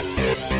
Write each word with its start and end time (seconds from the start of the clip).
Yeah. 0.00 0.57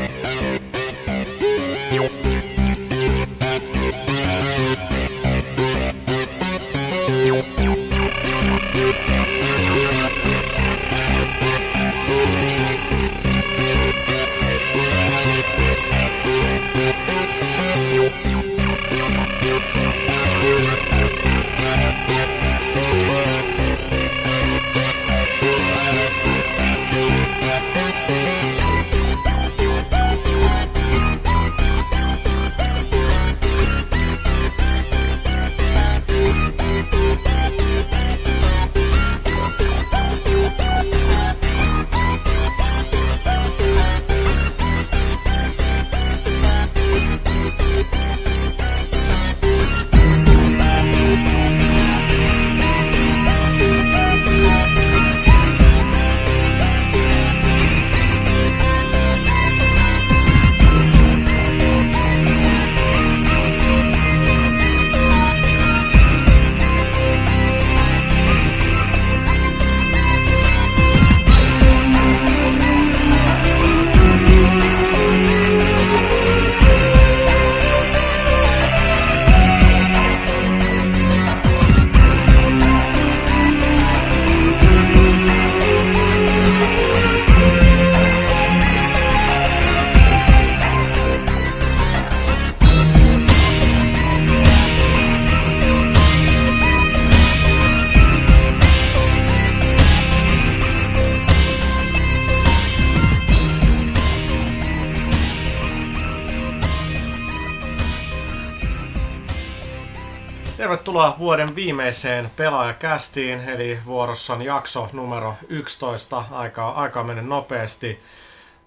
Vuoden 111.29 111.55
viimeiseen 111.55 112.31
pelaajakästiin, 112.37 113.49
eli 113.49 113.79
vuorossa 113.87 114.33
on 114.33 114.43
jakso 114.43 114.89
numero 114.93 115.35
11. 115.49 116.25
Aika, 116.31 116.71
aika 116.71 117.03
mennyt 117.03 117.27
nopeasti. 117.27 118.03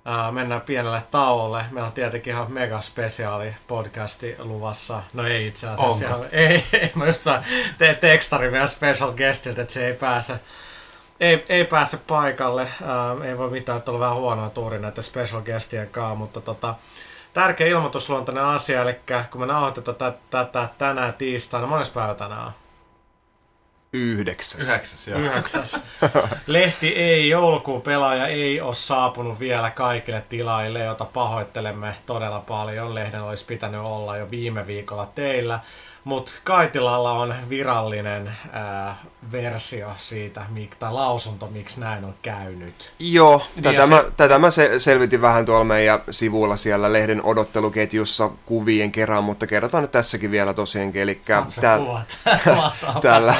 Ää, 0.06 0.31
mennään 0.31 0.62
pienelle 0.62 1.02
tauolle. 1.12 1.66
Meillä 1.72 1.88
on 1.88 1.94
tietenkin 1.94 2.34
ihan 2.34 2.52
mega 2.52 2.82
spesiaali 2.82 3.56
podcasti 3.67 4.36
luvassa. 4.39 5.04
No 5.14 5.28
ei 5.28 5.48
itse 5.48 5.67
asiassa. 5.67 6.16
Onko? 6.16 6.26
Ei, 6.32 6.66
ei, 6.73 6.92
mä 6.95 7.05
just 7.05 7.23
sain 7.23 7.44
te- 7.77 7.94
tekstari 7.94 8.52
meidän 8.52 8.67
special 8.67 9.11
guestilta, 9.11 9.61
että 9.61 9.73
se 9.73 9.88
ei 9.88 9.94
pääse, 9.94 10.33
ei, 11.20 11.45
ei 11.50 11.66
pääse 11.66 11.98
paikalle. 11.98 12.61
Ää, 12.61 13.30
ei 13.30 13.38
voi 13.38 13.50
mitään, 13.50 13.77
että 13.77 13.92
on 13.92 14.00
vähän 14.00 14.16
huonoa 14.16 14.50
tuuri 14.50 14.80
näiden 14.80 15.04
special 15.04 15.42
guestien 15.42 15.89
kanssa, 15.89 16.16
mutta 16.16 16.42
tota, 16.42 16.76
tärkeä 17.33 17.67
ilmoitusluontainen 17.67 18.43
asia, 18.43 18.81
eli 18.81 18.95
kun 19.31 19.42
me 19.42 19.47
nauhoitetaan 19.47 19.97
tätä, 19.97 20.17
tätä 20.30 20.69
tänään 20.77 21.14
tiistaina, 21.14 21.67
mones 21.67 21.89
päivä 21.89 22.14
tänään 22.14 22.45
on? 22.45 22.52
Yhdeksäs. 23.93 24.69
Yhdeksäs, 24.69 25.08
joo. 25.08 25.19
Yhdeksäs. 25.19 25.80
Lehti 26.47 26.87
ei, 26.87 27.30
joulukuun 27.30 27.81
pelaaja 27.81 28.27
ei 28.27 28.61
ole 28.61 28.73
saapunut 28.73 29.39
vielä 29.39 29.71
kaikille 29.71 30.23
tilaajille, 30.30 30.80
jota 30.80 31.05
pahoittelemme 31.05 31.95
todella 32.05 32.39
paljon. 32.39 32.95
Lehden 32.95 33.21
olisi 33.21 33.45
pitänyt 33.45 33.81
olla 33.81 34.17
jo 34.17 34.31
viime 34.31 34.67
viikolla 34.67 35.05
teillä. 35.15 35.59
Mutta 36.04 36.32
Kaitilalla 36.44 37.12
on 37.12 37.36
virallinen 37.50 38.32
ää, 38.52 38.98
versio 39.32 39.92
siitä, 39.98 40.42
mik, 40.50 40.76
tai 40.76 40.94
lausunto, 40.94 41.48
miksi 41.48 41.80
näin 41.80 42.06
on 42.06 42.14
käynyt. 42.22 42.94
Joo, 43.00 43.42
Niin, 43.56 43.64
tätä, 43.64 43.76
ja 43.82 43.88
mä, 43.88 43.98
se- 43.98 44.12
tätä 44.17 44.39
mä 44.39 44.52
se, 44.52 44.80
selvitin 44.80 45.22
vähän 45.22 45.45
tuolla 45.45 45.64
meidän 45.64 46.00
sivuilla 46.12 46.58
siellä 46.58 46.94
lehden 46.94 47.23
odotteluketjussa 47.26 48.30
kuvien 48.45 48.92
kerran, 48.92 49.23
mutta 49.23 49.48
kerrotaan 49.48 49.84
nyt 49.84 49.92
tässäkin 49.92 50.32
vielä 50.32 50.54
tosiaankin. 50.54 51.02
Eli. 51.02 51.22
Mahtavaa. 51.36 52.04
tällä, 53.02 53.36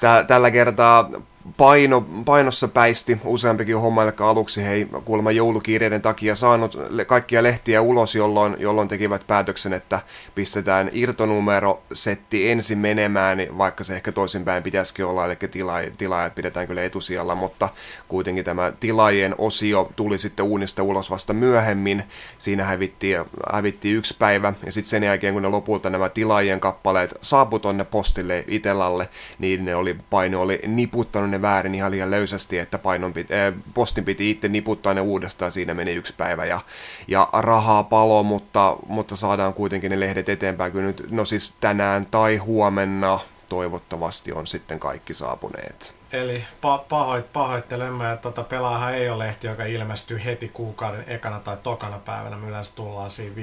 tä, 0.00 0.24
tällä 0.28 0.50
kertaa 0.50 1.10
paino, 1.56 2.06
painossa 2.24 2.68
päisti 2.68 3.18
useampikin 3.24 3.78
homma, 3.78 4.02
eli 4.02 4.12
aluksi 4.20 4.64
he 4.64 4.72
ei 4.72 4.86
kuulemma 5.04 5.30
joulukiireiden 5.30 6.02
takia 6.02 6.36
saanut 6.36 6.78
kaikkia 7.06 7.42
lehtiä 7.42 7.82
ulos, 7.82 8.14
jolloin, 8.14 8.56
jolloin 8.58 8.88
tekivät 8.88 9.26
päätöksen, 9.26 9.72
että 9.72 10.00
pistetään 10.34 10.90
irtonumero 10.92 11.82
setti 11.92 12.50
ensin 12.50 12.78
menemään, 12.78 13.36
niin 13.36 13.58
vaikka 13.58 13.84
se 13.84 13.94
ehkä 13.94 14.12
toisinpäin 14.12 14.62
pitäisikin 14.62 15.04
olla, 15.04 15.26
eli 15.26 15.36
tila, 15.50 15.74
tilaajat 15.98 16.34
pidetään 16.34 16.66
kyllä 16.66 16.82
etusijalla, 16.82 17.34
mutta 17.34 17.68
kuitenkin 18.08 18.44
tämä 18.44 18.72
tilaajien 18.80 19.34
osio 19.38 19.92
tuli 19.96 20.18
sitten 20.18 20.44
uunista 20.44 20.82
ulos 20.82 21.10
vasta 21.10 21.32
myöhemmin. 21.32 22.04
Siinä 22.38 22.64
hävittiin, 22.64 23.24
hävittiin 23.52 23.96
yksi 23.96 24.16
päivä, 24.18 24.52
ja 24.66 24.72
sitten 24.72 24.90
sen 24.90 25.02
jälkeen, 25.02 25.34
kun 25.34 25.42
ne 25.42 25.48
lopulta 25.48 25.90
nämä 25.90 26.08
tilaajien 26.08 26.60
kappaleet 26.60 27.14
saapu 27.20 27.58
tonne 27.58 27.84
postille 27.84 28.44
Itellalle, 28.48 29.08
niin 29.38 29.64
ne 29.64 29.76
oli, 29.76 29.96
paino 30.10 30.40
oli 30.40 30.60
niputtanut 30.66 31.31
ne 31.32 31.42
väärin 31.42 31.74
ihan 31.74 31.90
liian 31.90 32.10
löysästi, 32.10 32.58
että 32.58 32.78
painon 32.78 33.12
piti, 33.12 33.34
äh, 33.34 33.54
postin 33.74 34.04
piti 34.04 34.30
itse 34.30 34.48
niputtaa 34.48 34.94
ne 34.94 35.00
uudestaan, 35.00 35.52
siinä 35.52 35.74
meni 35.74 35.92
yksi 35.92 36.14
päivä, 36.16 36.44
ja, 36.44 36.60
ja 37.08 37.28
rahaa 37.32 37.82
palo, 37.82 38.22
mutta, 38.22 38.76
mutta 38.86 39.16
saadaan 39.16 39.54
kuitenkin 39.54 39.90
ne 39.90 40.00
lehdet 40.00 40.28
eteenpäin, 40.28 40.72
kyllä 40.72 40.86
nyt, 40.86 41.10
no 41.10 41.24
siis 41.24 41.54
tänään 41.60 42.06
tai 42.06 42.36
huomenna 42.36 43.20
toivottavasti 43.48 44.32
on 44.32 44.46
sitten 44.46 44.78
kaikki 44.78 45.14
saapuneet. 45.14 45.94
Eli 46.12 46.38
pa- 46.38 46.84
pahoit, 46.88 47.32
pahoittelemme, 47.32 48.12
että 48.12 48.22
tota 48.22 48.42
pelaajahan 48.42 48.94
ei 48.94 49.10
ole 49.10 49.24
lehti, 49.24 49.46
joka 49.46 49.64
ilmestyy 49.64 50.24
heti 50.24 50.48
kuukauden 50.48 51.04
ekana 51.06 51.40
tai 51.40 51.56
tokana 51.62 51.98
päivänä. 51.98 52.36
Me 52.36 52.48
yleensä 52.48 52.76
tullaan 52.76 53.10
siinä 53.10 53.34
5-6 53.36 53.38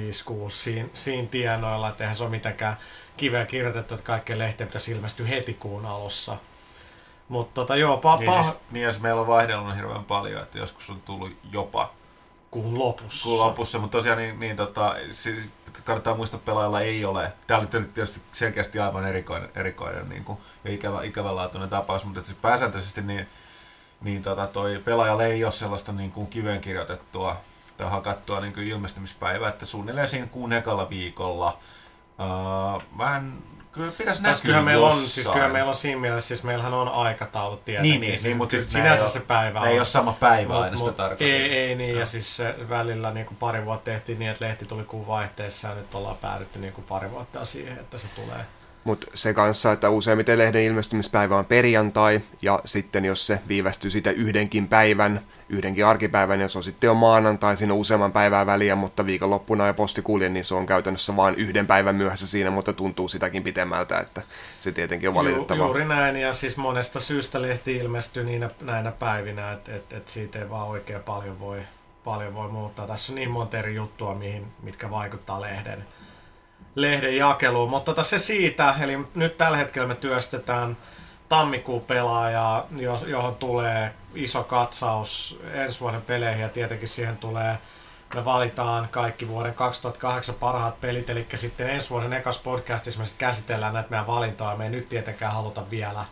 siinä, 0.50 0.90
siinä 0.94 1.28
tienoilla, 1.32 1.90
että 1.90 2.04
eihän 2.04 2.16
se 2.16 2.24
ole 2.24 2.32
mitenkään 2.32 2.78
kiveä 3.18 3.46
kirjoitettu, 3.46 3.94
että 3.94 4.06
kaikkien 4.06 4.40
lehtien 4.40 4.68
pitäisi 4.68 4.92
ilmestyä 4.92 5.28
heti 5.28 5.54
kuun 5.54 5.86
alussa. 5.86 6.38
Mutta 7.30 7.54
tota, 7.54 7.76
joo, 7.76 8.02
pa- 8.04 8.20
Niin, 8.20 8.44
siis, 8.44 8.56
niin 8.72 8.84
jos 8.86 9.00
meillä 9.00 9.22
on 9.22 9.28
vaihdellut 9.28 9.76
hirveän 9.76 10.04
paljon, 10.04 10.42
että 10.42 10.58
joskus 10.58 10.90
on 10.90 11.02
tullut 11.02 11.32
jopa 11.52 11.92
kuun 12.52 12.80
lopussa. 12.80 13.24
kuun 13.24 13.40
lopussa, 13.40 13.80
mutta 13.80 13.98
tosiaan 13.98 14.18
niin, 14.18 14.40
niin 14.40 14.56
tota, 14.56 14.96
siis 15.12 15.40
kannattaa 15.86 16.16
muistaa, 16.16 16.38
että 16.38 16.46
pelaajalla 16.52 16.82
ei 16.82 17.06
ole, 17.06 17.34
tämä 17.48 17.60
oli 17.60 17.68
tietysti 17.68 18.22
selkeästi 18.32 18.80
aivan 18.80 19.08
erikoinen, 19.08 19.50
erikoinen 19.56 20.10
niin 20.10 20.24
kuin, 20.24 20.38
ja 20.64 20.72
ikävä, 20.72 21.04
ikävänlaatuinen 21.04 21.70
tapaus, 21.70 22.06
mutta 22.06 22.20
että 22.20 22.28
siis 22.28 22.42
pääsääntöisesti 22.42 23.02
niin, 23.02 23.28
niin 24.02 24.24
tota, 24.24 24.48
toi 24.48 24.82
pelaajalla 24.86 25.24
ei 25.24 25.44
ole 25.44 25.52
sellaista 25.52 25.92
niin 25.92 26.12
kuin 26.12 26.28
kiveen 26.28 26.62
kirjoitettua 26.62 27.38
tai 27.78 27.90
hakattua 27.90 28.40
niin 28.40 28.54
kuin 28.54 28.68
ilmestymispäivää, 28.68 29.50
että 29.50 29.66
suunnilleen 29.66 30.08
siinä 30.08 30.28
kuun 30.28 30.54
ekalla 30.54 30.90
viikolla. 30.90 31.58
Uh, 32.20 32.84
mä 32.96 33.18
en, 33.18 33.34
kyllä 33.72 33.92
pitäisi 33.98 34.22
näkyä 34.24 34.40
kyllä 34.42 34.62
meillä 34.62 34.88
on, 34.88 34.98
siis 35.02 35.28
kyllä 35.28 35.48
meillä 35.50 35.70
on 35.70 35.76
siinä 35.76 36.02
mielessä, 36.02 36.28
siis 36.28 36.44
meillähän 36.44 36.74
on 36.74 36.90
aikataulu 36.90 37.58
tietenkin. 37.58 37.92
Niin, 37.92 38.02
niin, 38.02 38.12
siis, 38.14 38.24
niin 38.24 38.38
mutta 38.38 38.56
nää 38.58 38.66
sinänsä 38.68 39.06
ei 39.06 39.12
se 39.12 39.18
ole- 39.20 39.26
päivä 39.28 39.60
ne 39.60 39.68
ei 39.68 39.74
on. 39.74 39.80
ole 39.80 39.86
sama 39.86 40.14
päivä 40.20 40.54
Mut- 40.54 40.58
aina 40.64 40.78
sitä 40.78 40.88
mut 40.90 40.98
tarkoitan. 40.98 41.28
Ei, 41.28 41.58
ei 41.58 41.76
niin, 41.76 41.90
ja 41.90 41.96
Joo. 41.96 42.06
siis 42.06 42.38
se 42.38 42.56
välillä 42.70 43.12
niin 43.12 43.26
kuin 43.26 43.38
pari 43.38 43.66
vuotta 43.66 43.86
tehtiin 43.92 44.20
niin, 44.20 44.32
että 44.32 44.46
lehti 44.46 44.66
tuli 44.66 44.84
kuun 44.84 45.08
vaihteessa 45.08 45.68
ja 45.68 45.76
nyt 45.76 45.96
ollaan 45.96 46.18
päädytty 46.18 46.60
niin 46.60 46.74
kuin 46.74 46.86
pari 46.90 47.12
vuotta 47.12 47.46
siihen, 47.46 47.78
että 47.80 47.98
se 47.98 48.08
tulee. 48.16 48.46
Mutta 48.90 49.08
se 49.14 49.34
kanssa, 49.34 49.72
että 49.72 49.90
useimmiten 49.90 50.38
lehden 50.38 50.64
ilmestymispäivä 50.64 51.38
on 51.38 51.46
perjantai, 51.46 52.22
ja 52.42 52.60
sitten 52.66 53.06
jos 53.06 53.28
se 53.28 53.40
viivästyy 53.48 53.90
sitä 53.90 54.12
yhdenkin 54.12 54.68
päivän, 54.68 55.22
yhdenkin 55.50 55.86
arkipäivän, 55.86 56.40
niin 56.40 56.50
se 56.50 56.58
on 56.58 56.64
sitten 56.64 56.88
jo 56.88 56.94
maanantai, 56.94 57.58
siinä 57.58 57.74
on 57.74 57.80
useamman 57.80 58.12
päivää 58.12 58.46
väliä, 58.46 58.76
mutta 58.76 59.06
viikonloppuna 59.06 59.68
ja 59.68 59.74
posti 59.74 60.02
kulje, 60.02 60.30
niin 60.30 60.46
se 60.46 60.56
on 60.56 60.66
käytännössä 60.66 61.16
vain 61.16 61.36
yhden 61.36 61.68
päivän 61.68 61.96
myöhässä 61.96 62.28
siinä, 62.28 62.52
mutta 62.52 62.74
tuntuu 62.74 63.08
sitäkin 63.08 63.44
pitemmältä, 63.44 64.00
että 64.00 64.22
se 64.60 64.72
tietenkin 64.72 65.10
on 65.10 65.16
valitettavaa. 65.16 65.64
Ju, 65.64 65.68
juuri 65.68 65.86
näin, 65.86 66.16
ja 66.16 66.34
siis 66.34 66.58
monesta 66.58 67.00
syystä 67.00 67.42
lehti 67.42 67.76
ilmestyy 67.76 68.24
niinä, 68.24 68.50
näinä 68.62 68.92
päivinä, 68.92 69.52
että 69.52 69.76
et, 69.76 69.94
et 69.94 70.08
siitä 70.08 70.40
ei 70.40 70.50
vaan 70.50 70.68
oikein 70.68 71.04
paljon 71.04 71.40
voi, 71.40 71.62
paljon 72.04 72.34
voi 72.34 72.48
muuttaa. 72.48 72.88
Tässä 72.88 73.12
on 73.12 73.16
niin 73.16 73.32
monta 73.32 73.60
eri 73.60 73.76
juttua, 73.76 74.16
mihin, 74.16 74.48
mitkä 74.64 74.90
vaikuttaa 74.90 75.42
lehden, 75.42 75.86
lehden 76.82 77.18
jakeluun. 77.18 77.70
Mutta 77.70 77.92
tota 77.92 78.04
se 78.04 78.20
siitä, 78.20 78.76
eli 78.82 79.08
nyt 79.16 79.38
tällä 79.38 79.58
hetkellä 79.58 79.88
me 79.88 79.96
työstetään 79.96 80.78
tammikuun 81.30 81.82
pelaajaa, 81.82 82.68
johon 83.08 83.36
tulee 83.36 83.94
iso 84.16 84.44
katsaus 84.44 85.40
ensi 85.54 85.80
vuoden 85.80 86.02
peleihin 86.02 86.42
ja 86.42 86.50
tietenkin 86.50 86.88
siihen 86.88 87.18
tulee 87.18 87.58
me 88.16 88.26
valitaan 88.26 88.88
kaikki 88.92 89.28
vuoden 89.28 89.54
2008 89.54 90.36
parhaat 90.36 90.82
pelit, 90.82 91.10
eli 91.10 91.28
sitten 91.36 91.70
ensi 91.70 91.90
vuoden 91.90 92.14
ekas 92.14 92.40
podcastissa 92.40 93.00
me 93.00 93.06
sitten 93.06 93.28
käsitellään 93.28 93.74
näitä 93.74 93.90
meidän 93.90 94.08
valintoja. 94.08 94.56
Me 94.56 94.64
ei 94.64 94.70
nyt 94.70 94.90
tietenkään 94.90 95.34
haluta 95.34 95.70
vielä 95.70 96.06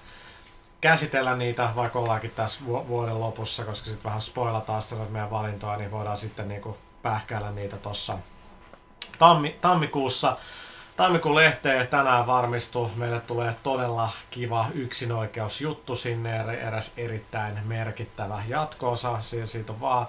käsitellä 0.82 1.36
niitä, 1.36 1.70
vaikka 1.76 2.00
ollaankin 2.00 2.32
tässä 2.32 2.66
vuoden 2.66 3.20
lopussa, 3.20 3.66
koska 3.66 3.86
sitten 3.86 4.04
vähän 4.04 4.22
spoilataan 4.22 4.82
sitä 4.82 4.96
meidän 5.10 5.32
valintoja, 5.32 5.78
niin 5.78 5.92
voidaan 5.92 6.18
sitten 6.18 6.48
niinku 6.48 6.78
pähkäillä 7.02 7.52
niitä 7.52 7.78
tuossa 7.78 8.18
tammi, 9.20 9.58
tammikuussa. 9.62 10.38
Tammikuun 10.96 11.36
lehteen 11.36 11.88
tänään 11.88 12.28
varmistuu. 12.28 12.92
Meille 12.96 13.20
tulee 13.20 13.56
todella 13.64 14.10
kiva 14.32 14.66
yksinoikeusjuttu 14.74 15.96
sinne, 15.96 16.38
eräs 16.38 16.92
erittäin 16.98 17.60
merkittävä 17.66 18.44
jatkoosa. 18.48 19.22
Siitä 19.22 19.74
on 19.74 19.82
vaan 19.82 20.08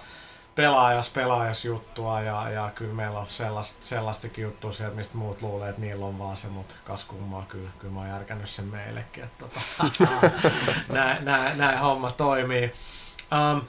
pelaajas, 0.59 1.11
pelaajas 1.11 1.65
juttua 1.65 2.21
ja, 2.21 2.51
ja 2.51 2.71
kyllä 2.75 2.95
meillä 2.95 3.19
on 3.19 3.27
sellaista, 3.29 3.87
sellaistakin 3.87 4.43
juttua 4.43 4.73
sieltä, 4.73 4.97
mistä 4.97 5.19
muut 5.19 5.43
luulee, 5.43 5.69
että 5.69 5.81
niillä 5.81 6.07
on 6.07 6.19
vaan 6.19 6.37
se, 6.37 6.49
mutta 6.49 6.75
kas 6.85 7.05
kummaa, 7.05 7.45
kyllä, 7.49 7.71
kyllä 7.79 7.95
mä 7.95 8.01
oon 8.01 8.09
järkännyt 8.09 8.49
sen 8.49 8.65
meillekin, 8.65 9.25
että 9.25 9.45
tota, 9.45 9.61
näin, 10.89 11.25
näin, 11.25 11.59
näin, 11.59 11.79
homma 11.79 12.11
toimii. 12.11 12.73
Um, 13.33 13.63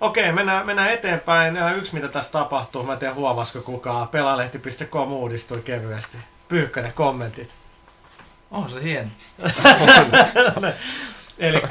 Okei, 0.00 0.32
mennään, 0.32 0.66
mennään 0.66 0.90
eteenpäin. 0.90 1.56
Yksi, 1.76 1.94
mitä 1.94 2.08
tässä 2.08 2.32
tapahtuu, 2.32 2.82
mä 2.82 2.92
en 2.92 2.98
tiedä 2.98 3.14
huomasiko 3.14 3.64
kukaan, 3.64 4.08
pelalehti.com 4.08 5.12
uudistui 5.12 5.60
kevyesti. 5.60 6.18
Pyykkönen, 6.48 6.92
kommentit. 6.92 7.54
On 8.50 8.70
se 8.70 8.82
hieno. 8.82 9.08
Eli 11.38 11.62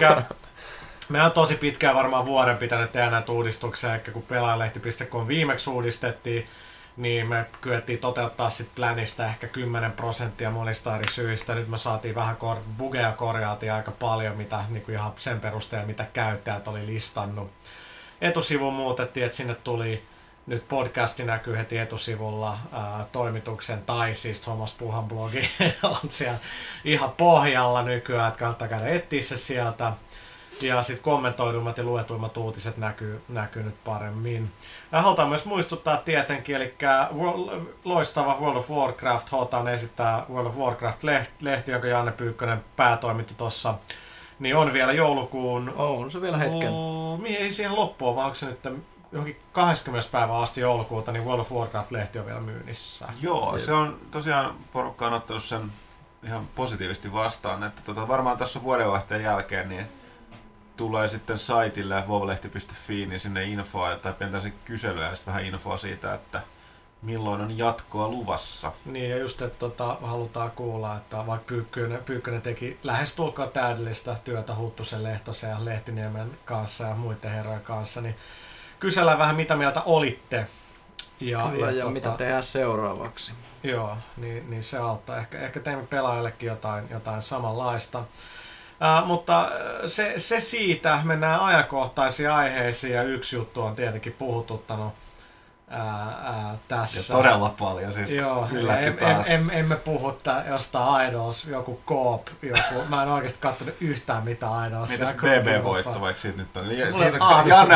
me 1.09 1.23
on 1.23 1.31
tosi 1.31 1.55
pitkään 1.55 1.95
varmaan 1.95 2.25
vuoden 2.25 2.57
pitänyt 2.57 2.91
tehdä 2.91 3.09
näitä 3.09 3.31
uudistuksia, 3.31 3.95
ehkä 3.95 4.11
kun 4.11 4.21
pelaajalehti.com 4.21 5.27
viimeksi 5.27 5.69
uudistettiin, 5.69 6.47
niin 6.97 7.27
me 7.27 7.45
kyettiin 7.61 7.99
toteuttaa 7.99 8.49
sitten 8.49 8.75
planista 8.75 9.25
ehkä 9.25 9.47
10 9.47 9.91
prosenttia 9.91 10.51
monista 10.51 10.95
eri 10.95 11.11
syistä. 11.11 11.55
Nyt 11.55 11.67
me 11.67 11.77
saatiin 11.77 12.15
vähän 12.15 12.35
kor- 12.35 12.63
bugeja 12.77 13.11
korjaatiin 13.11 13.73
aika 13.73 13.91
paljon, 13.91 14.37
mitä 14.37 14.63
niin 14.69 14.83
kuin 14.83 14.95
ihan 14.95 15.13
sen 15.15 15.39
perusteella, 15.39 15.87
mitä 15.87 16.05
käyttäjät 16.13 16.67
oli 16.67 16.85
listannut. 16.85 17.51
Etusivu 18.21 18.71
muutettiin, 18.71 19.25
että 19.25 19.37
sinne 19.37 19.55
tuli 19.55 20.03
nyt 20.47 20.67
podcasti 20.67 21.23
näkyy 21.23 21.57
heti 21.57 21.77
etusivulla 21.77 22.57
ää, 22.71 23.05
toimituksen, 23.11 23.81
tai 23.81 24.15
siis 24.15 24.41
Thomas 24.41 24.73
Puhan 24.73 25.03
blogi 25.03 25.49
on 25.83 26.09
siellä 26.09 26.39
ihan 26.83 27.11
pohjalla 27.11 27.83
nykyään, 27.83 28.27
että 28.27 28.39
kannattaa 28.39 28.67
käydä 28.67 28.87
etsiä 28.87 29.21
se 29.21 29.37
sieltä. 29.37 29.91
Ja 30.61 30.83
sitten 30.83 31.03
kommentoidummat 31.03 31.77
ja 31.77 31.83
luetuimmat 31.83 32.37
uutiset 32.37 32.77
näkyy, 32.77 33.21
näkyy 33.29 33.63
nyt 33.63 33.83
paremmin. 33.83 34.51
Ja 34.91 35.01
halutaan 35.01 35.29
myös 35.29 35.45
muistuttaa 35.45 35.97
tietenkin, 35.97 36.55
eli 36.55 36.73
loistava 37.83 38.37
World 38.41 38.57
of 38.57 38.69
Warcraft, 38.69 39.29
halutaan 39.29 39.67
esittää 39.67 40.25
World 40.29 40.47
of 40.47 40.55
Warcraft-lehti, 40.55 41.71
jonka 41.71 41.87
Janne 41.87 42.11
Pyykkönen 42.11 42.63
päätoimitti 42.75 43.33
tuossa 43.33 43.73
niin 44.39 44.55
on 44.55 44.73
vielä 44.73 44.93
joulukuun... 44.93 45.73
On 45.77 46.11
se 46.11 46.21
vielä 46.21 46.37
hetken. 46.37 46.73
mihin 47.21 47.37
ei 47.37 47.51
siihen 47.51 47.75
loppuun, 47.75 48.15
vaan 48.15 48.25
onko 48.25 48.35
se 48.35 48.45
nyt 48.45 48.59
johonkin 49.11 49.39
20. 49.51 50.09
päivä 50.11 50.39
asti 50.39 50.61
joulukuuta, 50.61 51.11
niin 51.11 51.25
World 51.25 51.39
of 51.39 51.51
Warcraft-lehti 51.51 52.19
on 52.19 52.25
vielä 52.25 52.39
myynnissä. 52.39 53.07
Joo, 53.21 53.59
se 53.59 53.73
on 53.73 53.99
tosiaan, 54.11 54.55
porukka 54.73 55.07
on 55.07 55.13
ottanut 55.13 55.43
sen 55.43 55.61
ihan 56.23 56.47
positiivisesti 56.55 57.13
vastaan, 57.13 57.63
että 57.63 57.81
tota, 57.85 58.07
varmaan 58.07 58.37
tässä 58.37 58.63
vuodenvaihteen 58.63 59.23
jälkeen 59.23 59.69
niin 59.69 59.85
tulee 60.77 61.07
sitten 61.07 61.37
saitille 61.37 62.03
vovlehti.fi, 62.07 63.05
niin 63.05 63.19
sinne 63.19 63.43
infoa 63.43 63.95
tai 63.95 64.13
pientäisi 64.13 64.53
kyselyä 64.65 65.09
ja 65.09 65.15
sitten 65.15 65.33
vähän 65.33 65.45
infoa 65.45 65.77
siitä, 65.77 66.13
että 66.13 66.41
milloin 67.01 67.41
on 67.41 67.57
jatkoa 67.57 68.07
luvassa. 68.07 68.71
Niin 68.85 69.09
ja 69.09 69.17
just, 69.17 69.41
että 69.41 69.59
tota, 69.59 69.97
halutaan 70.01 70.51
kuulla, 70.51 70.95
että 70.95 71.27
vaikka 71.27 71.47
Pyykkönen, 71.47 72.03
Pyykkönen 72.05 72.41
teki 72.41 72.79
lähestulkoon 72.83 73.49
täydellistä 73.49 74.15
työtä 74.23 74.55
Huttusen, 74.55 75.03
Lehtosen 75.03 75.49
ja 75.49 75.65
Lehtiniemen 75.65 76.37
kanssa 76.45 76.83
ja 76.83 76.95
muiden 76.95 77.31
herrojen 77.31 77.61
kanssa, 77.61 78.01
niin 78.01 78.15
kysellään 78.79 79.19
vähän 79.19 79.35
mitä 79.35 79.55
mieltä 79.55 79.81
olitte. 79.81 80.47
Ja, 81.19 81.49
Kyllä, 81.51 81.65
ja, 81.65 81.71
ja 81.71 81.81
tota, 81.81 81.93
mitä 81.93 82.09
tehdään 82.09 82.43
seuraavaksi. 82.43 83.31
Joo, 83.63 83.97
niin, 84.17 84.49
niin 84.49 84.63
se 84.63 84.77
auttaa. 84.77 85.17
Ehkä, 85.17 85.39
ehkä 85.39 85.59
teemme 85.59 85.85
pelaajallekin 85.85 86.47
jotain, 86.47 86.85
jotain 86.89 87.21
samanlaista. 87.21 87.99
Uh, 87.99 89.07
mutta 89.07 89.51
se, 89.87 90.13
se 90.17 90.39
siitä, 90.39 90.99
mennään 91.03 91.39
ajankohtaisiin 91.39 92.31
aiheisiin 92.31 92.93
ja 92.93 93.03
yksi 93.03 93.35
juttu 93.35 93.61
on 93.61 93.75
tietenkin 93.75 94.13
puhututtanut 94.13 94.93
ää, 95.69 95.81
ää, 96.23 96.55
tässä. 96.67 97.13
Ja 97.13 97.17
todella 97.17 97.55
paljon 97.59 97.93
siis. 97.93 98.11
Joo, 98.11 98.47
em, 98.79 98.95
em, 98.99 99.23
em, 99.27 99.49
emme 99.49 99.75
puhu 99.75 100.11
tää, 100.11 100.43
jostain 100.47 101.09
Idols, 101.09 101.45
joku 101.45 101.81
Coop, 101.87 102.27
joku, 102.41 102.85
mä 102.89 103.03
en 103.03 103.09
oikeasti 103.09 103.39
katsonut 103.41 103.75
yhtään 103.81 104.23
mitään 104.23 104.67
Idols. 104.69 104.89
Mitäs 104.89 105.13
BB-voitto 105.13 106.01
vaikka 106.01 106.21
siitä 106.21 106.37
nyt 106.37 106.57
on? 106.57 106.65
Siitä, 106.67 107.17
Janne, 107.47 107.75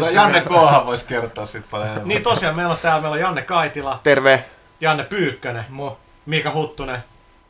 vois, 0.00 0.14
Janne 0.14 0.40
Koohan 0.40 0.86
voisi 0.86 1.04
kertoa 1.04 1.46
sit 1.46 1.70
paljon 1.70 1.88
enemmän. 1.88 2.08
Niin 2.08 2.22
tosiaan, 2.22 2.56
meillä 2.56 2.72
on 2.72 2.78
täällä 2.82 3.00
meillä 3.00 3.14
on 3.14 3.20
Janne 3.20 3.42
Kaitila. 3.42 4.00
Terve. 4.02 4.44
Janne 4.80 5.04
Pyykkönen. 5.04 5.64
Mo. 5.68 5.98
Mika 6.26 6.50
Huttunen. 6.50 7.04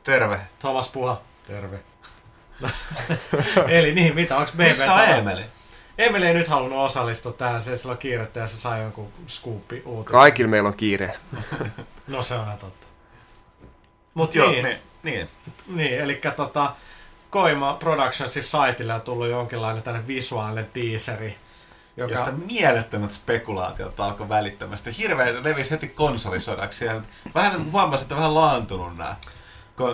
Terve. 0.04 0.40
Thomas 0.58 0.90
Puha. 0.90 1.20
Terve. 1.46 1.80
Eli 3.68 3.94
niin, 3.94 4.14
mitä, 4.14 4.36
onko 4.36 4.50
BB 4.54 4.58
Missä 4.58 4.94
on 4.94 5.00
Emeli? 5.00 5.44
Emeli 5.98 6.26
ei 6.26 6.34
nyt 6.34 6.48
halunnut 6.48 6.78
osallistua 6.78 7.32
tähän, 7.32 7.62
se 7.62 7.76
sillä 7.76 7.92
on 7.92 7.98
kiirettä 7.98 8.40
ja 8.40 8.46
se 8.46 8.56
sai 8.56 8.82
jonkun 8.82 9.12
scoopi 9.26 9.82
uutisen. 9.86 10.18
Kaikilla 10.20 10.50
meillä 10.50 10.68
on 10.68 10.74
kiire. 10.76 11.14
no 12.06 12.22
se 12.22 12.34
on 12.34 12.44
ihan 12.44 12.58
totta. 12.58 12.86
Mut 14.14 14.34
Joo, 14.34 14.50
niin, 14.50 14.64
niin, 14.64 14.78
niin. 15.02 15.28
Niin, 15.66 16.00
eli 16.00 16.20
tota, 16.36 16.74
Koima 17.30 17.72
Productionsin 17.72 18.42
saitille 18.42 18.94
on 18.94 19.00
tullut 19.00 19.28
jonkinlainen 19.28 19.82
tänne 19.82 20.06
visuaalinen 20.06 20.70
teaseri. 20.72 21.36
Joka... 21.96 22.14
Josta 22.14 22.32
mielettömät 22.32 23.12
spekulaatiot 23.12 24.00
alkoi 24.00 24.28
välittömästi. 24.28 24.98
Hirveä 24.98 25.42
levisi 25.42 25.70
heti 25.70 25.88
konsolisodaksi. 25.88 26.84
Ja 26.84 27.00
vähän 27.34 27.72
huomasin, 27.72 28.04
että 28.04 28.14
vähän 28.14 28.34
laantunut 28.34 28.96
nämä 28.96 29.16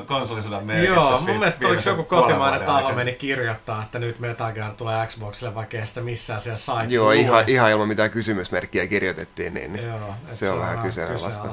konsolisodan 0.06 0.64
merkit. 0.64 0.88
Joo, 0.88 1.20
mun 1.20 1.38
mielestä 1.38 1.68
oliko 1.68 1.82
joku 1.86 2.04
kotimainen 2.04 2.60
taho 2.60 2.92
meni 2.92 3.12
kirjoittaa, 3.12 3.82
että 3.82 3.98
nyt 3.98 4.18
Metal 4.18 4.52
Gear 4.52 4.72
tulee 4.72 5.06
Xboxille, 5.06 5.54
vaikka 5.54 5.76
ei 5.76 5.86
sitä 5.86 6.00
missään 6.00 6.40
siellä 6.40 6.56
sai. 6.56 6.86
Joo, 6.88 7.12
ihan, 7.12 7.44
ihan 7.46 7.70
ilman 7.70 7.88
mitään 7.88 8.10
kysymysmerkkiä 8.10 8.86
kirjoitettiin, 8.86 9.54
niin, 9.54 9.72
niin 9.72 9.88
Joo, 9.88 10.14
se, 10.26 10.34
se 10.34 10.50
on 10.50 10.58
vähän 10.58 10.78
kyseenalaista. 10.78 11.48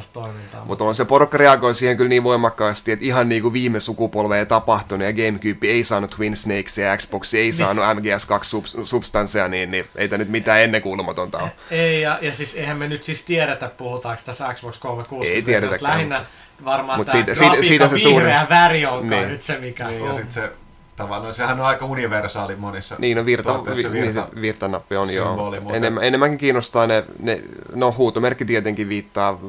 Mutta 0.65 0.83
on 0.83 0.95
se 0.95 1.05
porukka 1.05 1.37
reagoi 1.37 1.75
siihen 1.75 1.97
kyllä 1.97 2.09
niin 2.09 2.23
voimakkaasti, 2.23 2.91
että 2.91 3.05
ihan 3.05 3.29
niin 3.29 3.41
kuin 3.41 3.53
viime 3.53 3.79
sukupolve 3.79 4.39
ei 4.39 4.45
tapahtunut 4.45 5.07
ja 5.07 5.13
Gamecube 5.13 5.67
ei 5.67 5.83
saanut 5.83 6.11
Twin 6.11 6.37
Snakes 6.37 6.77
ja 6.77 6.97
Xbox 6.97 7.33
ei 7.33 7.41
niin. 7.41 7.53
saanut 7.53 7.85
MGS2 7.85 8.41
sub- 8.43 8.85
substansseja, 8.85 9.47
niin, 9.47 9.71
niin 9.71 9.87
ei 9.95 10.07
tämä 10.07 10.17
nyt 10.17 10.29
mitään 10.29 10.61
ennenkuulumatonta 10.61 11.37
ole. 11.37 11.51
Ei, 11.71 12.01
ja, 12.01 12.19
ja 12.21 12.33
siis 12.33 12.55
eihän 12.55 12.77
me 12.77 12.87
nyt 12.87 13.03
siis 13.03 13.25
tiedetä, 13.25 13.71
puhutaanko 13.77 14.21
tässä 14.25 14.53
Xbox 14.53 14.79
360. 14.79 15.35
Ei 15.35 15.41
tiedetä. 15.41 15.77
Lähinnä, 15.81 16.25
varmaan 16.65 16.99
Mut 16.99 17.09
siitä, 17.09 17.35
siitä, 17.35 17.63
siitä 17.63 17.87
se 17.87 17.97
suuri... 17.97 18.25
väri 18.49 18.85
onkaan 18.85 19.09
niin. 19.09 19.29
nyt 19.29 19.41
se 19.41 19.57
mikä 19.57 19.87
niin, 19.87 20.01
on. 20.01 20.07
Ja 20.07 20.13
sit 20.13 20.31
se 20.31 20.51
tavallaan, 20.95 21.33
sehän 21.33 21.59
on 21.59 21.65
aika 21.65 21.85
universaali 21.85 22.55
monissa. 22.55 22.95
Niin, 22.99 23.17
no 23.17 23.25
virta, 23.25 23.65
vi, 23.65 23.91
virta, 23.91 24.27
niin 24.33 24.41
virtanappi 24.41 24.95
on 24.95 25.13
joo. 25.13 25.55
Enemmän, 25.73 26.03
enemmänkin 26.03 26.37
kiinnostaa 26.37 26.87
ne, 26.87 27.03
ne, 27.19 27.41
no 27.73 27.95
huutomerkki 27.97 28.45
tietenkin 28.45 28.89
viittaa 28.89 29.39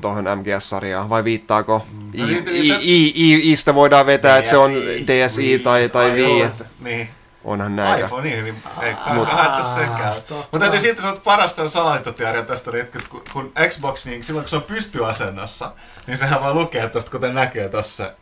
tuohon 0.00 0.24
MGS-sarjaan, 0.24 1.08
vai 1.08 1.24
viittaako 1.24 1.86
mm. 1.92 2.10
I, 2.14 2.44
I, 2.50 2.68
I, 2.80 3.12
I, 3.14 3.48
Iistä 3.48 3.74
voidaan 3.74 4.06
vetää, 4.06 4.38
että 4.38 4.50
se 4.50 4.56
on 4.56 4.72
DSI 5.06 5.58
tai, 5.58 5.88
tai 5.88 6.12
V. 6.12 6.44
Että... 6.46 6.64
Niin 6.80 7.08
onhan 7.48 7.76
näitä. 7.76 8.04
iPhone 8.04 8.22
niin 8.22 8.38
hyvin, 8.38 8.62
ei 8.80 8.94
Mut, 9.14 9.28
haettu 9.28 9.68
sekään. 9.74 10.14
Mutta 10.28 10.58
täytyy 10.58 10.80
silti 10.80 11.00
sanoa, 11.00 11.14
että 11.14 11.24
parasta 11.24 11.68
salaliittoteoria 11.68 12.42
tästä 12.42 12.70
että 12.80 12.98
kun 13.32 13.52
Xbox, 13.68 14.06
niin 14.06 14.24
silloin 14.24 14.44
kun 14.44 14.50
se 14.50 14.56
on 14.56 14.62
pystyasennossa, 14.62 15.72
niin 16.06 16.18
sehän 16.18 16.42
voi 16.42 16.54
lukea 16.54 16.88
tuosta, 16.88 17.10
kuten 17.10 17.34
näkee 17.34 17.68
tuossa 17.68 18.12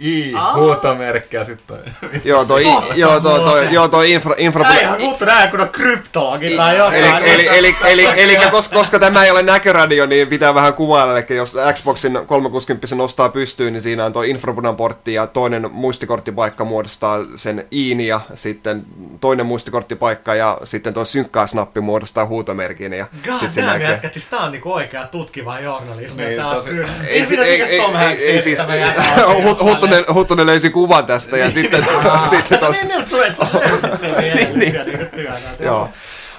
I, 0.00 0.32
huutomerkkiä 0.54 1.44
sitten. 1.44 1.76
Joo, 2.24 2.44
toi, 2.44 2.64
joo, 2.94 3.20
toi, 3.20 3.40
toi, 3.40 3.68
joo, 3.74 3.88
toi 3.88 4.10
infra... 4.12 4.34
infra 4.38 4.62
Näinhän 4.64 4.98
kuttu 5.00 5.24
näin, 5.24 5.50
kun 5.50 5.60
on 5.60 5.68
kryptologi 5.68 6.56
tai 6.56 6.76
jotain. 6.76 6.94
Eli, 7.24 7.48
eli, 7.48 7.48
eli, 7.48 7.76
eli, 7.84 8.22
eli 8.22 8.36
koska, 8.50 8.76
koska 8.76 8.98
tämä 8.98 9.24
ei 9.24 9.30
ole 9.30 9.42
näköradio, 9.42 10.06
niin 10.06 10.28
pitää 10.28 10.54
vähän 10.54 10.74
kuvailla. 10.74 11.18
Eli 11.18 11.36
jos 11.36 11.56
Xboxin 11.74 12.18
360 12.26 12.96
nostaa 12.96 13.28
pystyyn, 13.28 13.72
niin 13.72 13.82
siinä 13.82 14.04
on 14.04 14.12
tuo 14.12 14.22
infrapunan 14.22 14.76
portti 14.76 15.14
ja 15.14 15.26
toinen 15.26 15.68
muistikorttipaikka 15.72 16.64
muodostaa 16.64 17.18
sen 17.34 17.66
iin 17.72 18.00
ja 18.00 18.20
sitten 18.34 18.84
toinen 19.20 19.46
muistikorttipaikka 19.46 20.34
ja 20.34 20.58
sitten 20.64 20.94
tuo 20.94 21.04
synkkaasnappi 21.04 21.80
muodostaa 21.80 22.26
huutomerkin. 22.26 22.92
Ja 22.92 23.06
God 23.24 23.50
sit 23.50 23.64
damn, 23.66 23.80
jätkä, 23.82 24.10
siis 24.12 24.28
tää 24.28 24.40
on 24.40 24.52
niinku 24.52 24.72
oikea 24.72 25.06
tutkiva 25.06 25.60
journalismi. 25.60 26.24
Niin, 26.24 26.36
Tää 26.36 26.48
on 26.48 26.56
tosi- 26.56 26.68
kyllä. 26.68 26.88
ei, 27.08 27.20
Ei, 27.20 27.26
si- 27.26 27.40
ei, 27.40 27.62
ei, 27.62 27.62
ei, 27.62 27.80
ei, 27.80 28.06
ei, 28.08 28.30
ei 28.30 28.42
siis, 28.42 28.58
Huttu 29.64 29.83
Huttunen, 29.90 30.14
Huttunen 30.14 30.46
löysi 30.46 30.70
kuvan 30.70 31.06
tästä 31.06 31.36
ja 31.36 31.50
sitten, 31.50 31.86
sitten 32.30 32.58
tos, 32.58 32.76
Niin, 32.82 32.88
niin, 32.88 33.08
sä 33.08 33.46
löysit 33.52 34.00
sen 34.00 34.16
Niin, 34.16 34.58
niin. 34.58 34.74
joo. 35.60 35.88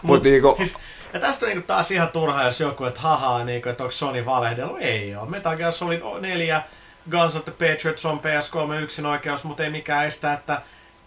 Mut 0.01 0.23
niinku, 0.23 0.53
Siis, 0.57 0.77
ja 1.13 1.19
tästä 1.19 1.45
on 1.45 1.49
niinku 1.49 1.67
taas 1.67 1.91
ihan 1.91 2.07
turha, 2.07 2.43
jos 2.43 2.59
joku, 2.59 2.85
että 2.85 2.99
hahaa, 3.01 3.43
niinku, 3.43 3.69
että 3.69 3.83
onko 3.83 3.91
Sony 3.91 4.25
valehdellut. 4.25 4.77
Ei 4.79 5.15
oo. 5.15 5.25
Metal 5.25 5.57
Gear 5.57 5.71
Solid 5.71 6.01
4, 6.21 6.61
Guns 7.11 7.35
of 7.35 7.45
the 7.45 7.51
Patriots 7.51 8.05
on 8.05 8.19
PS3 8.19 8.73
yksin 8.81 9.05
oikeus, 9.05 9.43
mutta 9.43 9.63
ei 9.63 9.69
mikään 9.69 10.05
estä, 10.05 10.33
että 10.33 10.61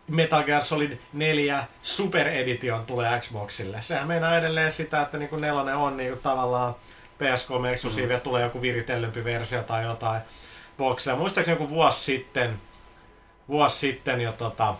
Metal 0.09 0.42
Gear 0.42 0.62
Solid 0.62 0.92
4 1.12 1.64
Super 1.83 2.28
Edition 2.28 2.87
tulee 2.87 3.21
Xboxille. 3.21 3.80
Sehän 3.80 4.09
meinaa 4.09 4.37
edelleen 4.38 4.73
sitä, 4.73 5.02
että 5.02 5.18
niinku 5.18 5.37
nelonen 5.37 5.76
on 5.76 5.97
niinku 5.97 6.18
tavallaan 6.23 6.75
PS3 7.23 7.66
eksklusiivi 7.66 8.12
ja 8.12 8.21
tulee 8.21 8.42
joku 8.42 8.62
viritellympi 8.62 9.25
versio 9.25 9.62
tai 9.62 9.85
jotain 9.85 10.21
bokseja. 10.78 11.16
Muistaakseni 11.16 11.54
joku 11.61 11.70
vuosi 11.70 12.00
sitten, 12.00 12.61
vuosi 13.49 13.78
sitten 13.78 14.20
jo 14.20 14.32
tota, 14.32 14.75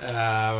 ää, 0.00 0.52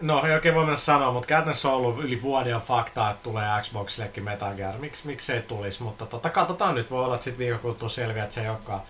No 0.00 0.26
ei 0.26 0.32
oikein 0.32 0.54
voi 0.54 0.64
mennä 0.64 0.76
sanoa, 0.76 1.12
mutta 1.12 1.26
käytännössä 1.26 1.68
on 1.68 1.74
ollut 1.74 2.04
yli 2.04 2.22
vuoden 2.22 2.50
jo 2.50 2.60
faktaa, 2.60 3.10
että 3.10 3.22
tulee 3.22 3.62
Xboxillekin 3.62 4.24
Metal 4.24 4.54
Gear. 4.54 4.78
Miks, 4.78 5.04
miksi 5.04 5.32
ei 5.32 5.42
tulisi, 5.42 5.82
mutta 5.82 6.06
tota, 6.06 6.30
katsotaan 6.30 6.74
nyt. 6.74 6.90
Voi 6.90 7.04
olla, 7.04 7.14
että 7.14 7.24
sitten 7.24 7.38
viikon 7.38 7.58
kuluttua 7.60 7.88
selviää, 7.88 8.24
että 8.24 8.34
se 8.34 8.42
ei 8.42 8.48
olekaan 8.48 8.82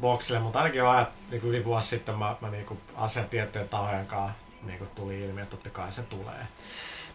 boxille, 0.00 0.40
mutta 0.40 0.58
ainakin 0.58 0.78
jo 0.78 0.90
ajat, 0.90 1.08
niin 1.30 1.40
kuin 1.40 1.50
yli 1.50 1.64
vuosi 1.64 1.88
sitten 1.88 2.14
mä, 2.14 2.36
mä 2.40 2.50
niin 2.50 2.80
asian 2.96 3.28
tiettyjen 3.28 3.68
tahojen 3.68 4.06
kanssa 4.06 4.34
niin 4.62 4.78
kuin 4.78 4.90
tuli 4.94 5.20
ilmi, 5.20 5.40
että 5.40 5.56
totta 5.56 5.70
kai 5.70 5.92
se 5.92 6.02
tulee. 6.02 6.46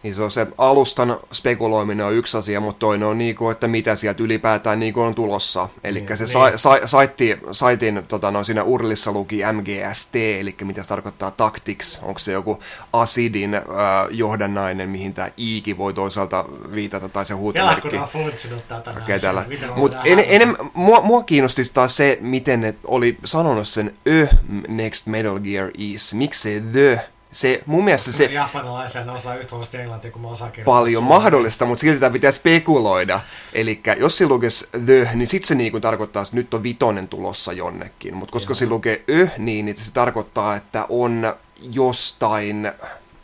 Niin 0.03 0.15
se 0.15 0.21
on 0.21 0.31
se 0.31 0.47
alustan 0.57 1.17
spekuloiminen 1.33 2.05
on 2.05 2.13
yksi 2.13 2.37
asia, 2.37 2.59
mutta 2.59 2.79
toinen 2.79 3.07
on 3.07 3.17
niinku, 3.17 3.49
että 3.49 3.67
mitä 3.67 3.95
sieltä 3.95 4.23
ylipäätään 4.23 4.79
niinku 4.79 5.01
on 5.01 5.15
tulossa. 5.15 5.69
Eli 5.83 5.99
Niin, 6.01 6.17
se 6.17 6.23
niin. 6.23 6.33
sa, 6.33 6.51
sa, 6.57 6.87
saitti, 6.87 7.37
saitin, 7.51 8.03
tota, 8.07 8.31
no, 8.31 8.43
siinä 8.43 8.63
urlissa 8.63 9.11
luki 9.11 9.41
MGST, 9.53 10.15
eli 10.15 10.55
mitä 10.63 10.83
se 10.83 10.89
tarkoittaa 10.89 11.31
Tactics, 11.31 11.99
onko 12.03 12.19
se 12.19 12.31
joku 12.31 12.59
Acidin 12.93 13.53
äh, 13.55 13.63
johdannainen, 14.09 14.89
mihin 14.89 15.13
tämä 15.13 15.29
Iiki 15.39 15.77
voi 15.77 15.93
toisaalta 15.93 16.45
viitata, 16.75 17.09
tai 17.09 17.25
se 17.25 17.33
huutomerkki. 17.33 17.97
on 17.97 18.07
funtsinut 18.07 18.67
tätä. 18.67 18.91
näin, 18.91 19.03
Okei, 19.03 19.19
tällä. 19.19 19.45
miten 19.47 19.69
me 19.69 19.75
Mut 19.75 19.91
voidaan 19.91 20.07
en, 20.07 20.17
hävetä. 20.17 20.33
enem, 20.35 20.55
mua, 20.73 21.01
mua 21.01 21.23
kiinnosti 21.23 21.61
taas 21.73 21.97
se, 21.97 22.17
miten 22.21 22.61
ne 22.61 22.75
oli 22.87 23.17
sanonut 23.25 23.67
sen 23.67 23.93
Ö 24.07 24.27
Next 24.67 25.07
Metal 25.07 25.39
Gear 25.39 25.69
is. 25.77 26.13
Miksi 26.13 26.41
se 26.41 26.63
The? 26.71 27.01
Se, 27.31 27.63
mun 27.65 27.83
mielestä 27.83 28.11
se 28.11 28.25
Japanilaisia 28.25 29.05
ne 29.05 29.11
osaa 29.11 29.35
yhtä 29.35 29.55
englantia 29.81 30.11
kuin 30.11 30.21
mä 30.21 30.27
osaan 30.27 30.51
paljon 30.65 31.03
mahdollista, 31.03 31.65
mutta 31.65 31.81
silti 31.81 31.99
tämä 31.99 32.13
pitää 32.13 32.31
spekuloida. 32.31 33.19
Eli 33.53 33.81
jos 33.97 34.17
se 34.17 34.27
lukisi 34.27 34.67
The, 34.85 35.09
niin 35.13 35.27
sitten 35.27 35.47
se 35.47 35.55
niinku 35.55 35.79
tarkoittaa, 35.79 36.21
että 36.21 36.35
nyt 36.35 36.53
on 36.53 36.63
vitonen 36.63 37.07
tulossa 37.07 37.53
jonnekin. 37.53 38.15
Mutta 38.15 38.31
koska 38.31 38.53
se 38.53 38.67
lukee 38.67 39.03
Ö, 39.09 39.27
niin, 39.37 39.65
niin 39.65 39.77
se 39.77 39.93
tarkoittaa, 39.93 40.55
että 40.55 40.85
on 40.89 41.33
jostain 41.71 42.71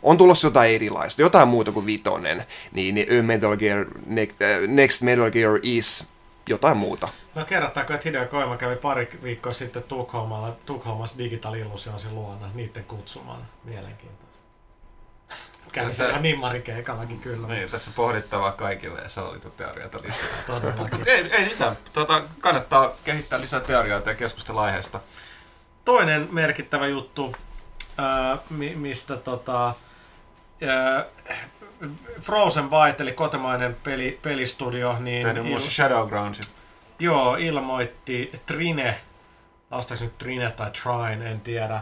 on 0.02 0.18
tulossa 0.18 0.46
jotain 0.46 0.74
erilaista, 0.74 1.22
jotain 1.22 1.48
muuta 1.48 1.72
kuin 1.72 1.86
vitonen, 1.86 2.44
niin, 2.72 2.94
niin 2.94 3.24
Metal 3.24 3.56
Gear, 3.56 3.86
ne, 4.06 4.28
Next 4.66 5.02
Metal 5.02 5.30
Gear 5.30 5.58
is 5.62 6.06
jotain 6.48 6.76
muuta. 6.76 7.08
No 7.36 7.44
kerrottaako, 7.44 7.94
että 7.94 8.08
Hideo 8.08 8.26
Koima 8.26 8.56
kävi 8.56 8.76
pari 8.76 9.18
viikkoa 9.22 9.52
sitten 9.52 9.82
Tukholmalla, 9.82 10.56
Tukholmassa 10.66 11.18
Digital 11.18 11.54
Illusionsin 11.54 12.14
luona 12.14 12.50
niiden 12.54 12.84
kutsumana. 12.84 13.44
Mielenkiintoista. 13.64 14.38
Kävi 15.72 15.92
Se- 15.92 15.96
siellä 15.96 16.18
nimmarikeikallakin 16.18 17.20
kyllä. 17.20 17.46
Niin, 17.48 17.70
tässä 17.70 17.90
pohdittavaa 17.96 18.52
kaikille 18.52 19.00
ja 19.00 19.08
salaliittoteorioita 19.08 19.98
lisää. 20.02 20.28
Ei, 21.06 21.32
ei 21.32 21.44
mitään. 21.48 21.76
Tota, 21.92 22.22
kannattaa 22.40 22.90
kehittää 23.04 23.40
lisää 23.40 23.60
teorioita 23.60 24.10
ja 24.10 24.16
keskustella 24.16 24.62
aiheesta. 24.62 25.00
Toinen 25.84 26.28
merkittävä 26.32 26.86
juttu, 26.86 27.34
mi- 28.50 28.74
mistä 28.74 29.16
tota, 29.16 29.74
ää, 30.68 31.04
Frozen 32.20 32.68
Byte, 32.68 33.02
eli 33.02 33.12
kotimainen 33.12 33.76
peli, 33.84 34.18
pelistudio, 34.22 34.96
niin 35.00 35.26
Tehnyt 35.26 35.42
muun 35.42 35.52
muassa 35.52 35.70
Shadowgroundsit. 35.70 36.54
Joo, 36.98 37.36
ilmoitti 37.36 38.32
Trine, 38.46 39.00
lastaako 39.70 40.04
nyt 40.04 40.18
Trine 40.18 40.50
tai 40.50 40.70
Trine, 40.70 41.30
en 41.30 41.40
tiedä. 41.40 41.80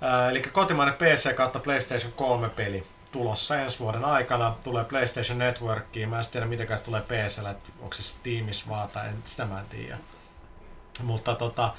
Ää, 0.00 0.30
eli 0.30 0.40
kotimainen 0.40 0.94
PC 0.94 1.34
kautta 1.34 1.58
PlayStation 1.58 2.12
3 2.12 2.48
peli 2.48 2.86
tulossa 3.12 3.60
ensi 3.60 3.78
vuoden 3.78 4.04
aikana. 4.04 4.54
Tulee 4.64 4.84
PlayStation 4.84 5.38
Networkiin. 5.38 6.08
Mä 6.08 6.18
en 6.18 6.24
tiedä, 6.32 6.46
miten 6.46 6.78
se 6.78 6.84
tulee 6.84 7.00
PCllä, 7.00 7.50
että 7.50 7.70
onko 7.80 7.94
se 7.94 8.02
Steamissa 8.02 8.68
vaan 8.68 8.88
tai 8.88 9.08
en, 9.08 9.14
sitä 9.24 9.44
mä 9.44 9.60
en 9.60 9.66
tiedä. 9.66 9.98
Mutta 11.02 11.34
tota, 11.34 11.74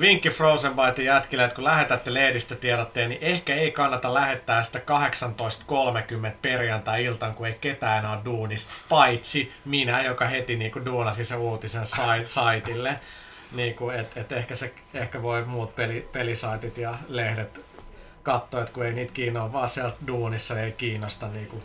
vinkki 0.00 0.30
Frozen 0.30 0.72
Bytein 0.74 1.06
jätkille, 1.06 1.44
että 1.44 1.54
kun 1.54 1.64
lähetätte 1.64 2.14
lehdistötiedotteen, 2.14 3.08
niin 3.08 3.22
ehkä 3.22 3.54
ei 3.54 3.70
kannata 3.70 4.14
lähettää 4.14 4.62
sitä 4.62 4.78
18.30 4.78 6.30
perjantai-iltaan, 6.42 7.34
kun 7.34 7.46
ei 7.46 7.58
ketään 7.60 8.06
ole 8.06 8.18
duunis, 8.24 8.68
paitsi 8.88 9.52
minä, 9.64 10.02
joka 10.02 10.26
heti 10.26 10.56
niin 10.56 10.72
kuin 10.72 10.84
duunasi 10.84 11.24
sen 11.24 11.38
uutisen 11.38 11.86
sai- 11.86 12.24
saitille. 12.24 13.00
Niin 13.52 13.74
kuin, 13.74 13.96
et, 13.96 14.16
et 14.16 14.32
ehkä, 14.32 14.54
se, 14.54 14.74
ehkä 14.94 15.22
voi 15.22 15.44
muut 15.44 15.76
peli, 15.76 16.08
pelisaitit 16.12 16.78
ja 16.78 16.94
lehdet 17.08 17.60
katsoa, 18.22 18.60
että 18.60 18.72
kun 18.72 18.86
ei 18.86 18.92
niitä 18.92 19.12
kiinnoa, 19.12 19.52
vaan 19.52 19.68
sieltä 19.68 19.96
duunissa 20.06 20.60
ei 20.60 20.72
kiinnosta 20.72 21.28
niin 21.28 21.46
kuin 21.46 21.62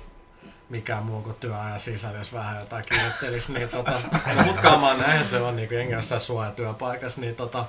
mikään 0.69 1.03
muu 1.03 1.21
kuin 1.21 1.35
työajan 1.35 1.79
sisällä, 1.79 2.17
jos 2.17 2.33
vähän 2.33 2.59
jotain 2.59 2.85
kirjoittelisi, 2.89 3.53
niin 3.53 3.69
tota, 3.69 3.91
no, 4.35 4.43
mut 4.45 4.59
kamaan 4.61 4.99
näin 4.99 5.25
se 5.25 5.37
on, 5.37 5.55
niin 5.55 5.67
kuin 5.67 5.77
jengi 5.77 5.93
jossain 5.93 6.21
suojatyöpaikassa, 6.21 7.21
niin 7.21 7.35
tota, 7.35 7.65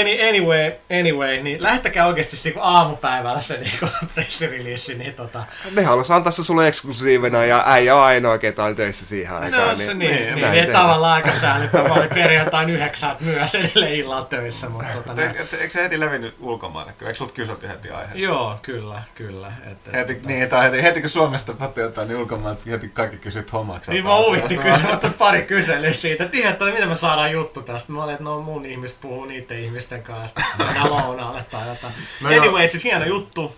any, 0.00 0.28
anyway, 0.28 0.72
anyway, 1.00 1.42
niin 1.42 1.62
lähettäkää 1.62 2.06
oikeasti 2.06 2.36
se 2.36 2.48
niin 2.48 2.58
aamupäivällä 2.62 3.40
se 3.40 3.56
niin 3.60 3.90
pressirelease, 4.14 4.94
niin 4.94 5.14
tota, 5.14 5.42
Ne 5.74 5.82
haluaisi 5.82 6.12
antaa 6.12 6.32
se 6.32 6.44
sulle 6.44 6.68
eksklusiivina 6.68 7.44
ja 7.44 7.62
äijä 7.66 7.96
on 7.96 8.02
ainoa, 8.02 8.38
ketä 8.38 8.64
on 8.64 8.76
töissä 8.76 9.06
siihen 9.06 9.34
aikaan. 9.36 9.68
no, 9.68 9.76
se 9.76 9.94
niin, 9.94 9.98
niin, 9.98 10.22
niin, 10.22 10.34
niin 10.34 10.52
tehdään. 10.52 10.82
tavallaan 10.82 11.14
aika 11.14 11.32
säälittävää, 11.32 11.92
oli 11.92 12.08
perjantain 12.08 12.70
yhdeksät 12.70 13.20
myös 13.20 13.54
edelleen 13.54 13.94
illalla 13.94 14.24
töissä, 14.24 14.68
mutta 14.68 14.92
tota, 14.94 15.14
Te, 15.14 15.26
et, 15.38 15.52
eikö 15.54 15.72
se 15.72 15.82
heti 15.82 16.00
levinnyt 16.00 16.36
ulkomaille? 16.40 16.92
Kyllä, 16.92 17.08
Eikö 17.10 17.18
sulta 17.18 17.32
kyselty 17.32 17.68
heti 17.68 17.90
aiheesta? 17.90 18.18
Joo, 18.18 18.58
kyllä, 18.62 19.02
kyllä. 19.14 19.52
Et, 19.66 19.78
et, 19.88 19.92
Heti, 19.92 20.14
tota- 20.14 20.26
niin, 20.26 20.48
tai 20.48 20.64
heti, 20.64 20.82
heti 20.82 21.00
kun 21.00 21.10
Suomesta 21.10 21.52
patio 21.52 21.84
jotain, 21.84 22.08
niin 22.08 22.18
ulkomailta 22.18 22.62
heti 22.70 22.88
kaikki 22.88 23.16
kysyt 23.16 23.52
hommaksi. 23.52 23.90
Niin 23.90 24.04
mä 24.04 24.16
huvitti 24.16 24.56
kysyä, 24.56 24.90
mutta 24.90 25.10
pari 25.18 25.42
kyselyä 25.42 25.92
siitä, 25.92 26.24
että 26.24 26.32
tiedät, 26.36 26.52
että 26.52 26.64
miten 26.64 26.88
me 26.88 26.94
saadaan 26.94 27.32
juttu 27.32 27.62
tästä. 27.62 27.92
Mä 27.92 28.04
olin, 28.04 28.12
että 28.12 28.24
no 28.24 28.40
mun 28.40 28.66
ihmiset 28.66 29.00
puhuu 29.00 29.24
niiden 29.24 29.58
ihmisten 29.58 29.77
kanssa, 30.02 30.40
mennään 30.58 30.90
lounaalle 30.90 31.44
tai 31.50 31.68
jotain. 31.68 31.92
No 32.20 32.28
anyway, 32.28 32.68
siis 32.68 32.84
hieno 32.84 33.04
juttu. 33.04 33.56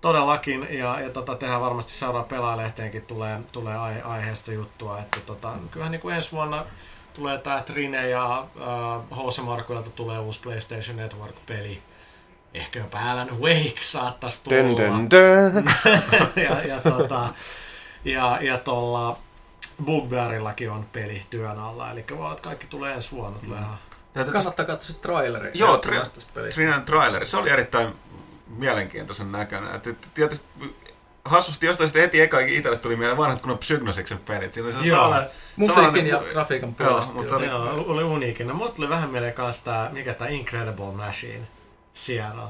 Todellakin, 0.00 0.66
ja, 0.70 1.00
ja 1.00 1.10
tota, 1.10 1.34
tehdään 1.34 1.60
varmasti 1.60 1.92
seuraava 1.92 2.28
pelaajalehteenkin 2.28 3.02
tulee, 3.02 3.40
tulee 3.52 3.76
ai, 3.76 4.02
aiheesta 4.02 4.52
juttua, 4.52 4.98
että 4.98 5.20
tota, 5.20 5.52
kyllähän 5.70 5.92
niin 5.92 6.00
kuin 6.00 6.14
ensi 6.14 6.32
vuonna 6.32 6.64
tulee 7.14 7.38
tää 7.38 7.62
Trine 7.62 8.08
ja 8.08 8.38
äh, 8.40 9.18
HC 9.18 9.42
Markuilta 9.42 9.90
tulee 9.90 10.18
uusi 10.18 10.40
PlayStation 10.40 10.96
Network-peli. 10.96 11.82
Ehkä 12.54 12.78
jopa 12.78 12.98
Alan 12.98 13.40
Wake 13.40 13.80
saattaisi 13.80 14.44
tulla 14.44 14.56
Dun, 14.56 14.76
dun, 14.76 15.10
dun. 15.10 15.64
ja, 16.36 16.62
ja, 16.68 16.80
tota, 16.80 17.34
ja, 18.04 18.38
ja 18.40 18.58
tuolla 18.58 19.18
Bugbearillakin 19.84 20.70
on 20.70 20.86
peli 20.92 21.22
työn 21.30 21.58
alla, 21.58 21.90
eli 21.90 22.04
voi 22.10 22.18
olla, 22.18 22.32
että 22.32 22.42
kaikki 22.42 22.66
tulee 22.66 22.94
ensi 22.94 23.10
vuonna. 23.10 23.38
Tulee 23.38 23.58
ihan... 23.58 23.78
Tätä- 24.14 24.32
Kannattaa 24.32 24.66
katsoa 24.66 24.94
se 24.94 25.00
traileri. 25.00 25.50
Joo, 25.54 25.76
tri-. 25.76 26.50
Trinan 26.54 26.82
traileri, 26.84 27.26
se 27.26 27.36
oli 27.36 27.50
erittäin 27.50 27.94
mielenkiintoisen 28.46 29.32
näköinen. 29.32 29.74
Et, 29.74 29.86
et, 29.86 30.08
tietysti 30.14 30.46
hassusti 31.24 31.66
jostain 31.66 31.88
sitten 31.88 32.02
heti 32.02 32.20
eka 32.20 32.40
itselle 32.40 32.78
tuli 32.78 32.96
mieleen 32.96 33.18
vanhat 33.18 33.40
kun 33.40 33.50
on 33.50 33.58
Psygnosiksen 33.58 34.18
pelit. 34.18 34.54
Siinä 34.54 34.66
oli 34.66 34.72
se 34.72 34.88
Joo. 34.88 34.98
samalla- 35.04 35.24
Musiikin 35.56 36.06
ja 36.06 36.22
grafiikan 36.32 36.74
Joo, 36.80 36.88
puolesta. 36.90 37.12
mutta 37.14 37.28
joo. 37.30 37.36
oli- 37.38 37.46
Joo, 37.46 37.84
oli 37.86 38.04
uniikina. 38.04 38.54
Mulle 38.54 38.70
tuli 38.72 38.88
vähän 38.88 39.10
mieleen 39.10 39.32
kanssa 39.34 39.64
tää, 39.64 39.90
mikä 39.92 40.14
tää 40.14 40.28
Incredible 40.28 40.92
Machine 40.92 41.46
sieltä. 41.94 42.42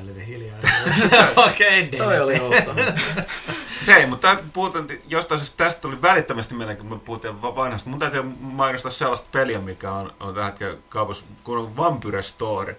Älyvi 0.00 0.26
hiljaa. 0.26 0.58
Okei, 1.46 1.82
okay, 1.84 1.98
Toi 1.98 2.20
oli 2.20 2.40
outo. 2.40 2.74
hei, 3.88 4.06
mutta 4.06 4.36
puhutaan, 4.52 4.86
jostain 5.08 5.40
siis 5.40 5.52
tästä 5.52 5.80
tuli 5.80 6.02
välittömästi 6.02 6.54
meidän, 6.54 6.76
kun 6.76 6.90
me 6.90 6.98
puhuttiin 6.98 7.42
vanhasta. 7.42 7.90
Mun 7.90 7.98
täytyy 7.98 8.22
mainostaa 8.40 8.90
sellaista 8.90 9.28
peliä, 9.32 9.60
mikä 9.60 9.92
on, 9.92 10.12
on 10.20 10.34
tähän 10.34 10.50
hetkellä 10.50 10.76
kaupassa, 10.88 11.24
kun 11.44 11.58
on 11.58 11.76
Vampire 11.76 12.22
Story. 12.22 12.76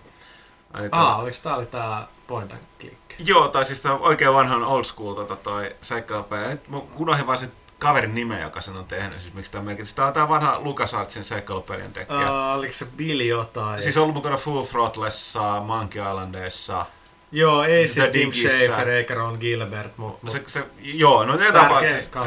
Ah, 0.92 1.20
oliko 1.20 1.38
tää 1.44 1.56
oli 1.56 1.66
tää 1.66 2.08
point 2.28 2.52
and 2.52 2.62
click? 2.80 2.96
Joo, 3.20 3.48
tai 3.48 3.66
siis 3.66 3.82
tää 3.82 3.94
oikein 3.94 4.34
vanhan 4.34 4.64
old 4.64 4.84
school 4.84 5.14
tota, 5.14 5.36
toi 5.36 5.76
seikkailupäivä. 5.82 6.50
Nyt 6.50 6.68
mä 6.68 6.78
unohdin 6.96 7.28
vaan 7.28 7.38
sit 7.38 7.54
kaverin 7.80 8.16
nimeä, 8.16 8.40
joka 8.40 8.62
sen 8.62 8.78
on 8.78 8.86
tehnyt, 8.86 9.22
siis 9.22 9.34
miksi 9.34 9.52
tämä 9.52 9.64
merkitsi. 9.64 9.96
Tämä 9.96 10.08
on 10.08 10.14
tämä 10.14 10.30
vanha 10.30 10.60
LucasArtsin 10.60 11.24
seikkailupelien 11.24 11.94
tekijä. 11.94 12.20
Uh, 12.20 12.58
oliko 12.58 12.74
se 12.74 12.86
Billy 12.98 13.24
jotain? 13.24 13.82
Siis 13.82 13.98
on 13.98 14.04
ollut 14.04 14.16
mukana 14.16 14.38
Full 14.38 14.64
Throttlessa, 14.64 15.60
Monkey 15.60 16.02
Islandissa. 16.02 16.86
Joo, 17.32 17.64
ei 17.64 17.88
siis 17.88 18.10
Tim 18.10 18.32
Schafer 18.32 18.90
eikä 18.90 19.16
Ron 19.16 19.38
Gilbert. 19.40 19.98
Mut, 19.98 20.24
mut 20.24 20.32
se, 20.32 20.44
se, 20.48 20.64
joo, 20.82 21.26
no 21.26 21.36
ne 21.36 21.52
tapauksessa. 21.52 22.20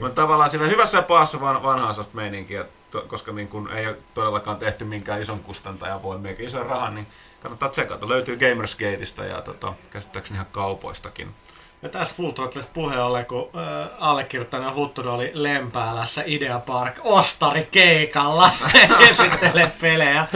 Mutta 0.00 0.22
tavallaan 0.22 0.50
siinä 0.50 0.66
hyvässä 0.66 0.98
ja 0.98 1.02
pahassa 1.02 1.40
van, 1.40 1.62
vanhaa 1.62 1.92
sellaista 1.92 2.16
meininkiä, 2.16 2.64
to, 2.90 3.00
koska 3.00 3.32
niin 3.32 3.48
kun 3.48 3.72
ei 3.72 3.86
ole 3.86 3.96
todellakaan 4.14 4.56
tehty 4.56 4.84
minkään 4.84 5.22
ison 5.22 5.40
kustantajan 5.40 6.02
voimia 6.02 6.30
eikä 6.30 6.42
ison 6.42 6.66
rahan, 6.66 6.94
niin 6.94 7.06
kannattaa 7.40 7.68
tsekata. 7.68 8.08
Löytyy 8.08 8.36
Gamersgateista 8.36 9.24
ja 9.24 9.42
tota, 9.42 9.74
käsittääkseni 9.90 10.36
ihan 10.36 10.46
kaupoistakin. 10.52 11.34
Ja 11.82 11.88
tässä 11.88 12.14
Full 12.14 12.30
Throttlesta 12.30 12.72
puheen 12.74 13.02
ollen, 13.02 13.26
kun 13.26 13.50
äh, 13.56 13.88
allekirjoittanut 13.98 14.74
Huttunen 14.74 15.12
oli 15.12 15.30
Lempäälässä 15.34 16.22
Idea 16.26 16.58
Park 16.58 16.94
ostari 17.04 17.68
keikalla 17.70 18.50
esittelee 19.10 19.72
pelejä. 19.80 20.26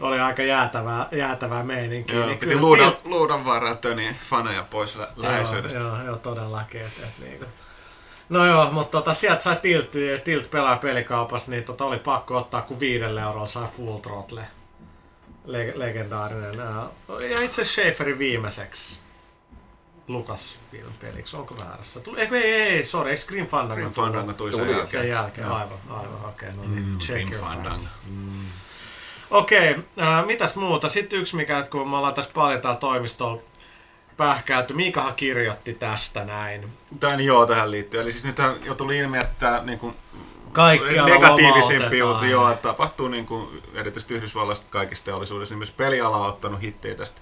Oli 0.00 0.20
aika 0.20 0.42
jäätävää, 0.42 1.08
jäätävää 1.12 1.62
meininkiä. 1.62 2.16
Joo, 2.16 2.26
niin 2.26 2.38
piti 2.38 2.56
luudan, 2.56 2.92
tilt... 2.92 3.06
luudan 3.06 3.44
varaa 3.44 3.74
töni 3.74 4.16
faneja 4.30 4.64
pois 4.70 4.96
lä- 4.96 5.08
läheisyydestä. 5.16 5.78
Joo, 5.78 6.02
joo, 6.02 6.16
todellakin. 6.16 6.80
Et, 6.80 6.92
et, 7.02 7.18
niin 7.18 7.46
No 8.28 8.46
joo, 8.46 8.70
mutta 8.70 8.98
tota, 8.98 9.14
sieltä 9.14 9.42
sai 9.42 9.56
Tilt, 9.56 9.90
tilt 10.24 10.50
pelaa 10.50 10.76
pelikaupassa, 10.76 11.50
niin 11.50 11.64
tota, 11.64 11.84
oli 11.84 11.98
pakko 11.98 12.36
ottaa, 12.36 12.62
kun 12.62 12.80
viidelle 12.80 13.20
eurolla 13.20 13.46
sai 13.46 13.68
Full 13.76 13.98
Throttle. 13.98 14.42
Le- 15.44 15.72
legendaarinen. 15.74 16.54
Ja 17.30 17.40
itse 17.42 17.64
Schaeferin 17.64 18.18
viimeiseksi 18.18 19.00
Lucasfilm 20.08 20.92
peliksi, 21.00 21.36
onko 21.36 21.56
väärässä? 21.64 22.00
Tuli, 22.00 22.20
ei, 22.20 22.28
ei, 22.32 22.52
ei, 22.52 22.84
sorry, 22.84 23.10
eikö 23.10 23.22
Grim 23.26 23.46
Fandango 23.46 23.74
Grim 23.74 23.92
Fandango 23.92 24.32
tuli 24.32 24.52
sen 24.52 24.68
jälkeen? 24.68 24.86
Sen 24.86 25.08
jälkeen, 25.08 25.46
aivan, 25.46 25.78
aivan, 25.88 26.24
okei, 26.24 26.48
okay, 26.48 26.60
no 26.60 26.70
niin, 26.74 26.86
mm, 26.88 26.98
check 26.98 27.28
Grim 27.28 27.40
Fandango. 27.40 27.84
Mm. 28.06 28.44
Okei, 29.30 29.70
okay, 29.70 29.82
äh, 30.00 30.26
mitäs 30.26 30.56
muuta? 30.56 30.88
Sitten 30.88 31.18
yksi, 31.18 31.36
mikä, 31.36 31.66
kun 31.70 31.88
me 31.88 31.96
ollaan 31.96 32.14
tässä 32.14 32.30
paljon 32.34 32.60
täällä 32.60 32.80
toimistolla 32.80 33.42
pähkäytty, 34.16 34.74
Miikahan 34.74 35.14
kirjoitti 35.14 35.74
tästä 35.74 36.24
näin. 36.24 36.68
Tän 37.00 37.18
niin 37.18 37.26
joo, 37.26 37.46
tähän 37.46 37.70
liittyy. 37.70 38.00
Eli 38.00 38.12
siis 38.12 38.24
nythän 38.24 38.54
jo 38.64 38.74
tuli 38.74 38.98
ilmi, 38.98 39.18
että 39.18 39.60
niin 39.64 39.78
kuin, 39.78 39.96
negatiivisimpi 41.04 41.98
juttu, 41.98 42.24
joo, 42.24 42.50
että 42.50 42.68
tapahtuu 42.68 43.08
niin 43.08 43.26
kuin, 43.26 43.62
erityisesti 43.74 44.14
Yhdysvalloista 44.14 44.66
kaikista 44.70 45.04
teollisuudessa, 45.04 45.52
niin 45.52 45.58
myös 45.58 45.70
peliala 45.70 46.16
on 46.16 46.28
ottanut 46.28 46.60
hittiä 46.60 46.94
tästä 46.94 47.20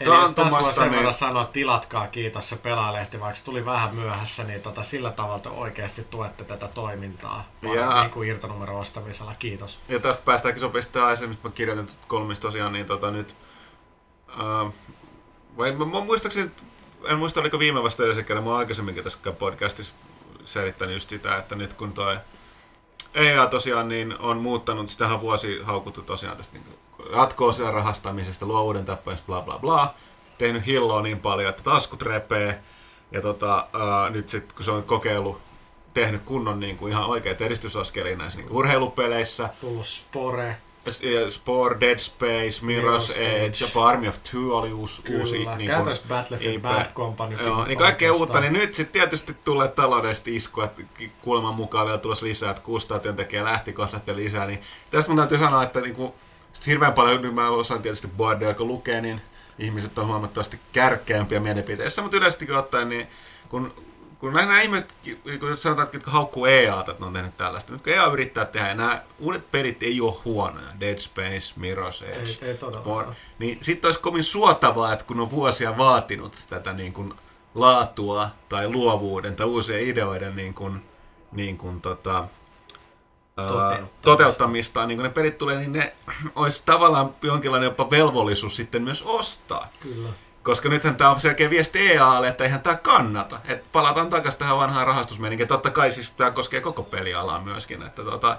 Eli 0.00 0.14
jos 0.14 0.32
tässä 0.32 0.58
voi 0.58 0.74
sen 0.74 0.92
niin... 0.92 1.14
sanoa, 1.14 1.42
että 1.42 1.52
tilatkaa 1.52 2.06
kiitos 2.06 2.48
se 2.48 2.56
pelaalehti, 2.56 3.20
vaikka 3.20 3.36
se 3.36 3.44
tuli 3.44 3.64
vähän 3.64 3.94
myöhässä, 3.94 4.44
niin 4.44 4.62
tota, 4.62 4.82
sillä 4.82 5.10
tavalla 5.10 5.50
oikeasti 5.50 6.04
tuette 6.04 6.44
tätä 6.44 6.68
toimintaa. 6.68 7.48
Ja... 7.62 8.00
Niin 8.00 8.10
kuin 8.10 8.28
irtonumero 8.28 8.78
ostamisella, 8.78 9.34
kiitos. 9.38 9.78
Ja 9.88 10.00
tästä 10.00 10.24
päästäänkin 10.24 10.60
sopisesti 10.60 10.98
aiemmin, 10.98 11.28
mistä 11.28 11.48
mä 11.48 11.54
kirjoitin 11.54 11.88
kolmista 12.08 12.42
tosiaan, 12.42 12.72
niin 12.72 12.86
tota 12.86 13.10
nyt... 13.10 13.36
Uh, 14.28 14.74
vai 15.56 15.72
mä, 15.72 15.84
mä 15.84 16.00
muistaakseni, 16.00 16.50
en 17.04 17.18
muista 17.18 17.40
oliko 17.40 17.58
viime 17.58 17.82
vasta 17.82 18.02
edellisen 18.02 18.24
kerran, 18.24 18.44
mä 18.44 18.50
oon 18.50 18.58
aikaisemminkin 18.58 19.04
tässä 19.04 19.32
podcastissa 19.32 19.94
selittänyt 20.44 20.94
just 20.96 21.08
sitä, 21.08 21.36
että 21.36 21.54
nyt 21.54 21.72
kun 21.72 21.92
toi 21.92 22.16
EA 23.14 23.46
tosiaan 23.46 23.88
niin 23.88 24.18
on 24.18 24.36
muuttanut, 24.36 24.88
sitähän 24.90 25.20
vuosi 25.20 25.60
haukuttu 25.62 26.02
tosiaan 26.02 26.36
tästä 26.36 26.58
niin 26.58 26.78
jatkoo 27.12 27.52
siellä 27.52 27.72
rahastamisesta, 27.72 28.46
luovuuden 28.46 28.84
tappamisesta, 28.84 29.26
bla 29.26 29.40
bla 29.40 29.58
bla. 29.58 29.94
Tehnyt 30.38 30.66
hilloa 30.66 31.02
niin 31.02 31.20
paljon, 31.20 31.50
että 31.50 31.62
taskut 31.62 32.02
repee. 32.02 32.60
Ja 33.12 33.20
tota, 33.20 33.66
ää, 33.72 34.10
nyt 34.10 34.28
sitten 34.28 34.56
kun 34.56 34.64
se 34.64 34.70
on 34.70 34.82
kokeillut, 34.82 35.40
tehnyt 35.94 36.22
kunnon 36.22 36.60
niin 36.60 36.76
kuin 36.76 36.92
ihan 36.92 37.04
oikeat 37.04 37.40
edistysaskelia 37.40 38.16
näissä 38.16 38.38
niin 38.38 38.52
urheilupeleissä. 38.52 39.48
Tullut 39.60 39.86
Spore. 39.86 40.56
Spore, 41.28 41.80
Dead 41.80 41.98
Space, 41.98 42.60
Mirror's, 42.62 42.62
Mirror's 42.62 43.18
Edge, 43.18 43.64
jopa 43.64 43.88
Army 43.88 44.08
of 44.08 44.16
Two 44.30 44.58
oli 44.58 44.72
uusi. 44.72 45.02
Kyllä, 45.02 45.18
uusi 45.18 45.32
niin 45.56 45.70
kuin, 45.84 45.96
Battlefield 46.08 46.60
Bad 46.60 46.86
Company. 46.94 47.36
Joo, 47.44 47.64
niin 47.64 47.78
kaikkea 47.78 48.12
uutta, 48.12 48.40
niin 48.40 48.52
nyt 48.52 48.74
sitten 48.74 48.92
tietysti 48.92 49.36
tulee 49.44 49.68
taloudellisesti 49.68 50.36
iskua, 50.36 50.64
että 50.64 50.82
kuuleman 51.22 51.54
mukaan 51.54 51.86
vielä 51.86 51.98
tulossa 51.98 52.26
lisää, 52.26 52.50
että 52.50 52.62
600 52.62 52.98
työntekijää 52.98 53.44
lähti, 53.44 53.72
koska 53.72 54.00
lisää, 54.14 54.46
niin 54.46 54.60
tästä 54.90 55.10
mun 55.10 55.18
täytyy 55.18 55.38
sanoa, 55.38 55.62
että 55.62 55.80
niin 55.80 55.94
kuin, 55.94 56.12
hirveän 56.66 56.92
paljon, 56.92 57.22
niin 57.22 57.34
mä 57.34 57.48
osaan 57.48 57.82
tietysti 57.82 58.08
boardia, 58.16 58.54
kun 58.54 58.68
lukee, 58.68 59.00
niin 59.00 59.20
ihmiset 59.58 59.98
on 59.98 60.06
huomattavasti 60.06 60.60
kärkeämpiä 60.72 61.40
mielipiteissä, 61.40 62.02
mutta 62.02 62.16
yleisesti 62.16 62.52
ottaen, 62.52 62.88
niin 62.88 63.06
kun, 63.48 63.74
kun 64.18 64.32
nämä 64.32 64.62
ihmiset, 64.62 64.94
kun 65.40 65.56
sanotaan, 65.56 65.88
että 65.92 66.10
haukkuu 66.10 66.46
EA, 66.46 66.80
että 66.80 66.94
ne 66.98 67.06
on 67.06 67.12
tehnyt 67.12 67.36
tällaista, 67.36 67.72
nyt 67.72 67.82
kun 67.82 67.92
EA 67.92 68.06
yrittää 68.06 68.44
tehdä, 68.44 68.68
ja 68.68 68.74
nämä 68.74 69.02
uudet 69.18 69.50
pelit 69.50 69.82
ei 69.82 70.00
ole 70.00 70.14
huonoja, 70.24 70.80
Dead 70.80 70.98
Space, 70.98 71.54
Mirror's 71.60 72.04
Edge, 72.04 72.46
ei, 72.46 72.48
ei 72.48 72.58
niin 73.38 73.58
sitten 73.62 73.88
olisi 73.88 74.00
kovin 74.00 74.24
suotavaa, 74.24 74.92
että 74.92 75.04
kun 75.04 75.20
on 75.20 75.30
vuosia 75.30 75.78
vaatinut 75.78 76.36
tätä 76.48 76.72
niin 76.72 76.92
kuin 76.92 77.14
laatua 77.54 78.28
tai 78.48 78.68
luovuuden 78.68 79.36
tai 79.36 79.46
uusien 79.46 79.82
ideoiden 79.82 80.36
niin 80.36 80.54
kuin, 80.54 80.82
niin 81.32 81.58
kuin 81.58 81.80
tota, 81.80 82.28
toteuttamista, 83.36 84.02
toteuttamista 84.02 84.86
niin 84.86 84.98
kun 84.98 85.04
ne 85.04 85.10
pelit 85.10 85.38
tulee, 85.38 85.56
niin 85.56 85.72
ne 85.72 85.92
olisi 86.36 86.62
tavallaan 86.66 87.14
jonkinlainen 87.22 87.66
jopa 87.66 87.90
velvollisuus 87.90 88.56
sitten 88.56 88.82
myös 88.82 89.02
ostaa. 89.02 89.68
Kyllä. 89.80 90.08
Koska 90.42 90.68
nythän 90.68 90.96
tämä 90.96 91.10
on 91.10 91.20
selkeä 91.20 91.50
viesti 91.50 91.92
EAlle, 91.92 92.28
että 92.28 92.44
eihän 92.44 92.60
tämä 92.60 92.76
kannata. 92.76 93.40
Et 93.44 93.64
palataan 93.72 94.10
takaisin 94.10 94.38
tähän 94.38 94.56
vanhaan 94.56 94.86
rahastusmeininkiin. 94.86 95.48
Totta 95.48 95.70
kai 95.70 95.92
siis 95.92 96.10
tämä 96.10 96.30
koskee 96.30 96.60
koko 96.60 96.82
pelialaa 96.82 97.40
myöskin. 97.40 97.82
Että 97.82 98.02
tota, 98.02 98.38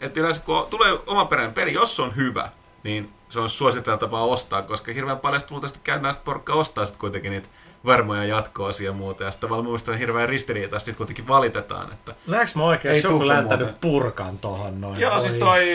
että 0.00 0.20
yleensä 0.20 0.40
kun 0.40 0.66
tulee 0.70 0.98
oma 1.06 1.24
peräinen 1.24 1.54
peli, 1.54 1.72
jos 1.72 1.96
se 1.96 2.02
on 2.02 2.16
hyvä, 2.16 2.48
niin 2.82 3.12
se 3.28 3.40
on 3.40 3.50
suositeltavaa 3.50 4.24
ostaa, 4.24 4.62
koska 4.62 4.92
hirveän 4.92 5.18
paljon 5.18 5.42
luultavasti 5.50 5.78
käytetään 5.84 6.14
sitä 6.14 6.24
porukkaa 6.24 6.56
ostaa 6.56 6.84
sitten 6.84 7.00
kuitenkin 7.00 7.32
niitä 7.32 7.48
varmoja 7.84 8.24
jatko-osia 8.24 8.86
ja 8.86 8.92
muuta. 8.92 9.24
Ja 9.24 9.30
sitten 9.30 9.48
tavallaan 9.48 9.64
mun 9.64 9.72
mielestä 9.72 9.90
on 9.90 9.98
hirveän 9.98 10.28
ristiriitaista, 10.28 10.84
sitten 10.84 10.96
kuitenkin 10.96 11.28
valitetaan. 11.28 11.92
Että 11.92 12.14
Näetkö 12.26 12.58
mä 12.58 12.64
oikein, 12.64 12.96
että 12.96 13.08
joku 13.08 13.28
läntänyt 13.28 13.80
purkan 13.80 14.38
tohon 14.38 14.80
noin? 14.80 15.00
Joo, 15.00 15.20
siis 15.20 15.34
toi 15.34 15.70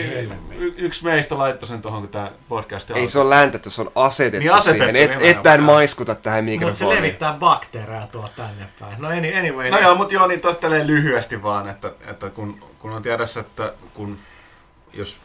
y- 0.58 0.74
yksi 0.76 1.04
meistä 1.04 1.38
laittoi 1.38 1.68
sen 1.68 1.82
tohon, 1.82 2.00
kun 2.00 2.10
tää 2.10 2.30
podcast 2.48 2.90
Ei 2.90 3.08
se 3.08 3.18
on 3.18 3.30
läntetty, 3.30 3.70
se 3.70 3.80
on 3.80 3.92
asetettu, 3.94 4.38
niin 4.38 4.52
asetettu 4.52 4.84
siihen. 4.84 5.10
Et, 5.10 5.22
et 5.22 5.46
en 5.46 5.62
maiskuta 5.62 6.14
tähän 6.14 6.44
mikrofoniin. 6.44 6.84
Mutta 6.84 6.94
se 6.94 7.02
levittää 7.02 7.32
bakteereja 7.32 8.06
tuo 8.06 8.24
tänne 8.36 8.68
päin. 8.80 8.94
No 8.98 9.08
anyway. 9.08 9.70
No 9.70 9.78
joo, 9.78 9.94
mutta 9.94 10.14
joo, 10.14 10.26
niin 10.26 10.40
tosta 10.40 10.70
lyhyesti 10.70 11.42
vaan, 11.42 11.68
että, 11.68 11.92
että 12.06 12.30
kun, 12.30 12.60
kun 12.78 12.90
on 12.90 13.02
tiedossa, 13.02 13.40
että 13.40 13.72
kun 13.94 14.18
jos 14.92 15.16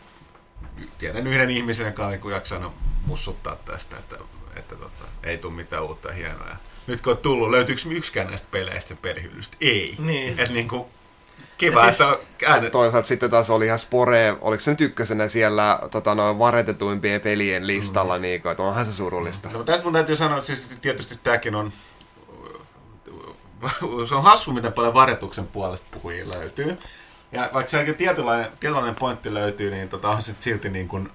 tiedän 0.97 1.27
yhden 1.27 1.49
ihmisen, 1.49 1.85
joka 1.85 2.05
on 2.05 2.11
niin 2.11 2.31
jaksanut 2.31 2.73
mussuttaa 3.05 3.55
tästä, 3.65 3.95
että, 3.95 4.15
että 4.55 4.75
tota, 4.75 5.03
ei 5.23 5.37
tule 5.37 5.53
mitään 5.53 5.83
uutta 5.83 6.07
ja 6.07 6.13
hienoa 6.13 6.55
nyt 6.87 7.01
kun 7.01 7.11
on 7.11 7.17
tullut, 7.17 7.49
löytyykö 7.49 7.81
yksikään 7.91 8.27
näistä 8.27 8.47
peleistä 8.51 8.87
sen 8.87 8.97
pelihyllystä? 8.97 9.57
Ei. 9.61 9.95
Niin. 9.99 10.39
Et 10.39 10.49
niin 10.49 10.67
kuin, 10.67 10.85
kiva, 11.57 11.81
siis, 11.81 12.01
että 12.01 12.17
äänet... 12.45 12.71
Toisaalta 12.71 13.07
sitten 13.07 13.29
taas 13.29 13.49
oli 13.49 13.65
ihan 13.65 13.79
Spore, 13.79 14.35
oliko 14.41 14.59
se 14.59 14.71
nyt 14.71 14.81
ykkösenä 14.81 15.27
siellä 15.27 15.79
tota, 15.91 16.15
noin 16.15 16.39
varetetuimpien 16.39 17.21
pelien 17.21 17.67
listalla, 17.67 18.17
mm. 18.17 18.21
niin 18.21 18.41
kuin, 18.41 18.51
että 18.51 18.63
onhan 18.63 18.85
se 18.85 18.93
surullista. 18.93 19.49
No, 19.49 19.63
tästä 19.63 19.83
mun 19.83 19.93
täytyy 19.93 20.15
sanoa, 20.15 20.37
että 20.37 20.47
siis 20.47 20.71
tietysti 20.81 21.19
tämäkin 21.23 21.55
on 21.55 21.73
se 24.07 24.15
on 24.15 24.23
hassu, 24.23 24.53
miten 24.53 24.73
paljon 24.73 24.93
varetuksen 24.93 25.47
puolesta 25.47 25.87
puhujia 25.91 26.29
löytyy. 26.29 26.77
Ja 27.31 27.49
vaikka 27.53 27.69
se 27.69 27.93
tietynlainen, 27.93 28.51
tietynlainen 28.59 28.95
pointti 28.95 29.33
löytyy, 29.33 29.71
niin 29.71 29.89
tota, 29.89 30.09
on 30.09 30.21
sit 30.21 30.41
silti 30.41 30.69
niin 30.69 30.87
kuin, 30.87 31.11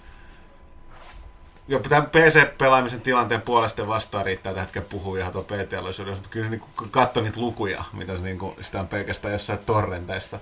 jo 1.68 1.78
tämän 1.78 2.06
PC-pelaamisen 2.06 3.00
tilanteen 3.00 3.42
puolesta 3.42 3.86
vastaan 3.86 4.26
riittää 4.26 4.52
tällä 4.52 4.62
hetkellä 4.62 4.88
puhua 4.90 5.18
ihan 5.18 5.32
tuon 5.32 5.44
PT-teollisuudessa, 5.44 6.20
mutta 6.22 6.32
kyllä 6.32 6.50
niin 6.50 6.60
kun 6.60 6.90
niitä 7.22 7.40
lukuja, 7.40 7.84
mitä 7.92 8.12
niin 8.12 8.38
kuin, 8.38 8.54
sitä 8.60 8.80
on 8.80 8.88
pelkästään 8.88 9.32
jossain 9.32 9.58
torrenteissa 9.58 10.40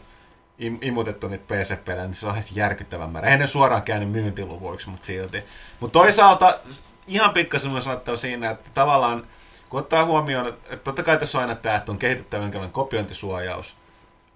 im- 0.59 0.79
imutettu 0.83 1.29
niitä 1.29 1.55
PC-pelejä, 1.55 2.07
niin 2.07 2.15
se 2.15 2.27
on 2.27 2.33
ihan 2.33 2.45
järkyttävän 2.55 3.11
määrä. 3.11 3.27
Eihän 3.27 3.41
ne 3.41 3.47
suoraan 3.47 3.83
käynyt 3.83 4.11
myyntiluvuiksi, 4.11 4.89
mutta 4.89 5.07
silti. 5.07 5.45
Mutta 5.81 5.99
toisaalta 5.99 6.59
ihan 7.07 7.35
pikkasen 7.35 7.73
mun 7.73 7.83
saattaa 7.83 8.17
siinä, 8.17 8.51
että 8.51 8.71
tavallaan 8.75 9.27
kun 9.69 9.81
ottaa 9.81 10.05
huomioon, 10.05 10.49
että 10.49 10.77
totta 10.77 11.03
kai 11.03 11.19
tässä 11.19 11.39
on 11.39 11.43
aina 11.43 11.55
tämä, 11.55 11.77
että 11.77 11.93
on 11.93 11.99
kehitettävä 11.99 12.43
jonkinlainen 12.43 12.73
kopiointisuojaus 12.73 13.77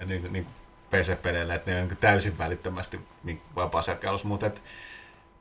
niin, 0.07 0.33
niin 0.33 0.47
PC-peleille, 0.91 1.55
että 1.55 1.71
ne 1.71 1.83
on 1.83 1.89
niin 1.89 1.97
täysin 1.97 2.39
välittömästi 2.39 3.01
niin 3.25 3.43
vapaa 3.57 3.83
mutta 4.25 4.47
että 4.47 4.61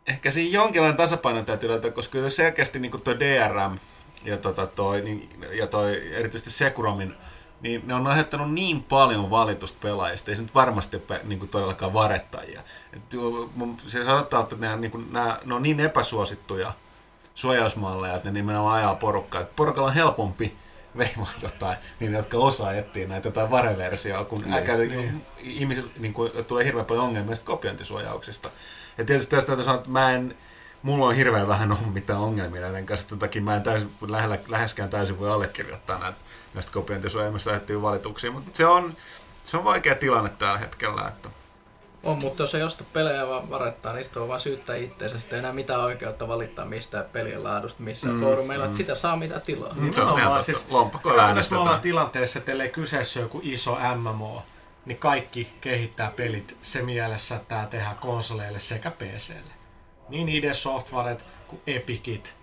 ehkä 0.07 0.31
siinä 0.31 0.53
jonkinlainen 0.53 0.97
tasapaino 0.97 1.43
täytyy 1.43 1.69
löytää, 1.69 1.91
koska 1.91 2.11
kyllä 2.11 2.29
selkeästi 2.29 2.79
niin 2.79 2.91
tuo 2.91 3.19
DRM 3.19 3.77
ja, 4.23 4.37
tota 4.37 4.67
toi, 4.67 5.01
niin, 5.01 5.29
ja 5.51 5.67
toi, 5.67 6.15
erityisesti 6.15 6.51
Securomin 6.51 7.15
niin 7.61 7.81
ne 7.85 7.93
on 7.93 8.07
aiheuttanut 8.07 8.53
niin 8.53 8.83
paljon 8.83 9.29
valitusta 9.29 9.77
pelaajista, 9.81 10.31
ei 10.31 10.35
se 10.35 10.41
nyt 10.41 10.55
varmasti 10.55 10.97
ole 11.09 11.21
niin 11.23 11.39
kuin 11.39 11.49
todellakaan 11.49 11.93
varettajia. 11.93 12.61
Et, 12.93 13.01
se 13.87 14.05
saattaa, 14.05 14.41
että 14.41 14.55
ne, 14.59 14.77
niin 14.77 14.91
kuin, 14.91 15.13
nämä, 15.13 15.39
ne 15.45 15.53
on 15.53 15.63
niin 15.63 15.79
epäsuosittuja 15.79 16.73
suojausmalleja, 17.35 18.15
että 18.15 18.29
ne 18.29 18.33
nimenomaan 18.33 18.77
ajaa 18.77 18.95
porukkaa. 18.95 19.41
Et 19.41 19.55
porukalla 19.55 19.87
on 19.87 19.95
helpompi 19.95 20.55
veimaa 20.97 21.31
jotain, 21.41 21.77
niin 21.99 22.13
jotka 22.13 22.37
osaa 22.37 22.73
etsiä 22.73 23.07
näitä 23.07 23.27
jotain 23.27 23.51
vareversioa, 23.51 24.25
kun 24.25 24.41
niin, 24.41 24.53
äkä, 24.53 24.77
niin. 24.77 25.25
ihmisillä 25.37 25.91
niin 25.99 26.13
kuin, 26.13 26.31
tulee 26.47 26.65
hirveän 26.65 26.85
paljon 26.85 27.05
ongelmia 27.05 27.35
kopiointisuojauksista. 27.43 28.49
Ja 28.99 29.05
tietysti 29.05 29.35
tästä 29.35 29.47
täytyy 29.47 29.65
sanoa, 29.65 29.79
että 29.79 29.89
mä 29.89 30.11
en, 30.11 30.37
mulla 30.81 31.05
on 31.05 31.15
hirveän 31.15 31.47
vähän 31.47 31.71
ollut 31.71 31.93
mitään 31.93 32.19
ongelmia 32.19 32.61
näiden 32.61 32.85
kanssa, 32.85 33.09
sen 33.09 33.19
takia 33.19 33.41
mä 33.41 33.55
en 33.55 33.63
täysin, 33.63 33.91
lähellä, 34.07 34.37
läheskään 34.47 34.89
täysin 34.89 35.19
voi 35.19 35.31
allekirjoittaa 35.31 35.99
näitä, 35.99 36.17
näistä 36.53 36.71
kopiointisuojelmista 36.71 37.49
lähettyviä 37.49 37.81
valituksia, 37.81 38.31
mutta 38.31 38.49
se 38.53 38.65
on, 38.65 38.93
se 39.43 39.57
on 39.57 39.63
vaikea 39.63 39.95
tilanne 39.95 40.29
tällä 40.29 40.57
hetkellä, 40.57 41.07
että 41.07 41.29
on, 42.03 42.17
mutta 42.23 42.43
jos 42.43 42.55
ei 42.55 42.63
osta 42.63 42.83
pelejä 42.93 43.27
vaan 43.27 43.49
varettaa, 43.49 43.93
niin 43.93 44.03
sitten 44.03 44.21
on 44.21 44.27
vaan 44.27 44.39
syyttää 44.39 44.75
itseensä. 44.75 45.19
Sitten 45.19 45.37
ei 45.37 45.39
enää 45.39 45.53
mitään 45.53 45.81
oikeutta 45.81 46.27
valittaa 46.27 46.65
mistään 46.65 47.05
pelien 47.13 47.43
laadusta 47.43 47.83
missään 47.83 48.15
mm, 48.15 48.21
foorumeilla, 48.21 48.65
mm. 48.65 48.71
että 48.71 48.77
sitä 48.77 48.95
saa 48.95 49.15
mitä 49.15 49.39
tilaa. 49.39 49.73
Mm, 49.75 49.91
se 49.91 50.01
on 50.01 50.19
ihan 50.19 50.43
siis, 50.43 50.69
lompakko 50.69 51.09
me 51.51 51.57
ollaan 51.57 51.81
tilanteessa, 51.81 52.39
että 52.39 52.51
ellei 52.51 52.69
kyseessä 52.69 53.19
joku 53.19 53.39
iso 53.43 53.77
MMO, 53.95 54.43
niin 54.89 54.99
kaikki 54.99 55.53
kehittää 55.61 56.11
pelit 56.15 56.57
se 56.61 56.81
mielessä, 56.81 57.35
että 57.35 57.49
tämä 57.49 57.65
tehdään 57.65 57.95
konsoleille 57.95 58.59
sekä 58.59 58.91
PClle. 58.91 59.53
Niin 60.09 60.29
ID 60.29 60.53
Softwaret 60.53 61.25
kuin 61.47 61.61
Epicit. 61.67 62.35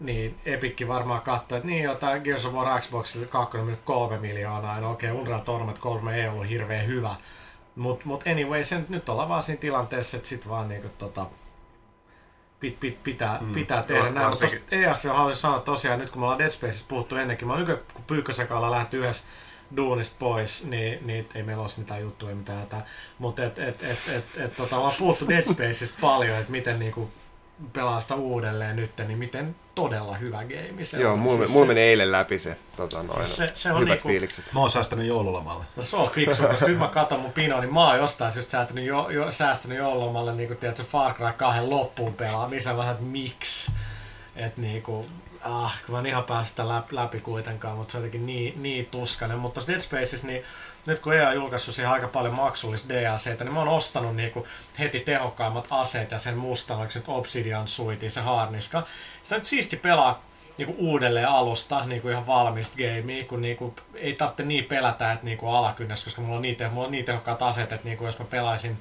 Niin 0.00 0.38
Epicki 0.44 0.88
varmaan 0.88 1.22
katsoo, 1.22 1.58
että 1.58 1.68
niin 1.68 1.82
jotain 1.82 2.22
Gears 2.22 2.46
of 2.46 2.52
War 2.52 2.80
Xboxille 2.80 3.26
2 3.26 3.58
kolme 3.84 4.18
miljoonaa. 4.18 4.80
No 4.80 4.90
okei, 4.90 5.10
okay, 5.10 5.20
Unreal 5.20 5.40
Tournament 5.40 5.78
3 5.78 6.20
ei 6.20 6.28
ollut 6.28 6.48
hirveän 6.48 6.86
hyvä 6.86 7.16
Mut, 7.76 8.04
mut 8.04 8.26
anyway, 8.26 8.64
sen, 8.64 8.86
nyt 8.88 9.08
ollaan 9.08 9.28
vaan 9.28 9.42
siinä 9.42 9.60
tilanteessa, 9.60 10.16
että 10.16 10.28
sit 10.28 10.48
vaan 10.48 10.68
niinku 10.68 10.88
tota, 10.98 11.26
pit, 12.60 12.80
pit, 12.80 13.02
pitää, 13.02 13.38
mm. 13.40 13.52
pitää 13.52 13.82
tehdä 13.82 14.10
näin. 14.10 14.28
Mutta 14.28 14.46
EASV 14.70 15.08
haluaisin 15.08 15.40
sanoa 15.40 15.58
tosiaan, 15.60 15.98
nyt 15.98 16.10
kun 16.10 16.20
me 16.20 16.24
ollaan 16.24 16.38
Dead 16.38 16.50
Spaceissa 16.50 16.86
puhuttu 16.88 17.16
ennenkin, 17.16 17.48
mä 17.48 17.54
oon 17.54 17.64
nyt 17.64 17.82
kun 17.94 18.04
Pyykköseka 18.04 18.56
ollaan 18.56 18.72
lähdetty 18.72 18.98
yhdessä 18.98 19.26
duunista 19.76 20.16
pois, 20.18 20.64
niin, 20.64 21.06
niin 21.06 21.28
ei 21.34 21.42
meillä 21.42 21.62
olisi 21.62 21.80
mitään 21.80 22.00
juttuja, 22.00 22.34
mitään 22.34 22.58
hätää. 22.58 22.86
Mutta 23.18 23.44
et, 23.44 23.58
et, 23.58 23.82
et, 23.82 23.98
et, 24.08 24.24
et, 24.36 24.56
tota, 24.56 24.76
ollaan 24.76 24.94
puhuttu 24.98 25.28
Dead 25.28 25.44
Spaceista 25.44 25.98
paljon, 26.00 26.38
että 26.38 26.52
miten 26.52 26.78
niinku 26.78 27.10
pelaa 27.72 28.00
sitä 28.00 28.14
uudelleen 28.14 28.76
nyt, 28.76 28.90
niin 28.98 29.18
miten 29.18 29.56
todella 29.74 30.16
hyvä 30.16 30.44
game 30.44 30.84
se 30.84 31.00
Joo, 31.00 31.12
on. 31.12 31.18
mulla, 31.18 31.36
siis 31.36 31.50
mulla 31.50 31.64
se, 31.64 31.68
meni 31.68 31.80
eilen 31.80 32.12
läpi 32.12 32.38
se, 32.38 32.56
tota, 32.76 33.02
noin, 33.02 33.26
siis 33.26 33.36
se, 33.36 33.50
se 33.54 33.72
on 33.72 33.80
hyvät 33.80 33.92
niinku, 33.92 34.08
fiilikset. 34.08 34.50
Mä 34.54 34.60
oon 34.60 34.70
säästänyt 34.70 35.06
joululomalle. 35.06 35.64
No 35.76 35.82
se 35.82 35.96
on 35.96 36.10
fiksu, 36.10 36.42
koska 36.42 36.66
nyt 36.66 36.78
mä 36.78 36.88
katson 36.88 37.20
mun 37.20 37.32
pinoa, 37.32 37.60
niin 37.60 37.74
mä 37.74 37.88
oon 37.88 37.98
jostain 37.98 38.32
just 38.36 38.50
säästänyt, 38.50 38.84
jo, 38.84 39.08
jo, 39.10 39.32
säästänyt 39.32 39.78
joululomalle 39.78 40.34
niin 40.34 40.48
kuin 40.48 40.58
tiedätkö, 40.58 40.84
Far 40.84 41.14
Cry 41.14 41.32
2 41.36 41.60
loppuun 41.60 42.14
pelaa, 42.14 42.48
missä 42.48 42.76
vähän, 42.76 42.92
että 42.92 43.04
miksi? 43.06 43.72
Että 44.36 44.60
niinku, 44.60 45.06
ah, 45.46 45.80
kun 45.86 45.94
mä 45.94 45.98
en 45.98 46.06
ihan 46.06 46.24
päästä 46.24 46.68
läpi, 46.68 46.96
läpi 46.96 47.20
kuitenkaan, 47.20 47.76
mutta 47.76 47.92
se 47.92 47.98
on 47.98 48.04
jotenkin 48.04 48.26
niin, 48.26 48.62
niin 48.62 48.86
tuskainen. 48.86 49.38
Mutta 49.38 49.60
Dead 49.68 49.80
Spaces, 49.80 50.24
niin 50.24 50.42
nyt 50.86 50.98
kun 50.98 51.14
EA 51.14 51.28
on 51.28 51.34
julkaissut 51.34 51.74
siihen 51.74 51.92
aika 51.92 52.08
paljon 52.08 52.34
maksullista 52.34 52.88
DLCtä, 52.88 53.44
niin 53.44 53.54
mä 53.54 53.58
oon 53.58 53.68
ostanut 53.68 54.16
niinku 54.16 54.46
heti 54.78 55.00
tehokkaimmat 55.00 55.66
aseet 55.70 56.10
ja 56.10 56.18
sen 56.18 56.36
mustan, 56.36 56.88
nyt 56.94 57.08
Obsidian 57.08 57.68
suitin, 57.68 58.10
se 58.10 58.20
harniska. 58.20 58.82
Sitä 59.22 59.34
nyt 59.34 59.44
siisti 59.44 59.76
pelaa 59.76 60.22
niinku 60.58 60.74
uudelleen 60.78 61.28
alusta, 61.28 61.86
niinku 61.86 62.08
ihan 62.08 62.26
valmista 62.26 62.76
gamea, 62.76 63.24
kun 63.24 63.40
niinku 63.40 63.74
ei 63.94 64.12
tarvitse 64.12 64.42
niin 64.42 64.64
pelätä, 64.64 65.12
että 65.12 65.24
niinku 65.24 65.48
alakynnässä, 65.48 66.04
koska 66.04 66.22
mulla 66.22 66.36
on 66.36 66.42
niin, 66.42 66.56
mulla 66.70 66.86
on 66.86 66.92
niin 66.92 67.04
tehokkaat 67.04 67.42
aseet, 67.42 67.72
että 67.72 67.88
niinku 67.88 68.04
jos 68.04 68.18
mä 68.18 68.24
pelaisin 68.24 68.78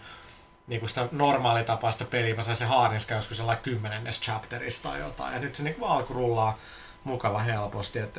niinku 0.67 0.87
sitä 0.87 1.07
normaalitapaista 1.11 2.05
peliä, 2.05 2.35
mä 2.35 2.43
sain 2.43 2.57
se 2.57 2.65
haarniska 2.65 3.15
joskus 3.15 3.37
sellainen 3.37 3.63
kymmenennes 3.63 4.21
chapterista 4.21 4.89
tai 4.89 4.99
jotain. 4.99 5.33
Ja 5.33 5.39
nyt 5.39 5.55
se 5.55 5.63
niinku 5.63 5.81
vaan 5.81 6.05
rullaa 6.09 6.57
mukava 7.03 7.39
helposti. 7.39 7.99
Et, 7.99 8.15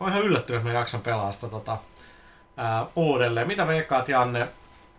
mä 0.00 0.08
ihan 0.08 0.22
yllättynyt, 0.22 0.60
että 0.60 0.72
mä 0.72 0.78
jaksan 0.78 1.00
pelaa 1.00 1.32
sitä 1.32 1.48
tota, 1.48 1.78
ää, 2.56 2.86
uudelleen. 2.96 3.46
Mitä 3.46 3.66
veikkaat 3.66 4.08
Janne 4.08 4.48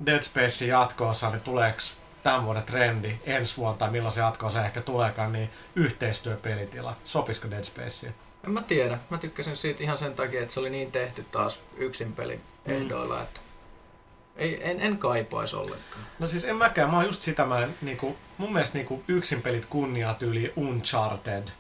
Dead 0.06 0.24
Spacein 0.24 0.70
jatkoossa, 0.70 1.30
niin 1.30 1.42
tuleeko 1.42 1.80
tämän 2.24 2.46
vuoden 2.46 2.64
trendi 2.64 3.16
ensi 3.24 3.58
vuonna, 3.58 3.78
tai 3.78 3.90
milloin 3.90 4.14
se 4.14 4.22
jatkoosa 4.22 4.66
ehkä 4.66 4.82
tuleekaan, 4.82 5.32
niin 5.32 5.50
yhteistyöpelitila. 5.76 6.96
Sopisiko 7.06 7.52
Dead 7.52 7.64
Spaceen? 7.64 8.16
En 8.44 8.52
mä 8.52 8.62
tiedä. 8.62 8.98
Mä 9.10 9.18
tykkäsin 9.18 9.58
siitä 9.58 9.84
ihan 9.84 9.98
sen 9.98 10.14
takia, 10.14 10.42
että 10.42 10.54
se 10.54 10.60
oli 10.60 10.70
niin 10.70 10.92
tehty 10.92 11.26
taas 11.32 11.60
yksin 11.78 12.14
peli 12.14 12.40
ehdoilla, 12.66 13.16
mm. 13.16 13.22
että 13.22 13.40
ei, 14.39 14.69
en, 14.69 14.82
en 14.82 14.97
kaipaisi 14.97 15.56
ollenkaan. 15.56 16.06
No 16.19 16.28
siis 16.28 16.43
en 16.43 16.56
mäkään. 16.56 16.89
Mä 16.89 16.95
oon 16.95 17.06
just 17.06 17.21
sitä, 17.21 17.45
mä, 17.45 17.67
niinku, 17.82 18.15
mun 18.38 18.54
mielestä 18.54 18.78
niinku 18.78 19.04
yksin 19.08 19.41
pelit 19.41 19.65
kunniaa 19.65 20.13
tyyli 20.13 20.54
Uncharted– 20.56 21.43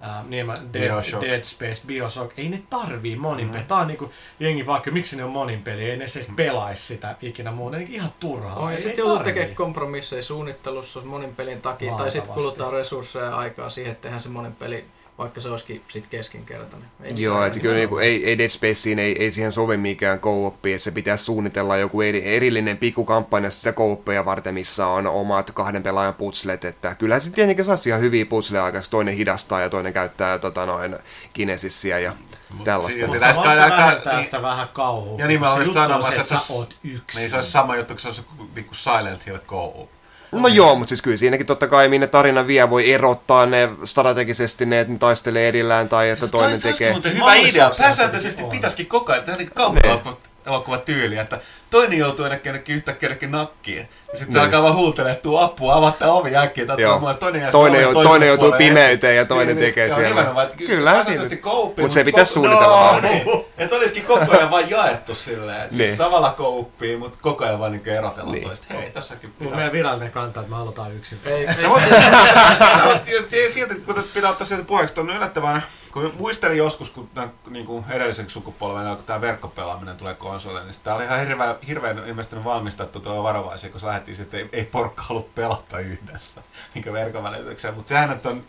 Uh, 0.00 0.28
niin 0.28 0.46
mä 0.46 0.54
Dead, 0.72 0.84
Bioshock. 0.84 1.24
Dead 1.24 1.44
Space, 1.44 1.82
Bioshock, 1.86 2.38
ei 2.38 2.48
ne 2.48 2.62
tarvii 2.70 3.16
monin 3.16 3.48
peli. 3.50 3.62
Mm. 3.62 3.68
Tää 3.68 3.78
on 3.78 3.86
niinku, 3.86 4.12
jengi 4.40 4.66
vaikka, 4.66 4.90
miksi 4.90 5.16
ne 5.16 5.24
on 5.24 5.30
monin 5.30 5.62
peli, 5.62 5.90
ei 5.90 5.96
ne 5.96 6.06
siis 6.06 6.30
pelaisi 6.36 6.86
sitä 6.86 7.16
ikinä 7.22 7.50
muuta, 7.50 7.76
niin 7.76 7.94
ihan 7.94 8.10
turhaa. 8.20 8.56
Oh, 8.56 8.70
ja 8.70 8.76
sitten 8.76 8.98
joutuu 8.98 9.24
tekemään 9.24 9.54
kompromisseja 9.54 10.22
suunnittelussa 10.22 11.00
monin 11.00 11.34
pelin 11.34 11.62
takia, 11.62 11.90
Valtavasti. 11.90 12.18
tai 12.18 12.26
sitten 12.26 12.42
kuluttaa 12.42 12.70
resursseja 12.70 13.24
ja 13.24 13.36
aikaa 13.36 13.70
siihen, 13.70 13.92
että 13.92 14.02
tehdään 14.02 14.22
se 14.22 14.28
monin 14.28 14.54
peli 14.54 14.84
vaikka 15.18 15.40
se 15.40 15.48
olisikin 15.48 15.82
sit 15.88 16.06
keskinkertainen. 16.06 16.88
Ei 17.02 17.12
Joo, 17.16 17.44
että 17.44 17.60
kyllä 17.60 17.74
niinku, 17.74 17.98
ei, 17.98 18.26
ei 18.26 18.38
Dead 18.38 18.48
Spaceen 18.48 18.98
ei, 18.98 19.22
ei 19.22 19.30
siihen 19.30 19.52
sovi 19.52 19.76
mikään 19.76 20.20
co 20.20 20.54
että 20.64 20.78
se 20.78 20.90
pitää 20.90 21.16
suunnitella 21.16 21.76
joku 21.76 22.00
eri, 22.00 22.36
erillinen 22.36 22.78
pikkukampanja 22.78 23.50
sitä 23.50 23.72
co 23.72 24.02
varten, 24.24 24.54
missä 24.54 24.86
on 24.86 25.06
omat 25.06 25.50
kahden 25.50 25.82
pelaajan 25.82 26.14
putslet, 26.14 26.64
että 26.64 26.94
kyllähän 26.94 27.20
se 27.20 27.30
tietenkin 27.30 27.64
saa 27.64 27.76
ihan 27.86 28.00
hyviä 28.00 28.26
putsleja 28.26 28.64
aikaa, 28.64 28.82
toinen 28.90 29.14
hidastaa 29.14 29.60
ja 29.60 29.70
toinen 29.70 29.92
käyttää 29.92 30.38
tota, 30.38 30.66
noin 30.66 30.98
kinesissiä 31.32 31.98
ja 31.98 32.12
Mut 32.50 32.64
tällaista. 32.64 33.06
Mutta 33.06 33.32
se 33.32 33.42
vähentää 33.42 34.14
niin, 34.14 34.24
sitä 34.24 34.42
vähän 34.42 34.68
kauhua. 34.68 35.18
Ja 35.18 35.26
niin 35.26 35.40
mä 35.40 35.52
olin 35.52 35.74
sanomassa, 35.74 36.08
että, 36.08 36.22
että 36.22 36.46
sä 36.46 36.52
oot 36.52 36.76
yksin. 36.84 37.20
Niin 37.20 37.30
se 37.30 37.36
olisi 37.36 37.50
sama 37.50 37.76
juttu, 37.76 37.94
kun 37.94 38.00
se 38.00 38.08
olisi 38.08 38.24
niin 38.54 38.66
Silent 38.72 39.26
Hill 39.26 39.38
co 39.38 39.88
No 40.32 40.48
joo, 40.48 40.74
mutta 40.74 40.88
siis 40.88 41.02
kyllä 41.02 41.16
siinäkin 41.16 41.46
totta 41.46 41.66
kai 41.66 41.88
minne 41.88 42.06
tarina 42.06 42.46
vie 42.46 42.70
voi 42.70 42.92
erottaa 42.92 43.46
ne 43.46 43.68
strategisesti 43.84 44.66
ne, 44.66 44.80
että 44.80 44.92
ne 44.92 44.98
taistelee 44.98 45.48
erillään 45.48 45.88
tai 45.88 46.10
että 46.10 46.20
siis 46.20 46.30
toinen 46.30 46.62
tekee. 46.62 47.00
Se 47.02 47.14
hyvä 47.14 47.34
idea. 47.34 47.70
Pääsääntöisesti 47.78 48.44
pitäisikin 48.44 48.86
koko 48.86 49.12
ajan 49.12 49.24
tehdä 49.24 49.38
niitä 49.38 49.54
kauppa 49.54 50.78
tyyliä, 50.78 51.22
että 51.22 51.40
toinen 51.70 51.98
joutuu 51.98 52.24
ennenkin 52.24 52.76
yhtäkkiä 52.76 53.06
jonnekin 53.06 53.30
nakkiin. 53.30 53.88
Sitten 54.08 54.32
se 54.32 54.38
niin. 54.38 54.44
alkaa 54.44 54.62
vaan 54.62 54.74
huutelee, 54.74 55.12
että 55.12 55.22
tuu 55.22 55.36
apua, 55.36 55.74
avatta 55.74 56.12
ovi 56.12 56.36
äkkiä. 56.36 56.66
Toinen, 56.66 57.16
toinen, 57.18 57.50
toinen, 57.50 57.92
toinen 57.92 58.28
joutuu 58.28 58.52
pimeyteen 58.52 59.16
ja 59.16 59.24
toinen 59.24 59.56
niin, 59.56 59.66
tekee 59.66 59.86
niin, 59.86 59.96
siellä. 59.96 60.46
Kyllä 60.66 61.02
siinä. 61.02 61.22
Mutta 61.76 61.94
se 61.94 62.04
pitäisi 62.04 62.32
suunnitella 62.32 62.92
no, 62.92 63.00
niin. 63.00 63.26
Että 63.58 63.76
olisikin 63.76 64.04
koko 64.04 64.32
ajan 64.32 64.50
vain 64.50 64.70
jaettu 64.70 65.14
silleen. 65.14 65.68
niin. 65.70 65.96
Tavalla 65.96 66.30
kouppii, 66.30 66.96
mutta 66.96 67.18
koko 67.22 67.44
ajan 67.44 67.58
vain 67.58 67.72
niin 67.72 67.88
erotella 67.88 68.32
niin. 68.32 68.44
toista. 68.44 68.66
Hei, 68.74 68.90
tässäkin 68.90 69.32
pitää. 69.38 69.56
Meidän 69.56 69.72
virallinen 69.72 70.12
kanta, 70.12 70.40
että 70.40 70.50
me 70.50 70.56
aloitetaan 70.56 70.96
yksin. 70.96 71.18
Ei, 71.26 71.46
ei. 73.32 73.50
Silti, 73.50 73.74
kun 73.74 74.04
pitää 74.14 74.30
ottaa 74.30 74.46
sieltä 74.46 74.64
puheeksi, 74.64 75.00
on 75.00 75.10
yllättävän 75.10 75.62
kun 75.92 76.12
muistelin 76.18 76.58
joskus, 76.58 76.90
kun 76.90 77.10
tämän, 77.14 77.32
niin 77.50 77.66
kuin 77.66 77.84
edellisen 77.88 78.30
sukupolven, 78.30 78.96
kun 78.96 79.04
tämä 79.04 79.20
verkkopelaaminen 79.20 79.96
tulee 79.96 80.14
konsolille, 80.14 80.64
niin 80.64 80.74
tämä 80.84 80.96
oli 80.96 81.04
ihan 81.04 81.26
hirveän, 81.26 81.56
hirveän 81.66 82.08
ilmeisesti 82.08 82.44
valmistettu 82.44 83.00
tuolla 83.00 83.22
varovaisia, 83.22 83.70
kun 83.70 83.80
lähdettiin 83.98 84.16
sitten, 84.16 84.40
ei, 84.40 84.48
ei 84.52 84.64
porkka 84.64 85.02
halua 85.02 85.28
pelata 85.34 85.78
yhdessä 85.78 86.42
niin 86.74 86.92
verkon 86.92 87.22
välitykseen. 87.22 87.74
Mutta 87.74 87.88
sehän 87.88 88.20
on 88.24 88.44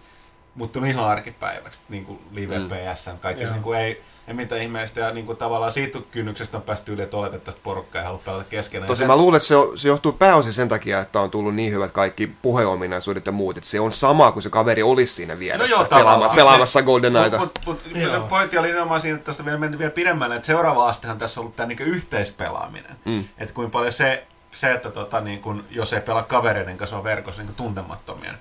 muuttunut 0.55 0.89
ihan 0.89 1.05
arkipäiväksi, 1.05 1.79
niin 1.89 2.05
kuin 2.05 2.19
live 2.31 2.59
mm. 2.59 2.69
PS, 2.69 3.09
kaikki 3.19 3.45
niin 3.45 3.63
kuin 3.63 3.79
ei, 3.79 4.01
ei 4.27 4.33
mitään 4.33 4.62
ihmeistä. 4.62 4.99
Ja 4.99 5.12
niin 5.12 5.25
kuin 5.25 5.38
tavallaan 5.38 5.71
siitä 5.71 5.99
kynnyksestä 6.12 6.57
on 6.57 6.63
päästy 6.63 6.93
yli, 6.93 7.01
että 7.01 7.17
oletetaan, 7.17 7.49
että 7.49 7.63
porukka 7.63 7.99
ei 7.99 8.05
halua 8.05 8.21
pelata 8.25 8.43
keskenään. 8.43 8.88
Tosi 8.88 9.05
mä 9.05 9.15
luulen, 9.15 9.38
että 9.38 9.47
se, 9.47 9.55
se 9.75 9.88
johtuu 9.88 10.12
pääosin 10.12 10.53
sen 10.53 10.67
takia, 10.67 10.99
että 10.99 11.19
on 11.19 11.31
tullut 11.31 11.55
niin 11.55 11.73
hyvät 11.73 11.91
kaikki 11.91 12.27
puheominaisuudet 12.41 13.25
ja 13.25 13.31
muut, 13.31 13.57
että 13.57 13.69
se 13.69 13.79
on 13.79 13.91
sama 13.91 14.31
kuin 14.31 14.43
se 14.43 14.49
kaveri 14.49 14.83
olisi 14.83 15.13
siinä 15.13 15.39
vieressä 15.39 15.75
no 15.75 15.81
joo, 15.81 15.89
pelaama, 15.89 16.29
pelaamassa 16.29 16.81
GoldenEyeta. 16.81 17.39
Mutta 17.39 17.62
mut, 17.65 17.81
mut, 17.85 18.12
se 18.12 18.19
pointti 18.29 18.57
oli 18.57 18.67
nimenomaan 18.67 19.01
siinä, 19.01 19.15
että 19.15 19.25
tästä 19.25 19.45
vielä 19.45 19.57
mennyt 19.57 19.79
vielä 19.79 19.91
pidemmälle, 19.91 20.35
että 20.35 20.45
seuraava 20.45 20.89
astehan 20.89 21.17
tässä 21.17 21.39
on 21.39 21.43
ollut 21.43 21.55
tämä 21.55 21.67
niin 21.67 21.79
yhteispelaaminen. 21.79 22.95
Mm. 23.05 23.23
Että 23.38 23.53
kuinka 23.53 23.71
paljon 23.71 23.93
se, 23.93 24.27
se 24.60 24.74
että 24.74 24.91
tota, 24.91 25.22
niin 25.22 25.41
kun, 25.41 25.65
jos 25.69 25.93
ei 25.93 26.02
pelaa 26.02 26.24
kavereiden 26.24 26.78
kanssa 26.78 26.98
on 26.98 27.04
verkossa 27.04 27.41
niin 27.41 27.56
tuntemattomien, 27.56 28.38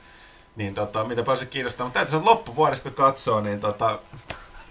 niin 0.57 0.75
tota, 0.75 1.05
mitä 1.05 1.23
paljon 1.23 1.39
se 1.39 1.47
kiinnostaa. 1.47 1.85
Mutta 1.87 1.99
täytyy 1.99 2.11
sanoa, 2.11 2.23
että 2.23 2.31
loppuvuodesta 2.31 2.91
kun 2.91 3.05
katsoo, 3.05 3.41
niin 3.41 3.61
tota, 3.61 3.99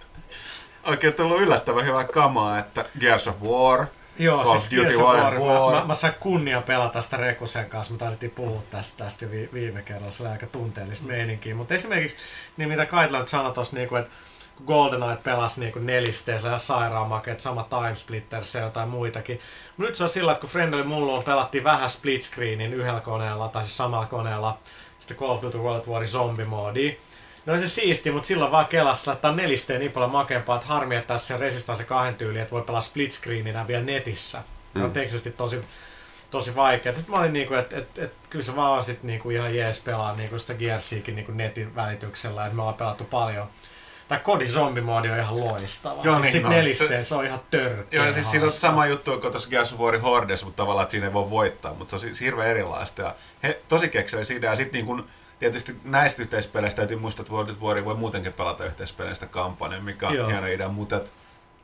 oikein 0.87 1.13
tullut 1.13 1.41
yllättävän 1.41 1.85
hyvää 1.85 2.03
kamaa, 2.03 2.59
että 2.59 2.85
Gears 2.99 3.27
of 3.27 3.35
War, 3.41 3.85
Joo, 4.19 4.43
Call 4.43 4.57
siis 4.57 4.71
Duty 4.71 4.97
War. 4.97 5.39
War. 5.39 5.73
Mä, 5.73 5.79
mä, 5.79 5.87
mä, 5.87 5.93
sain 5.93 6.13
kunnia 6.19 6.61
pelata 6.61 7.01
sitä 7.01 7.17
Rekusen 7.17 7.69
kanssa, 7.69 7.93
mä 7.93 7.99
taidettiin 7.99 8.31
puhua 8.31 8.63
tästä, 8.71 9.03
tästä 9.03 9.25
jo 9.25 9.31
viime 9.53 9.81
kerralla, 9.81 10.11
se 10.11 10.23
oli 10.23 10.31
aika 10.31 10.47
tunteellista 10.47 11.07
meininkiä. 11.07 11.55
Mutta 11.55 11.73
esimerkiksi, 11.73 12.17
niin 12.57 12.69
mitä 12.69 12.85
Kaitla 12.85 13.19
nyt 13.19 13.27
sanoi 13.27 13.53
tuossa, 13.53 13.75
niin 13.75 13.97
että 13.97 14.11
kun 14.57 14.65
GoldenEye 14.65 15.17
pelasi 15.23 15.59
niin 15.59 15.85
nelisteessä 15.85 16.47
ja 16.47 16.57
sairaamakeet, 16.57 17.39
sama 17.39 17.67
Timesplitters 17.69 18.55
ja 18.55 18.61
jotain 18.61 18.89
muitakin. 18.89 19.39
Mutta 19.67 19.89
nyt 19.89 19.95
se 19.95 20.03
on 20.03 20.09
sillä, 20.09 20.31
että 20.31 20.41
kun 20.41 20.49
Friendly 20.49 20.83
Mulluun 20.83 21.23
pelattiin 21.23 21.63
vähän 21.63 21.89
split 21.89 22.21
screenin 22.21 22.73
yhdellä 22.73 22.99
koneella, 22.99 23.49
tai 23.49 23.63
siis 23.63 23.77
samalla 23.77 24.05
koneella, 24.05 24.57
sitten 24.99 25.17
Call 25.17 25.31
of 25.31 25.41
Duty 25.41 25.57
World 25.57 25.87
War 25.87 26.07
Zombie 26.07 26.45
moodi. 26.45 26.97
No 27.45 27.59
se 27.59 27.67
siisti, 27.67 28.11
mutta 28.11 28.27
silloin 28.27 28.51
vaan 28.51 28.65
kelassa, 28.65 29.13
että 29.13 29.29
on 29.29 29.35
nelisteen 29.35 29.79
niin 29.79 29.91
paljon 29.91 30.11
makempaa, 30.11 30.55
että 30.55 30.67
harmi, 30.67 30.95
että 30.95 31.13
tässä 31.13 31.37
Resistance 31.37 31.83
kahden 31.83 32.15
tyyli, 32.15 32.39
että 32.39 32.51
voi 32.51 32.61
pelaa 32.61 32.81
split 32.81 33.11
screeninä 33.11 33.67
vielä 33.67 33.83
netissä. 33.83 34.43
Mm. 34.73 34.83
on 34.83 34.91
teknisesti 34.91 35.31
tosi, 35.31 35.61
tosi 36.31 36.55
vaikea. 36.55 36.93
Sitten 36.93 37.15
mä 37.15 37.19
olin 37.19 37.33
niinku, 37.33 37.53
että 37.53 37.77
et, 37.77 37.99
et, 37.99 38.13
kyllä 38.29 38.45
se 38.45 38.55
vaan 38.55 38.77
on 38.77 38.83
sit 38.83 39.03
niinku 39.03 39.29
ihan 39.29 39.55
jees 39.55 39.79
pelaa 39.79 40.15
niinku 40.15 40.39
sitä 40.39 40.53
Gearsiakin 40.53 41.15
niinku 41.15 41.31
netin 41.31 41.75
välityksellä, 41.75 42.45
että 42.45 42.55
me 42.55 42.61
ollaan 42.61 42.77
pelattu 42.77 43.03
paljon. 43.03 43.47
Tämä 44.07 44.19
Kodi 44.19 44.45
Zombie-moodi 44.45 45.11
on 45.11 45.19
ihan 45.19 45.39
loistava. 45.39 46.01
Joo, 46.03 46.13
siis 46.13 46.21
niin, 46.21 46.31
sit 46.31 46.43
no. 46.43 46.49
nelisteen 46.49 47.05
se, 47.05 47.07
se, 47.07 47.15
on 47.15 47.25
ihan 47.25 47.39
törkeä. 47.51 48.03
Joo, 48.03 48.13
siis 48.13 48.31
siinä 48.31 48.45
on 48.45 48.51
sama 48.51 48.85
juttu 48.85 49.19
kuin 49.19 49.31
tuossa 49.31 49.49
Gears 49.49 49.73
of 49.73 49.79
War 49.79 49.99
Hordes, 49.99 50.45
mutta 50.45 50.57
tavallaan, 50.57 50.83
että 50.83 50.91
siinä 50.91 51.07
ei 51.07 51.13
voi 51.13 51.29
voittaa, 51.29 51.73
mutta 51.73 51.89
se 51.89 51.95
on 51.95 51.99
siis 51.99 52.21
hirveän 52.21 52.49
erilaista. 52.49 53.01
Ja 53.01 53.15
he 53.43 53.59
tosi 53.67 53.89
kekseli 53.89 54.25
siinä, 54.25 54.47
ja 54.47 54.55
sitten 54.55 54.73
niin 54.73 54.85
kun, 54.85 55.07
tietysti 55.39 55.75
näistä 55.83 56.21
yhteispeleistä 56.21 56.77
täytyy 56.77 56.97
muistaa, 56.97 57.21
että 57.23 57.33
World 57.33 57.55
War 57.61 57.85
voi 57.85 57.95
muutenkin 57.95 58.33
pelata 58.33 58.65
yhteispeleistä 58.65 59.25
kampanjan, 59.25 59.83
mikä 59.83 60.07
on 60.07 60.15
Joo. 60.15 60.27
hieno 60.27 60.47
idea, 60.47 60.69
mutta 60.69 61.01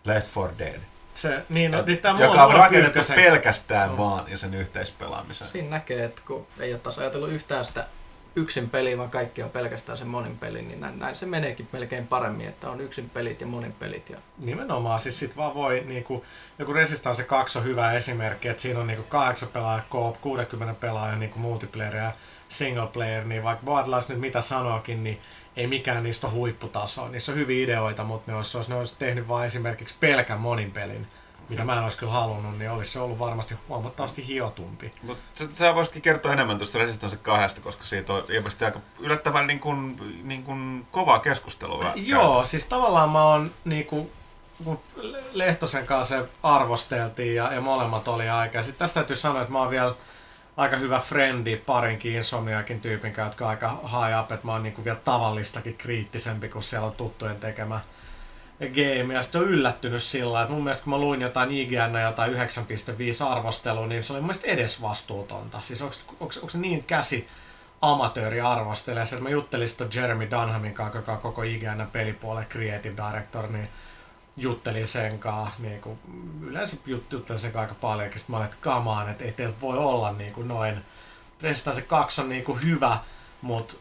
Left 0.05 0.35
4 0.35 0.51
Dead 0.59 0.79
se, 1.15 1.43
niin, 1.49 1.71
no, 1.71 1.83
niin 1.85 1.97
tämä 1.97 2.19
joka 2.19 2.45
on 2.45 2.53
rakennettu 2.53 2.99
pelkästään 3.15 3.89
no. 3.89 3.97
vaan 3.97 4.31
ja 4.31 4.37
sen 4.37 4.53
yhteispelaamisen. 4.53 5.47
Siinä 5.47 5.69
näkee, 5.69 6.05
että 6.05 6.21
kun 6.27 6.47
ei 6.59 6.73
ole 6.73 6.79
taas 6.79 6.99
ajatellut 6.99 7.29
yhtään 7.29 7.65
sitä 7.65 7.85
yksin 8.35 8.69
peliä, 8.69 8.97
vaan 8.97 9.09
kaikki 9.09 9.43
on 9.43 9.49
pelkästään 9.49 9.97
sen 9.97 10.07
monin 10.07 10.37
peli, 10.37 10.61
niin 10.61 10.81
näin, 10.81 10.99
näin 10.99 11.15
se 11.15 11.25
meneekin 11.25 11.67
melkein 11.71 12.07
paremmin, 12.07 12.47
että 12.47 12.69
on 12.69 12.81
yksin 12.81 13.09
pelit 13.09 13.41
ja 13.41 13.47
monin 13.47 13.73
pelit. 13.73 14.09
Ja... 14.09 14.17
Nimenomaan, 14.37 14.99
siis 14.99 15.19
sit 15.19 15.37
vaan 15.37 15.53
voi, 15.53 15.83
niinku, 15.85 16.25
joku 16.59 16.73
Resistance 16.73 17.23
2 17.23 17.57
on 17.57 17.63
hyvä 17.63 17.93
esimerkki, 17.93 18.47
että 18.47 18.61
siinä 18.61 18.79
on 18.79 18.87
niinku 18.87 19.05
8 19.09 19.49
pelaajaa 19.49 19.85
koop, 19.89 20.21
60 20.21 20.73
pelaajaa 20.79 21.15
niinku 21.15 21.39
multiplayer 21.39 21.95
ja 21.95 22.11
single 22.49 22.87
player, 22.87 23.25
niin 23.25 23.43
vaikka 23.43 23.65
Borderlands 23.65 24.09
nyt 24.09 24.19
mitä 24.19 24.41
sanoakin, 24.41 25.03
niin 25.03 25.21
ei 25.55 25.67
mikään 25.67 26.03
niistä 26.03 26.27
ole 26.27 26.35
huipputasoa. 26.35 27.09
Niissä 27.09 27.31
on 27.31 27.37
hyviä 27.37 27.63
ideoita, 27.63 28.03
mutta 28.03 28.31
ne 28.31 28.37
olisi, 28.37 28.57
jos 28.57 28.69
ne 28.69 28.75
olisi 28.75 28.95
tehnyt 28.99 29.27
vain 29.27 29.45
esimerkiksi 29.45 29.97
pelkän 29.99 30.39
monin 30.39 30.71
pelin, 30.71 31.07
mitä 31.49 31.65
mä 31.65 31.73
en 31.73 31.83
olisi 31.83 31.97
kyllä 31.97 32.11
halunnut, 32.11 32.57
niin 32.59 32.71
olisi 32.71 32.91
se 32.91 32.99
ollut 32.99 33.19
varmasti 33.19 33.55
huomattavasti 33.69 34.27
hiotumpi. 34.27 34.93
Mutta 35.03 35.43
sä 35.53 35.75
voisitkin 35.75 36.01
kertoa 36.01 36.33
enemmän 36.33 36.57
tuosta 36.57 36.77
Resistance 36.77 37.17
2, 37.17 37.61
koska 37.61 37.85
siitä 37.85 38.13
on 38.13 38.23
ilmeisesti 38.29 38.65
aika 38.65 38.79
yllättävän 38.99 39.47
niin 39.47 39.59
kuin, 39.59 39.99
niin 40.23 40.43
kuin 40.43 40.87
kovaa 40.91 41.19
keskustelua. 41.19 41.91
Joo, 41.95 42.45
siis 42.45 42.65
tavallaan 42.65 43.09
mä 43.09 43.23
oon 43.23 43.51
niin 43.65 43.85
kuin, 43.85 44.11
kun 44.63 44.79
Lehtosen 45.31 45.85
kanssa 45.85 46.25
arvosteltiin 46.43 47.35
ja, 47.35 47.53
ja 47.53 47.61
molemmat 47.61 48.07
oli 48.07 48.29
aika. 48.29 48.61
Sitten 48.61 48.79
tästä 48.79 48.93
täytyy 48.93 49.15
sanoa, 49.15 49.41
että 49.41 49.53
mä 49.53 49.59
oon 49.59 49.69
vielä 49.69 49.95
aika 50.57 50.77
hyvä 50.77 50.99
frendi 50.99 51.57
parinkin 51.57 52.15
Insomniakin 52.15 52.81
tyypin 52.81 53.13
kanssa, 53.13 53.29
jotka 53.29 53.49
aika 53.49 53.69
high 53.69 54.19
up, 54.19 54.31
että 54.31 54.45
mä 54.45 54.51
oon 54.51 54.63
niinku 54.63 54.83
vielä 54.83 54.99
tavallistakin 55.05 55.77
kriittisempi, 55.77 56.49
kun 56.49 56.63
siellä 56.63 56.87
on 56.87 56.93
tuttujen 56.93 57.39
tekemä 57.39 57.79
game. 58.67 59.13
Ja 59.13 59.21
sitten 59.21 59.41
on 59.41 59.47
yllättynyt 59.47 60.03
sillä 60.03 60.41
että 60.41 60.53
mun 60.53 60.63
mielestä 60.63 60.83
kun 60.83 60.93
mä 60.93 60.97
luin 60.97 61.21
jotain 61.21 61.51
IGN 61.51 62.01
jotain 62.03 62.33
9.5 62.33 62.39
arvostelua, 63.29 63.87
niin 63.87 64.03
se 64.03 64.13
oli 64.13 64.21
mun 64.21 64.27
mielestä 64.27 64.47
edes 64.47 64.81
vastuutonta. 64.81 65.61
Siis 65.61 65.81
onko 65.81 66.49
se 66.49 66.57
niin 66.57 66.83
käsi 66.83 67.27
amatööri 67.81 68.41
arvostelee. 68.41 69.03
että 69.03 69.19
mä 69.19 69.29
juttelin 69.29 69.69
sitten 69.69 69.89
Jeremy 69.95 70.31
Dunhamin 70.31 70.73
kanssa, 70.73 70.97
joka 70.97 71.11
on 71.11 71.17
koko 71.17 71.43
IGN 71.43 71.87
pelipuolen 71.91 72.45
creative 72.45 72.95
director, 73.07 73.47
niin 73.47 73.69
juttelin 74.37 74.87
sen 74.87 75.19
kanssa, 75.19 75.55
niin 75.59 75.81
kuin, 75.81 75.99
yleensä 76.41 76.77
juttelin 76.85 77.41
sen 77.41 77.57
aika 77.57 77.75
paljon, 77.81 78.09
ja 78.09 78.15
mä 78.27 78.37
olin, 78.37 78.45
että 78.45 78.57
kamaan, 78.61 79.09
että 79.09 79.25
ei 79.25 79.31
teillä 79.31 79.55
voi 79.61 79.77
olla 79.77 80.11
niin 80.11 80.33
kuin 80.33 80.47
noin. 80.47 80.85
Resistance 81.41 81.81
2 81.81 82.21
on 82.21 82.29
niin 82.29 82.43
kuin 82.43 82.61
hyvä, 82.63 82.97
mutta 83.41 83.73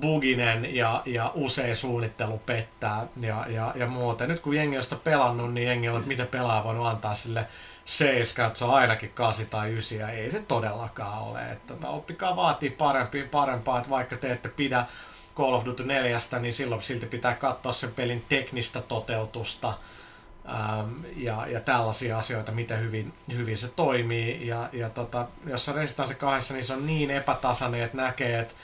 buginen 0.00 0.76
ja, 0.76 1.02
ja 1.04 1.32
usein 1.34 1.76
suunnittelu 1.76 2.38
pettää 2.38 3.06
ja, 3.20 3.46
ja, 3.48 3.72
ja 3.76 3.86
muuta. 3.86 4.26
Nyt 4.26 4.40
kun 4.40 4.54
jengi 4.54 4.76
on 4.76 4.84
sitä 4.84 4.96
pelannut, 4.96 5.54
niin 5.54 5.66
jengi 5.66 5.88
on, 5.88 5.96
että 5.96 6.08
mitä 6.08 6.26
pelaa 6.26 6.64
voinut 6.64 6.86
antaa 6.86 7.14
sille 7.14 7.46
7, 7.84 8.46
että 8.46 8.58
se 8.58 8.64
on 8.64 8.74
ainakin 8.74 9.10
8 9.10 9.46
tai 9.46 9.70
9, 9.70 9.98
ja 9.98 10.08
ei 10.08 10.30
se 10.30 10.42
todellakaan 10.48 11.22
ole. 11.22 11.52
Että, 11.52 11.74
tota, 11.74 11.88
oppikaa 11.88 12.36
vaatii 12.36 12.70
parempi, 12.70 13.22
parempaa, 13.22 13.78
että 13.78 13.90
vaikka 13.90 14.16
te 14.16 14.32
ette 14.32 14.48
pidä 14.48 14.86
Call 15.36 15.54
of 15.54 15.64
Duty 15.64 15.84
4, 15.84 16.16
niin 16.40 16.52
silloin 16.52 16.82
silti 16.82 17.06
pitää 17.06 17.34
katsoa 17.34 17.72
sen 17.72 17.92
pelin 17.92 18.24
teknistä 18.28 18.80
toteutusta 18.80 19.78
ähm, 20.48 20.90
ja, 21.16 21.46
ja 21.46 21.60
tällaisia 21.60 22.18
asioita, 22.18 22.52
miten 22.52 22.80
hyvin, 22.80 23.12
hyvin 23.32 23.58
se 23.58 23.68
toimii. 23.68 24.46
Ja, 24.46 24.68
ja 24.72 24.90
tota, 24.90 25.26
jos 25.46 25.68
on 25.68 25.74
Resistance 25.74 26.14
2, 26.14 26.54
niin 26.54 26.64
se 26.64 26.72
on 26.72 26.86
niin 26.86 27.10
epätasainen, 27.10 27.82
että 27.82 27.96
näkee, 27.96 28.38
että 28.38 28.54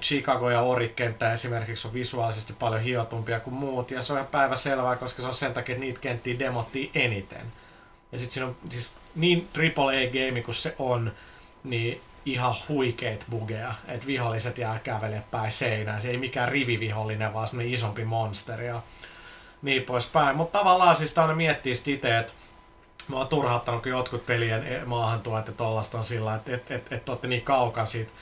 Chicago 0.00 0.50
ja 0.50 0.60
Ori-kenttä 0.60 1.32
esimerkiksi 1.32 1.88
on 1.88 1.94
visuaalisesti 1.94 2.52
paljon 2.52 2.82
hiotumpia 2.82 3.40
kuin 3.40 3.54
muut, 3.54 3.90
ja 3.90 4.02
se 4.02 4.12
on 4.12 4.18
ihan 4.18 4.28
päivä 4.30 4.56
koska 4.98 5.22
se 5.22 5.28
on 5.28 5.34
sen 5.34 5.54
takia, 5.54 5.72
että 5.72 5.84
niitä 5.84 6.00
kenttiä 6.00 6.38
demottiin 6.38 6.90
eniten. 6.94 7.52
Ja 8.12 8.18
sitten 8.18 8.34
siinä 8.34 8.46
on 8.46 8.56
siis 8.68 8.96
niin 9.14 9.48
AAA-game 9.58 10.40
kuin 10.40 10.54
se 10.54 10.74
on, 10.78 11.12
niin 11.64 12.00
ihan 12.26 12.54
huikeet 12.68 13.24
bugeja, 13.30 13.74
että 13.88 14.06
viholliset 14.06 14.58
jää 14.58 14.78
kävelee 14.78 15.22
päin 15.30 15.52
seinään. 15.52 16.00
Se 16.00 16.10
ei 16.10 16.18
mikään 16.18 16.48
rivivihollinen, 16.48 17.34
vaan 17.34 17.46
semmoinen 17.46 17.74
isompi 17.74 18.04
monsteri 18.04 18.66
ja 18.66 18.82
niin 19.62 19.82
poispäin. 19.82 20.36
Mutta 20.36 20.58
tavallaan 20.58 20.96
siis 20.96 21.18
aina 21.18 21.34
miettii 21.34 21.72
itse, 21.86 22.18
että 22.18 22.32
mä 23.08 23.16
oon 23.16 23.28
turhauttanut, 23.28 23.86
jotkut 23.86 24.26
pelien 24.26 24.88
maahantuot 24.88 25.46
ja 25.46 25.52
tollasta 25.52 25.98
on 25.98 26.04
sillä, 26.04 26.34
että 26.34 26.54
et, 26.54 26.70
et, 26.70 26.92
et 26.92 27.08
olette 27.08 27.28
niin 27.28 27.42
kaukan 27.42 27.86
siitä 27.86 28.12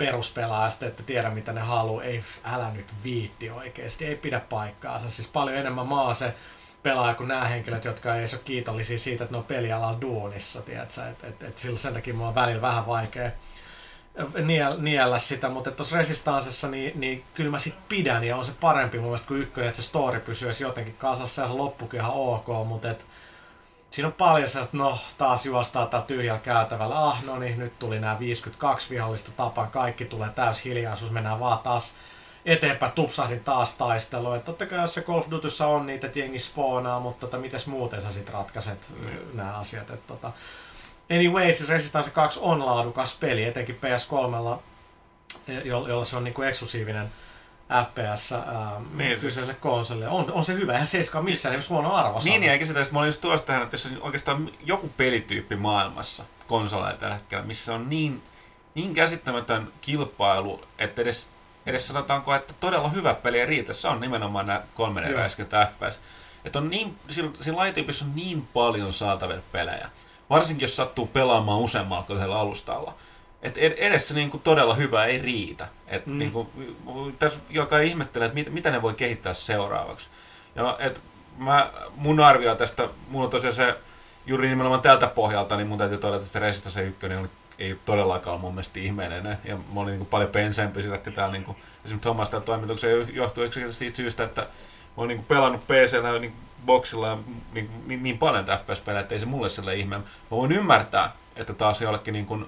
peruspelaajasta, 0.00 0.86
että 0.86 1.02
tiedä 1.02 1.30
mitä 1.30 1.52
ne 1.52 1.60
haluaa. 1.60 2.04
Ei, 2.04 2.24
älä 2.44 2.70
nyt 2.70 2.86
viitti 3.04 3.50
oikeesti, 3.50 4.06
ei 4.06 4.16
pidä 4.16 4.40
paikkaansa. 4.40 5.10
Siis 5.10 5.28
paljon 5.28 5.56
enemmän 5.56 5.86
maa 5.86 6.14
se 6.14 6.34
pelaaja 6.82 7.14
kuin 7.14 7.28
nämä 7.28 7.44
henkilöt, 7.44 7.84
jotka 7.84 8.14
ei 8.14 8.22
ole 8.22 8.40
kiitollisia 8.44 8.98
siitä, 8.98 9.24
että 9.24 9.34
ne 9.34 9.38
on 9.38 9.44
pelialalla 9.44 10.00
duunissa, 10.00 10.62
tiedätkö? 10.62 11.08
Et, 11.10 11.24
et, 11.24 11.42
et 11.42 11.58
sillä 11.58 11.78
sen 11.78 11.94
takia 11.94 12.14
mulla 12.14 12.28
on 12.28 12.34
välillä 12.34 12.62
vähän 12.62 12.86
vaikea 12.86 13.30
niellä 14.78 15.18
sitä, 15.18 15.48
mutta 15.48 15.70
tuossa 15.70 15.96
Resistansessa 15.96 16.68
niin, 16.68 17.00
niin 17.00 17.24
kyllä 17.34 17.50
mä 17.50 17.58
sit 17.58 17.74
pidän 17.88 18.24
ja 18.24 18.36
on 18.36 18.44
se 18.44 18.52
parempi 18.60 18.98
mun 18.98 19.06
mielestä 19.06 19.28
kuin 19.28 19.40
ykkönen, 19.40 19.68
että 19.68 19.82
se 19.82 19.88
story 19.88 20.20
pysyisi 20.20 20.62
jotenkin 20.62 20.96
kasassa 20.96 21.42
ja 21.42 21.48
se 21.48 21.54
loppukin 21.54 22.00
ihan 22.00 22.12
ok, 22.12 22.46
mutta 22.66 22.90
et, 22.90 23.06
siinä 23.90 24.06
on 24.06 24.12
paljon 24.12 24.48
sellaista, 24.48 24.76
no 24.76 24.98
taas 25.18 25.46
juostaa 25.46 25.86
täällä 25.86 26.06
tyhjällä 26.06 26.40
käytävällä, 26.40 27.08
ah 27.08 27.24
no 27.24 27.38
niin, 27.38 27.58
nyt 27.58 27.78
tuli 27.78 28.00
nämä 28.00 28.18
52 28.18 28.90
vihollista 28.90 29.30
tapaan, 29.36 29.70
kaikki 29.70 30.04
tulee 30.04 30.28
täys 30.28 30.64
hiljaisuus, 30.64 31.10
mennään 31.10 31.40
vaan 31.40 31.58
taas 31.58 31.94
eteenpäin, 32.44 32.92
tupsahdin 32.92 33.44
taas 33.44 33.78
taistelua. 33.78 34.36
Että 34.36 34.46
totta 34.46 34.66
kai 34.66 34.82
jos 34.82 34.94
se 34.94 35.02
Call 35.02 35.18
of 35.18 35.30
Dutyssa 35.30 35.66
on 35.66 35.86
niitä, 35.86 36.06
että 36.06 36.18
jengi 36.18 36.38
spoonaa, 36.38 37.00
mutta 37.00 37.20
tota, 37.26 37.38
mites 37.38 37.66
muuten 37.66 38.02
sä 38.02 38.12
sit 38.12 38.28
ratkaiset 38.28 38.94
mm. 39.00 39.36
nämä 39.36 39.58
asiat. 39.58 39.90
Että, 39.90 40.06
tota, 40.06 40.32
Anyway, 41.10 41.52
siis 41.52 41.68
Resistance 41.68 42.10
2 42.10 42.40
on 42.42 42.66
laadukas 42.66 43.16
peli, 43.20 43.44
etenkin 43.44 43.78
PS3, 43.80 44.58
eh, 45.48 45.62
jolla 45.64 46.04
se 46.04 46.16
on 46.16 46.24
niinku 46.24 46.42
eksklusiivinen 46.42 47.12
FPS 47.86 48.32
ähm, 48.32 48.42
niin, 48.94 49.10
kyseiselle 49.10 49.52
siis... 49.52 49.62
konsolille. 49.62 50.08
On, 50.08 50.32
on 50.32 50.44
se 50.44 50.54
hyvä, 50.54 50.72
eihän 50.72 50.86
7 50.86 51.24
missään, 51.24 51.54
ei 51.54 51.60
huono 51.68 51.94
arvo. 51.94 52.20
Niin, 52.24 52.42
eikä 52.42 52.66
sitä, 52.66 52.86
mä 52.92 52.98
olin 52.98 53.08
just 53.08 53.20
tuossa 53.20 53.46
tähän, 53.46 53.62
että 53.62 53.74
jos 53.74 53.86
on 53.86 54.02
oikeastaan 54.02 54.50
joku 54.64 54.90
pelityyppi 54.96 55.56
maailmassa 55.56 56.24
konsoleilla 56.46 56.98
tällä 56.98 57.14
hetkellä, 57.14 57.44
missä 57.44 57.74
on 57.74 57.90
niin, 57.90 58.22
niin 58.74 58.94
käsittämätön 58.94 59.72
kilpailu, 59.80 60.64
että 60.78 61.02
edes, 61.02 61.28
edes 61.66 61.88
sanotaanko, 61.88 62.34
että 62.34 62.54
todella 62.60 62.88
hyvä 62.88 63.14
peli 63.14 63.40
ei 63.40 63.46
riitä. 63.46 63.72
Se 63.72 63.88
on 63.88 64.00
nimenomaan 64.00 64.46
nämä 64.46 64.62
340 64.74 65.66
FPS. 65.66 66.00
Että 66.44 66.58
on 66.58 66.70
niin, 66.70 66.98
siinä, 67.10 67.30
siinä 67.40 67.56
lajityypissä 67.56 68.04
on 68.04 68.14
niin 68.14 68.48
paljon 68.52 68.92
saatavilla 68.92 69.42
pelejä 69.52 69.90
varsinkin 70.30 70.64
jos 70.64 70.76
sattuu 70.76 71.06
pelaamaan 71.06 71.58
useammalla 71.58 72.02
kuin 72.02 72.16
yhdellä 72.16 72.40
alustalla. 72.40 72.94
Et 73.42 73.58
edessä 73.58 74.14
niin 74.14 74.30
kuin 74.30 74.42
todella 74.42 74.74
hyvä 74.74 75.04
ei 75.04 75.18
riitä. 75.18 75.68
Et 75.88 76.06
mm. 76.06 76.18
niin 76.18 76.32
kuin, 76.32 76.48
tässä 77.18 77.40
joka 77.50 77.78
ihmettelee, 77.78 78.26
että 78.26 78.34
mit, 78.34 78.52
mitä 78.52 78.70
ne 78.70 78.82
voi 78.82 78.94
kehittää 78.94 79.34
seuraavaksi. 79.34 80.08
Ja, 80.54 80.76
et 80.80 81.00
mä, 81.38 81.70
mun 81.96 82.20
arvio 82.20 82.54
tästä, 82.54 82.88
mulla 83.08 83.24
on 83.24 83.30
tosiaan 83.30 83.54
se 83.54 83.76
juuri 84.26 84.48
nimenomaan 84.48 84.82
tältä 84.82 85.06
pohjalta, 85.06 85.56
niin 85.56 85.66
mun 85.66 85.78
täytyy 85.78 85.98
todeta, 85.98 86.16
että 86.16 86.32
se 86.32 86.38
Resistance 86.38 86.82
1 86.82 87.06
oli, 87.06 87.28
ei 87.58 87.78
todellakaan 87.84 88.40
mun 88.40 88.54
mielestä 88.54 88.80
ihmeellinen. 88.80 89.38
Ja 89.44 89.56
mä 89.56 89.80
olin 89.80 89.98
niin 89.98 90.06
paljon 90.06 90.30
pensempi 90.30 90.82
sitä, 90.82 90.94
että 90.94 91.10
täällä 91.10 91.32
niin 91.32 91.44
kuin, 91.44 91.56
esimerkiksi 91.84 92.08
Thomas 92.08 92.30
toimituksen 92.30 93.14
johtuu 93.14 93.44
siitä 93.70 93.96
syystä, 93.96 94.24
että 94.24 94.40
mä 94.40 94.46
oon 94.96 95.08
niin 95.08 95.24
pelannut 95.24 95.66
PCllä 95.66 96.18
niin 96.18 96.32
boksilla 96.66 97.08
ja 97.08 97.18
niin, 97.52 97.70
niin, 97.86 98.02
niin 98.02 98.18
paljon 98.18 98.44
FPS-pelejä, 98.44 99.00
että 99.00 99.14
ei 99.14 99.20
se 99.20 99.26
mulle 99.26 99.48
sille 99.48 99.74
ihme. 99.74 99.98
Mä 99.98 100.04
voin 100.30 100.52
ymmärtää, 100.52 101.12
että 101.36 101.54
taas 101.54 101.82
jollekin 101.82 102.12
niin 102.12 102.26
kuin 102.26 102.46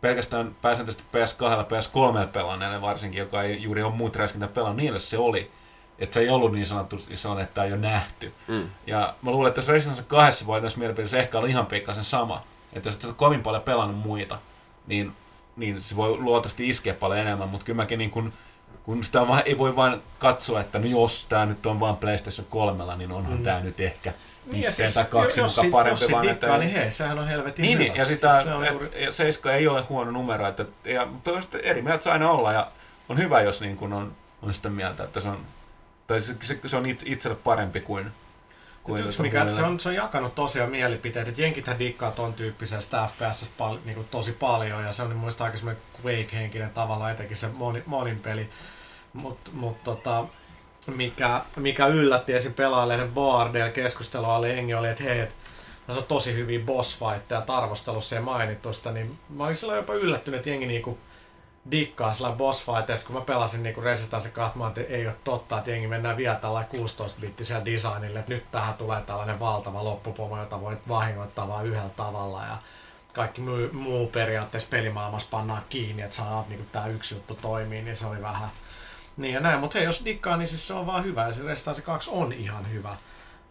pelkästään 0.00 0.56
pääsääntöisesti 0.62 1.04
PS2 1.12 1.64
PS3 1.64 2.26
pelanneille 2.26 2.80
varsinkin, 2.80 3.18
joka 3.18 3.42
ei 3.42 3.62
juuri 3.62 3.82
ole 3.82 3.94
muut 3.94 4.16
räiskintä 4.16 4.48
pelannut, 4.48 4.76
niille 4.76 5.00
se 5.00 5.18
oli 5.18 5.50
Että 5.98 6.14
se 6.14 6.20
ei 6.20 6.28
ollut 6.28 6.52
niin 6.52 6.66
sanottu 6.66 6.98
sellainen, 7.14 7.44
että 7.44 7.54
tämä 7.54 7.64
ei 7.64 7.72
ole 7.72 7.80
nähty. 7.80 8.32
Mm. 8.48 8.68
Ja 8.86 9.14
mä 9.22 9.30
luulen, 9.30 9.48
että 9.48 9.60
jos 9.60 9.68
Resistance 9.68 10.02
kahdessa 10.02 10.46
voidaan 10.46 10.72
mielipiteessä 10.76 11.16
se 11.16 11.22
ehkä 11.22 11.38
olla 11.38 11.48
ihan 11.48 11.66
pikkasen 11.66 12.04
sama. 12.04 12.42
Että 12.72 12.88
jos 12.88 12.94
et 12.94 13.00
sä 13.00 13.12
kovin 13.12 13.42
paljon 13.42 13.62
pelannut 13.62 13.98
muita, 13.98 14.38
niin, 14.86 15.12
niin 15.56 15.82
se 15.82 15.96
voi 15.96 16.16
luultavasti 16.16 16.68
iskeä 16.68 16.94
paljon 16.94 17.18
enemmän, 17.18 17.48
mutta 17.48 17.64
kyllä 17.64 17.76
mäkin 17.76 17.98
niin 17.98 18.10
kun, 18.10 18.32
kun 18.82 19.04
sitä 19.04 19.28
vaan, 19.28 19.42
ei 19.46 19.58
voi 19.58 19.76
vain 19.76 20.02
katsoa, 20.18 20.60
että 20.60 20.78
no 20.78 20.86
jos 20.86 21.26
tämä 21.28 21.46
nyt 21.46 21.66
on 21.66 21.80
vain 21.80 21.96
PlayStation 21.96 22.46
3, 22.50 22.96
niin 22.96 23.12
onhan 23.12 23.38
mm. 23.38 23.44
tämä 23.44 23.60
nyt 23.60 23.80
ehkä 23.80 24.12
ja 24.37 24.37
pisteen 24.50 24.74
siis, 24.74 24.94
tai 24.94 25.04
kaksi 25.04 25.40
jos 25.40 25.56
mukaan 25.56 25.70
parempi. 25.70 26.04
Jos 26.04 26.12
vaan 26.12 26.24
sit 26.24 26.32
että- 26.32 26.46
dikkaa, 26.46 26.58
niin 26.58 26.70
hei, 26.72 26.90
sehän 26.90 27.18
on 27.18 27.28
helvetin 27.28 27.62
niin, 27.62 27.78
hyvä. 27.78 27.84
niin, 27.90 27.96
ja 27.98 28.04
sitä, 28.04 28.32
Siis 28.32 28.44
se 28.44 28.52
on 28.54 28.64
et, 28.64 28.70
juuri- 28.72 29.12
Seiska 29.12 29.52
ei 29.52 29.68
ole 29.68 29.82
huono 29.82 30.10
numero, 30.10 30.48
että, 30.48 30.64
ja, 30.84 31.06
mutta 31.06 31.30
toisaalta 31.30 31.58
eri 31.58 31.82
mieltä 31.82 32.04
saa 32.04 32.12
aina 32.12 32.30
olla, 32.30 32.52
ja 32.52 32.70
on 33.08 33.18
hyvä, 33.18 33.40
jos 33.40 33.60
niin 33.60 33.76
kun 33.76 33.92
on, 33.92 34.12
on 34.42 34.54
sitä 34.54 34.68
mieltä, 34.70 35.04
että 35.04 35.20
se 35.20 35.28
on, 35.28 35.40
tai 36.06 36.20
se, 36.20 36.34
se, 36.40 36.58
se 36.66 36.76
on 36.76 36.86
itse, 36.86 37.06
itselle 37.08 37.36
parempi 37.44 37.80
kuin, 37.80 38.10
kuin 38.84 39.04
Yksi 39.06 39.22
mikä, 39.22 39.50
se, 39.50 39.62
on, 39.62 39.80
se 39.80 39.88
on 39.88 39.94
jakanut 39.94 40.34
tosiaan 40.34 40.70
mielipiteet, 40.70 41.28
että 41.28 41.42
jenkithän 41.42 41.78
dikkaa 41.78 42.10
ton 42.10 42.34
tyyppisestä 42.34 43.08
FPS 43.14 43.52
pal, 43.58 43.76
niin 43.84 44.08
tosi 44.10 44.32
paljon 44.32 44.84
ja 44.84 44.92
se 44.92 45.02
on 45.02 45.08
mun 45.08 45.18
mielestä 45.18 45.44
aika 45.44 45.56
semmoinen 45.56 45.82
Quake-henkinen 46.04 46.70
tavalla, 46.70 47.10
etenkin 47.10 47.36
se 47.36 47.48
moni, 47.48 47.82
monin 47.86 48.20
peli. 48.20 48.48
Mutta 49.12 49.50
mut, 49.54 49.84
tota, 49.84 50.24
mikä, 50.96 51.40
mikä 51.56 51.86
yllätti 51.86 52.32
esim. 52.32 52.54
pelaajien 52.54 53.12
boardeilla 53.12 53.70
keskustelua 53.70 54.36
oli, 54.36 54.50
jengi 54.50 54.74
oli, 54.74 54.88
että 54.88 55.04
hei, 55.04 55.20
et, 55.20 55.36
tässä 55.86 56.00
on 56.00 56.06
tosi 56.06 56.34
hyviä 56.34 56.60
boss 56.60 56.98
fightteja, 56.98 57.38
että 57.38 57.56
arvostelussa 57.56 58.16
ei 58.16 58.22
mainittu 58.22 58.72
sitä, 58.72 58.92
niin 58.92 59.18
mä 59.28 59.44
olin 59.44 59.56
silloin 59.56 59.76
jopa 59.76 59.94
yllättynyt, 59.94 60.38
että 60.38 60.50
jengi 60.50 60.66
niinku 60.66 60.98
dikkaa 61.70 62.12
sillä 62.12 62.32
boss 62.32 62.64
fighteissa, 62.64 63.06
kun 63.06 63.16
mä 63.16 63.20
pelasin 63.22 63.62
niinku 63.62 63.80
Resistance 63.80 64.28
2, 64.28 64.58
mä 64.58 64.64
ajattelin, 64.64 64.86
että 64.86 64.98
ei 64.98 65.06
ole 65.06 65.16
totta, 65.24 65.58
että 65.58 65.70
jengi 65.70 65.86
mennään 65.86 66.16
vielä 66.16 66.34
tällä 66.34 66.64
16-bittisellä 66.74 67.64
designille, 67.64 68.18
että 68.18 68.32
nyt 68.32 68.50
tähän 68.50 68.74
tulee 68.74 69.00
tällainen 69.00 69.40
valtava 69.40 69.84
loppupomo, 69.84 70.38
jota 70.38 70.60
voit 70.60 70.88
vahingoittaa 70.88 71.48
vain 71.48 71.66
yhdellä 71.66 71.90
tavalla 71.96 72.42
ja 72.42 72.56
kaikki 73.12 73.40
muu, 73.40 73.68
muu 73.72 74.06
periaatteessa 74.06 74.68
pelimaailmassa 74.70 75.28
pannaan 75.30 75.62
kiinni, 75.68 76.02
että 76.02 76.16
saa 76.16 76.44
niinku 76.48 76.66
tää 76.72 76.86
yksi 76.86 77.14
juttu 77.14 77.34
toimii, 77.34 77.82
niin 77.82 77.96
se 77.96 78.06
oli 78.06 78.22
vähän 78.22 78.48
niin 79.18 79.34
ja 79.34 79.40
näin, 79.40 79.60
mutta 79.60 79.78
hei, 79.78 79.86
jos 79.86 80.04
dikkaa, 80.04 80.36
niin 80.36 80.48
siis 80.48 80.66
se 80.66 80.74
on 80.74 80.86
vaan 80.86 81.04
hyvä 81.04 81.26
ja 81.26 81.32
se 81.32 81.42
Resistance 81.42 81.82
2 81.82 82.10
on 82.12 82.32
ihan 82.32 82.72
hyvä. 82.72 82.96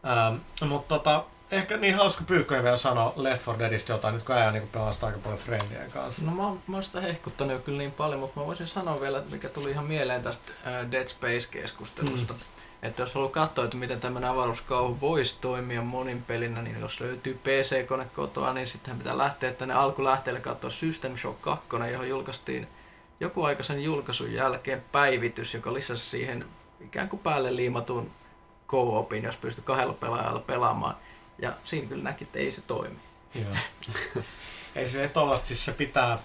Ähm, 0.07 0.35
mutta 0.69 0.95
tota, 0.95 1.23
ehkä 1.51 1.77
niin 1.77 1.95
haluaisiko 1.95 2.23
Pyykkönen 2.27 2.63
vielä 2.63 2.77
sanoa 2.77 3.13
Left 3.15 3.47
4 3.47 3.59
Deadistä 3.59 3.93
jotain, 3.93 4.15
nyt 4.15 4.23
kun 4.23 4.35
äijä 4.35 4.51
niin 4.51 4.67
pelastaa 4.67 5.07
aika 5.07 5.19
paljon 5.19 5.39
friendien 5.39 5.91
kanssa. 5.91 6.25
No 6.25 6.31
mä, 6.31 6.43
mä 6.67 6.77
oon 6.77 6.83
sitä 6.83 7.01
hehkuttanut 7.01 7.53
jo 7.53 7.59
kyllä 7.59 7.77
niin 7.77 7.91
paljon, 7.91 8.19
mutta 8.19 8.39
mä 8.39 8.45
voisin 8.45 8.67
sanoa 8.67 9.01
vielä, 9.01 9.23
mikä 9.31 9.49
tuli 9.49 9.71
ihan 9.71 9.85
mieleen 9.85 10.23
tästä 10.23 10.51
ää, 10.65 10.91
Dead 10.91 11.07
Space-keskustelusta. 11.07 12.33
Mm. 12.33 12.39
Että 12.81 13.01
jos 13.01 13.13
haluaa 13.13 13.31
katsoa, 13.31 13.65
että 13.65 13.77
miten 13.77 14.01
tämmöinen 14.01 14.29
avaruuskauhu 14.29 15.01
voisi 15.01 15.37
toimia 15.41 15.81
monin 15.81 16.23
pelinä, 16.23 16.61
niin 16.61 16.79
jos 16.79 17.01
löytyy 17.01 17.39
PC-kone 17.43 18.05
kotoa, 18.15 18.53
niin 18.53 18.67
sittenhän 18.67 18.97
pitää 18.97 19.17
lähteä 19.17 19.51
tänne 19.51 19.73
alkulähteelle 19.73 20.39
katsoa 20.39 20.69
System 20.69 21.17
Shock 21.17 21.41
2, 21.41 21.67
johon 21.91 22.09
julkaistiin 22.09 22.67
joku 23.19 23.43
aika 23.43 23.63
sen 23.63 23.83
julkaisun 23.83 24.33
jälkeen 24.33 24.83
päivitys, 24.91 25.53
joka 25.53 25.73
lisäsi 25.73 26.09
siihen 26.09 26.45
ikään 26.81 27.09
kuin 27.09 27.19
päälle 27.19 27.55
liimatun 27.55 28.11
co-opin, 28.67 29.23
jos 29.23 29.35
pystyy 29.35 29.63
kahdella 29.63 29.93
pelaajalla 29.93 30.39
pelaamaan. 30.39 30.95
Ja 31.39 31.53
siinä 31.63 31.87
kyllä 31.87 32.03
näki, 32.03 32.23
että 32.23 32.39
ei 32.39 32.51
se 32.51 32.61
toimi. 32.61 32.97
Joo. 33.35 34.23
Ei 34.75 34.87
se 34.87 35.07
tollasta, 35.07 35.47
siis 35.47 35.65
se 35.65 35.71
pitää 35.71 36.19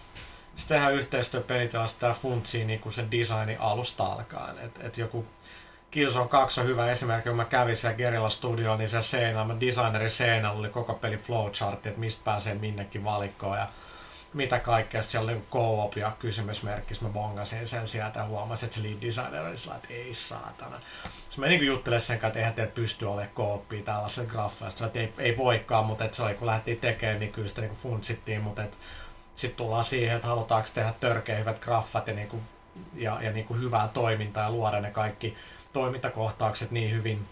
se 0.56 0.68
tehdä 0.68 0.90
yhteistyöpelit 0.90 1.72
ja 1.72 1.86
sitä 1.86 2.12
funtsii 2.12 2.64
niin 2.64 2.80
kuin 2.80 2.92
sen 2.92 3.10
designin 3.10 3.60
alusta 3.60 4.04
alkaen. 4.04 4.58
Et, 4.58 4.80
et 4.80 4.98
joku 4.98 5.26
Killzone 5.90 6.28
2 6.28 6.60
on 6.60 6.66
hyvä 6.66 6.90
esimerkki, 6.90 7.28
kun 7.28 7.36
mä 7.36 7.44
kävin 7.44 7.76
siellä 7.76 7.96
Gerilla 7.96 8.28
Studio, 8.28 8.76
niin 8.76 8.88
se 8.88 9.02
seinällä, 9.02 9.44
mä 9.44 9.60
designerin 9.60 10.10
seinällä 10.10 10.58
oli 10.58 10.68
koko 10.68 10.94
peli 10.94 11.16
flowchartti, 11.16 11.88
että 11.88 12.00
mistä 12.00 12.24
pääsee 12.24 12.54
minnekin 12.54 13.04
valikkoon 13.04 13.58
ja 13.58 13.68
mitä 14.34 14.58
kaikkea. 14.58 15.02
Sitten 15.02 15.20
siellä 15.20 15.32
oli 15.32 15.42
co-op 15.52 15.96
ja 15.96 16.12
kysymysmerkki, 16.18 16.94
mä 17.00 17.08
bongasin 17.08 17.66
sen 17.66 17.88
sieltä 17.88 18.18
ja 18.18 18.26
huomasin, 18.26 18.66
että 18.66 18.76
se 18.76 18.82
lead 18.82 19.02
designer 19.02 19.46
oli 19.46 19.58
sillä, 19.58 19.76
että 19.76 19.88
ei 19.90 20.14
saatana. 20.14 20.80
Sitten 21.04 21.40
mä 21.44 21.46
niin 21.46 21.66
juttelen 21.66 22.00
sen 22.00 22.18
kanssa, 22.18 22.26
että 22.26 22.38
eihän 22.38 22.54
teillä 22.54 22.72
pysty 22.72 23.06
olemaan 23.06 23.34
co-opia 23.36 23.82
tällaisella 23.82 24.30
graffalla. 24.30 24.70
Sitten 24.70 24.86
että 24.86 25.00
ei, 25.00 25.12
ei 25.18 25.36
voikaan, 25.36 25.86
mutta 25.86 26.04
että 26.04 26.16
se 26.16 26.22
oli, 26.22 26.34
kun 26.34 26.46
lähtiin 26.46 26.80
tekemään, 26.80 27.20
niin 27.20 27.32
kyllä 27.32 27.48
sitä 27.48 27.60
niin 27.60 27.72
funtsittiin, 27.72 28.42
mutta 28.42 28.62
sitten 29.34 29.56
tullaan 29.56 29.84
siihen, 29.84 30.16
että 30.16 30.28
halutaanko 30.28 30.68
tehdä 30.74 30.94
törkeä 31.00 31.38
hyvät 31.38 31.58
graffat 31.58 32.08
ja, 32.08 32.14
niin 32.14 32.28
kuin, 32.28 32.42
ja, 32.94 33.18
ja 33.22 33.32
niin 33.32 33.44
kuin 33.44 33.60
hyvää 33.60 33.88
toimintaa 33.88 34.44
ja 34.44 34.50
luoda 34.50 34.80
ne 34.80 34.90
kaikki 34.90 35.36
toimintakohtaukset 35.72 36.70
niin 36.70 36.90
hyvin, 36.90 37.28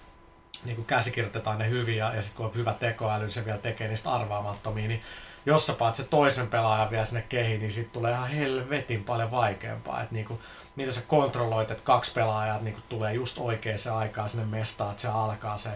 niin 0.65 0.77
kuin 0.77 0.87
käsikirjoitetaan 0.87 1.59
ne 1.59 1.69
hyvin 1.69 1.97
ja, 1.97 2.15
ja 2.15 2.23
sitten 2.23 2.37
kun 2.37 2.47
on 2.47 2.55
hyvä 2.55 2.75
tekoäly, 2.75 3.25
niin 3.25 3.33
se 3.33 3.45
vielä 3.45 3.59
tekee 3.59 3.89
niistä 3.89 4.13
arvaamattomia, 4.13 4.89
niin 4.89 5.03
jos 5.47 5.67
sä 5.67 5.73
paat 5.73 5.95
se 5.95 6.05
toisen 6.05 6.49
pelaajan 6.49 6.91
vielä 6.91 7.05
sinne 7.05 7.25
kehiin, 7.29 7.61
niin 7.61 7.73
sitten 7.73 7.93
tulee 7.93 8.13
ihan 8.13 8.29
helvetin 8.29 9.05
paljon 9.05 9.31
vaikeampaa. 9.31 10.03
Että 10.03 10.15
niinku, 10.15 10.41
miten 10.77 10.93
sä 10.93 11.03
kontrolloit, 11.09 11.71
että 11.71 11.85
kaksi 11.85 12.13
pelaajaa 12.13 12.59
niinku 12.59 12.81
tulee 12.89 13.13
just 13.13 13.39
oikeaan 13.39 13.97
aikaan 13.97 14.29
sinne 14.29 14.47
mestaan, 14.47 14.91
että 14.91 15.03
se 15.03 15.09
alkaa 15.09 15.57
se 15.57 15.71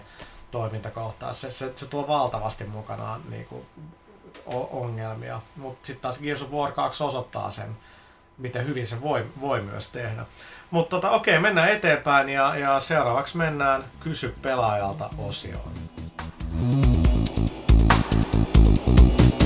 toimintakohtaus. 0.50 1.40
Se, 1.40 1.50
se, 1.50 1.72
se 1.74 1.86
tuo 1.86 2.08
valtavasti 2.08 2.64
mukanaan 2.64 3.20
niinku, 3.30 3.66
ongelmia. 4.72 5.40
Mutta 5.56 5.86
sitten 5.86 6.02
taas 6.02 6.18
Gears 6.18 6.42
of 6.42 6.50
War 6.50 6.72
2 6.72 7.04
osoittaa 7.04 7.50
sen, 7.50 7.76
miten 8.38 8.66
hyvin 8.66 8.86
se 8.86 9.02
voi, 9.02 9.26
voi 9.40 9.60
myös 9.60 9.90
tehdä. 9.90 10.26
Mutta 10.70 10.96
tota, 10.96 11.10
okei, 11.10 11.38
mennään 11.38 11.68
eteenpäin 11.68 12.28
ja, 12.28 12.56
ja 12.56 12.80
seuraavaksi 12.80 13.36
mennään 13.36 13.84
Kysy 14.00 14.34
pelaajalta 14.42 15.10
osioon. 15.18 15.72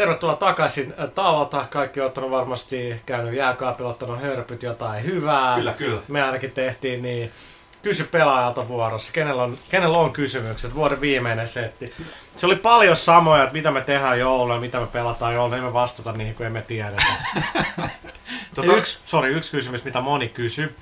Tervetuloa 0.00 0.36
takaisin 0.36 0.94
tauolta. 1.14 1.66
Kaikki 1.70 2.00
on 2.00 2.30
varmasti 2.30 3.00
käynyt 3.06 3.34
jääkaapilla, 3.34 3.90
ottanut 3.90 4.20
hörpyt 4.20 4.62
jotain 4.62 5.04
hyvää. 5.04 5.56
Kyllä, 5.56 5.72
kyllä. 5.72 6.00
Me 6.08 6.22
ainakin 6.22 6.50
tehtiin 6.52 7.02
niin. 7.02 7.30
Kysy 7.82 8.04
pelaajalta 8.04 8.68
vuorossa. 8.68 9.12
Kenellä 9.12 9.42
on, 9.42 9.58
kenellä 9.70 9.98
on 9.98 10.12
kysymykset? 10.12 10.74
Vuoden 10.74 11.00
viimeinen 11.00 11.48
setti. 11.48 11.94
Se 12.36 12.46
oli 12.46 12.56
paljon 12.56 12.96
samoja, 12.96 13.42
että 13.42 13.52
mitä 13.52 13.70
me 13.70 13.80
tehdään 13.80 14.18
jouluna 14.18 14.54
ja 14.54 14.60
mitä 14.60 14.80
me 14.80 14.86
pelataan 14.86 15.34
jouluna. 15.34 15.56
Emme 15.56 15.72
vastata 15.72 16.12
niihin, 16.12 16.34
kun 16.34 16.46
emme 16.46 16.62
tiedetä. 16.62 17.04
Tota, 18.54 18.76
Yksi, 18.76 19.00
sorry, 19.04 19.36
yksi 19.36 19.50
kysymys, 19.50 19.84
mitä 19.84 20.00
moni 20.00 20.28
kysyy. 20.28 20.74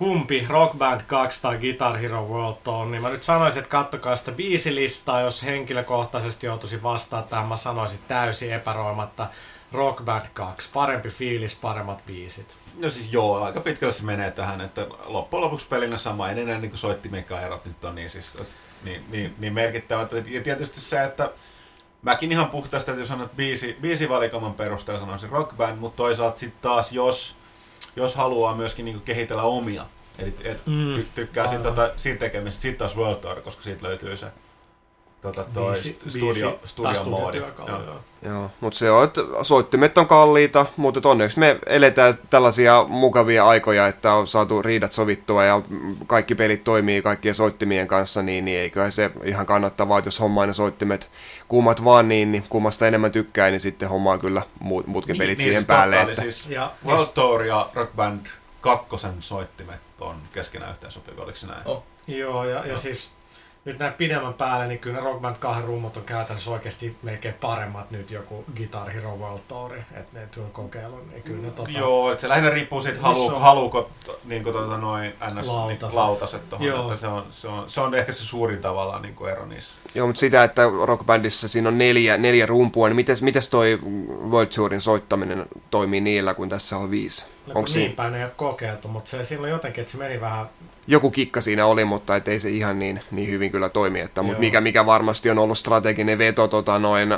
Kumpi 0.00 0.46
Rock 0.48 0.78
Band 0.78 1.00
2 1.06 1.42
tai 1.42 1.58
Guitar 1.58 1.96
Hero 1.96 2.26
World 2.26 2.66
on, 2.66 2.90
niin 2.90 3.02
mä 3.02 3.08
nyt 3.08 3.22
sanoisin, 3.22 3.58
että 3.58 3.70
kattokaa 3.70 4.16
sitä 4.16 4.32
biisilistaa, 4.32 5.20
jos 5.20 5.42
henkilökohtaisesti 5.42 6.46
joutuisin 6.46 6.82
vastaan 6.82 7.24
tähän, 7.24 7.46
mä 7.46 7.56
sanoisin 7.56 7.98
täysin 8.08 8.52
epäroimatta 8.52 9.26
Rock 9.72 10.04
Band 10.04 10.26
2. 10.34 10.68
Parempi 10.72 11.08
fiilis, 11.08 11.54
paremmat 11.56 12.06
biisit. 12.06 12.56
No 12.78 12.90
siis 12.90 13.12
joo, 13.12 13.44
aika 13.44 13.60
pitkälle 13.60 13.92
se 13.92 14.04
menee 14.04 14.30
tähän, 14.30 14.60
että 14.60 14.86
loppujen 15.04 15.44
lopuksi 15.44 15.68
pelinä 15.68 15.98
sama, 15.98 16.30
ei 16.30 16.40
enää 16.40 16.58
niin 16.58 16.76
soittimekään 16.76 17.44
erot 17.44 17.64
nyt 17.64 17.84
on 17.84 17.94
niin, 17.94 18.10
siis, 18.10 18.38
niin, 18.84 19.04
niin, 19.10 19.34
niin 19.38 19.52
merkittävät. 19.52 20.12
Ja 20.12 20.42
tietysti 20.42 20.80
se, 20.80 21.04
että 21.04 21.30
mäkin 22.02 22.32
ihan 22.32 22.50
puhtaasti, 22.50 22.90
että 22.90 23.00
jos 23.00 23.08
sanot 23.08 23.36
biisi, 23.36 23.76
biisivalikoiman 23.80 24.54
perusteella 24.54 25.00
sanoisin 25.00 25.30
rock 25.30 25.56
band, 25.56 25.78
mutta 25.78 25.96
toisaalta 25.96 26.38
sitten 26.38 26.62
taas 26.62 26.92
jos, 26.92 27.39
jos 27.96 28.14
haluaa 28.14 28.54
myöskin 28.56 28.84
niin 28.84 29.00
kehitellä 29.00 29.42
omia, 29.42 29.86
eli 30.18 30.34
et, 30.44 30.66
Mm, 30.66 30.94
ty, 30.94 31.06
tykkää 31.14 31.48
siitä, 31.48 31.62
tota, 31.62 31.90
siitä 31.96 32.18
tekemisestä, 32.20 32.62
sitten 32.62 32.78
taas 32.78 32.96
World 32.96 33.16
Tour, 33.20 33.40
koska 33.40 33.62
siitä 33.62 33.86
löytyy 33.86 34.16
se 34.16 34.26
tota, 35.22 35.44
toi 35.54 35.74
Biisi- 35.74 35.98
studio, 36.08 36.50
biisi- 36.50 36.68
studio, 36.68 37.04
moodi. 37.04 37.38
Joo. 37.38 37.48
joo. 37.68 38.00
Joo, 38.24 38.50
mutta 38.60 38.78
se 38.78 38.90
on, 38.90 39.04
että 39.04 39.20
soittimet 39.42 39.98
on 39.98 40.06
kalliita, 40.06 40.66
mutta 40.76 41.08
onneksi 41.08 41.38
me 41.38 41.58
eletään 41.66 42.14
tällaisia 42.30 42.84
mukavia 42.88 43.44
aikoja, 43.44 43.86
että 43.86 44.12
on 44.12 44.26
saatu 44.26 44.62
riidat 44.62 44.92
sovittua 44.92 45.44
ja 45.44 45.62
kaikki 46.06 46.34
pelit 46.34 46.64
toimii 46.64 47.02
kaikkien 47.02 47.34
soittimien 47.34 47.88
kanssa, 47.88 48.22
niin, 48.22 48.44
niin 48.44 48.60
eiköhän 48.60 48.92
se 48.92 49.10
ihan 49.24 49.46
kannattavaa, 49.46 49.98
että 49.98 50.08
jos 50.08 50.20
hommaa 50.20 50.46
ne 50.46 50.52
soittimet 50.52 51.10
kummat 51.48 51.84
vaan 51.84 52.08
niin, 52.08 52.32
niin 52.32 52.44
kummasta 52.48 52.86
enemmän 52.86 53.12
tykkää, 53.12 53.50
niin 53.50 53.60
sitten 53.60 53.88
hommaa 53.88 54.18
kyllä 54.18 54.42
muut, 54.60 54.86
muutkin 54.86 55.18
pelit 55.18 55.38
niin, 55.38 55.44
siihen 55.44 55.60
siis 55.62 55.66
päälle. 55.66 55.96
totta, 55.96 56.10
Että, 56.10 56.22
siis 56.22 56.46
Ja, 56.48 56.72
World 56.86 57.06
Tour 57.14 57.42
ja 57.44 57.68
Rock 57.74 57.96
Band 57.96 58.26
kakkosen 58.60 59.14
soittimet 59.20 59.80
on 60.00 60.16
keskenään 60.32 60.70
yhteen 60.72 60.92
sopivia, 60.92 61.22
oliko 61.24 61.38
se 61.38 61.46
näin? 61.46 61.62
Oh. 61.64 61.82
Joo, 62.06 62.44
ja, 62.44 62.58
ja 62.60 62.66
Joo. 62.66 62.78
siis 62.78 63.12
nyt 63.64 63.78
näin 63.78 63.92
pidemmän 63.92 64.34
päälle, 64.34 64.66
niin 64.66 64.78
kyllä 64.78 64.98
ne 64.98 65.04
Rock 65.04 65.20
Band 65.20 65.36
2 65.36 65.66
rummut 65.66 65.96
on 65.96 66.02
käytännössä 66.02 66.50
oikeasti 66.50 66.96
melkein 67.02 67.34
paremmat 67.34 67.90
nyt 67.90 68.10
joku 68.10 68.44
Guitar 68.56 68.90
Hero 68.90 69.16
World 69.16 69.40
Tour, 69.48 69.72
että 69.74 70.18
ne 70.18 70.28
on 70.38 70.50
kokeillut, 70.50 71.10
niin 71.10 71.22
kyllä 71.22 71.42
ne 71.42 71.50
tota, 71.50 71.70
Joo, 71.70 72.12
että 72.12 72.20
se 72.20 72.28
lähinnä 72.28 72.50
riippuu 72.50 72.82
siitä, 72.82 73.00
haluuko, 73.00 73.38
haluuko 73.38 73.90
niin 74.24 74.42
kuin, 74.42 74.52
tota, 74.52 74.78
noin 74.78 75.12
ns. 75.24 75.46
Lautaset. 75.46 75.46
Lautaset, 75.46 75.94
lautaset 75.94 76.50
tohon, 76.50 76.66
Joo. 76.66 76.92
että 76.92 77.00
se 77.00 77.06
on, 77.06 77.26
se, 77.30 77.48
on, 77.48 77.70
se 77.70 77.80
on 77.80 77.94
ehkä 77.94 78.12
se 78.12 78.24
suurin 78.24 78.60
tavallaan 78.60 79.02
niin 79.02 79.14
kuin 79.14 79.32
ero 79.32 79.46
niissä. 79.46 79.74
Joo, 79.94 80.06
mutta 80.06 80.20
sitä, 80.20 80.44
että 80.44 80.62
rockbandissa 80.84 81.48
siinä 81.48 81.68
on 81.68 81.78
neljä, 81.78 82.16
neljä 82.16 82.46
rumpua, 82.46 82.88
niin 82.88 82.96
mites, 82.96 83.22
mites 83.22 83.48
toi 83.48 83.78
World 84.30 84.48
Tourin 84.54 84.80
soittaminen 84.80 85.46
toimii 85.70 86.00
niillä, 86.00 86.34
kun 86.34 86.48
tässä 86.48 86.76
on 86.76 86.90
viisi? 86.90 87.26
Onko 87.50 87.58
Onko 87.58 87.70
niin 87.74 87.92
päin 87.92 88.14
ei 88.14 88.24
ole 88.24 88.32
kokeiltu, 88.36 88.88
mutta 88.88 89.10
se 89.10 89.24
silloin 89.24 89.50
jotenkin, 89.50 89.82
että 89.82 89.92
se 89.92 89.98
meni 89.98 90.20
vähän 90.20 90.46
joku 90.86 91.10
kikka 91.10 91.40
siinä 91.40 91.66
oli, 91.66 91.84
mutta 91.84 92.16
et 92.16 92.28
ei 92.28 92.40
se 92.40 92.48
ihan 92.48 92.78
niin, 92.78 93.02
niin 93.10 93.30
hyvin 93.30 93.52
kyllä 93.52 93.68
toimi. 93.68 94.00
Että, 94.00 94.22
mutta 94.22 94.40
mikä, 94.40 94.60
mikä 94.60 94.86
varmasti 94.86 95.30
on 95.30 95.38
ollut 95.38 95.58
strateginen 95.58 96.18
veto 96.18 96.48
tota, 96.48 96.78
noin 96.78 97.08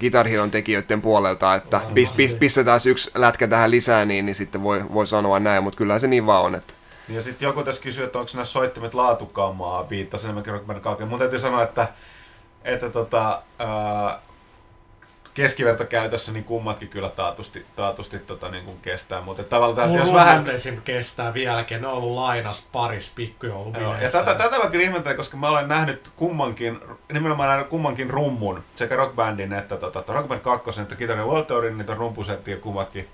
Guitar 0.00 0.28
Heron 0.28 0.50
tekijöiden 0.50 1.02
puolelta, 1.02 1.54
että 1.54 1.80
pis, 1.94 2.12
pis, 2.12 2.34
pistetään 2.34 2.80
yksi 2.86 3.10
lätkä 3.14 3.48
tähän 3.48 3.70
lisää, 3.70 4.04
niin, 4.04 4.26
niin 4.26 4.34
sitten 4.34 4.62
voi, 4.62 4.84
voi 4.94 5.06
sanoa 5.06 5.40
näin, 5.40 5.62
mutta 5.62 5.76
kyllä 5.76 5.98
se 5.98 6.06
niin 6.06 6.26
vaan 6.26 6.44
on. 6.44 6.54
Että. 6.54 6.74
Ja 7.08 7.22
sitten 7.22 7.46
joku 7.46 7.62
tässä 7.62 7.82
kysyy, 7.82 8.04
että 8.04 8.18
onko 8.18 8.30
nämä 8.34 8.44
soittimet 8.44 8.94
laatukamaa, 8.94 9.90
viittasi 9.90 10.26
enemmänkin 10.26 10.52
Rock 10.52 10.66
Band 10.66 10.80
2. 10.80 11.04
Mun 11.04 11.18
täytyy 11.18 11.38
sanoa, 11.38 11.62
että, 11.62 11.88
että 12.64 12.90
tota, 12.90 13.42
ää, 13.58 14.20
keskivertokäytössä 15.34 16.32
niin 16.32 16.44
kummatkin 16.44 16.88
kyllä 16.88 17.08
taatusti, 17.08 17.66
taatusti 17.76 18.18
tota, 18.18 18.48
niin 18.48 18.64
kuin 18.64 18.78
kestää. 18.82 19.22
Mutta 19.22 19.44
tavallaan 19.44 19.90
Mun 19.90 19.98
jos 19.98 20.12
vähän... 20.12 20.44
kestää 20.84 21.34
vieläkin, 21.34 21.80
ne 21.80 21.86
on 21.86 21.94
ollut 21.94 22.14
lainas 22.14 22.68
paris 22.72 23.12
pikkujoulubileissä. 23.16 24.18
ja 24.18 24.24
tätä, 24.24 24.34
tätä 24.34 24.58
mä 24.64 24.70
kyllä 24.70 25.14
koska 25.14 25.36
mä 25.36 25.48
olen 25.48 25.68
nähnyt 25.68 26.10
kummankin, 26.16 26.80
nimenomaan 27.12 27.48
nähnyt 27.48 27.68
kummankin 27.68 28.10
rummun, 28.10 28.64
sekä 28.74 28.96
Rock 28.96 29.14
Bandin 29.14 29.52
että 29.52 29.76
tota, 29.76 30.04
Rock 30.08 30.28
Band 30.28 30.40
2, 30.40 30.80
että 30.80 30.94
World 31.24 31.44
Tourin, 31.44 31.78
niitä 31.78 31.94
rumpusettiä 31.94 32.56
kummatkin, 32.56 33.08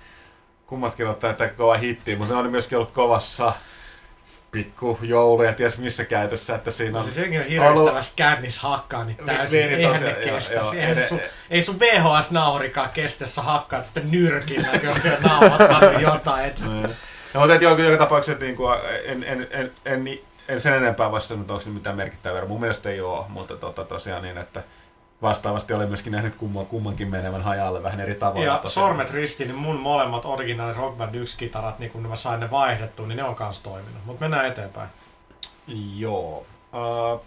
kummatkin 0.66 1.08
ottaa 1.08 1.32
tätä 1.32 1.54
kova 1.54 1.76
hittiä, 1.76 2.16
mutta 2.16 2.34
ne 2.34 2.40
on 2.40 2.50
myöskin 2.50 2.78
ollut 2.78 2.92
kovassa 2.92 3.52
pikku 4.51 4.99
joulu 5.03 5.42
ja 5.42 5.53
ties 5.53 5.78
missä 5.78 6.05
käytössä, 6.05 6.55
että 6.55 6.70
siinä 6.70 6.99
on... 6.99 7.05
Siis 7.05 7.16
jengi 7.16 7.38
on 7.38 7.44
hirvittävässä 7.44 8.12
kännis 8.16 8.59
hakkaa 8.59 9.05
niin 9.05 9.16
täysin, 9.26 9.59
Niin, 9.59 9.68
niin, 9.68 9.78
eihän 9.80 9.92
tosiaan, 9.94 10.18
ne 10.20 10.26
joo, 10.26 10.36
kestä. 10.36 10.55
joo, 10.55 10.72
Eihän 10.72 11.05
sun, 11.09 11.20
ei 11.51 11.62
sun 11.62 11.80
VHS-naurikaan 11.80 12.90
kestä, 12.94 13.24
jos 13.24 13.34
sä 13.34 13.42
hakkaat 13.42 13.86
sitä 13.86 14.01
nyrkillä, 14.01 14.68
jos 14.82 15.03
siellä 15.03 15.18
nauhoittaa 15.28 15.92
jotain. 16.01 16.44
Et, 16.44 16.61
Niin. 16.68 16.96
No, 17.34 17.40
mutta 17.40 17.55
et 17.55 17.62
joka, 17.62 17.82
joka 17.82 18.05
tapauksessa 18.05 18.44
niin 18.44 18.57
kuin, 18.57 18.78
en, 19.05 19.24
en, 19.24 19.46
en, 19.51 19.70
en, 19.84 20.09
en, 20.09 20.18
en, 20.49 20.61
sen 20.61 20.72
enempää 20.74 21.11
voi 21.11 21.20
sanoa, 21.20 21.40
että 21.40 21.53
onko 21.53 21.64
se 21.64 21.70
mitään 21.70 21.96
merkittävää. 21.96 22.44
Mun 22.44 22.61
mielestä 22.61 22.90
ei 22.90 23.01
ole, 23.01 23.24
mutta 23.28 23.57
tota, 23.57 23.84
tosiaan 23.84 24.22
niin, 24.22 24.38
että 24.38 24.62
vastaavasti 25.22 25.72
olen 25.72 25.88
myöskin 25.88 26.12
nähnyt 26.12 26.34
kumman, 26.34 26.66
kummankin 26.66 27.10
menevän 27.10 27.42
hajalle 27.42 27.82
vähän 27.82 28.00
eri 28.00 28.14
tavoilla. 28.14 28.52
ja 28.52 28.58
tosiaan. 28.58 28.88
sormet 28.88 29.10
ristiin, 29.10 29.48
niin 29.48 29.58
mun 29.58 29.76
molemmat 29.76 30.24
originaali 30.24 30.76
Rock 30.76 30.98
Band 30.98 31.14
1 31.14 31.38
kitarat, 31.38 31.78
niin 31.78 31.90
kun 31.90 32.08
mä 32.08 32.16
sain 32.16 32.40
ne 32.40 32.50
vaihdettua, 32.50 33.06
niin 33.06 33.16
ne 33.16 33.24
on 33.24 33.34
kans 33.34 33.60
toiminut. 33.62 34.04
Mutta 34.04 34.24
mennään 34.24 34.46
eteenpäin. 34.46 34.88
Joo. 35.96 36.46
Uh, 36.72 37.22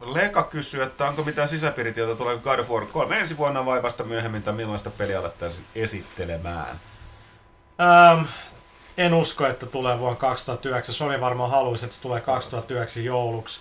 Leka 0.00 0.42
kysyy, 0.42 0.82
että 0.82 1.04
onko 1.08 1.22
mitään 1.22 1.48
sisäpiiritietoa, 1.48 2.16
tuleeko 2.16 2.42
God 2.42 2.58
of 2.58 2.70
War 2.70 2.86
3 2.86 3.18
ensi 3.18 3.36
vuonna 3.36 3.66
vai 3.66 3.82
vasta 3.82 4.04
myöhemmin, 4.04 4.42
tai 4.42 4.54
millaista 4.54 4.90
peliä 4.90 5.18
alettaisiin 5.18 5.64
esittelemään? 5.74 6.80
Ähm, 7.80 8.24
en 8.96 9.14
usko, 9.14 9.46
että 9.46 9.66
tulee 9.66 9.98
vuonna 9.98 10.18
2009. 10.18 10.94
Sony 10.94 11.20
varmaan 11.20 11.50
haluaisi, 11.50 11.84
että 11.84 11.96
se 11.96 12.02
tulee 12.02 12.20
2009 12.20 13.04
jouluksi. 13.04 13.60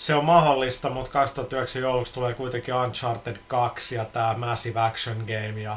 Se 0.00 0.14
on 0.14 0.24
mahdollista, 0.24 0.90
mutta 0.90 1.12
2009 1.12 1.82
jouluksi 1.82 2.14
tulee 2.14 2.34
kuitenkin 2.34 2.74
Uncharted 2.74 3.36
2 3.48 3.94
ja 3.94 4.04
tämä 4.04 4.34
Massive 4.34 4.80
Action 4.80 5.16
Game 5.16 5.62
ja, 5.62 5.76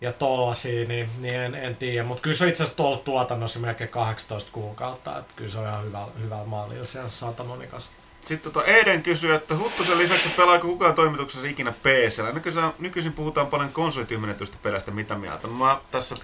ja 0.00 0.12
tollasia, 0.12 0.88
niin, 0.88 1.10
niin 1.18 1.34
en, 1.34 1.54
en 1.54 1.76
tiedä. 1.76 2.04
Mutta 2.04 2.22
kyllä 2.22 2.36
se 2.36 2.44
on 2.44 2.50
itse 2.50 2.64
asiassa 2.64 2.82
ollut 2.82 3.04
tuotannossa 3.04 3.58
melkein 3.58 3.90
18 3.90 4.52
kuukautta, 4.52 5.18
että 5.18 5.32
kyllä 5.36 5.50
se 5.50 5.58
on 5.58 5.66
ihan 5.66 5.84
hyvä, 5.84 6.06
hyvällä 6.18 6.44
mallilla 6.44 6.86
siellä 6.86 7.10
Santa 7.10 7.44
Monicassa. 7.44 7.90
Sitten 8.24 8.52
tota 8.52 8.66
Eden 8.66 9.02
kysyy, 9.02 9.34
että 9.34 9.56
Huttusen 9.56 9.98
lisäksi 9.98 10.28
pelaako 10.36 10.66
kukaan 10.66 10.94
toimituksessa 10.94 11.48
ikinä 11.48 11.72
PC? 11.72 12.32
Nykyisin, 12.32 12.62
nykyisin 12.78 13.12
puhutaan 13.12 13.46
paljon 13.46 13.72
konsolityhmennetystä 13.72 14.56
pelistä, 14.62 14.90
mitä 14.90 15.14
mieltä? 15.14 15.46
Mä 15.46 15.76
tässä 15.90 16.14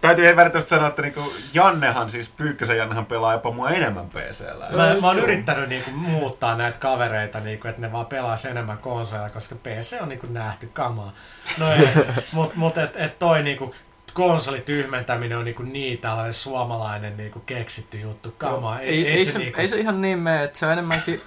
täytyy 0.00 0.36
välttämättä 0.36 0.70
sanoa, 0.70 0.88
että 0.88 1.02
niinku 1.02 1.32
Jannehan, 1.54 2.10
siis 2.10 2.28
Pyykkösen 2.28 2.76
Jannehan 2.76 3.06
pelaa 3.06 3.32
jopa 3.32 3.50
mua 3.50 3.70
enemmän 3.70 4.08
PCllä. 4.08 4.68
Mä, 4.76 5.00
mä 5.00 5.06
oon 5.06 5.18
yrittänyt 5.18 5.68
niinku 5.68 5.90
muuttaa 5.90 6.56
näitä 6.56 6.78
kavereita, 6.78 7.40
niinku, 7.40 7.68
että 7.68 7.80
ne 7.80 7.92
vaan 7.92 8.06
pelaisi 8.06 8.48
enemmän 8.48 8.78
konsoleja, 8.78 9.30
koska 9.30 9.54
PC 9.54 9.96
on 10.02 10.08
niinku 10.08 10.26
nähty 10.30 10.70
kamaa. 10.72 11.12
No 11.58 11.72
ei, 11.72 11.88
mut, 12.32 12.54
mut 12.54 12.78
et, 12.78 12.96
et 12.96 13.18
toi 13.18 13.42
niinku 13.42 13.74
konsolityhmentäminen 14.14 15.38
on 15.38 15.44
niinku 15.44 15.62
niin 15.62 15.98
tällainen 15.98 16.34
suomalainen 16.34 17.16
niinku 17.16 17.40
keksitty 17.40 18.00
juttu 18.00 18.34
kamaa. 18.38 18.80
Ei, 18.80 19.08
ei, 19.08 19.24
se, 19.24 19.38
niinku, 19.38 19.60
ei 19.60 19.68
se 19.68 19.76
ihan 19.76 20.00
niin 20.00 20.18
mene, 20.18 20.44
että 20.44 20.58
se 20.58 20.66
on 20.66 20.72
enemmänkin 20.72 21.22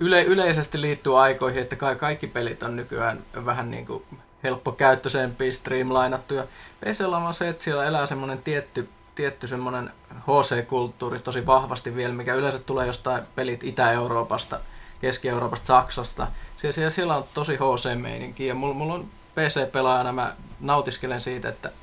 yle, 0.00 0.22
yleisesti 0.22 0.80
liittyy 0.80 1.22
aikoihin, 1.22 1.62
että 1.62 1.76
kai 1.76 1.96
kaikki 1.96 2.26
pelit 2.26 2.62
on 2.62 2.76
nykyään 2.76 3.24
vähän 3.44 3.70
niin 3.70 3.86
kuin 3.86 4.04
helppokäyttöisempiä, 4.42 5.52
streamlainattuja. 5.52 6.44
PCllä 6.80 7.16
on 7.16 7.34
se, 7.34 7.48
että 7.48 7.64
siellä 7.64 7.84
elää 7.84 8.06
semmoinen 8.06 8.38
tietty, 8.38 8.88
tietty 9.14 9.46
semmoinen 9.46 9.90
HC-kulttuuri 10.14 11.18
tosi 11.18 11.46
vahvasti 11.46 11.94
vielä, 11.96 12.14
mikä 12.14 12.34
yleensä 12.34 12.58
tulee 12.58 12.86
jostain 12.86 13.22
pelit 13.34 13.64
Itä-Euroopasta, 13.64 14.60
Keski-Euroopasta, 15.00 15.66
Saksasta. 15.66 16.26
Siellä, 16.56 16.74
siellä, 16.74 16.90
siellä 16.90 17.16
on 17.16 17.24
tosi 17.34 17.56
HC-meininki 17.56 18.46
ja 18.46 18.54
mulla, 18.54 18.74
mulla 18.74 18.94
on 18.94 19.08
PC-pelaajana, 19.34 20.12
mä 20.12 20.34
nautiskelen 20.60 21.20
siitä, 21.20 21.48
että 21.48 21.68
et 21.68 21.74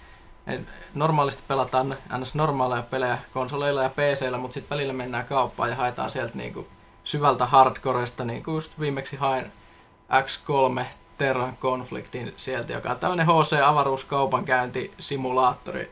normaalisti 0.94 1.44
pelataan 1.48 1.96
ns. 2.18 2.36
normaaleja 2.36 2.82
pelejä 2.82 3.18
konsoleilla 3.34 3.84
ja 3.84 3.90
PCllä, 3.90 4.38
mutta 4.38 4.54
sitten 4.54 4.76
välillä 4.76 4.94
mennään 4.94 5.26
kauppaan 5.26 5.70
ja 5.70 5.76
haetaan 5.76 6.10
sieltä 6.10 6.38
niinku 6.38 6.68
syvältä 7.04 7.46
hardcoresta, 7.46 8.26
niin 8.26 8.44
kuin 8.44 8.56
just 8.56 8.80
viimeksi 8.80 9.16
hain 9.16 9.52
X3 10.12 10.84
Terran 11.18 11.58
konfliktin 11.58 12.34
sieltä, 12.38 12.74
joka 12.74 12.90
on 12.92 13.00
tämmöinen 13.00 13.28
HC-avaruuskaupankäyntisimulaattori, 13.28 15.92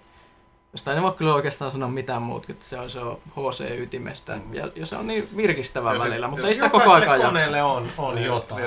josta 0.74 0.94
en 0.94 1.02
voi 1.04 1.12
kyllä 1.12 1.34
oikeastaan 1.34 1.72
sanoa 1.72 1.90
mitään 1.90 2.22
muuta, 2.22 2.48
että 2.52 2.66
se 2.66 2.80
on, 2.80 2.90
se 2.90 3.00
on 3.00 3.18
HC-ytimestä, 3.38 4.38
ja, 4.52 4.68
ja 4.76 4.86
se 4.86 4.96
on 4.96 5.08
niin 5.08 5.30
virkistävä 5.38 5.94
Ja 5.94 6.00
se- 6.00 6.04
Mm. 6.06 6.10
välillä, 6.10 6.28
mutta 6.28 6.46
ja 6.46 6.48
ei 6.48 6.54
se 6.56 6.58
sitä 6.58 6.70
koko 6.70 6.92
aikaa 6.92 7.16
jaksa. 7.16 7.28
koneelle 7.28 7.64
on, 7.64 7.92
on 7.98 8.24
jotain. 8.24 8.64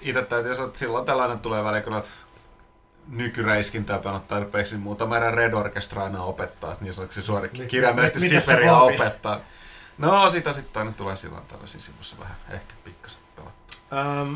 Itse, 0.00 0.22
täytyy 0.22 0.54
sanoa, 0.54 0.66
että 0.66 0.78
silloin 0.78 1.04
tällainen 1.06 1.38
tulee 1.38 1.64
väliin, 1.64 1.84
kun 1.84 2.02
nykyräiskintää 3.10 3.98
pelannut 3.98 4.28
tarpeeksi, 4.28 4.74
niin 4.74 4.82
muutama 4.82 5.16
erä 5.16 5.30
Red 5.30 5.52
Orchestra 5.52 6.04
aina 6.04 6.22
opettaa, 6.22 6.76
niin 6.80 6.94
se 6.94 7.08
se 7.10 7.66
kirjaimellisesti 7.68 8.52
vaatii? 8.66 8.96
opettaa. 8.96 9.40
No, 9.98 10.30
sitä 10.30 10.52
sitten 10.52 10.80
aina 10.80 10.92
tulee 10.92 11.16
silloin 11.16 11.42
tällaisia 11.48 11.80
sivussa 11.80 12.16
vähän 12.20 12.36
ehkä 12.50 12.74
pikkasen 12.84 13.20
pelattua. 13.36 14.00
Ähm, 14.00 14.34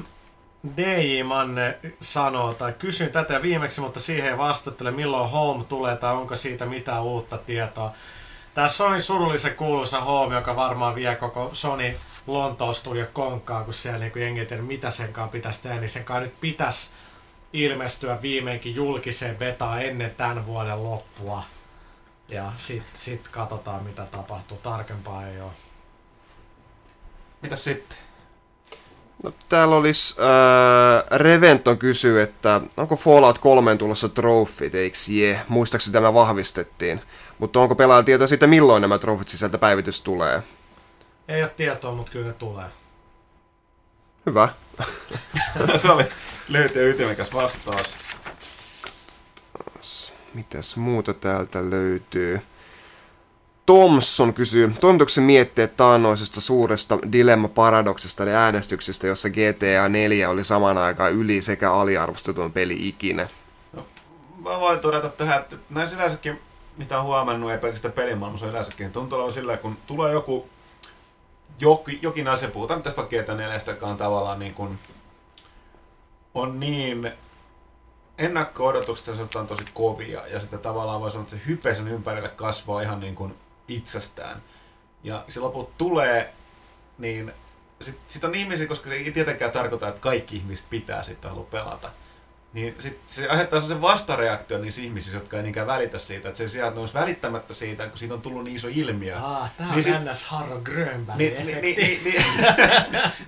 DJ 0.77 1.23
Manne 1.23 1.79
sanoo, 2.01 2.55
tai 2.55 2.73
kysyin 2.73 3.11
tätä 3.11 3.43
viimeksi, 3.43 3.81
mutta 3.81 4.01
siihen 4.01 4.31
ei 4.31 4.39
vastattele, 4.39 4.91
milloin 4.91 5.31
Home 5.31 5.65
tulee 5.65 5.97
tai 5.97 6.15
onko 6.15 6.37
siitä 6.37 6.67
mitään 6.67 7.03
uutta 7.03 7.39
tietoa. 7.39 7.93
Tämä 8.55 8.69
Sony 8.69 9.01
surullisen 9.01 9.55
kuuluisa 9.55 10.01
Home, 10.01 10.35
joka 10.35 10.57
varmaan 10.57 10.95
vie 10.95 11.17
koko 11.17 11.51
Sony 11.53 11.95
Lontoon 12.27 12.75
Studio 12.75 13.07
konkkaa, 13.13 13.65
kun 13.65 13.75
siellä 13.75 13.99
niin 13.99 14.13
jengi 14.17 14.41
ei 14.41 14.47
tiedä, 14.47 14.63
mitä 14.63 14.91
sen 14.91 15.13
kanssa 15.13 15.33
pitäisi 15.33 15.63
tehdä, 15.63 15.81
niin 15.81 15.89
sen 15.89 16.05
kanssa 16.05 16.21
nyt 16.21 16.41
pitäisi 16.41 16.91
ilmestyä 17.55 18.23
viimeinkin 18.23 18.75
julkiseen 18.75 19.37
betaan 19.37 19.83
ennen 19.83 20.15
tämän 20.17 20.47
vuoden 20.47 20.85
loppua. 20.85 21.43
Ja 22.29 22.53
sitten 22.57 23.01
sit 23.01 23.29
katsotaan, 23.29 23.85
mitä 23.85 24.07
tapahtuu. 24.11 24.59
Tarkempaa 24.63 25.27
ei 25.27 25.41
ole. 25.41 25.51
Mitäs 27.43 27.65
sitten? 27.65 27.99
No, 29.23 29.33
täällä 29.49 29.77
olisi 29.77 30.17
äh, 30.21 31.19
Reventon 31.19 31.79
kysyy, 31.79 32.23
että 32.23 32.61
onko 32.77 32.97
Fallout 32.97 33.39
3 33.39 33.77
tulossa 33.77 34.09
trofit, 34.09 34.75
eikö 34.75 34.97
je? 35.09 35.41
Muistaakseni 35.49 35.93
tämä 35.93 36.15
vahvistettiin. 36.15 37.01
Mutta 37.39 37.61
onko 37.61 37.75
pelaajalla 37.75 38.05
tietoa 38.05 38.27
siitä, 38.27 38.47
milloin 38.47 38.81
nämä 38.81 38.99
trofit 38.99 39.29
sisältä 39.29 39.59
päivitys 39.59 40.01
tulee? 40.01 40.43
Ei 41.29 41.43
ole 41.43 41.51
tietoa, 41.57 41.93
mutta 41.93 42.13
kyllä 42.13 42.27
ne 42.27 42.33
tulee. 42.33 42.67
Hyvä. 44.27 44.49
Se 45.77 45.91
oli 45.91 46.05
lyhyt 46.49 46.75
ja 46.75 46.89
ytimekäs 46.89 47.33
vastaus. 47.33 47.87
Mitäs 50.35 50.77
muuta 50.77 51.15
täältä 51.15 51.71
löytyy? 51.71 52.41
Thompson 53.67 54.35
kysyy, 54.35 54.73
toimituksen 54.81 55.25
mietteet 55.25 55.77
taannoisesta 55.77 56.41
suuresta 56.41 56.99
dilemma-paradoksesta 57.13 58.23
eli 58.23 58.33
äänestyksestä, 58.33 59.07
jossa 59.07 59.29
GTA 59.31 59.89
4 59.89 60.31
oli 60.31 60.45
samaan 60.45 60.79
aikaan 60.79 61.13
yli- 61.13 61.43
sekä 61.43 61.73
aliarvostetun 61.73 62.53
peli 62.53 62.89
ikinä. 62.89 63.29
Mä 64.39 64.61
voin 64.61 64.81
todeta 64.81 65.09
tähän, 65.09 65.39
että 65.39 65.57
näissä 65.71 65.97
yleensäkin, 65.97 66.41
mitä 66.77 66.99
on 66.99 67.05
huomannut, 67.05 67.51
ei 67.51 67.59
pelkästään 67.59 67.95
pelimaailmassa 67.95 68.47
yleensäkin, 68.47 68.93
tuntuu 68.93 69.19
olevan 69.19 69.33
sillä, 69.33 69.57
kun 69.57 69.77
tulee 69.87 70.13
joku 70.13 70.49
jokin, 71.59 71.99
jokin 72.03 72.29
asia, 72.29 72.49
puhutaan 72.49 72.83
tästä 72.83 72.97
vaikka 72.97 73.17
GT4, 73.17 73.71
joka 73.71 73.87
on 73.87 73.97
tavallaan 73.97 74.39
niin 74.39 74.55
kuin, 74.55 74.79
on 76.35 76.61
niin 76.61 77.13
ennakko-odotukset 78.19 79.17
sanotaan 79.17 79.47
tosi 79.47 79.65
kovia 79.75 80.27
ja 80.27 80.41
sitten 80.41 80.59
tavallaan 80.59 81.01
voi 81.01 81.11
sanoa, 81.11 81.23
että 81.23 81.37
se 81.37 81.43
hype 81.47 81.75
sen 81.75 81.89
ympärille 81.89 82.29
kasvaa 82.29 82.83
ihan 82.83 83.01
niin 83.01 83.15
kuin 83.15 83.35
itsestään. 83.69 84.43
Ja 85.03 85.25
se 85.29 85.41
loput 85.41 85.79
tulee, 85.79 86.35
niin 86.99 87.33
sitten 87.81 88.05
sit 88.09 88.25
on 88.25 88.35
ihmisiä, 88.35 88.67
koska 88.67 88.89
se 88.89 88.95
ei 88.95 89.13
tietenkään 89.13 89.51
tarkoita, 89.51 89.89
että 89.89 90.01
kaikki 90.01 90.37
ihmiset 90.37 90.67
pitää 90.71 91.03
sitten 91.03 91.31
halua 91.31 91.47
pelata. 91.51 91.91
Niin 92.55 92.75
sit 92.79 93.01
se 93.07 93.29
aiheuttaa 93.29 93.61
sen 93.61 93.81
vastareaktion 93.81 94.63
niissä 94.63 94.81
ihmisissä, 94.83 95.17
jotka 95.17 95.37
ei 95.37 95.43
niinkään 95.43 95.67
välitä 95.67 95.99
siitä. 95.99 96.29
Että 96.29 96.39
se 96.39 96.49
sijaan, 96.49 96.69
että 96.69 96.79
ne 96.79 96.81
olisi 96.81 96.95
välittämättä 96.95 97.55
siitä, 97.55 97.87
kun 97.87 97.99
siitä 97.99 98.15
on 98.15 98.21
tullut 98.23 98.45
niin 98.45 98.57
iso 98.57 98.69
ilmiö. 98.71 99.17
Ah, 99.17 99.51
tää 99.57 99.67
on 99.67 99.73
Niin 99.75 99.83
sit- 99.83 100.11
ns. 100.13 100.25
Harro 100.25 100.61
Grönberg 100.61 101.19
Niin, 101.19 101.47
niin, 101.47 101.47
niin, 101.47 101.77
niin, 101.77 102.05
niin, 102.05 102.25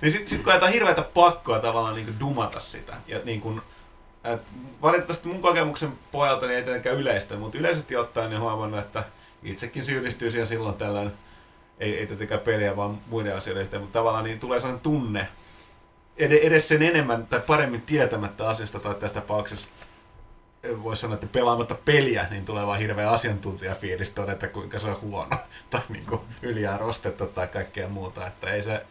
niin 0.01 0.11
sitten 0.11 0.27
sit 0.27 0.41
koetaan 0.41 0.71
hirveätä 0.71 1.01
pakkoa 1.01 1.59
tavallaan 1.59 1.95
niin 1.95 2.05
kuin 2.05 2.19
dumata 2.19 2.59
sitä. 2.59 2.93
Ja 3.07 3.19
niin 3.23 3.41
kuin, 3.41 3.61
et 4.23 4.41
valitettavasti 4.81 5.27
mun 5.27 5.41
kokemuksen 5.41 5.93
pohjalta 6.11 6.45
niin 6.45 6.57
ei 6.57 6.63
tietenkään 6.63 6.95
yleistä, 6.95 7.35
mutta 7.35 7.57
yleisesti 7.57 7.95
ottaen 7.95 8.29
niin 8.29 8.41
huomannut, 8.41 8.79
että 8.79 9.03
itsekin 9.43 9.83
syyllistyy 9.85 10.31
siihen 10.31 10.47
silloin 10.47 10.75
tällöin, 10.75 11.11
ei, 11.79 11.97
ei 11.99 12.07
tietenkään 12.07 12.41
peliä, 12.41 12.75
vaan 12.75 12.97
muiden 13.07 13.35
asioiden 13.37 13.63
yhteen, 13.63 13.81
mutta 13.81 13.99
tavallaan 13.99 14.23
niin 14.23 14.39
tulee 14.39 14.59
sellainen 14.59 14.83
tunne, 14.83 15.27
edes 16.17 16.67
sen 16.67 16.83
enemmän 16.83 17.27
tai 17.27 17.39
paremmin 17.39 17.81
tietämättä 17.81 18.49
asiasta 18.49 18.79
tai 18.79 18.95
tässä 18.95 19.21
tapauksessa 19.21 19.67
voisi 20.83 21.01
sanoa, 21.01 21.13
että 21.15 21.27
pelaamatta 21.31 21.75
peliä, 21.85 22.27
niin 22.31 22.45
tulee 22.45 22.67
vaan 22.67 22.79
hirveä 22.79 23.09
asiantuntijafiilis 23.09 24.09
todeta, 24.09 24.47
kuinka 24.47 24.79
se 24.79 24.89
on 24.89 25.01
huono 25.01 25.37
tai 25.69 25.81
niin 25.89 26.05
kuin 26.05 26.21
yliarvostettu 26.41 27.25
tai 27.25 27.47
kaikkea 27.47 27.87
muuta. 27.87 28.27
Että 28.27 28.53
ei 28.53 28.63
se, 28.63 28.85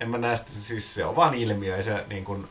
en 0.00 0.08
mä 0.08 0.18
näe 0.18 0.36
sitä, 0.36 0.50
siis 0.50 0.94
se 0.94 1.04
on 1.04 1.16
vaan 1.16 1.34
ilmiö, 1.34 1.76
ei 1.76 1.82
se 1.82 2.04
niin 2.08 2.24
kuin, 2.24 2.48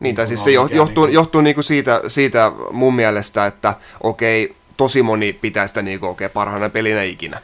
Niin, 0.00 0.14
tai 0.14 0.24
Kun 0.24 0.28
siis 0.28 0.44
se 0.44 0.50
johtuu, 0.50 0.76
niinku- 0.78 1.06
johtuu 1.06 1.40
niinku 1.40 1.62
siitä, 1.62 2.00
siitä 2.06 2.52
mun 2.70 2.94
mielestä, 2.94 3.46
että 3.46 3.74
okei, 4.02 4.56
tosi 4.76 5.02
moni 5.02 5.32
pitää 5.32 5.66
sitä 5.66 5.82
niinku, 5.82 6.06
okei, 6.06 6.28
parhaana 6.28 6.68
pelinä 6.68 7.02
ikinä 7.02 7.42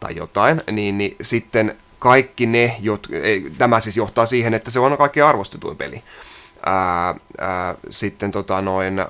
tai 0.00 0.16
jotain, 0.16 0.62
niin, 0.70 0.98
niin 0.98 1.16
sitten 1.22 1.76
kaikki 2.00 2.46
ne, 2.46 2.76
jotka, 2.80 3.16
ei, 3.16 3.52
tämä 3.58 3.80
siis 3.80 3.96
johtaa 3.96 4.26
siihen, 4.26 4.54
että 4.54 4.70
se 4.70 4.80
on 4.80 4.98
kaikkein 4.98 5.26
arvostetuin 5.26 5.76
peli. 5.76 6.02
Ää, 6.66 7.14
ää, 7.38 7.74
sitten 7.90 8.30
tota 8.30 8.62
noin, 8.62 8.98
ää, 8.98 9.08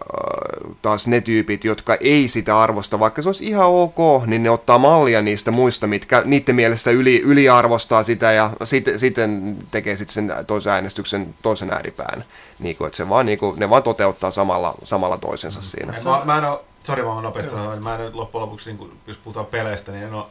taas 0.82 1.06
ne 1.06 1.20
tyypit, 1.20 1.64
jotka 1.64 1.96
ei 2.00 2.28
sitä 2.28 2.60
arvosta, 2.60 2.98
vaikka 2.98 3.22
se 3.22 3.28
olisi 3.28 3.46
ihan 3.46 3.66
ok, 3.66 4.26
niin 4.26 4.42
ne 4.42 4.50
ottaa 4.50 4.78
mallia 4.78 5.22
niistä 5.22 5.50
muista, 5.50 5.86
mitkä 5.86 6.22
niiden 6.24 6.56
mielestä 6.56 6.90
yli, 6.90 7.20
yliarvostaa 7.20 8.02
sitä 8.02 8.32
ja 8.32 8.50
sitten, 8.64 8.98
sitten 8.98 9.58
tekee 9.70 9.96
sitten 9.96 10.14
sen 10.14 10.32
toisen 10.46 10.72
äänestyksen 10.72 11.34
toisen 11.42 11.72
ääripään. 11.72 12.24
Niin 12.58 12.76
kuin, 12.76 12.86
että 12.86 12.96
se 12.96 13.08
vaan, 13.08 13.26
niin 13.26 13.38
kuin, 13.38 13.58
ne 13.58 13.70
vaan 13.70 13.82
toteuttaa 13.82 14.30
samalla, 14.30 14.74
samalla 14.84 15.18
toisensa 15.18 15.62
siinä. 15.62 15.94
Mä, 16.04 16.22
mä 16.24 16.38
en 16.38 16.44
ole, 16.44 16.60
sori 16.82 17.04
vaan 17.04 17.22
nopeasti 17.22 17.54
mä 17.54 17.94
en 17.94 18.16
loppujen 18.16 18.42
lopuksi, 18.42 18.70
niin 18.70 18.78
kuin, 18.78 18.92
jos 19.06 19.16
puhutaan 19.16 19.46
peleistä, 19.46 19.92
niin 19.92 20.04
en 20.04 20.14
ole, 20.14 20.24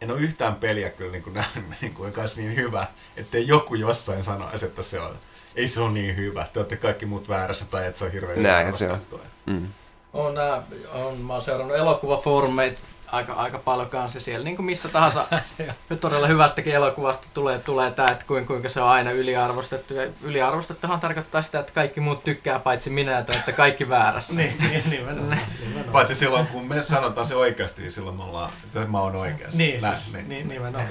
en 0.00 0.10
ole 0.10 0.20
yhtään 0.20 0.54
peliä 0.54 0.90
kyllä 0.90 1.12
niin 1.12 1.22
kuin 1.22 1.34
nähnyt, 1.34 1.64
niin 1.80 1.94
kuin, 1.94 2.06
joka 2.06 2.20
olisi 2.20 2.40
niin 2.40 2.56
hyvä, 2.56 2.86
ettei 3.16 3.48
joku 3.48 3.74
jossain 3.74 4.24
sanoisi, 4.24 4.66
että 4.66 4.82
se 4.82 5.00
on, 5.00 5.18
ei 5.56 5.68
se 5.68 5.80
ole 5.80 5.92
niin 5.92 6.16
hyvä, 6.16 6.46
te 6.52 6.58
olette 6.58 6.76
kaikki 6.76 7.06
muut 7.06 7.28
väärässä 7.28 7.64
tai 7.64 7.86
että 7.86 7.98
se 7.98 8.04
on 8.04 8.12
hirveän 8.12 8.42
Näinhän 8.42 8.74
se 8.74 8.90
on. 8.90 9.00
Mm. 9.46 9.68
On, 10.12 10.34
nää, 10.34 10.62
on, 10.92 11.18
mä 11.18 11.32
oon 11.32 11.42
seurannut 11.42 11.76
elokuvafoorumeita 11.76 12.82
aika, 13.12 13.32
aika 13.32 13.58
paljon 13.58 13.90
kanssa 13.90 14.20
siellä, 14.20 14.44
niin 14.44 14.56
kuin 14.56 14.66
missä 14.66 14.88
tahansa 14.88 15.26
todella 16.00 16.26
hyvästäkin 16.26 16.74
elokuvasta 16.74 17.26
tulee, 17.34 17.58
tulee 17.58 17.90
tämä, 17.90 18.08
että 18.08 18.24
kuinka, 18.26 18.46
kuinka 18.46 18.68
se 18.68 18.80
on 18.80 18.88
aina 18.88 19.10
yliarvostettu. 19.10 19.94
Ja 19.94 20.08
yliarvostettuhan 20.22 21.00
tarkoittaa 21.00 21.42
sitä, 21.42 21.60
että 21.60 21.72
kaikki 21.72 22.00
muut 22.00 22.24
tykkää 22.24 22.58
paitsi 22.58 22.90
minä, 22.90 23.12
ja 23.12 23.22
te 23.22 23.32
olette 23.32 23.52
kaikki 23.52 23.88
väärässä. 23.88 24.34
Niin, 24.34 24.58
niin, 24.58 24.90
nimenomaan. 24.90 25.40
nimenomaan. 25.60 25.92
Paitsi 25.92 26.14
silloin, 26.14 26.46
kun 26.46 26.68
me 26.68 26.82
sanotaan 26.82 27.26
se 27.26 27.34
oikeasti, 27.36 27.82
niin 27.82 27.92
silloin 27.92 28.16
me 28.16 28.22
ollaan, 28.22 28.50
että 28.64 28.80
mä 28.86 29.00
oon 29.00 29.16
oikeassa. 29.16 29.58
Niin, 29.58 29.82
Näin, 29.82 29.96
siis, 29.96 30.14
niin. 30.14 30.28
niin, 30.28 30.48
nimenomaan. 30.48 30.90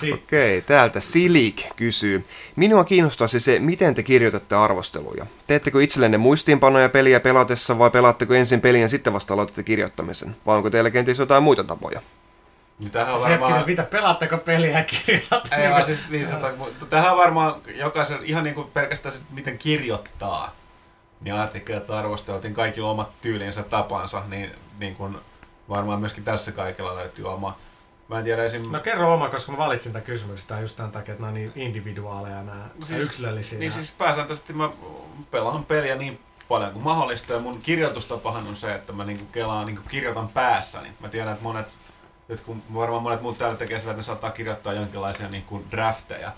Sitten 0.00 0.18
Okei, 0.24 0.62
täältä 0.62 1.00
Silik 1.00 1.62
kysyy. 1.76 2.24
Minua 2.56 2.84
kiinnostaisi 2.84 3.40
se, 3.40 3.58
miten 3.58 3.94
te 3.94 4.02
kirjoitatte 4.02 4.54
arvosteluja. 4.54 5.26
Teettekö 5.46 5.82
itsellenne 5.82 6.18
muistiinpanoja 6.18 6.88
peliä 6.88 7.20
pelatessa 7.20 7.78
vai 7.78 7.90
pelaatteko 7.90 8.34
ensin 8.34 8.60
pelin 8.60 8.80
ja 8.80 8.88
sitten 8.88 9.12
vasta 9.12 9.34
aloitatte 9.34 9.62
kirjoittamisen? 9.62 10.36
Vai 10.46 10.56
onko 10.56 10.70
teillä 10.70 10.90
kenties 10.90 11.18
jotain 11.18 11.42
muita 11.42 11.64
tapoja? 11.64 12.00
Niin 12.78 12.90
tämähän 12.90 13.14
on 13.14 13.20
Siis 13.20 13.28
hetkinen, 13.28 13.50
varmaan... 13.50 13.66
mitä, 13.66 13.82
pelaatteko 13.82 14.38
peliä 14.38 14.78
ja 14.78 14.84
kirjoitatte? 14.84 15.56
Ei 15.56 15.70
vaan 15.70 15.84
siis 15.84 16.00
niin 16.08 16.28
sanotaan, 16.28 16.54
tähän 16.90 17.12
on 17.12 17.18
varmaan 17.18 17.54
jokaisen, 17.74 18.18
ihan 18.22 18.44
niin 18.44 18.54
kuin 18.54 18.66
pelkästään 18.74 19.14
se, 19.14 19.20
miten 19.30 19.58
kirjoittaa, 19.58 20.56
niin 21.20 21.34
että 21.76 21.98
arvosteltiin 21.98 22.54
kaikilla 22.54 22.90
omat 22.90 23.20
tyylinsä, 23.20 23.62
tapansa, 23.62 24.22
niin, 24.28 24.50
niin 24.78 24.96
kuin 24.96 25.16
varmaan 25.68 26.00
myöskin 26.00 26.24
tässä 26.24 26.52
kaikilla 26.52 26.94
löytyy 26.94 27.32
oma. 27.32 27.56
Mä 28.10 28.18
en 28.18 28.24
tiedä 28.24 28.44
esim... 28.44 28.72
No 28.72 28.80
kerro 28.80 29.14
oma, 29.14 29.28
koska 29.28 29.52
mä 29.52 29.58
valitsin 29.58 29.92
tämän 29.92 30.06
kysymyksen 30.06 30.48
tää 30.48 30.60
just 30.60 30.76
tämän 30.76 30.92
takia, 30.92 31.12
että 31.12 31.22
nämä 31.22 31.28
on 31.28 31.34
niin 31.34 31.52
individuaaleja 31.54 32.42
nämä 32.42 32.64
Siis- 32.76 32.88
siis, 32.88 33.04
yksilöllisiä. 33.04 33.58
Niin 33.58 33.72
siis 33.72 33.90
pääsääntöisesti 33.90 34.52
mä 34.52 34.70
pelaan 35.30 35.64
peliä 35.64 35.94
niin 35.94 36.20
paljon 36.48 36.72
kuin 36.72 36.82
mahdollista 36.82 37.32
ja 37.32 37.38
mun 37.38 37.60
kirjoitustapahan 37.62 38.46
on 38.46 38.56
se, 38.56 38.74
että 38.74 38.92
mä 38.92 39.04
niinku 39.04 39.24
kelaan, 39.32 39.66
niinku 39.66 39.82
kirjoitan 39.88 40.28
päässäni. 40.28 40.88
Mä 41.00 41.08
tiedän, 41.08 41.32
että 41.32 41.42
monet, 41.42 41.66
nyt 42.28 42.40
kun 42.40 42.62
varmaan 42.74 43.02
monet 43.02 43.22
muut 43.22 43.38
täällä 43.38 43.56
tekee 43.56 43.78
sillä, 43.78 43.90
että 43.90 44.00
ne 44.00 44.04
saattaa 44.04 44.30
kirjoittaa 44.30 44.72
jonkinlaisia 44.72 45.28
niinku 45.28 45.64
drafteja 45.70 46.32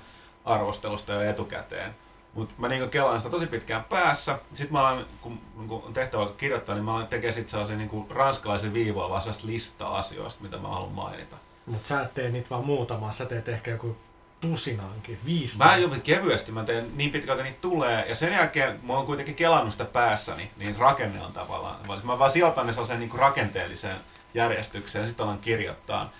arvostelusta 0.44 1.12
jo 1.12 1.20
etukäteen. 1.20 1.94
Mutta 2.34 2.54
mä 2.58 2.68
niinku 2.68 2.88
kelaan 2.88 3.20
sitä 3.20 3.30
tosi 3.30 3.46
pitkään 3.46 3.84
päässä. 3.84 4.38
Sitten 4.54 4.72
mä 4.72 4.80
alan, 4.80 5.06
kun, 5.20 5.40
kun 5.68 5.82
on 5.86 5.94
tehtävä 5.94 6.26
kirjoittaa, 6.36 6.74
niin 6.74 6.84
mä 6.84 6.94
alan 6.94 7.06
tekemään 7.06 7.34
sitten 7.34 7.50
sellaisia 7.50 7.76
niinku 7.76 8.06
ranskalaisen 8.10 8.74
viivoa, 8.74 9.10
vaan 9.10 9.22
sellaista 9.22 9.46
listaa 9.46 9.98
asioista, 9.98 10.42
mitä 10.42 10.56
mä 10.56 10.68
haluan 10.68 10.92
mainita. 10.92 11.36
Mutta 11.66 11.88
sä 11.88 12.02
et 12.02 12.14
tee 12.14 12.30
niitä 12.30 12.50
vaan 12.50 12.64
muutamaa, 12.64 13.12
sä 13.12 13.26
teet 13.26 13.48
ehkä 13.48 13.70
joku 13.70 13.96
tusinankin, 14.40 15.18
viisi. 15.24 15.58
Mä 15.58 15.76
juuri 15.76 16.00
kevyesti, 16.00 16.52
mä 16.52 16.64
teen 16.64 16.96
niin 16.96 17.10
pitkältä 17.10 17.42
niitä 17.42 17.58
tulee, 17.60 18.08
ja 18.08 18.14
sen 18.14 18.32
jälkeen 18.32 18.80
mä 18.82 18.92
oon 18.92 19.06
kuitenkin 19.06 19.34
kelannut 19.34 19.72
sitä 19.72 19.84
päässäni, 19.84 20.50
niin 20.56 20.76
rakenne 20.76 21.22
on 21.22 21.32
tavallaan. 21.32 21.76
Mä 22.04 22.18
vaan 22.18 22.30
sijoitan 22.30 22.66
ne 22.66 22.72
sellaiseen 22.72 23.00
niin 23.00 23.14
rakenteelliseen 23.14 24.00
järjestykseen, 24.34 25.02
ja 25.02 25.06
sitten 25.06 25.26
alan 25.26 25.38
kirjoittaa. 25.38 26.12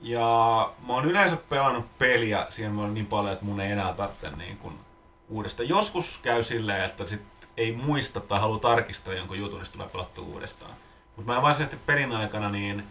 Ja 0.00 0.72
mä 0.86 0.92
oon 0.92 1.04
yleensä 1.04 1.36
pelannut 1.36 1.98
peliä 1.98 2.46
siihen 2.48 2.72
mä 2.72 2.88
niin 2.88 3.06
paljon, 3.06 3.32
että 3.32 3.44
mun 3.44 3.60
ei 3.60 3.72
enää 3.72 3.92
tarvitse 3.92 4.30
niin 4.30 4.56
kuin 4.56 4.74
uudestaan. 5.28 5.68
Joskus 5.68 6.18
käy 6.22 6.42
silleen, 6.42 6.84
että 6.84 7.06
sit 7.06 7.22
ei 7.56 7.72
muista 7.72 8.20
tai 8.20 8.40
halua 8.40 8.58
tarkistaa 8.58 9.14
jonkun 9.14 9.38
jutun, 9.38 9.60
niin 9.60 9.72
tulee 9.72 9.88
pelattua 9.88 10.24
uudestaan. 10.24 10.72
Mutta 11.16 11.32
mä 11.32 11.42
varsinaisesti 11.42 11.82
pelin 11.86 12.12
aikana 12.12 12.50
niin 12.50 12.84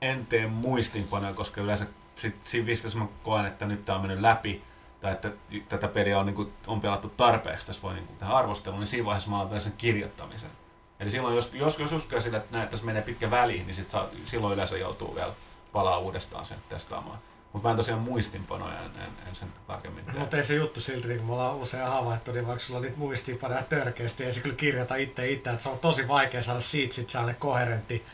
en 0.00 0.26
tee 0.26 0.46
muistinpanoja, 0.46 1.34
koska 1.34 1.60
yleensä 1.60 1.86
sit, 2.16 2.36
siinä 2.44 2.66
pisteessä 2.66 2.98
mä 2.98 3.06
koen, 3.22 3.46
että 3.46 3.66
nyt 3.66 3.84
tää 3.84 3.94
on 3.94 4.00
mennyt 4.00 4.20
läpi, 4.20 4.62
tai 5.00 5.12
että 5.12 5.30
tätä 5.68 5.88
peliä 5.88 6.18
on, 6.18 6.26
niin 6.26 6.34
kuin, 6.34 6.52
on 6.66 6.80
pelattu 6.80 7.08
tarpeeksi, 7.08 7.66
tässä 7.66 7.82
voi 7.82 7.94
niin 7.94 8.06
kuin, 8.06 8.18
tehdä 8.18 8.32
arvostelun, 8.32 8.80
niin 8.80 8.86
siinä 8.86 9.06
vaiheessa 9.06 9.30
mä 9.30 9.36
aloitan 9.36 9.60
sen 9.60 9.72
kirjoittamisen. 9.78 10.50
Eli 11.00 11.10
silloin, 11.10 11.36
jos, 11.36 11.50
jos, 11.54 11.78
jos 11.78 11.92
uskoo 11.92 12.20
sille, 12.20 12.36
että 12.36 12.56
näet, 12.56 12.70
tässä 12.70 12.86
menee 12.86 13.02
pitkä 13.02 13.30
väli, 13.30 13.62
niin 13.66 13.74
sit 13.74 13.90
saa, 13.90 14.08
silloin 14.24 14.54
yleensä 14.54 14.76
joutuu 14.76 15.14
vielä 15.14 15.32
palaa 15.72 15.98
uudestaan 15.98 16.44
sen 16.44 16.58
testaamaan. 16.68 17.18
Mutta 17.52 17.68
mä 17.68 17.70
en 17.70 17.76
tosiaan 17.76 18.00
muistinpanoja, 18.00 18.78
en, 18.78 18.90
en, 19.02 19.28
en 19.28 19.34
sen 19.34 19.48
tarkemmin 19.66 20.04
tee. 20.04 20.14
Mutta 20.14 20.36
ei 20.36 20.44
se 20.44 20.54
juttu 20.54 20.80
silti, 20.80 21.08
niin 21.08 21.18
kuin 21.18 21.26
me 21.26 21.32
ollaan 21.32 21.56
usein 21.56 21.86
havaittu, 21.86 22.32
niin 22.32 22.46
vaikka 22.46 22.64
sulla 22.64 22.78
on 22.78 22.84
niitä 22.84 22.98
muistiinpanoja 22.98 23.62
törkeästi, 23.62 24.24
ei 24.24 24.32
se 24.32 24.40
kyllä 24.40 24.56
kirjoita 24.56 24.96
itse 24.96 25.30
itse, 25.30 25.50
että 25.50 25.62
se 25.62 25.68
on 25.68 25.78
tosi 25.78 26.08
vaikea 26.08 26.42
saada 26.42 26.60
siitä 26.60 26.94
sit 26.94 27.10
sellainen 27.10 27.36
koherentti, 27.36 28.04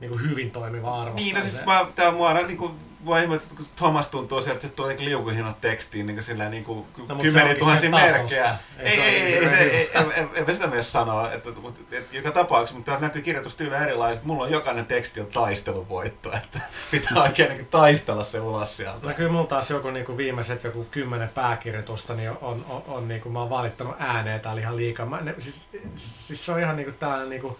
niin 0.00 0.08
kuin 0.08 0.22
hyvin 0.22 0.50
toimiva 0.50 1.02
arvostelu. 1.02 1.24
Niin, 1.24 1.34
no 1.36 1.40
siis 1.40 1.66
mä, 1.66 1.86
tää 1.94 2.10
mua 2.10 2.28
aina 2.28 2.42
niinku, 2.42 2.74
mua 3.04 3.18
ihmettä, 3.18 3.56
kun 3.56 3.66
Thomas 3.76 4.08
tuntuu 4.08 4.42
sieltä, 4.42 4.56
että 4.56 4.68
se 4.68 4.74
tuo 4.74 4.88
niinku 4.88 5.04
liukuhinnat 5.04 5.60
tekstiin 5.60 6.06
niinku 6.06 6.22
sillä 6.22 6.48
niinku 6.48 6.86
No, 7.08 7.14
mut 7.14 7.22
se 7.22 7.28
kymmeniä 7.28 7.54
tuhansia 7.54 7.90
merkkejä. 7.90 8.56
Ei 8.78 8.86
Ei, 8.86 9.00
ei, 9.00 9.22
ei, 9.22 9.34
ei, 9.34 9.48
se, 9.48 9.56
ei, 9.56 9.90
en, 9.94 10.12
en, 10.16 10.28
en 10.34 10.54
sitä 10.54 10.66
mielessä 10.66 10.92
sanoa, 10.92 11.32
että, 11.32 11.50
mutta, 11.50 11.96
että 11.96 12.16
joka 12.16 12.30
tapauksessa, 12.30 12.74
mutta 12.74 12.90
täällä 12.92 13.06
näkyy 13.06 13.22
kirjoitustyyli 13.22 13.74
erilaiset. 13.74 14.24
Mulla 14.24 14.44
on 14.44 14.50
jokainen 14.50 14.86
teksti 14.86 15.20
on 15.20 15.26
taisteluvoitto, 15.26 16.32
että 16.32 16.60
pitää 16.90 17.22
oikein 17.22 17.48
niinku 17.48 17.66
taistella 17.70 18.24
se 18.24 18.40
ulos 18.40 18.76
sieltä. 18.76 19.08
No 19.08 19.14
kyllä 19.14 19.32
mulla 19.32 19.46
taas 19.46 19.70
joku 19.70 19.90
niinku 19.90 20.16
viimeiset 20.16 20.64
joku 20.64 20.86
kymmenen 20.90 21.28
pääkirjoitusta 21.28 22.14
niin 22.14 22.30
on, 22.30 22.64
on, 22.68 22.82
on 22.86 23.08
niinku, 23.08 23.28
mä 23.28 23.40
oon 23.40 23.50
valittanut 23.50 23.96
ääneen 23.98 24.40
täällä 24.40 24.60
ihan 24.60 24.76
liikaa. 24.76 25.06
Mä, 25.06 25.20
ne, 25.20 25.34
siis, 25.38 25.68
siis, 25.96 26.46
se 26.46 26.52
on 26.52 26.60
ihan 26.60 26.76
niinku 26.76 26.92
tällainen 26.92 27.28
niinku 27.28 27.58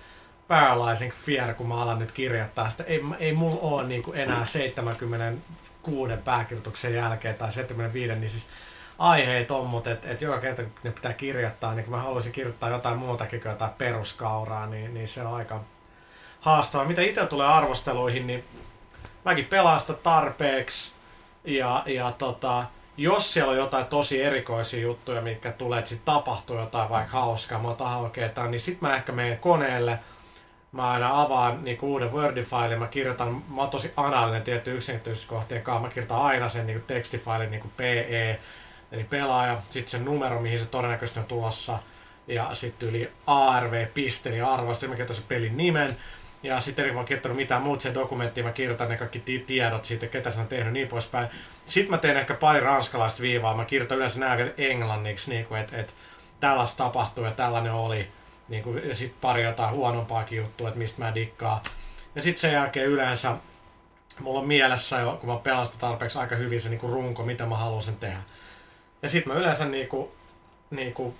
paralyzing 0.49 1.13
fear, 1.13 1.55
kun 1.55 1.69
mä 1.69 1.83
alan 1.83 1.99
nyt 1.99 2.13
kirjoittaa 2.13 2.69
sitä. 2.69 2.85
Ei, 2.85 3.01
ei 3.19 3.33
mulla 3.33 3.61
ole 3.61 3.85
niinku 3.85 4.13
enää 4.13 4.45
76 4.45 6.13
pääkirjoituksen 6.25 6.95
jälkeen 6.95 7.35
tai 7.35 7.53
75, 7.53 8.15
niin 8.15 8.31
siis 8.31 8.47
aiheet 8.99 9.51
on, 9.51 9.67
mutta 9.67 9.91
et, 9.91 10.05
et 10.05 10.23
joka 10.23 10.41
kerta 10.41 10.63
kun 10.63 10.73
ne 10.83 10.91
pitää 10.91 11.13
kirjoittaa, 11.13 11.75
niin 11.75 11.85
kun 11.85 11.95
mä 11.95 12.03
haluaisin 12.03 12.33
kirjoittaa 12.33 12.71
jotain 12.71 12.99
muutakin 12.99 13.41
kuin 13.41 13.51
jotain 13.51 13.73
peruskauraa, 13.79 14.67
niin, 14.67 14.95
niin 14.95 15.09
se 15.09 15.23
on 15.23 15.35
aika 15.35 15.61
haastavaa. 16.41 16.87
Mitä 16.87 17.03
itse 17.03 17.27
tulee 17.27 17.47
arvosteluihin, 17.47 18.27
niin 18.27 18.45
mäkin 19.25 19.45
pelaan 19.45 19.81
sitä 19.81 19.95
tarpeeksi. 19.95 20.95
Ja, 21.45 21.83
ja 21.87 22.13
tota, 22.13 22.65
jos 22.97 23.33
siellä 23.33 23.51
on 23.51 23.57
jotain 23.57 23.87
tosi 23.87 24.23
erikoisia 24.23 24.81
juttuja, 24.81 25.21
mitkä 25.21 25.53
tulee, 25.53 25.79
että 25.79 25.89
sitten 25.89 26.15
tapahtuu 26.15 26.59
jotain 26.59 26.91
vaikka 26.91 27.19
hauskaa, 27.21 27.99
oikeeta, 28.01 28.47
niin 28.47 28.61
sitten 28.61 28.89
mä 28.89 28.97
ehkä 28.97 29.13
menen 29.13 29.39
koneelle, 29.39 29.99
mä 30.75 30.91
aina 30.91 31.23
avaan 31.23 31.65
niin 31.65 31.79
uuden 31.83 32.13
Word-failin, 32.13 32.79
mä 32.79 32.87
kirjoitan, 32.87 33.45
mä 33.49 33.61
oon 33.61 33.71
tosi 33.71 33.93
analinen 33.97 34.43
tietty 34.43 34.77
yksityiskohtien 34.77 35.63
kanssa, 35.63 35.83
mä 35.83 35.89
kirjoitan 35.89 36.23
aina 36.23 36.49
sen 36.49 36.67
niin 36.67 36.83
tekstifailin 36.83 37.51
niin 37.51 37.73
PE, 37.77 38.41
eli 38.93 39.05
pelaaja, 39.05 39.63
sitten 39.71 39.91
sen 39.91 40.05
numero, 40.05 40.41
mihin 40.41 40.59
se 40.59 40.67
todennäköisesti 40.67 41.21
on 41.21 41.27
tulossa, 41.27 41.79
ja 42.27 42.49
sitten 42.53 42.89
yli 42.89 43.13
ARV, 43.27 43.87
piste, 43.95 44.29
eli 44.29 44.39
sitten 44.73 44.91
mä 44.91 44.95
kirjoitan 44.95 45.17
sen 45.17 45.25
pelin 45.29 45.57
nimen, 45.57 45.97
ja 46.43 46.61
sitten 46.61 46.85
kun 46.85 46.95
mä 46.95 46.99
oon 46.99 47.07
kirjoittanut 47.07 47.37
mitään 47.37 47.63
muuta 47.63 47.83
sen 47.83 47.95
dokumenttiin, 47.95 48.47
mä 48.47 48.53
kirjoitan 48.53 48.89
ne 48.89 48.97
kaikki 48.97 49.45
tiedot 49.47 49.85
siitä, 49.85 50.07
ketä 50.07 50.31
se 50.31 50.41
on 50.41 50.47
tehnyt 50.47 50.73
niin 50.73 50.89
poispäin. 50.89 51.29
Sitten 51.67 51.91
mä 51.91 51.99
teen 51.99 52.17
ehkä 52.17 52.35
pari 52.35 52.61
ranskalaista 52.61 53.23
viivaa, 53.23 53.57
mä 53.57 53.65
kirjoitan 53.65 53.97
yleensä 53.97 54.21
nämä 54.21 54.37
vielä 54.37 54.51
englanniksi, 54.59 55.31
niin 55.31 55.45
kuin, 55.45 55.61
että, 55.61 55.77
että 55.77 55.93
tällaista 56.41 56.85
tapahtui 56.85 57.25
ja 57.25 57.31
tällainen 57.31 57.73
oli. 57.73 58.09
Niin 58.49 58.63
kuin, 58.63 58.89
ja 58.89 58.95
sitten 58.95 59.21
pari 59.21 59.43
jotain 59.43 59.75
huonompaakin 59.75 60.39
juttua, 60.39 60.69
että 60.69 60.79
mistä 60.79 61.05
mä 61.05 61.15
dikkaan. 61.15 61.61
Ja 62.15 62.23
sitten 62.23 62.41
sen 62.41 62.53
jälkeen 62.53 62.87
yleensä 62.87 63.37
mulla 64.21 64.41
on 64.41 64.47
mielessä 64.47 64.99
jo, 64.99 65.17
kun 65.21 65.31
mä 65.31 65.37
pelaan 65.37 65.67
sitä 65.67 65.79
tarpeeksi 65.79 66.19
aika 66.19 66.37
hyvin 66.37 66.61
se 66.61 66.69
niinku 66.69 66.87
runko, 66.89 67.23
mitä 67.23 67.47
mä 67.47 67.57
haluaisin 67.57 67.97
tehdä. 67.97 68.21
Ja 69.03 69.09
sitten 69.09 69.33
mä 69.33 69.39
yleensä 69.39 69.65
niinku, 69.65 70.13
niinku, 70.71 71.15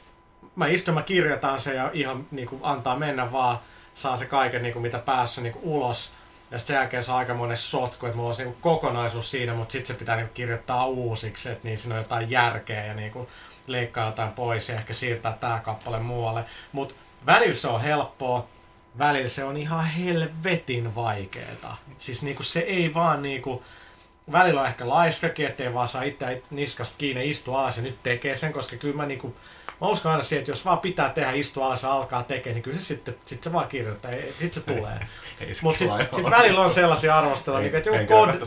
mä 0.57 0.67
istun, 0.67 0.95
mä 0.95 1.03
kirjoitan 1.03 1.61
se 1.61 1.75
ja 1.75 1.91
ihan 1.93 2.27
niinku 2.31 2.61
antaa 2.63 2.99
mennä 2.99 3.33
vaan 3.33 3.59
saa 3.95 4.17
se 4.17 4.27
kaiken, 4.27 4.63
niin 4.63 4.73
kuin, 4.73 4.83
mitä 4.83 4.99
päässä 4.99 5.41
niin 5.41 5.53
kuin, 5.53 5.65
ulos. 5.65 6.15
Ja 6.51 6.59
sen 6.59 6.75
jälkeen 6.75 7.05
saa 7.05 7.17
aikamoinen 7.17 7.57
sotku, 7.57 8.07
että 8.07 8.17
mulla 8.17 8.29
on 8.29 8.35
se 8.35 8.45
niin 8.45 8.57
kokonaisuus 8.61 9.31
siinä, 9.31 9.55
mutta 9.55 9.73
sitten 9.73 9.95
se 9.95 9.99
pitää 9.99 10.17
niin 10.17 10.27
kuin, 10.27 10.35
kirjoittaa 10.35 10.87
uusiksi, 10.87 11.51
että 11.51 11.69
niin 11.69 11.79
siinä 11.79 11.95
on 11.95 12.01
jotain 12.01 12.31
järkeä 12.31 12.87
ja 12.87 12.95
niin 12.95 13.13
kuin, 13.13 13.29
leikkaa 13.67 14.07
jotain 14.07 14.33
pois 14.33 14.69
ja 14.69 14.75
ehkä 14.75 14.93
siirtää 14.93 15.37
tämä 15.41 15.61
kappale 15.65 15.99
muualle. 15.99 16.45
Mutta 16.73 16.95
välillä 17.27 17.55
se 17.55 17.69
on 17.69 17.81
helppoa, 17.81 18.47
välillä 18.99 19.29
se 19.29 19.45
on 19.45 19.57
ihan 19.57 19.85
helvetin 19.85 20.95
vaikeeta. 20.95 21.77
Siis 21.99 22.23
niinku 22.23 22.43
se 22.43 22.61
ei 22.61 22.95
vaan 22.95 23.23
niinku, 23.23 23.63
välillä 24.33 24.61
on 24.61 24.67
ehkä 24.67 24.89
laiskakin, 24.89 25.47
ettei 25.47 25.75
vaan 25.75 25.89
saa 25.89 26.03
itse 26.03 26.43
niskasta 26.51 26.99
kiinni 26.99 27.31
istua 27.31 27.61
alas 27.61 27.77
ja 27.77 27.83
nyt 27.83 28.03
tekee 28.03 28.37
sen, 28.37 28.53
koska 28.53 28.77
kyllä 28.77 28.97
mä 28.97 29.07
niinku 29.07 29.37
mä 29.85 29.91
uskon 29.91 30.13
aina 30.13 30.25
siihen, 30.25 30.41
että 30.41 30.51
jos 30.51 30.65
vaan 30.65 30.79
pitää 30.79 31.11
tehdä, 31.11 31.33
istua 31.33 31.67
alas 31.67 31.83
ja 31.83 31.93
alkaa 31.93 32.23
tekemään, 32.23 32.55
niin 32.55 32.63
kyllä 32.63 32.79
se 32.79 32.85
sitten 32.85 33.17
sit 33.25 33.43
se 33.43 33.53
vaan 33.53 33.69
kirjoittaa, 33.69 34.11
sitten 34.11 34.53
se 34.53 34.61
tulee. 34.61 34.99
Mutta 35.63 35.79
sitten 35.79 36.09
sit 36.17 36.31
välillä 36.31 36.61
on 36.61 36.73
sellaisia 36.73 37.19
arvosteluja, 37.19 37.63
niin, 37.63 37.75
että 37.75 37.91
joku 37.91 38.05
Code, 38.07 38.39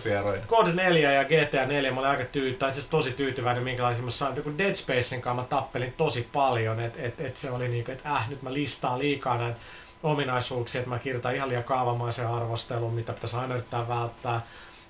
Code 0.48 0.74
4 0.74 1.12
ja 1.12 1.26
GTA 1.26 1.66
4 1.66 1.92
mä 1.92 2.00
olin 2.00 2.10
aika 2.10 2.26
tyy, 2.26 2.54
tai 2.54 2.74
siis 2.74 2.88
tosi 2.88 3.12
tyytyväinen, 3.12 3.64
minkälaisia 3.64 4.04
mä 4.04 4.12
sain. 4.12 4.36
Joku 4.36 4.52
Dead 4.58 4.74
Spacein 4.74 5.22
kanssa 5.22 5.42
mä 5.42 5.48
tappelin 5.48 5.94
tosi 5.98 6.30
paljon, 6.34 6.80
että 6.80 7.02
et, 7.02 7.22
et 7.22 7.38
se 7.38 7.52
oli 7.52 7.68
niin 7.68 7.86
kuin, 7.86 7.96
että 7.96 8.16
äh, 8.16 8.30
nyt 8.30 8.42
mä 8.42 8.54
listaan 8.54 9.00
liikaa 9.00 9.38
näitä 9.38 9.60
ominaisuuksia, 10.04 10.80
että 10.80 10.90
mä 10.90 11.00
kirjoitan 11.00 11.36
ihan 11.36 11.50
liian 11.50 11.64
kaavamaisen 11.64 12.28
arvostelun, 12.28 12.94
mitä 12.94 13.14
pitäisi 13.14 13.38
aina 13.38 13.54
yrittää 13.54 13.88
välttää. 13.88 14.42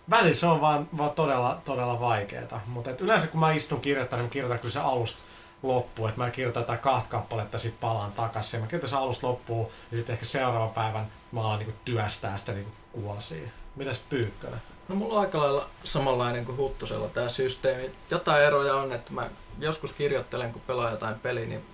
Välillä 0.09 0.35
se 0.35 0.47
on 0.47 0.61
vaan, 0.61 0.87
vaan 0.97 1.11
todella, 1.11 1.61
todella 1.65 1.99
vaikeaa. 1.99 2.61
Mutta 2.65 2.91
yleensä 2.99 3.27
kun 3.27 3.39
mä 3.39 3.51
istun 3.51 3.81
kirjoittamaan, 3.81 4.23
niin 4.23 4.29
mä 4.29 4.33
kirjoitan 4.33 4.59
kyllä 4.59 4.73
se 4.73 4.79
alusta 4.79 5.26
loppuun, 5.63 6.09
että 6.09 6.21
mä 6.21 6.29
kirjoitan 6.29 6.65
tätä 6.65 6.77
kahta 6.77 7.09
kappaletta, 7.09 7.59
sitten 7.59 7.81
palaan 7.81 8.11
takaisin. 8.11 8.59
Mä 8.59 8.67
kirjoitan 8.67 8.89
sen 8.89 8.99
alusta 8.99 9.27
loppuun 9.27 9.67
ja 9.91 9.97
sitten 9.97 10.13
ehkä 10.13 10.25
seuraavan 10.25 10.69
päivän 10.69 11.07
mä 11.31 11.41
alan 11.41 11.59
niin 11.59 11.73
työstää 11.85 12.37
sitä 12.37 12.51
niin 12.51 12.67
kuosia. 12.91 13.47
Mitäs 13.75 14.01
Pyykkönen? 14.09 14.61
No 14.87 14.95
mulla 14.95 15.13
on 15.13 15.21
aika 15.21 15.37
lailla 15.37 15.69
samanlainen 15.83 16.45
kuin 16.45 16.57
Huttusella 16.57 17.07
tämä 17.07 17.29
systeemi. 17.29 17.91
Jotain 18.11 18.43
eroja 18.43 18.75
on, 18.75 18.93
että 18.93 19.13
mä 19.13 19.29
joskus 19.59 19.91
kirjoittelen, 19.91 20.51
kun 20.51 20.61
pelaan 20.67 20.91
jotain 20.91 21.19
peliä, 21.19 21.45
niin 21.45 21.65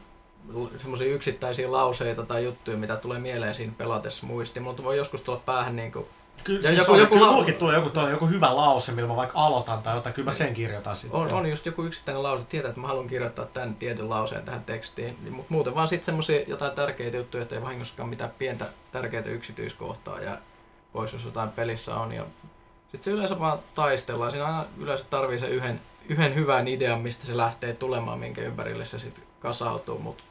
semmoisia 0.77 1.13
yksittäisiä 1.13 1.71
lauseita 1.71 2.23
tai 2.23 2.43
juttuja, 2.43 2.77
mitä 2.77 2.95
tulee 2.95 3.19
mieleen 3.19 3.55
siinä 3.55 3.73
pelatessa 3.77 4.25
muistiin. 4.25 4.63
Mulla 4.63 4.83
voi 4.83 4.97
joskus 4.97 5.21
tulla 5.21 5.41
päähän 5.45 5.75
niin 5.75 5.91
kuin 5.91 6.05
Kyllä, 6.43 6.61
ja 6.61 6.67
siis 6.67 6.77
joku, 6.77 6.95
joku, 6.95 7.15
joku 7.15 7.25
lau... 7.25 7.45
tulee 7.59 7.75
joku, 7.75 7.99
joku 8.09 8.27
hyvä 8.27 8.55
lause, 8.55 8.91
millä 8.91 9.07
mä 9.07 9.15
vaikka 9.15 9.39
aloitan 9.39 9.83
tai 9.83 9.95
jotain, 9.95 10.15
kyllä 10.15 10.25
mä 10.25 10.31
sen 10.31 10.53
kirjoitan 10.53 10.95
sitten. 10.95 11.19
On, 11.19 11.33
on 11.33 11.49
just 11.49 11.65
joku 11.65 11.83
yksittäinen 11.83 12.23
lause, 12.23 12.47
tietää, 12.47 12.69
että 12.69 12.81
mä 12.81 12.87
haluan 12.87 13.07
kirjoittaa 13.07 13.45
tämän 13.45 13.75
tietyn 13.75 14.09
lauseen 14.09 14.43
tähän 14.43 14.63
tekstiin, 14.63 15.17
niin, 15.21 15.33
mutta 15.33 15.53
muuten 15.53 15.75
vaan 15.75 15.87
sitten 15.87 16.05
semmoisia 16.05 16.43
jotain 16.47 16.71
tärkeitä 16.71 17.17
juttuja, 17.17 17.43
että 17.43 17.55
ei 17.55 17.61
vahingossakaan 17.61 18.09
mitään 18.09 18.31
pientä 18.37 18.65
tärkeitä 18.91 19.29
yksityiskohtaa 19.29 20.19
ja 20.19 20.37
pois, 20.93 21.13
jos 21.13 21.25
jotain 21.25 21.49
pelissä 21.49 21.95
on. 21.95 22.11
Ja 22.11 22.25
sitten 22.81 23.03
se 23.03 23.11
yleensä 23.11 23.39
vaan 23.39 23.59
taistellaan, 23.75 24.31
siinä 24.31 24.45
aina 24.45 24.65
yleensä 24.77 25.05
tarvii 25.09 25.39
se 25.39 25.47
yhden, 25.47 25.81
yhden 26.09 26.35
hyvän 26.35 26.67
idean, 26.67 27.01
mistä 27.01 27.25
se 27.25 27.37
lähtee 27.37 27.73
tulemaan, 27.73 28.19
minkä 28.19 28.41
ympärille 28.41 28.85
se 28.85 28.99
sitten 28.99 29.23
kasautuu, 29.39 29.99
mutta 29.99 30.23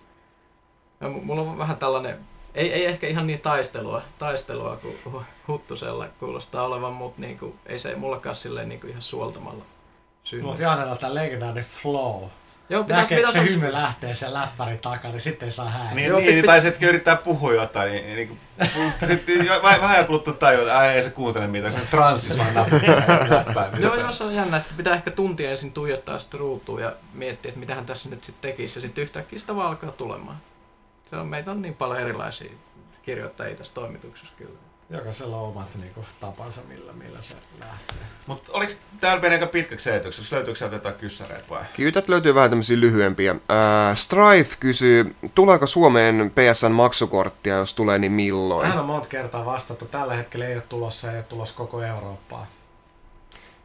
mulla 1.23 1.43
on 1.43 1.59
vähän 1.59 1.77
tällainen 1.77 2.19
ei, 2.55 2.73
ei 2.73 2.87
ehkä 2.87 3.07
ihan 3.07 3.27
niin 3.27 3.41
taistelua, 3.41 4.03
taistelua 4.19 4.79
kuin 5.03 5.25
Huttusella 5.49 6.07
kuulostaa 6.21 6.65
olevan, 6.65 6.93
mutta 6.93 7.21
niinku, 7.21 7.57
ei 7.67 7.79
se 7.79 7.95
mullakaan 7.95 8.37
silleen 8.37 8.69
niinku 8.69 8.87
ihan 8.87 9.03
suoltamalla 9.03 9.65
synny. 10.25 10.45
Mutta 10.45 10.63
Jaanella 10.63 10.97
tämä 10.97 11.15
legendaarinen 11.15 11.65
flow. 11.65 12.23
Joo, 12.69 12.85
pitäis, 12.85 13.03
Näkee, 13.03 13.17
pitäis, 13.19 13.35
se 13.35 13.55
hymy 13.55 13.73
lähtee 13.73 14.15
sen 14.15 14.35
läppärin 14.35 14.81
takaa, 14.81 15.11
niin 15.11 15.21
sitten 15.21 15.47
ei 15.47 15.53
saa 15.53 15.71
häiriä. 15.71 15.95
Niin, 15.95 16.09
Joo, 16.09 16.19
niin, 16.19 16.35
pit, 16.35 16.47
tai 16.47 16.61
sitten 16.61 16.89
yrittää 16.89 17.17
puhua 17.17 17.55
jotain, 17.55 17.93
niin, 17.93 18.17
niin, 18.17 18.41
niin 18.69 18.93
sitten 19.07 19.49
vähän 19.63 19.91
ajan 19.91 20.07
kuluttua 20.07 20.35
tajua, 20.35 20.63
että 20.63 20.93
ei 20.93 21.03
se 21.03 21.11
kuuntele 21.11 21.47
mitään, 21.47 21.73
se 21.73 21.81
transsissa 21.91 22.39
vaan 22.39 22.71
läppää. 23.31 23.71
Joo, 23.81 23.95
joo, 23.95 24.13
se 24.13 24.25
on 24.25 24.35
jännä, 24.35 24.57
että 24.57 24.75
pitää 24.77 24.95
ehkä 24.95 25.11
tuntia 25.11 25.51
ensin 25.51 25.73
tuijottaa 25.73 26.19
sitä 26.19 26.39
ruutua 26.39 26.81
ja 26.81 26.93
miettiä, 27.15 27.49
että 27.49 27.61
mitä 27.61 27.75
hän 27.75 27.87
tässä 27.87 28.09
nyt 28.09 28.25
sitten 28.25 28.51
tekisi, 28.51 28.79
ja 28.79 28.83
sitten 28.83 29.03
yhtäkkiä 29.03 29.39
sitä 29.39 29.57
vaan 29.57 29.69
alkaa 29.69 29.93
tulemaan 29.93 30.37
se 31.13 31.17
on, 31.17 31.27
meitä 31.27 31.51
on 31.51 31.63
niin 31.63 31.75
paljon 31.75 32.01
erilaisia 32.01 32.53
kirjoittajia 33.03 33.57
tässä 33.57 33.75
toimituksessa 33.75 34.35
kyllä. 34.39 34.59
Jokaisella 34.91 35.37
on 35.37 35.49
omat 35.49 35.75
niin 35.75 35.95
kuin, 35.95 36.07
tapansa, 36.21 36.61
millä, 36.69 36.93
millä 36.93 37.21
se 37.21 37.35
lähtee. 37.61 37.97
Mutta 38.27 38.53
oliko 38.53 38.73
täällä 39.01 39.23
meni 39.23 39.35
aika 39.35 39.47
pitkäksi 39.47 39.85
selityksessä? 39.85 40.37
Löytyykö 40.37 40.59
sieltä 40.59 40.77
jotain 40.77 40.95
kyssäreitä 40.95 41.45
vai? 41.51 41.65
Kyllä 41.77 42.03
löytyy 42.09 42.35
vähän 42.35 42.51
tämmöisiä 42.51 42.81
lyhyempiä. 42.81 43.31
Äh, 43.31 43.97
Strife 43.97 44.57
kysyy, 44.61 45.15
tuleeko 45.35 45.67
Suomeen 45.67 46.33
PSN 46.35 46.73
maksukorttia, 46.73 47.57
jos 47.57 47.75
tulee, 47.75 47.99
niin 47.99 48.13
milloin? 48.13 48.69
Hän 48.69 48.79
on 48.79 48.87
monta 48.87 49.09
kertaa 49.09 49.45
vastattu. 49.45 49.87
Tällä 49.87 50.15
hetkellä 50.15 50.47
ei 50.47 50.55
ole 50.55 50.63
tulossa, 50.69 51.11
ei 51.11 51.17
ole 51.17 51.25
tulossa 51.25 51.57
koko 51.57 51.83
Eurooppaa. 51.83 52.47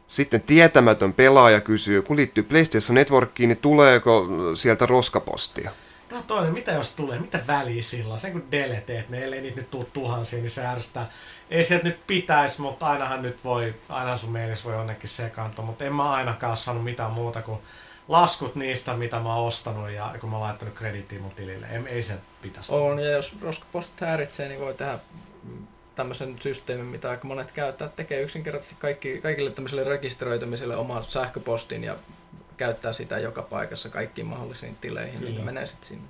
Sitten 0.06 0.40
tietämätön 0.40 1.12
pelaaja 1.12 1.60
kysyy, 1.60 2.02
kun 2.02 2.16
liittyy 2.16 2.44
PlayStation 2.44 2.94
Networkiin, 2.94 3.48
niin 3.48 3.58
tuleeko 3.58 4.26
sieltä 4.54 4.86
roskapostia? 4.86 5.70
Tämä 6.08 6.22
toinen, 6.26 6.52
mitä 6.52 6.72
jos 6.72 6.92
tulee, 6.92 7.18
mitä 7.18 7.40
väliä 7.46 7.82
silloin? 7.82 8.20
Sen 8.20 8.32
kun 8.32 8.50
deleteet 8.50 9.08
ne, 9.08 9.24
ellei 9.24 9.40
niitä 9.40 9.56
nyt 9.56 9.70
tule 9.70 9.86
tuhansia, 9.92 10.38
niin 10.38 10.50
se 10.50 10.66
ärsyttää. 10.66 11.10
Ei 11.50 11.64
se 11.64 11.80
nyt 11.84 12.06
pitäisi, 12.06 12.60
mutta 12.60 12.86
ainahan 12.86 13.22
nyt 13.22 13.44
voi, 13.44 13.74
aina 13.88 14.16
sun 14.16 14.32
mielessä 14.32 14.64
voi 14.64 14.74
jonnekin 14.74 15.08
sekaantua, 15.08 15.64
mutta 15.64 15.84
en 15.84 15.94
mä 15.94 16.10
ainakaan 16.10 16.56
saanut 16.56 16.84
mitään 16.84 17.10
muuta 17.10 17.42
kuin 17.42 17.58
laskut 18.08 18.54
niistä, 18.54 18.94
mitä 18.94 19.20
mä 19.20 19.36
oon 19.36 19.46
ostanut 19.46 19.90
ja 19.90 20.14
kun 20.20 20.30
mä 20.30 20.36
oon 20.36 20.46
laittanut 20.46 20.74
krediittiä 20.74 21.20
mun 21.20 21.30
tilille. 21.30 21.66
Ei, 21.66 21.80
ei 21.86 22.02
se 22.02 22.14
pitäisi. 22.42 22.74
On, 22.74 22.98
ja 22.98 23.10
jos 23.10 23.36
roskapostit 23.42 24.00
häiritsee, 24.00 24.48
niin 24.48 24.60
voi 24.60 24.74
tehdä 24.74 24.98
tämmöisen 25.94 26.36
systeemin, 26.40 26.86
mitä 26.86 27.10
aika 27.10 27.28
monet 27.28 27.52
käyttää, 27.52 27.88
tekee 27.88 28.22
yksinkertaisesti 28.22 28.76
kaikki, 28.78 29.20
kaikille 29.20 29.50
tämmöisille 29.50 29.84
rekisteröitymiselle 29.84 30.76
oman 30.76 31.04
sähköpostin 31.04 31.84
ja 31.84 31.96
käyttää 32.58 32.92
sitä 32.92 33.18
joka 33.18 33.42
paikassa 33.42 33.88
kaikkiin 33.88 34.26
mahdollisiin 34.26 34.76
tileihin, 34.80 35.12
niin 35.12 35.20
Kyllä. 35.20 35.34
niin 35.34 35.44
menee 35.44 35.66
sitten 35.66 35.88
sinne. 35.88 36.08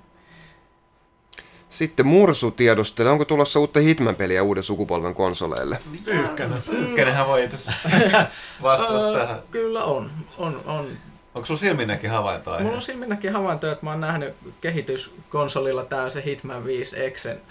Sitten 1.69 2.07
Mursu 2.07 2.51
tiedustelee, 2.51 3.11
onko 3.11 3.25
tulossa 3.25 3.59
uutta 3.59 3.79
Hitman-peliä 3.79 4.43
uuden 4.43 4.63
sukupolven 4.63 5.15
konsoleille? 5.15 5.79
Pyykkänen. 6.05 7.27
Voi 7.27 7.43
itse 7.43 7.71
vastata 8.61 9.13
tähän. 9.19 9.39
Kyllä 9.51 9.83
on. 9.83 10.11
on, 10.37 10.61
on. 10.65 10.97
Onko 11.35 11.45
sulla 11.45 11.59
silminnäkin 11.59 12.09
havaintoa? 12.09 12.59
Mulla 12.59 12.75
on 12.75 12.81
silminnäkin 12.81 13.33
havaintoa, 13.33 13.71
että 13.71 13.85
mä 13.85 13.91
oon 13.91 14.01
nähnyt 14.01 14.33
kehityskonsolilla 14.61 15.85
tää 15.85 16.09
se 16.09 16.23
Hitman 16.25 16.65
5 16.65 17.03
Exen, 17.03 17.41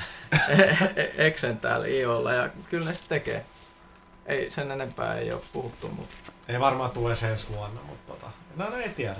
Exen 1.16 1.58
täällä 1.58 1.86
IOlla 1.86 2.32
ja 2.32 2.48
kyllä 2.70 2.88
ne 2.88 2.94
sitten 2.94 3.18
tekee. 3.20 3.44
Ei, 4.28 4.50
sen 4.50 4.70
enempää 4.70 5.18
ei 5.18 5.32
ole 5.32 5.42
puhuttu, 5.52 5.88
mutta... 5.88 6.32
Ei 6.48 6.60
varmaan 6.60 6.90
tule 6.90 7.14
sen 7.14 7.30
ensi 7.30 7.46
vuonna, 7.56 7.80
mutta 7.88 8.12
tota, 8.12 8.26
no, 8.56 8.70
no 8.70 8.76
ei 8.76 8.88
tiedä. 8.88 9.16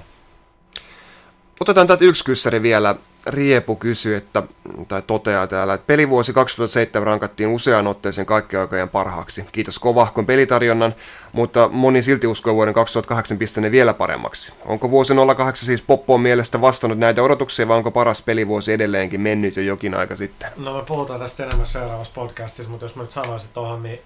Otetaan 1.61 1.87
täältä 1.87 2.05
yksi 2.05 2.25
kyssäri 2.25 2.63
vielä. 2.63 2.95
Riepu 3.27 3.77
kysyy, 3.77 4.17
että, 4.17 4.43
tai 4.89 5.03
toteaa 5.03 5.47
täällä, 5.47 5.75
että 5.75 5.87
pelivuosi 5.87 6.33
2007 6.33 7.07
rankattiin 7.07 7.49
useaan 7.49 7.87
otteeseen 7.87 8.27
kaikkien 8.27 8.61
aikojen 8.61 8.89
parhaaksi. 8.89 9.45
Kiitos 9.53 9.79
kovahkon 9.79 10.27
pelitarjonnan, 10.27 10.95
mutta 11.33 11.69
moni 11.69 12.03
silti 12.03 12.27
uskoo 12.27 12.55
vuoden 12.55 12.75
2008 12.75 13.39
pistäneen 13.39 13.73
vielä 13.73 13.95
paremmaksi. 13.95 14.53
Onko 14.65 14.91
vuosi 14.91 15.15
08 15.37 15.67
siis 15.67 15.83
Poppoon 15.83 16.21
mielestä 16.21 16.61
vastannut 16.61 16.99
näitä 16.99 17.23
odotuksia 17.23 17.69
vai 17.69 17.77
onko 17.77 17.91
paras 17.91 18.23
pelivuosi 18.23 18.73
edelleenkin 18.73 19.21
mennyt 19.21 19.57
jo 19.57 19.63
jokin 19.63 19.95
aika 19.95 20.17
sitten? 20.17 20.51
No 20.57 20.77
me 20.77 20.83
puhutaan 20.83 21.21
tästä 21.21 21.45
enemmän 21.45 21.67
seuraavassa 21.67 22.13
podcastissa, 22.15 22.71
mutta 22.71 22.85
jos 22.85 22.97
mä 22.97 23.03
nyt 23.03 23.13
sanoisin 23.13 23.51
tuohon, 23.55 23.83
niin 23.83 24.01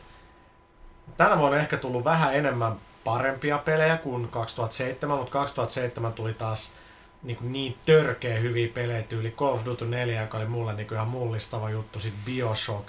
tänä 1.16 1.38
vuonna 1.38 1.58
ehkä 1.58 1.76
tullut 1.76 2.04
vähän 2.04 2.34
enemmän 2.34 2.72
parempia 3.04 3.58
pelejä 3.58 3.96
kuin 3.96 4.28
2007, 4.28 5.18
mutta 5.18 5.32
2007 5.32 6.12
tuli 6.12 6.34
taas 6.34 6.74
niin, 7.22 7.36
kuin 7.36 7.52
niin 7.52 7.76
törkeä 7.86 8.38
hyviä 8.38 8.68
pelejä 8.74 9.02
tyyli 9.02 9.30
Call 9.30 9.54
of 9.54 9.64
Duty 9.64 9.86
4, 9.86 10.20
joka 10.20 10.38
oli 10.38 10.46
mulle 10.46 10.72
niin 10.72 10.86
kuin 10.86 10.96
ihan 10.96 11.08
mullistava 11.08 11.70
juttu, 11.70 12.00
sitten 12.00 12.24
Bioshock 12.24 12.88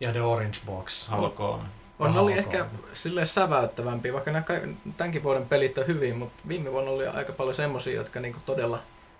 ja 0.00 0.12
The 0.12 0.22
Orange 0.22 0.58
Box. 0.66 1.08
Halo 1.08 1.30
3. 1.30 1.62
On 1.98 2.18
oli 2.18 2.32
ehkä 2.32 2.66
sille 2.94 3.26
säväyttävämpi, 3.26 4.12
vaikka 4.12 4.30
nämä 4.30 4.44
tämänkin 4.96 5.22
vuoden 5.22 5.46
pelit 5.48 5.78
on 5.78 5.86
hyvin, 5.86 6.16
mutta 6.16 6.42
viime 6.48 6.72
vuonna 6.72 6.90
oli 6.90 7.06
aika 7.06 7.32
paljon 7.32 7.54
semmosia, 7.54 7.94
jotka 7.94 8.20
niinku 8.20 8.40
todella 8.46 8.78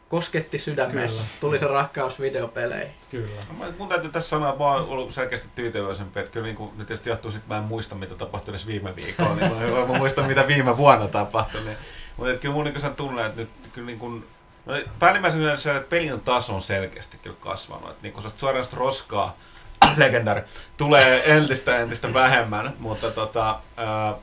kosketti 0.09 0.59
sydämessä. 0.59 1.19
Kyllä. 1.19 1.31
Tuli 1.41 1.59
se 1.59 1.67
rakkaus 1.67 2.21
videopeleihin. 2.21 2.95
Kyllä. 3.11 3.43
No, 3.59 3.65
Mun 3.79 3.89
täytyy 3.89 4.11
tässä 4.11 4.29
sanoa, 4.29 4.49
että 4.49 4.65
mä 4.65 4.71
oon 4.71 4.89
ollut 4.89 5.15
selkeästi 5.15 5.49
tyytyväisempi, 5.55 6.21
että 6.21 6.33
kyllä 6.33 6.47
niin 6.47 6.57
kuin, 6.57 6.71
nyt 6.79 6.87
tietysti 6.87 7.11
johtuu 7.11 7.31
siitä, 7.31 7.45
että 7.45 7.55
mä 7.55 7.59
en 7.59 7.65
muista, 7.65 7.95
mitä 7.95 8.15
tapahtui 8.15 8.53
edes 8.53 8.67
viime 8.67 8.97
viikolla, 8.97 9.35
niin 9.35 9.53
mä, 9.53 9.87
mä 9.87 9.99
muistan, 9.99 10.25
mitä 10.25 10.47
viime 10.47 10.77
vuonna 10.77 11.09
tapahtui. 11.09 11.61
Niin, 11.61 11.79
mutta 12.17 12.31
että 12.31 12.43
kyllä 12.43 12.55
mun 12.55 12.65
niin 12.65 12.81
sen 12.81 12.97
tunne, 12.97 13.27
että 13.27 13.41
nyt 13.41 13.51
kyllä 13.73 13.87
niin 13.87 13.99
kuin, 13.99 14.25
no, 14.67 14.75
päällimmäisenä 14.99 15.57
se, 15.57 15.77
että 15.77 15.91
pelin 15.91 16.21
taso 16.21 16.55
on 16.55 16.63
selkeästi 16.63 17.19
kyllä 17.23 17.37
kasvanut. 17.41 17.91
Että 17.91 18.03
niin 18.03 18.13
kuin 18.13 18.31
suoraan 18.37 18.67
roskaa, 18.73 19.37
legendary, 19.97 20.43
tulee 20.77 21.37
entistä 21.37 21.79
entistä 21.79 22.15
vähemmän, 22.15 22.75
mutta 22.79 23.11
tota, 23.11 23.61
ää, 23.77 24.15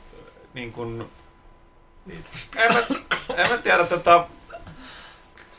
niin 0.53 0.71
kuin, 0.71 1.11
en 2.55 2.73
mä, 2.73 2.79
en 3.37 3.49
mä 3.49 3.57
tiedä, 3.57 3.85
tota, 3.85 4.27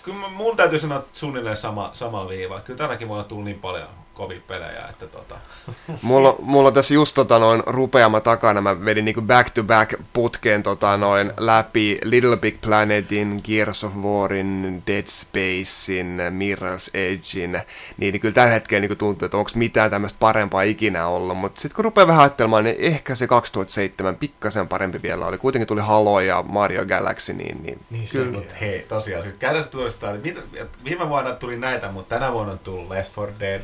kyllä 0.06 0.28
mun 0.28 0.56
täytyy 0.56 0.78
sanoa 0.78 1.04
suunnilleen 1.12 1.56
sama, 1.56 1.90
sama 1.92 2.28
viiva. 2.28 2.60
Kyllä 2.60 2.78
tänäkin 2.78 3.08
vuonna 3.08 3.24
tullut 3.24 3.44
niin 3.44 3.60
paljon 3.60 3.88
kovia 4.16 4.40
pelejä, 4.46 4.86
että 4.90 5.06
tota... 5.06 5.34
Mulla, 6.02 6.36
mulla 6.42 6.68
on 6.68 6.74
tässä 6.74 6.94
just 6.94 7.14
tota 7.14 7.38
noin 7.38 7.62
rupeama 7.66 8.20
takana, 8.20 8.60
mä 8.60 8.84
vedin 8.84 9.04
niinku 9.04 9.22
back 9.22 9.50
to 9.50 9.62
back 9.62 9.94
putkeen 10.12 10.62
tota 10.62 10.96
noin 10.96 11.32
läpi 11.38 11.98
Little 12.04 12.36
Big 12.36 12.60
Planetin, 12.60 13.40
Gears 13.44 13.84
of 13.84 13.92
Warin, 13.96 14.82
Dead 14.86 15.04
Spacein, 15.06 16.20
Mirror's 16.30 16.90
Edgein, 16.94 17.52
niin, 17.96 18.12
niin 18.12 18.20
kyllä 18.20 18.34
tällä 18.34 18.52
hetkellä 18.52 18.80
niinku 18.80 18.94
tuntuu, 18.94 19.26
että 19.26 19.36
onko 19.36 19.50
mitään 19.54 19.90
tämmöistä 19.90 20.16
parempaa 20.20 20.62
ikinä 20.62 21.06
ollut, 21.06 21.38
mutta 21.38 21.60
sitten 21.60 21.76
kun 21.76 21.84
rupeaa 21.84 22.06
vähän 22.06 22.22
ajattelemaan, 22.22 22.64
niin 22.64 22.76
ehkä 22.78 23.14
se 23.14 23.26
2007 23.26 24.16
pikkasen 24.16 24.68
parempi 24.68 25.02
vielä 25.02 25.26
oli. 25.26 25.38
Kuitenkin 25.38 25.68
tuli 25.68 25.80
Halo 25.80 26.20
ja 26.20 26.42
Mario 26.48 26.86
Galaxy, 26.86 27.32
niin, 27.32 27.62
niin 27.62 27.80
Niin 27.90 28.08
Kyllä. 28.12 28.24
sekin. 28.24 28.38
Mutta 28.38 28.54
hei, 28.60 28.86
tosiaan, 28.88 29.22
siis 29.22 29.34
että 29.34 30.12
mitä- 30.22 30.40
että 30.54 30.78
viime 30.84 31.08
vuonna 31.08 31.32
tuli 31.32 31.56
näitä, 31.56 31.90
mutta 31.90 32.14
tänä 32.14 32.32
vuonna 32.32 32.52
on 32.52 32.58
tullut 32.58 32.88
Left 32.88 33.16
4 33.16 33.34
Dead, 33.40 33.60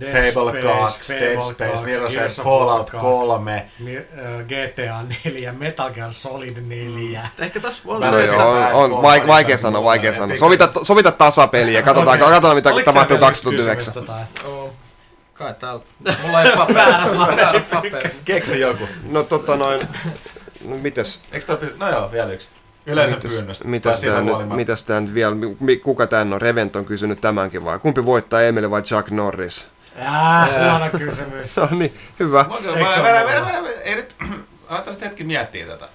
Dead 0.00 0.32
Fable 0.32 0.62
2, 0.62 1.12
Dead 1.14 1.42
Space, 1.42 1.70
2, 1.72 1.84
Mirror's 1.84 2.04
Edge, 2.06 2.12
Gears 2.14 2.38
of 2.38 2.44
Fallout 2.44 2.92
War 2.92 3.02
3. 3.02 3.66
Mi- 3.78 3.96
äh, 3.96 4.04
GTA 4.46 5.02
4, 5.24 5.52
Metal 5.52 5.90
Gear 5.90 6.12
Solid 6.12 6.56
4. 6.60 7.28
Ehkä 7.38 7.60
tässä 7.60 7.82
voi 7.84 8.00
No 8.00 8.06
olla... 8.08 8.68
on, 8.68 8.92
on 8.92 9.02
vaikea 9.02 9.36
niitä 9.46 9.56
sanoa, 9.56 9.84
vaikea 9.84 10.10
ja 10.10 10.16
sanoa. 10.16 10.36
Sovita, 10.36 10.68
sovita 10.82 11.12
tasapeliä, 11.12 11.82
katsotaan, 11.82 12.18
Okei. 12.18 12.28
katsotaan 12.32 12.56
mitä 12.56 12.72
Oliko 12.72 12.84
tapahtuu 12.92 13.16
siellä 13.16 13.20
vielä 13.20 13.30
2009. 13.30 13.94
kysymystä 13.94 14.12
tai- 14.12 14.50
Oo. 14.52 14.72
Kai 15.34 15.54
täällä... 15.54 15.80
Mulla 16.26 16.42
ei 16.42 16.52
paperi. 16.56 16.74
väärä 16.74 17.60
paperi. 17.70 18.10
Keksi 18.24 18.60
joku. 18.60 18.88
No 19.10 19.22
tota 19.22 19.56
noin, 19.56 19.88
no 20.64 20.76
mites, 20.76 21.20
Eikö 21.32 21.46
toi 21.46 21.56
pitä- 21.56 21.72
No 21.78 21.90
joo, 21.90 22.12
vielä 22.12 22.32
yksi. 22.32 22.48
Yleisön 22.86 23.14
mitäs, 23.16 23.32
pyynnöstä. 23.34 23.64
mitäs, 23.68 24.00
tää 24.00 24.20
nyt, 24.20 24.48
mitäs 24.48 24.84
tää 24.84 25.00
nyt 25.00 25.14
vielä, 25.14 25.36
kuka 25.82 26.06
tän 26.06 26.32
on? 26.32 26.40
Revent 26.42 26.76
on 26.76 26.84
kysynyt 26.84 27.20
tämänkin 27.20 27.64
vai? 27.64 27.78
Kumpi 27.78 28.04
voittaa, 28.04 28.42
Emily 28.42 28.70
vai 28.70 28.82
Chuck 28.82 29.10
Norris? 29.10 29.68
Äh, 29.98 30.48
huono 30.70 30.90
kysymys. 30.98 31.56
No 31.56 31.68
niin, 31.70 31.98
hyvä. 32.20 32.42
Mä, 32.42 32.48
mä, 32.48 32.54
ole 32.70 32.78
mä, 33.02 33.24
mä, 33.24 33.40
mä, 33.52 33.60
mä, 33.60 33.68
ei 33.84 33.94
nyt, 33.94 34.14
hetki 35.04 35.24
miettiä 35.24 35.66
tätä. 35.66 35.88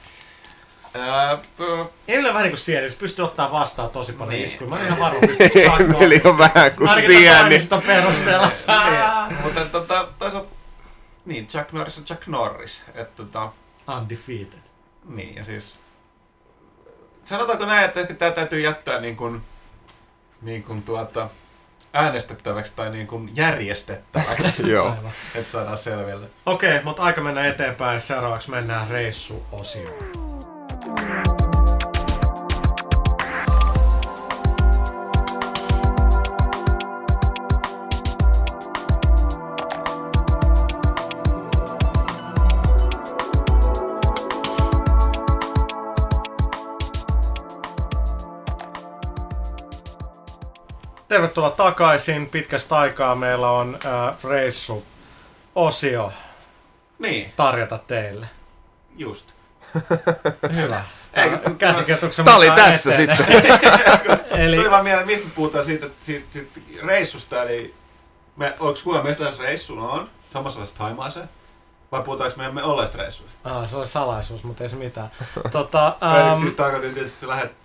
Ö, 0.95 1.85
Emily 2.07 2.27
on 2.27 2.33
vähän 2.33 2.43
niin 2.43 2.51
kuin 2.51 2.59
sieni, 2.59 2.89
se 2.89 2.97
pystyy 2.97 3.25
ottaa 3.25 3.51
vastaan 3.51 3.89
tosi 3.89 4.11
paljon 4.13 4.29
Niin. 4.33 4.43
iskuja. 4.43 4.69
Mä 4.69 4.79
en 4.79 4.85
ihan 4.85 4.99
varma, 4.99 5.19
Emily 5.95 6.21
on 6.23 6.37
vähän 6.37 6.71
kuin 6.75 6.89
sieni. 7.05 7.59
perusteella. 7.87 8.51
niin, 9.29 9.41
mutta 9.43 9.65
tota, 9.65 10.07
toisaalta, 10.19 10.49
niin, 11.25 11.47
Chuck 11.47 11.71
Norris 11.71 11.97
on 11.97 12.03
Chuck 12.05 12.27
Norris. 12.27 12.83
Että 12.93 13.23
tota, 13.23 13.51
Undefeated. 13.97 14.59
niin, 15.09 15.35
ja 15.35 15.43
siis, 15.43 15.73
sanotaanko 17.25 17.65
näin, 17.65 17.85
että 17.85 17.99
ehkä 17.99 18.13
tämä 18.13 18.31
täytyy 18.31 18.59
jättää 18.59 18.99
niin 19.01 19.15
kuin, 19.17 19.41
niin 20.41 20.63
kuin 20.63 20.83
tuota, 20.83 21.29
äänestettäväksi 21.95 22.73
tai 22.75 22.89
niin 22.89 23.07
kuin 23.07 23.31
järjestettäväksi, 23.35 24.53
Joo. 24.71 24.95
Että 25.35 25.51
saadaan 25.51 25.77
selville. 25.77 26.27
Okei, 26.45 26.83
mutta 26.83 27.01
aika 27.01 27.21
mennä 27.21 27.47
eteenpäin. 27.47 28.01
Seuraavaksi 28.01 28.51
mennään 28.51 28.87
reissuosioon. 28.87 29.95
Tervetuloa 51.07 51.49
takaisin. 51.51 52.29
Pitkästä 52.29 52.77
aikaa 52.77 53.15
meillä 53.15 53.49
on 53.51 53.77
äh, 53.85 54.15
reissu-osio 54.23 56.11
Niin, 56.99 57.33
tarjota 57.35 57.77
teille. 57.77 58.29
just. 58.97 59.27
Hyvä. 60.55 60.83
Eikö- 61.13 61.49
Käsikirjoituksen 61.57 62.25
Tää 62.25 62.35
oli 62.35 62.49
mukaan 62.49 62.71
tässä 62.71 62.93
etenee. 62.93 63.17
sitten. 63.17 63.41
Eli 64.41 64.55
Tuli 64.55 64.71
vaan 64.71 64.83
mieleen, 64.83 65.07
mistä 65.07 65.27
puhutaan 65.35 65.65
siitä, 65.65 65.87
siitä, 66.01 66.25
siitä 66.33 66.59
reissusta, 66.85 67.43
eli 67.43 67.73
me, 68.35 68.55
onko 68.59 68.79
kukaan 68.83 69.03
meistä 69.03 69.31
reissuun 69.39 69.79
on, 69.79 70.09
samassa 70.33 70.59
lähes 70.59 70.73
Taimaaseen, 70.73 71.29
vai 71.91 72.03
puhutaanko 72.03 72.37
me 72.37 72.45
emme 72.45 72.63
olleista 72.63 72.97
reissuista? 72.97 73.37
Ah, 73.59 73.69
se 73.69 73.77
oli 73.77 73.87
salaisuus, 73.87 74.43
mutta 74.43 74.63
ei 74.63 74.69
se 74.69 74.75
mitään. 74.75 75.11
Tota, 75.51 75.95
Um, 76.27 76.33
um, 76.33 76.39
siis 76.41 76.53
tarkoitin 76.53 76.93
tietysti, 76.93 77.15
että 77.15 77.21
sä 77.25 77.27
lähet 77.39 77.55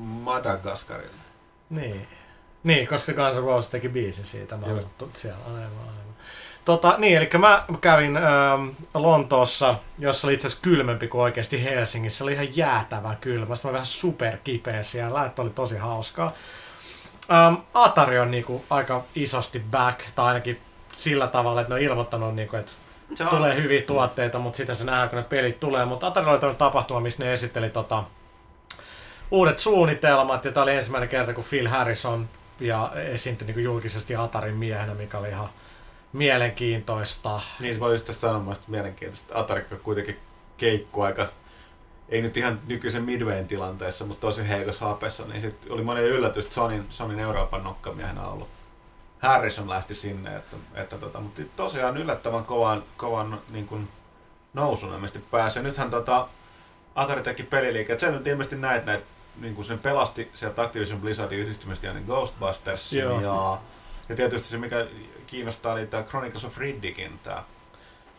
Madagaskarille. 0.00 1.12
niin. 1.70 2.08
Niin, 2.64 2.88
koska 2.88 3.12
Guns 3.12 3.36
N' 3.36 3.44
Roses 3.44 3.70
teki 3.70 3.88
biisin 3.88 4.24
siitä. 4.24 4.56
Mä 4.56 4.66
olen 4.66 4.84
siellä. 5.14 5.44
Aivan, 5.46 5.62
aivan. 5.62 6.02
Tota, 6.64 6.94
niin, 6.98 7.16
eli 7.16 7.30
mä 7.38 7.64
kävin 7.80 8.16
ähm, 8.16 8.68
Lontoossa, 8.94 9.74
jossa 9.98 10.26
oli 10.26 10.34
itse 10.34 10.46
asiassa 10.46 10.62
kylmempi 10.62 11.08
kuin 11.08 11.22
oikeasti 11.22 11.64
Helsingissä. 11.64 12.18
Se 12.18 12.24
oli 12.24 12.32
ihan 12.32 12.56
jäätävä 12.56 13.14
kylmä. 13.20 13.54
Sitten 13.54 13.68
mä 13.68 13.72
vähän 13.72 13.86
superkipeä 13.86 14.82
siellä, 14.82 15.24
että 15.24 15.42
oli 15.42 15.50
tosi 15.50 15.76
hauskaa. 15.76 16.32
Ähm, 17.30 17.54
Atari 17.74 18.18
on 18.18 18.30
niinku 18.30 18.64
aika 18.70 19.02
isosti 19.14 19.62
back, 19.70 20.00
tai 20.14 20.26
ainakin 20.26 20.60
sillä 20.92 21.26
tavalla, 21.26 21.60
että 21.60 21.68
ne 21.68 21.74
on 21.74 21.80
ilmoittanut, 21.80 22.34
niinku, 22.34 22.56
että 22.56 22.72
Se 23.14 23.24
tulee 23.24 23.62
hyviä 23.62 23.82
tuotteita, 23.82 24.38
mutta 24.38 24.56
sitten 24.56 24.76
se 24.76 24.84
nähdään, 24.84 25.08
kun 25.08 25.16
ne 25.16 25.24
pelit 25.24 25.60
tulee. 25.60 25.84
Mutta 25.84 26.06
Atari 26.06 26.30
oli 26.30 26.38
tämmöinen 26.38 26.58
tapahtuma, 26.58 27.00
missä 27.00 27.24
ne 27.24 27.32
esitteli 27.32 27.70
tota, 27.70 28.04
uudet 29.30 29.58
suunnitelmat, 29.58 30.44
ja 30.44 30.52
tämä 30.52 30.64
oli 30.64 30.74
ensimmäinen 30.74 31.08
kerta, 31.08 31.34
kun 31.34 31.44
Phil 31.50 31.68
Harrison 31.68 32.28
ja 32.62 32.92
esiintyi 32.94 33.46
niin 33.46 33.64
julkisesti 33.64 34.16
Atarin 34.16 34.56
miehenä, 34.56 34.94
mikä 34.94 35.18
oli 35.18 35.28
ihan 35.28 35.48
mielenkiintoista. 36.12 37.40
Niin, 37.60 37.78
mä 37.78 37.86
tässä 37.98 38.20
sanomaan 38.20 38.56
sitä 38.56 38.70
mielenkiintoista. 38.70 39.38
Atarikka 39.38 39.76
kuitenkin 39.76 40.18
keikku 40.56 41.02
aika, 41.02 41.28
ei 42.08 42.22
nyt 42.22 42.36
ihan 42.36 42.60
nykyisen 42.66 43.02
Midwayn 43.02 43.48
tilanteessa, 43.48 44.04
mutta 44.04 44.20
tosi 44.20 44.48
heikossa 44.48 44.84
hapessa, 44.86 45.24
niin 45.24 45.40
sit 45.40 45.56
oli 45.70 45.82
monille 45.82 46.08
yllätys, 46.08 46.44
että 46.44 46.54
Sonin, 46.54 46.86
Sonin 46.90 47.18
Euroopan 47.18 47.64
nokkamiehenä 47.64 48.26
ollut. 48.26 48.48
Harrison 49.18 49.68
lähti 49.68 49.94
sinne, 49.94 50.36
että, 50.36 50.56
että 50.74 50.98
tota, 50.98 51.20
mutta 51.20 51.42
tosiaan 51.56 51.96
yllättävän 51.96 52.44
kovan, 52.44 52.84
kovan 52.96 53.40
niin 53.50 53.66
kuin 53.66 53.88
nousun 54.54 54.92
ilmeisesti 54.92 55.24
pääsi. 55.30 55.58
Ja 55.58 55.62
nythän 55.62 55.90
tota, 55.90 56.28
Atari 56.94 57.22
teki 57.22 57.42
peliliike, 57.42 57.92
että 57.92 58.06
sä 58.06 58.12
nyt 58.12 58.26
ilmeisesti 58.26 58.56
näet 58.56 58.86
näitä, 58.86 59.04
niin 59.40 59.54
kuin 59.54 59.64
sen 59.64 59.78
pelasti 59.78 60.30
sieltä 60.34 60.62
Activision 60.62 61.00
Blizzardin 61.00 61.38
yhdistymistä 61.38 61.86
ja 61.86 61.92
niin 61.92 62.04
Ghostbustersin 62.04 62.98
Joo. 62.98 63.20
ja, 63.20 63.58
ja 64.08 64.16
tietysti 64.16 64.48
se 64.48 64.58
mikä 64.58 64.86
kiinnostaa 65.26 65.72
oli 65.72 65.86
tämä 65.86 66.02
Chronicles 66.02 66.44
of 66.44 66.58
Riddickin 66.58 67.18
tämä 67.22 67.44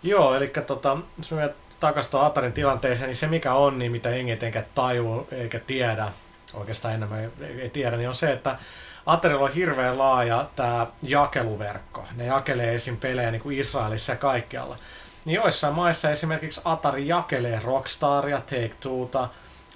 Joo, 0.04 0.36
eli 0.36 0.48
tota, 0.48 0.98
me 1.36 1.54
takaisin 1.80 2.12
tuon 2.12 2.26
Atarin 2.26 2.54
tilanteeseen, 2.54 3.08
niin 3.08 3.16
se 3.16 3.28
mikä 3.28 3.54
on, 3.54 3.80
niin 3.80 3.92
mitä 3.92 4.10
jengi 4.10 4.32
etenkään 4.32 4.66
tajuu 4.76 5.28
eikä 5.32 5.60
tiedä, 5.60 6.12
oikeastaan 6.54 6.94
enemmän 6.94 7.20
ei, 7.20 7.62
ei 7.62 7.70
tiedä, 7.70 7.98
niin 7.98 8.10
on 8.10 8.16
se, 8.16 8.32
että 8.32 8.58
Atarilla 9.06 9.44
on 9.44 9.54
hirveän 9.54 9.98
laaja 9.98 10.50
tämä 10.56 10.88
jakeluverkko. 11.02 12.06
Ne 12.16 12.26
jakelee 12.26 12.76
esim. 12.76 12.98
pelejä 12.98 13.32
niin 13.32 13.42
kuin 13.42 13.60
Israelissa 13.60 14.12
ja 14.12 14.18
kaikkialla. 14.18 14.78
Niin 15.26 15.36
joissain 15.36 15.74
maissa 15.74 16.10
esimerkiksi 16.10 16.62
Atari 16.66 17.08
jakelee 17.08 17.62
Rockstaria, 17.64 18.38
Take-Twota, 18.38 19.28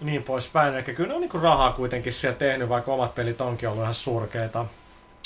niin 0.02 0.24
poispäin. 0.24 0.74
Eli 0.74 0.84
kyllä 0.84 1.08
ne 1.08 1.14
on 1.14 1.22
niin 1.22 1.42
rahaa 1.42 1.72
kuitenkin 1.72 2.14
siellä 2.14 2.38
tehnyt, 2.38 2.70
vaikka 2.70 2.94
omat 2.94 3.16
pelit 3.16 3.42
onkin 3.42 3.70
ollut 3.70 3.82
ihan 3.82 3.94
surkeita. 3.94 4.66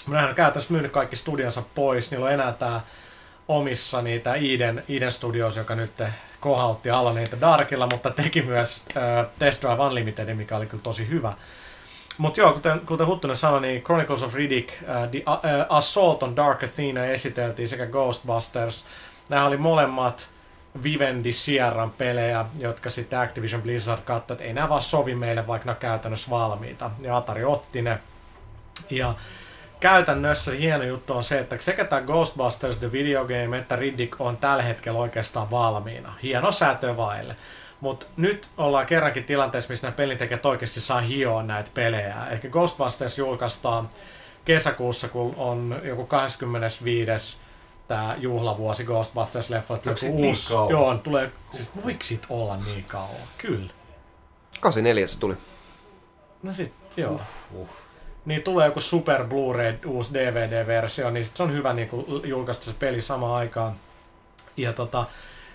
Mä 0.07 0.28
on 0.28 0.36
käytännössä 0.36 0.74
myynyt 0.74 0.91
kaikki 0.91 1.15
studionsa 1.15 1.63
pois. 1.76 2.11
Niillä 2.11 2.26
on 2.26 2.32
enää 2.32 2.53
tämä 2.53 2.82
omissa 3.47 4.01
niitä 4.01 4.34
Eden, 4.36 4.84
Eden 4.89 5.11
Studios, 5.11 5.57
joka 5.57 5.76
nyt 5.76 6.03
kohautti 6.39 6.89
alla 6.89 7.13
niitä 7.13 7.41
Darkilla, 7.41 7.88
mutta 7.91 8.09
teki 8.09 8.41
myös 8.41 8.86
äh, 8.97 9.26
Test 9.39 9.61
Drive 9.61 9.84
Unlimitedin, 9.84 10.38
mikä 10.38 10.57
oli 10.57 10.65
kyllä 10.65 10.84
tosi 10.84 11.07
hyvä. 11.07 11.34
Mutta 12.17 12.39
joo, 12.39 12.53
kuten, 12.53 12.80
kuten 12.80 13.07
Huttunen 13.07 13.38
sanoi, 13.38 13.61
niin 13.61 13.82
Chronicles 13.82 14.24
of 14.24 14.34
Riddick, 14.34 14.69
uh, 14.82 15.09
The 15.11 15.24
uh, 15.28 15.65
Assault 15.69 16.24
on 16.24 16.36
Dark 16.36 16.63
Athena 16.63 17.05
esiteltiin 17.05 17.67
sekä 17.67 17.86
Ghostbusters. 17.86 18.86
Nämä 19.30 19.45
oli 19.45 19.57
molemmat 19.57 20.30
Vivendi 20.84 21.34
Sierran 21.34 21.91
pelejä, 21.91 22.45
jotka 22.57 22.89
sitten 22.89 23.19
Activision 23.19 23.61
Blizzard 23.61 24.01
katsoi, 24.01 24.36
että 24.36 24.43
ei 24.43 24.53
nämä 24.53 24.69
vaan 24.69 24.82
sovi 24.82 25.15
meille, 25.15 25.47
vaikka 25.47 25.65
ne 25.65 25.72
on 25.72 25.78
käytännössä 25.78 26.30
valmiita. 26.30 26.91
Ja 27.01 27.17
Atari 27.17 27.43
otti 27.43 27.82
ne. 27.82 27.99
Ja 28.89 29.15
käytännössä 29.80 30.51
hieno 30.51 30.84
juttu 30.84 31.13
on 31.13 31.24
se, 31.24 31.39
että 31.39 31.57
sekä 31.59 31.86
tämä 31.86 32.01
Ghostbusters 32.01 32.78
The 32.78 32.91
Video 32.91 33.26
Game 33.26 33.57
että 33.57 33.76
Riddick 33.76 34.22
on 34.22 34.38
tällä 34.38 34.63
hetkellä 34.63 34.99
oikeastaan 34.99 35.51
valmiina. 35.51 36.13
Hieno 36.24 36.51
säätö 36.51 36.97
vaille. 36.97 37.36
Mutta 37.82 38.05
nyt 38.17 38.49
ollaan 38.57 38.86
kerrankin 38.86 39.24
tilanteessa, 39.24 39.72
missä 39.72 39.88
nämä 39.88 39.95
pelintekijät 39.95 40.45
oikeasti 40.45 40.82
saa 40.82 41.01
hioa 41.01 41.43
näitä 41.43 41.72
pelejä. 41.74 42.28
Ehkä 42.32 42.49
Ghostbusters 42.49 43.17
julkaistaan 43.17 43.89
kesäkuussa, 44.45 45.07
kun 45.07 45.34
on 45.38 45.82
joku 45.84 46.05
25 46.05 47.41
tämä 47.88 48.16
juhlavuosi 48.20 48.84
Ghostbusters-leffa. 48.84 49.80
Joku 49.86 50.06
niin 50.06 50.26
uusi, 50.28 50.54
niin 50.54 50.70
joo, 50.70 50.98
tulee, 50.98 51.32
siis 51.52 51.70
voiko 51.84 52.04
sit 52.04 52.26
olla 52.30 52.58
niin 52.58 52.84
kauan? 52.84 53.28
Kyllä. 53.38 53.74
84 54.60 55.08
se 55.08 55.20
tuli. 55.20 55.38
No 56.44 56.54
sit, 56.54 56.74
joo. 56.98 57.12
Uff, 57.12 57.56
uff. 57.56 57.72
Niin 58.26 58.44
tulee 58.44 58.68
joku 58.68 58.82
Super 58.82 59.22
Blu-ray 59.24 59.90
uusi 59.90 60.14
DVD-versio, 60.14 61.10
niin 61.10 61.26
se 61.34 61.44
on 61.44 61.54
hyvä 61.54 61.74
niin 61.74 61.90
julkaista 62.24 62.66
se 62.66 62.74
peli 62.80 63.02
samaan 63.02 63.36
aikaan. 63.36 63.76
Ja 64.58 64.74
tota, 64.74 65.06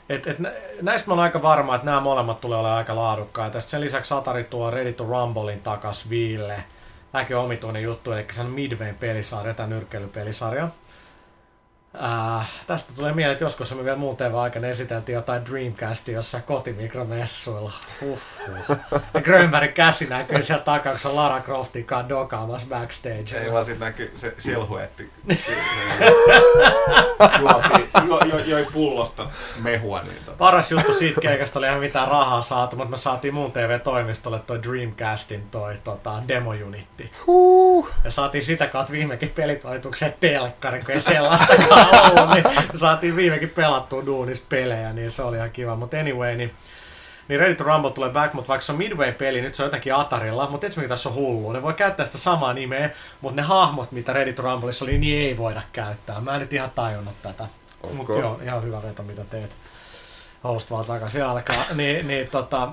et, 0.08 0.26
et, 0.26 0.36
näistä 0.82 1.10
mä 1.10 1.14
oon 1.14 1.22
aika 1.22 1.42
varma, 1.42 1.74
että 1.74 1.84
nämä 1.84 2.00
molemmat 2.00 2.40
tulee 2.40 2.58
olemaan 2.58 2.78
aika 2.78 2.96
laadukkaita. 2.96 3.60
Sen 3.60 3.80
lisäksi 3.80 4.14
Atari 4.14 4.44
tuo 4.44 4.70
Ready 4.70 4.92
to 4.92 5.04
Rumblein 5.04 5.60
takas 5.60 6.10
Viille. 6.10 6.64
Tämäkin 7.12 7.36
on 7.36 7.44
omituinen 7.44 7.82
juttu, 7.82 8.12
eli 8.12 8.26
se 8.30 8.40
on 8.40 8.46
Midwayn 8.46 8.94
pelisarja, 8.94 9.54
tämä 9.54 9.66
nyrkkeilypelisarja. 9.66 10.68
Äh, 11.94 12.48
tästä 12.66 12.92
tulee 12.96 13.12
mieleen, 13.12 13.32
että 13.32 13.44
joskus 13.44 13.74
me 13.74 13.84
vielä 13.84 13.96
muun 13.96 14.16
TV-aikana 14.16 14.66
esiteltiin 14.66 15.14
jotain 15.14 15.46
Dreamcastia 15.46 16.14
jossain 16.14 16.42
kotimikromessuilla. 16.42 17.72
Uhuh. 18.02 18.20
Ja 19.14 19.20
Grönbergin 19.20 19.72
käsi 19.72 20.06
näkyy 20.06 20.42
sieltä 20.42 20.64
takaa, 20.64 20.92
kun 20.92 21.00
se 21.00 21.08
on 21.08 21.16
Lara 21.16 21.40
Croftin 21.40 21.84
kanssa 21.84 22.08
dokaamassa 22.08 22.66
backstage. 22.68 23.38
Ei 23.38 23.52
vaan 23.52 23.64
sit 23.64 23.78
näkyy 23.78 24.12
se 24.14 24.34
silhuetti. 24.38 25.10
Juoti, 27.40 27.88
jo, 28.08 28.18
jo, 28.18 28.38
joi 28.38 28.66
pullosta 28.72 29.26
mehua. 29.62 30.02
Niin 30.02 30.24
tota. 30.24 30.38
Paras 30.38 30.70
juttu 30.70 30.94
siitä 30.94 31.20
keikasta 31.20 31.58
oli 31.58 31.66
ihan 31.66 31.80
mitään 31.80 32.08
rahaa 32.08 32.42
saatu, 32.42 32.76
mutta 32.76 32.90
me 32.90 32.96
saatiin 32.96 33.34
muun 33.34 33.52
TV-toimistolle 33.52 34.38
toi 34.38 34.62
Dreamcastin 34.62 35.50
toi 35.50 35.74
tota, 35.84 36.22
demojunitti. 36.28 37.10
Huh. 37.26 37.90
Ja 38.04 38.10
saatiin 38.10 38.44
sitä 38.44 38.66
kautta 38.66 38.92
viimekin 38.92 39.28
pelitoituksen 39.28 40.14
telkkari, 40.20 40.80
kun 40.80 40.90
ei 40.90 41.00
sellaistakaan 41.00 41.85
ollut, 41.92 42.34
niin 42.34 42.44
saatiin 42.80 43.16
viimekin 43.16 43.50
pelattua 43.50 44.06
duunis 44.06 44.46
pelejä, 44.48 44.92
niin 44.92 45.10
se 45.10 45.22
oli 45.22 45.36
ihan 45.36 45.50
kiva. 45.50 45.76
Mutta 45.76 45.96
anyway, 45.96 46.36
niin 46.36 46.54
niin 47.28 47.40
Ready 47.40 47.54
to 47.54 47.64
Rumble 47.64 47.90
tulee 47.90 48.10
back, 48.10 48.34
mutta 48.34 48.48
vaikka 48.48 48.64
se 48.66 48.72
on 48.72 48.78
Midway-peli, 48.78 49.40
nyt 49.40 49.54
se 49.54 49.62
on 49.62 49.66
jotenkin 49.66 49.94
Atarilla, 49.94 50.50
mutta 50.50 50.66
et 50.66 50.76
mikä 50.76 50.88
tässä 50.88 51.08
on 51.08 51.14
hullu. 51.14 51.52
Ne 51.52 51.62
voi 51.62 51.74
käyttää 51.74 52.06
sitä 52.06 52.18
samaa 52.18 52.52
nimeä, 52.52 52.90
mutta 53.20 53.36
ne 53.36 53.42
hahmot, 53.42 53.92
mitä 53.92 54.12
Ready 54.12 54.32
to 54.32 54.42
Rumbleissa 54.42 54.84
oli, 54.84 54.98
niin 54.98 55.26
ei 55.26 55.36
voida 55.36 55.62
käyttää. 55.72 56.20
Mä 56.20 56.34
en 56.34 56.40
nyt 56.40 56.52
ihan 56.52 56.70
tajunnut 56.70 57.14
tätä. 57.22 57.44
Okay. 57.82 57.96
Mutta 57.96 58.12
joo, 58.12 58.40
ihan 58.42 58.62
hyvä 58.62 58.82
veto, 58.82 59.02
mitä 59.02 59.24
teet. 59.24 59.56
Host 60.44 60.70
vaan 60.70 60.84
takaisin 60.84 61.24
alkaa. 61.24 61.64
niin, 61.74 62.08
niin 62.08 62.28
tota, 62.28 62.68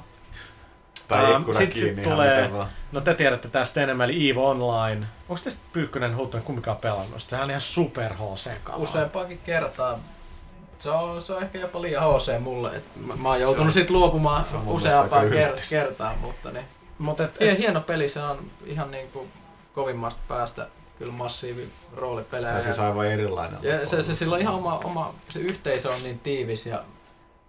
tai 1.21 1.31
ikkuna 1.31 1.57
sit, 1.57 1.73
kiinni 1.73 2.03
sit 2.03 2.11
tulee, 2.11 2.49
No 2.91 3.01
te 3.01 3.13
tiedätte 3.13 3.47
tästä 3.47 3.83
enemmän, 3.83 4.09
eli 4.09 4.29
EVE 4.29 4.39
Online. 4.39 5.07
Onko 5.29 5.41
tästä 5.43 5.61
Pyykkönen 5.73 6.17
Huttunen 6.17 6.45
kumminkaan 6.45 6.77
pelannut? 6.77 7.21
Sehän 7.21 7.43
on 7.43 7.49
ihan 7.49 7.61
super 7.61 8.13
hc 8.13 8.49
Useampaakin 8.75 9.39
kertaa. 9.45 9.99
Se 10.79 10.89
on, 10.89 11.21
se 11.21 11.33
on 11.33 11.43
ehkä 11.43 11.59
jopa 11.59 11.81
liian 11.81 12.03
HC 12.03 12.39
mulle. 12.39 12.75
Et 12.75 12.83
mä, 12.95 13.15
mä 13.15 13.29
oon 13.29 13.41
joutunut 13.41 13.73
siitä 13.73 13.93
luopumaan 13.93 14.45
useampaan 14.65 15.27
ker- 15.27 15.61
kertaan, 15.69 16.17
mutta 16.17 16.51
niin. 16.51 16.65
Mut 16.97 17.19
et, 17.19 17.37
et, 17.39 17.59
hieno 17.59 17.81
peli, 17.81 18.09
se 18.09 18.21
on 18.21 18.37
ihan 18.65 18.91
niinku 18.91 19.27
kovimmasta 19.73 20.21
päästä 20.27 20.67
kyllä 20.97 21.13
massiivi 21.13 21.69
roolipelejä. 21.95 22.55
Ja 22.55 22.63
siis 22.63 22.79
aivan 22.79 23.07
erilainen. 23.07 23.59
Ja 23.61 23.87
se, 23.87 24.03
se, 24.03 24.15
sillä 24.15 24.35
on 24.35 24.41
ihan 24.41 24.55
oma, 24.55 24.81
oma, 24.83 25.13
se 25.29 25.39
yhteisö 25.39 25.91
on 25.91 26.03
niin 26.03 26.19
tiivis 26.19 26.65
ja 26.65 26.83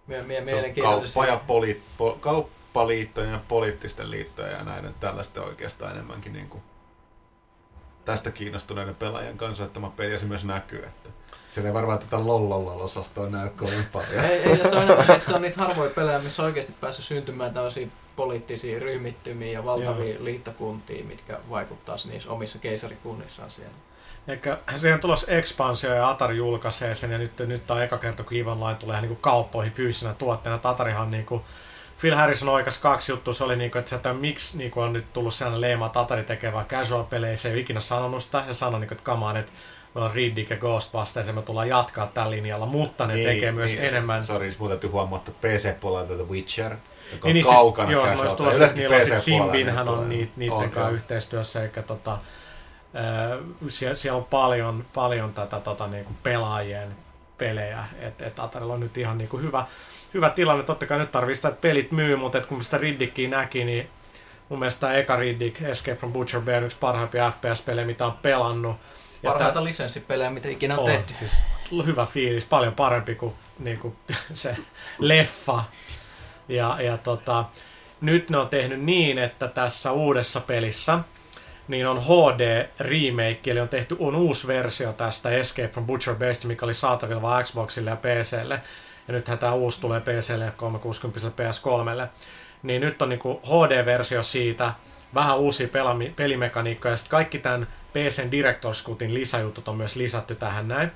mie, 0.07 0.23
mie, 0.23 0.41
mielenkiintoinen. 0.41 1.01
Kauppa 1.01 1.27
ja 1.27 1.41
poli, 1.47 1.83
po, 1.99 2.19
kaup, 2.21 2.49
kauppaliittojen 2.75 3.33
ja 3.33 3.41
poliittisten 3.49 4.11
liittojen 4.11 4.53
ja 4.53 4.65
näiden 4.65 4.95
tällaista 5.01 5.43
oikeastaan 5.43 5.93
enemmänkin 5.93 6.33
niin 6.33 6.49
kuin 6.49 6.63
tästä 8.05 8.31
kiinnostuneiden 8.31 8.95
pelaajien 8.95 9.37
kanssa, 9.37 9.65
että 9.65 9.81
peli 9.97 10.13
ja 10.13 10.19
se 10.19 10.27
myös 10.27 10.45
näkyy, 10.45 10.85
että 10.85 11.09
siellä 11.49 11.69
ei 11.69 11.75
varmaan 11.75 11.99
tätä 11.99 12.17
lollolol-osastoa 12.17 13.31
näy 13.31 13.49
kovin 13.49 13.87
paljon. 13.93 14.25
Ei, 14.25 14.43
ei 14.43 14.57
se, 14.57 14.77
on, 14.77 14.91
että 14.91 15.27
se 15.27 15.35
on 15.35 15.43
niitä 15.43 15.61
harvoja 15.61 15.91
pelejä, 15.91 16.19
missä 16.19 16.43
on 16.43 16.47
oikeasti 16.47 16.75
päässyt 16.81 17.05
syntymään 17.05 17.55
tällaisia 17.55 17.89
poliittisia 18.17 18.81
ryhmittymiä 18.81 19.53
ja 19.53 19.65
valtavia 19.65 20.15
Joo. 20.15 20.25
liittokuntia, 20.25 21.05
mitkä 21.05 21.41
vaikuttaa 21.51 21.97
niissä 22.09 22.31
omissa 22.31 22.59
keisarikunnissaan 22.59 23.51
siellä. 23.51 23.75
Eikä 24.29 24.59
siihen 24.77 25.01
tulossa 25.01 25.33
ekspansio 25.33 25.95
ja 25.95 26.11
Atari 26.11 26.37
julkaisee 26.37 26.95
sen 26.95 27.13
ja 27.13 27.19
nyt, 27.19 27.39
nyt 27.39 27.71
on 27.71 27.83
eka 27.83 27.99
kerta, 27.99 28.25
kun 28.25 28.37
Ivan 28.37 28.61
Line 28.61 28.75
tulee 28.75 29.01
niin 29.01 29.09
kuin 29.09 29.21
kauppoihin 29.21 29.73
fyysisenä 29.73 30.15
tuotteena. 30.15 30.61
Atarihan 30.63 31.11
niin 31.11 31.27
kuin 31.27 31.43
Phil 32.05 32.15
Harrison 32.15 32.49
oikas 32.49 32.79
kaksi 32.79 33.13
juttua. 33.13 33.35
Se 33.35 33.45
oli 33.45 33.57
niinku, 33.57 33.79
että, 33.79 33.89
se, 33.89 33.97
että 33.97 34.13
miksi 34.13 34.59
niinku 34.59 34.81
on 34.81 34.93
nyt 34.93 35.13
tullut 35.13 35.35
sellainen 35.35 35.61
leima, 35.61 35.87
että 35.87 36.01
Atari 36.01 36.25
tekee 36.25 36.53
vaan 36.53 36.67
casual-pelejä. 36.67 37.37
Se 37.37 37.49
ei 37.49 37.55
ole 37.55 37.61
ikinä 37.61 37.81
sanonut 37.81 38.23
sitä 38.23 38.45
ja 38.47 38.55
sanoi, 38.55 38.81
niinku, 38.81 38.95
että 38.95 39.05
kamaan, 39.05 39.37
että 39.37 39.53
meillä 39.95 40.09
on 40.09 40.15
Riddick 40.15 40.51
ja 40.51 40.57
Ghostbusters 40.57 41.27
ja 41.27 41.33
me 41.33 41.43
tullaan 41.43 41.69
jatkaa 41.69 42.07
tällä 42.07 42.31
linjalla, 42.31 42.67
mutta 42.67 43.07
ne 43.07 43.15
niin, 43.15 43.29
tekee 43.29 43.53
myös 43.53 43.71
niin, 43.71 43.85
enemmän... 43.85 44.25
Sori, 44.25 44.53
siis 44.53 44.69
täytyy 44.69 44.91
huomaa, 44.91 45.19
että 45.19 45.31
PC-puolella 45.31 46.07
The 46.07 46.29
Witcher, 46.29 46.77
joka 47.13 47.29
on 47.29 47.35
niin, 47.35 47.45
siis, 47.45 47.57
kaukana 47.57 47.91
Joo, 47.91 48.07
se 48.07 48.15
olisi 48.15 48.37
tulossa, 48.37 48.65
että 48.65 48.79
niillä 48.79 48.97
on 48.97 49.03
sitten 49.03 49.21
Simbinhän 49.21 49.89
on 49.89 50.09
niit, 50.09 50.37
niiden 50.37 50.71
kanssa 50.71 50.91
yhteistyössä, 50.91 51.63
eikä 51.63 51.83
tota, 51.83 52.13
äh, 52.13 53.39
siellä, 53.69 53.95
siellä, 53.95 54.17
on 54.17 54.25
paljon, 54.25 54.85
paljon 54.95 55.33
tätä 55.33 55.61
tota, 55.61 55.87
niinku 55.87 56.13
pelaajien 56.23 56.97
pelejä, 57.39 57.85
että 58.01 58.27
et 58.27 58.39
Atarilla 58.39 58.75
on 58.75 58.81
nyt 58.81 58.99
ihan 58.99 59.19
niinku 59.19 59.39
hyvä, 59.39 59.67
hyvä 60.15 60.31
tilanne. 60.31 60.65
Totta 60.65 60.87
kai 60.87 60.99
nyt 60.99 61.13
tarvii 61.13 61.37
sitä, 61.37 61.49
että 61.49 61.61
pelit 61.61 61.93
myy, 61.93 62.17
mutta 62.17 62.39
et 62.39 62.47
kun 62.47 62.65
sitä 62.65 62.79
Riddickia 62.79 63.29
näki, 63.29 63.65
niin 63.65 63.91
mun 64.49 64.59
mielestä 64.59 64.81
tämä 64.81 64.95
eka 64.95 65.17
Riddick, 65.17 65.63
Escape 65.63 65.97
from 65.97 66.13
Butcher 66.13 66.41
Bay, 66.41 66.55
on 66.55 66.65
yksi 66.65 66.79
parhaimpia 66.81 67.31
FPS-pelejä, 67.31 67.87
mitä 67.87 68.07
on 68.07 68.13
pelannut. 68.23 68.77
Ja 69.23 69.31
Parhaita 69.31 69.55
tää, 69.55 69.65
lisenssipelejä, 69.65 70.31
mitä 70.31 70.49
ikinä 70.49 70.75
on, 70.75 70.81
on 70.81 70.87
tehty. 70.87 71.15
Siis 71.15 71.43
hyvä 71.87 72.07
fiilis, 72.07 72.45
paljon 72.45 72.75
parempi 72.75 73.15
kuin, 73.15 73.35
niin 73.59 73.79
kuin 73.79 73.97
se 74.35 74.57
leffa. 74.99 75.65
Ja, 76.49 76.77
ja 76.83 76.99
tota, 76.99 77.45
nyt 78.01 78.31
ne 78.31 78.39
on 78.39 78.49
tehnyt 78.49 78.81
niin, 78.81 79.19
että 79.19 79.49
tässä 79.49 79.93
uudessa 79.93 80.41
pelissä 80.41 80.99
niin 81.69 81.87
on 81.87 82.03
HD 82.05 82.69
remake, 82.79 83.51
eli 83.51 83.61
on 83.61 83.69
tehty 83.69 83.97
on 83.99 84.15
uusi 84.15 84.47
versio 84.47 84.93
tästä 84.93 85.31
Escape 85.31 85.69
from 85.69 85.87
Butcher 85.87 86.15
Base, 86.15 86.49
mikä 86.49 86.67
oli 86.67 86.75
saatavilla 86.75 87.23
vain 87.23 87.45
Xboxille 87.45 87.91
ja 87.91 87.97
PClle 87.97 88.61
ja 89.09 89.15
nythän 89.15 89.39
tämä 89.39 89.55
uusi 89.55 89.81
tulee 89.81 90.01
PClle 90.01 90.45
ja 90.45 90.51
360 90.51 91.29
PS3. 91.29 92.09
Niin 92.63 92.81
nyt 92.81 93.03
on 93.03 93.09
niinku 93.09 93.41
HD-versio 93.45 94.23
siitä, 94.23 94.73
vähän 95.15 95.39
uusia 95.39 95.69
pelami- 95.69 96.13
pelimekaniikkoja, 96.17 96.93
ja 96.93 96.97
sitten 96.97 97.11
kaikki 97.11 97.39
tämän 97.39 97.67
PCn 97.93 98.31
Director's 98.31 98.87
Cutin 98.87 99.15
lisäjutut 99.15 99.69
on 99.69 99.77
myös 99.77 99.97
lisätty 99.97 100.35
tähän 100.35 100.69
näin. 100.69 100.91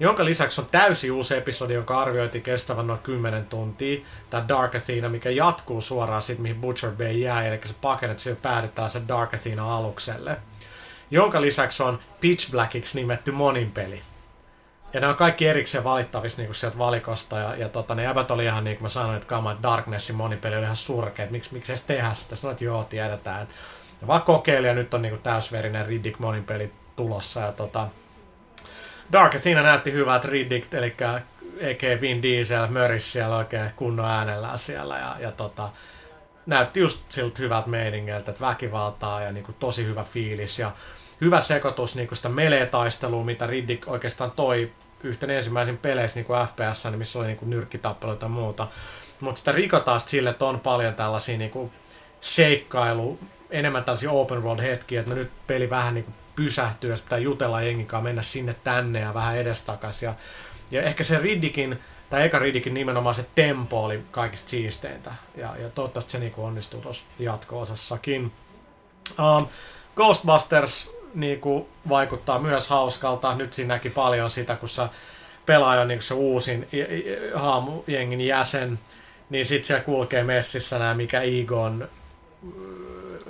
Jonka 0.00 0.24
lisäksi 0.24 0.60
on 0.60 0.66
täysi 0.70 1.10
uusi 1.10 1.36
episodi, 1.36 1.74
jonka 1.74 2.00
arvioitiin 2.00 2.44
kestävän 2.44 2.86
noin 2.86 2.98
10 2.98 3.46
tuntia. 3.46 4.00
Tämä 4.30 4.48
Dark 4.48 4.74
Athena, 4.74 5.08
mikä 5.08 5.30
jatkuu 5.30 5.80
suoraan 5.80 6.22
siitä, 6.22 6.42
mihin 6.42 6.60
Butcher 6.60 6.90
Bay 6.90 7.12
jää, 7.12 7.46
eli 7.46 7.60
se 7.64 7.74
pakene, 7.80 8.12
että 8.12 8.42
päädytään 8.42 8.90
se 8.90 9.02
Dark 9.08 9.34
Athena 9.34 9.76
alukselle. 9.76 10.36
Jonka 11.10 11.40
lisäksi 11.40 11.82
on 11.82 11.98
Pitch 12.20 12.50
Blackiksi 12.50 12.98
nimetty 12.98 13.32
monin 13.32 13.70
peli. 13.70 14.00
Ja 14.92 15.00
ne 15.00 15.06
on 15.06 15.16
kaikki 15.16 15.48
erikseen 15.48 15.84
valittavissa 15.84 16.42
niinku 16.42 16.54
sieltä 16.54 16.78
valikosta. 16.78 17.38
Ja, 17.38 17.56
ja 17.56 17.68
tota, 17.68 17.94
ne 17.94 18.02
jäbät 18.02 18.30
oli 18.30 18.44
ihan 18.44 18.64
niin 18.64 18.76
kuin 18.76 18.84
mä 18.84 18.88
sanoin, 18.88 19.16
että 19.16 19.28
kama, 19.28 19.56
Darknessin 19.62 20.16
monipeli 20.16 20.56
oli 20.56 20.64
ihan 20.64 20.76
surkea, 20.76 21.22
että 21.22 21.32
miksi, 21.32 21.54
miksi 21.54 21.72
edes 21.72 21.84
tehdä 21.84 22.12
sitä. 22.12 22.36
Sanoin, 22.36 22.52
että 22.52 22.64
joo, 22.64 22.84
tiedetään. 22.84 23.42
Että 23.42 23.54
ja 24.00 24.06
vaan 24.06 24.22
kokeili 24.22 24.66
ja 24.66 24.74
nyt 24.74 24.94
on 24.94 25.02
niinku 25.02 25.18
täysverinen 25.18 25.86
Riddick 25.86 26.18
monipeli 26.18 26.72
tulossa. 26.96 27.40
Ja 27.40 27.52
tota, 27.52 27.88
Dark 29.12 29.34
Athena 29.34 29.62
näytti 29.62 29.92
hyvät 29.92 30.24
Riddick, 30.24 30.74
eli 30.74 30.96
eikä 31.58 32.00
Vin 32.00 32.22
Diesel 32.22 32.66
möris 32.66 33.12
siellä 33.12 33.36
oikein 33.36 33.70
kunnon 33.76 34.10
äänellä 34.10 34.56
siellä. 34.56 34.98
Ja, 34.98 35.16
ja 35.20 35.32
tota, 35.32 35.70
näytti 36.46 36.80
just 36.80 37.04
siltä 37.08 37.42
hyvät 37.42 37.66
meiningeiltä, 37.66 38.30
että 38.30 38.46
väkivaltaa 38.46 39.20
ja 39.20 39.32
niinku 39.32 39.52
tosi 39.52 39.84
hyvä 39.84 40.04
fiilis. 40.04 40.58
Ja 40.58 40.72
hyvä 41.20 41.40
sekoitus 41.40 41.96
niin 41.96 42.08
sitä 42.12 42.28
melee-taistelua, 42.28 43.24
mitä 43.24 43.46
Riddick 43.46 43.88
oikeastaan 43.88 44.30
toi 44.30 44.72
yhtenä 45.02 45.32
ensimmäisin 45.32 45.78
peleissä 45.78 46.20
niin 46.20 46.48
FPS, 46.48 46.84
niin 46.84 46.98
missä 46.98 47.18
oli 47.18 47.26
niin 47.26 47.36
kuin 47.36 47.50
nyrkkitappeluita 47.50 48.24
ja 48.24 48.30
muuta. 48.30 48.68
Mutta 49.20 49.38
sitä 49.38 49.52
rikotaan 49.52 50.00
sille, 50.00 50.30
että 50.30 50.44
on 50.44 50.60
paljon 50.60 50.94
tällaisia 50.94 51.38
niin 51.38 51.50
kuin 51.50 51.72
seikkailu, 52.20 53.18
enemmän 53.50 53.84
tällaisia 53.84 54.10
open 54.10 54.42
world 54.42 54.62
hetkiä, 54.62 55.00
että 55.00 55.10
no 55.10 55.16
nyt 55.16 55.30
peli 55.46 55.70
vähän 55.70 55.94
niin 55.94 56.04
kuin 56.04 56.14
pysähtyy, 56.36 56.90
jos 56.90 57.02
pitää 57.02 57.18
jutella 57.18 57.62
jengikaan, 57.62 58.04
mennä 58.04 58.22
sinne 58.22 58.56
tänne 58.64 59.00
ja 59.00 59.14
vähän 59.14 59.36
edestakas. 59.36 60.02
Ja, 60.02 60.14
ja 60.70 60.82
ehkä 60.82 61.04
se 61.04 61.18
Riddikin, 61.18 61.78
tai 62.10 62.24
eka 62.24 62.38
Riddikin 62.38 62.74
nimenomaan 62.74 63.14
se 63.14 63.26
tempo 63.34 63.84
oli 63.84 64.02
kaikista 64.10 64.50
siisteintä. 64.50 65.12
Ja, 65.36 65.56
ja 65.56 65.70
toivottavasti 65.70 66.12
se 66.12 66.18
niin 66.18 66.32
onnistuu 66.36 66.80
tuossa 66.80 67.04
jatko-osassakin. 67.18 68.32
Um, 69.18 69.46
Ghostbusters 69.96 71.01
niin 71.14 71.40
kuin, 71.40 71.66
vaikuttaa 71.88 72.38
myös 72.38 72.68
hauskalta. 72.68 73.34
Nyt 73.34 73.52
siinä 73.52 73.74
näki 73.74 73.90
paljon 73.90 74.30
sitä, 74.30 74.56
kun 74.56 74.68
sä 74.68 74.88
pelaaja 75.46 75.84
niin 75.84 76.02
se 76.02 76.14
uusin 76.14 76.68
haamujengin 77.34 78.20
jäsen, 78.20 78.78
niin 79.30 79.46
sit 79.46 79.64
siellä 79.64 79.84
kulkee 79.84 80.22
messissä 80.22 80.78
nämä 80.78 80.94
mikä 80.94 81.20
Egon 81.20 81.88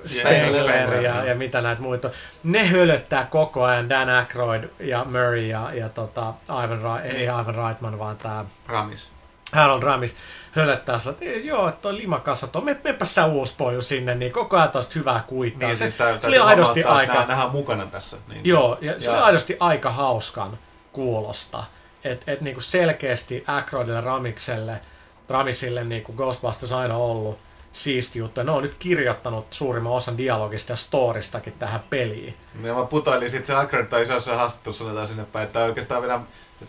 Spengler 0.06 1.00
ja, 1.00 1.24
ja 1.24 1.34
mitä 1.34 1.60
näitä 1.60 1.82
muita. 1.82 2.10
Ne 2.44 2.66
hölöttää 2.66 3.26
koko 3.30 3.62
ajan 3.62 3.88
Dan 3.88 4.08
Aykroyd 4.08 4.64
ja 4.80 5.04
Murray 5.04 5.46
ja, 5.46 5.70
ja 5.74 5.88
tota, 5.88 6.34
Ivan, 6.64 7.00
ei 7.04 7.24
Ivan 7.24 7.54
Reitman, 7.54 7.98
vaan 7.98 8.16
tämä 8.16 8.44
Ramis. 8.68 9.08
Harold 9.52 9.82
Ramis 9.82 10.14
hölöttää 10.52 10.98
sillä, 10.98 11.12
että 11.12 11.24
joo, 11.24 11.68
että 11.68 11.82
toi 11.82 11.96
limakassa, 11.96 12.46
tuo, 12.46 12.62
me, 12.62 12.76
mepä 12.84 13.04
sä 13.04 13.26
uusi 13.26 13.54
poju 13.58 13.82
sinne, 13.82 14.14
niin 14.14 14.32
koko 14.32 14.56
ajan 14.56 14.70
taas 14.70 14.94
hyvää 14.94 15.24
kuittaa. 15.26 15.68
Niin, 15.68 15.76
siis 15.76 15.96
se, 15.96 16.18
se 16.20 16.26
oli 16.26 16.38
aidosti 16.38 16.84
aika... 16.84 17.12
Nämä, 17.12 17.26
nämä 17.26 17.48
mukana 17.48 17.86
tässä. 17.86 18.16
Niin. 18.28 18.40
Joo, 18.44 18.78
ja 18.80 19.00
se 19.00 19.10
ja... 19.10 19.12
oli 19.12 19.22
aidosti 19.22 19.56
aika 19.60 19.90
hauskan 19.90 20.58
kuulosta. 20.92 21.64
Että 22.04 22.32
et 22.32 22.40
niinku 22.40 22.60
selkeästi 22.60 23.44
Aykroydille 23.46 24.00
Ramikselle, 24.00 24.80
Ramisille 25.28 25.84
niinku 25.84 26.12
Ghostbusters 26.12 26.72
aina 26.72 26.96
ollut 26.96 27.38
siisti 27.72 28.18
juttu. 28.18 28.42
Ne 28.42 28.50
on 28.50 28.62
nyt 28.62 28.74
kirjoittanut 28.78 29.46
suurimman 29.50 29.92
osan 29.92 30.18
dialogista 30.18 30.72
ja 30.72 30.76
storistakin 30.76 31.52
tähän 31.52 31.80
peliin. 31.90 32.36
Ja 32.62 32.74
mä 32.74 32.84
putoilin 32.84 33.30
sitten 33.30 33.46
se 33.46 33.54
Aykroyd 33.54 33.86
tai 33.86 34.02
isossa 34.02 34.36
haastattelussa 34.36 35.06
sinne 35.06 35.24
päin, 35.24 35.46
että 35.46 35.64
oikeastaan 35.64 36.02
vielä 36.02 36.20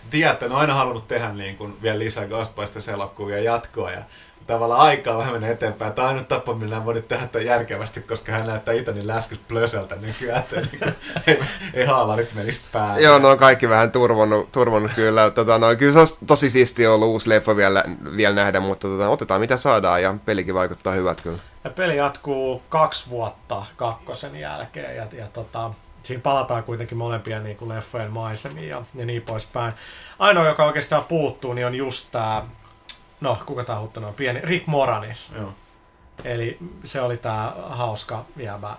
tiedätte, 0.10 0.48
ne 0.48 0.54
on 0.54 0.60
aina 0.60 0.74
halunnut 0.74 1.08
tehdä 1.08 1.34
niin 1.34 1.58
kuin 1.58 1.78
vielä 1.82 2.00
lisää 2.00 2.26
Ghostbusters-elokuvia 2.26 3.40
jatkoa 3.44 3.92
ja 3.92 4.04
tavallaan 4.48 4.82
aikaa 4.82 5.18
vähän 5.18 5.34
menee 5.34 5.52
eteenpäin. 5.52 5.94
Tämä 5.94 6.08
ainut 6.08 6.28
tapa, 6.28 6.54
millä 6.54 6.76
hän 6.76 6.86
voi 6.86 6.94
nyt 6.94 7.08
tehdä 7.08 7.28
tämän 7.28 7.46
järkevästi, 7.46 8.02
koska 8.02 8.32
hän 8.32 8.48
näyttää 8.48 8.74
Itanin 8.74 9.08
läskys 9.08 9.40
plöseltä 9.48 9.96
nykyään, 9.96 10.40
että 10.40 10.62
niin 10.62 10.96
ei, 11.28 11.40
ei 11.74 11.86
haalarit 11.86 12.34
menisi 12.34 12.62
päälle. 12.72 13.02
Joo, 13.02 13.20
no 13.20 13.30
on 13.30 13.38
kaikki 13.38 13.70
vähän 13.70 13.92
turvonnut, 13.92 14.52
turvonnut 14.52 14.92
kyllä. 14.96 15.30
Tota, 15.30 15.58
no, 15.58 15.76
kyllä 15.76 15.94
se 15.94 16.00
olisi 16.00 16.18
tosi 16.28 16.50
siistiä 16.50 16.94
ollut 16.94 17.08
uusi 17.08 17.30
leffa 17.30 17.56
vielä, 17.56 17.84
vielä 18.18 18.36
nähdä, 18.36 18.60
mutta 18.60 18.88
tota, 18.88 19.10
otetaan 19.10 19.42
mitä 19.42 19.58
saadaan 19.58 20.02
ja 20.02 20.16
pelikin 20.26 20.54
vaikuttaa 20.54 20.94
hyvät 20.94 21.22
kyllä. 21.22 21.38
Ja 21.64 21.70
peli 21.70 21.98
jatkuu 21.98 22.62
kaksi 22.70 23.10
vuotta 23.10 23.66
kakkosen 23.76 24.36
jälkeen 24.36 24.96
ja, 24.96 25.08
ja 25.18 25.28
tota, 25.34 25.72
siinä 26.04 26.22
palataan 26.22 26.64
kuitenkin 26.64 26.98
molempia 26.98 27.40
niin 27.40 27.58
kuin 27.58 27.70
leffojen 27.70 28.12
maisemiin 28.12 28.70
ja, 28.70 28.82
ja 28.96 29.06
niin 29.06 29.22
poispäin. 29.22 29.74
Ainoa, 30.20 30.48
joka 30.48 30.66
oikeastaan 30.66 31.04
puuttuu, 31.04 31.54
niin 31.54 31.68
on 31.68 31.76
just 31.76 32.08
tämä, 32.12 32.46
no 33.22 33.38
kuka 33.46 33.64
tämä 33.64 33.80
on 33.80 34.14
pieni, 34.16 34.42
Rick 34.42 34.68
Moranis. 34.68 35.32
Joo. 35.36 35.54
Eli 36.24 36.58
se 36.86 37.02
oli 37.02 37.18
tämä 37.18 37.54
hauska 37.70 38.26
jäbä 38.38 38.78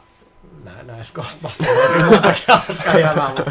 nä- 0.64 0.82
näissä 0.82 1.14
Ghostbustersissa 1.14 2.06
muutakin 2.06 2.44
hauska 2.48 2.98
jäbä, 2.98 3.28
mutta 3.28 3.50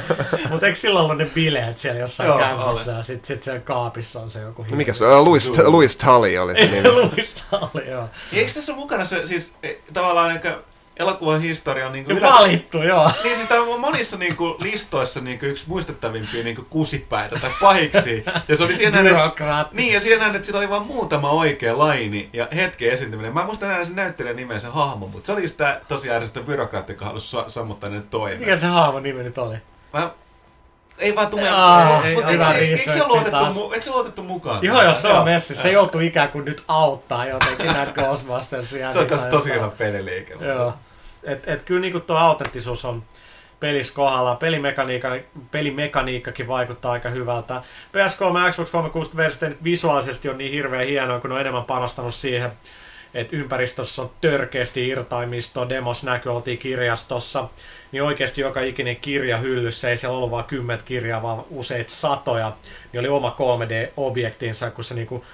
mut 0.50 0.64
eikö 0.64 0.80
silloin 0.80 1.06
ollut 1.06 1.18
ne 1.18 1.26
bileet 1.26 1.78
siellä 1.78 2.00
jossain 2.00 2.28
Joo, 2.28 2.38
kämpissä 2.40 2.92
ja 2.92 3.04
sitten 3.04 3.28
sit 3.28 3.44
siellä 3.44 3.62
kaapissa 3.62 4.20
on 4.20 4.30
se 4.30 4.42
joku 4.42 4.66
no 4.70 4.78
Mikä 4.78 4.94
se 4.94 5.06
on? 5.06 5.26
Louis, 5.26 5.58
Louis 5.58 5.98
Tully 5.98 6.38
oli 6.38 6.56
se 6.56 6.66
nimi. 6.66 6.90
Louis 6.92 7.44
Tully, 7.50 7.90
joo. 7.90 8.10
Eikö 8.34 8.54
tässä 8.54 8.74
mukana 8.74 9.06
se 9.06 9.28
siis 9.28 9.54
e, 9.64 9.74
tavallaan 9.94 10.32
eikä 10.32 10.58
elokuvan 10.98 11.42
historia 11.42 11.86
on 11.86 11.94
niin 11.94 12.06
kuin 12.06 12.22
valittu, 12.22 12.84
joo. 12.84 13.12
Niin 13.24 13.38
sitä 13.38 13.62
on 13.62 13.80
monissa 13.80 14.18
niin 14.18 14.36
kuin, 14.36 14.56
listoissa 14.60 15.20
niin 15.20 15.40
kuin, 15.40 15.52
yksi 15.52 15.64
muistettavimpia 15.68 16.44
niin 16.44 16.56
kuin 16.56 16.68
kusipäitä 16.70 17.40
tai 17.40 17.52
pahiksi. 17.62 18.26
Ja 18.48 18.58
se 18.58 18.64
oli 18.64 18.76
siinä 18.76 19.00
että, 19.00 19.66
niin, 19.72 19.94
ja 19.94 20.02
siinä 20.02 20.22
näin, 20.22 20.36
että 20.36 20.46
siinä 20.46 20.60
oli 20.60 20.70
vain 20.70 20.84
muutama 20.84 21.30
oikea 21.30 21.78
laini 21.78 22.30
ja 22.34 22.48
hetken 22.56 22.90
esiintyminen. 22.90 23.34
Mä 23.34 23.46
muistan 23.46 23.72
enää 23.72 23.86
sen 23.86 23.96
näyttelijän 23.96 24.36
nimen, 24.36 24.62
se 24.62 24.68
hahmo, 24.68 25.08
mutta 25.08 25.26
se 25.26 25.32
oli 25.32 25.50
tää 25.50 25.82
tosiaan 25.88 26.18
ärsyttä 26.18 26.40
byrokraatti, 26.40 26.94
joka 26.94 27.06
halusi 27.06 27.38
sammuttaa 27.48 27.90
ne 27.90 28.02
toimeen. 28.10 28.40
Mikä 28.40 28.58
se 28.58 28.68
hahmo 28.68 29.00
nimi 29.00 29.24
nyt 29.24 29.38
oli? 29.38 29.56
Mä 29.94 30.12
ei 31.04 31.16
vaan 31.16 31.28
tule. 31.28 31.50
Mutta 32.16 32.54
eikö, 32.54 32.94
se 32.94 33.08
luotettu, 33.08 33.72
eikö 33.72 33.86
se 33.86 33.92
luotettu 33.92 34.24
mukaan? 34.24 34.64
Joo, 34.64 34.82
jos 34.82 35.02
se 35.02 35.08
on 35.08 35.26
messissä. 35.26 35.64
Se 35.64 35.72
joutuu 35.72 36.02
ikään 36.02 36.30
kuin 36.30 36.46
nyt 36.46 36.64
auttaa 36.68 37.26
jotenkin 37.26 37.66
näitä 37.66 37.92
Ghostbustersia. 37.92 38.92
se 38.94 39.00
on 39.00 39.08
tosi 39.32 39.54
hyvä 39.54 39.70
peliliike. 39.70 40.34
Joo. 40.40 40.74
Et, 41.24 41.48
et 41.48 41.64
kyllä 41.64 41.82
niin 41.82 42.02
tuo 42.02 42.18
autenttisuus 42.18 42.86
on 42.86 43.04
pelissä 43.60 43.94
kohdalla. 43.94 44.36
Pelimekaniikka, 44.36 45.18
pelimekaniikkakin 45.52 46.48
vaikuttaa 46.48 46.92
aika 46.92 47.10
hyvältä. 47.10 47.62
PS3 47.94 48.40
ja 48.46 48.52
Xbox 48.52 48.72
360 48.72 49.18
versio 49.18 49.50
visuaalisesti 49.64 50.30
on 50.30 50.38
niin 50.38 50.52
hirveän 50.52 50.88
hienoa, 50.88 51.20
kun 51.20 51.32
on 51.32 51.42
enemmän 51.42 51.64
panostanut 51.64 52.14
siihen, 52.14 52.52
että 53.14 53.36
ympäristössä 53.36 54.02
on 54.02 54.12
törkeästi 54.22 54.88
irtaimisto, 54.88 55.70
demos 55.70 56.04
näkyy, 56.04 56.32
oltiin 56.32 56.58
kirjastossa, 56.58 57.50
niin 57.92 58.04
oikeasti 58.04 58.42
joka 58.42 58.62
ikinen 58.62 58.96
kirja 58.96 59.38
hyllyssä, 59.38 59.90
ei 59.90 59.98
siellä 59.98 60.18
ollut 60.18 60.32
vain 60.32 60.46
kymmentä 60.46 60.86
kirjaa, 60.86 61.22
vaan 61.22 61.46
useita 61.50 61.94
satoja, 61.94 62.58
niin 62.94 63.00
oli 63.00 63.08
oma 63.08 63.36
3D-objektinsa, 63.40 64.72
kun 64.72 64.84
se 64.84 64.96
niinku 64.96 65.26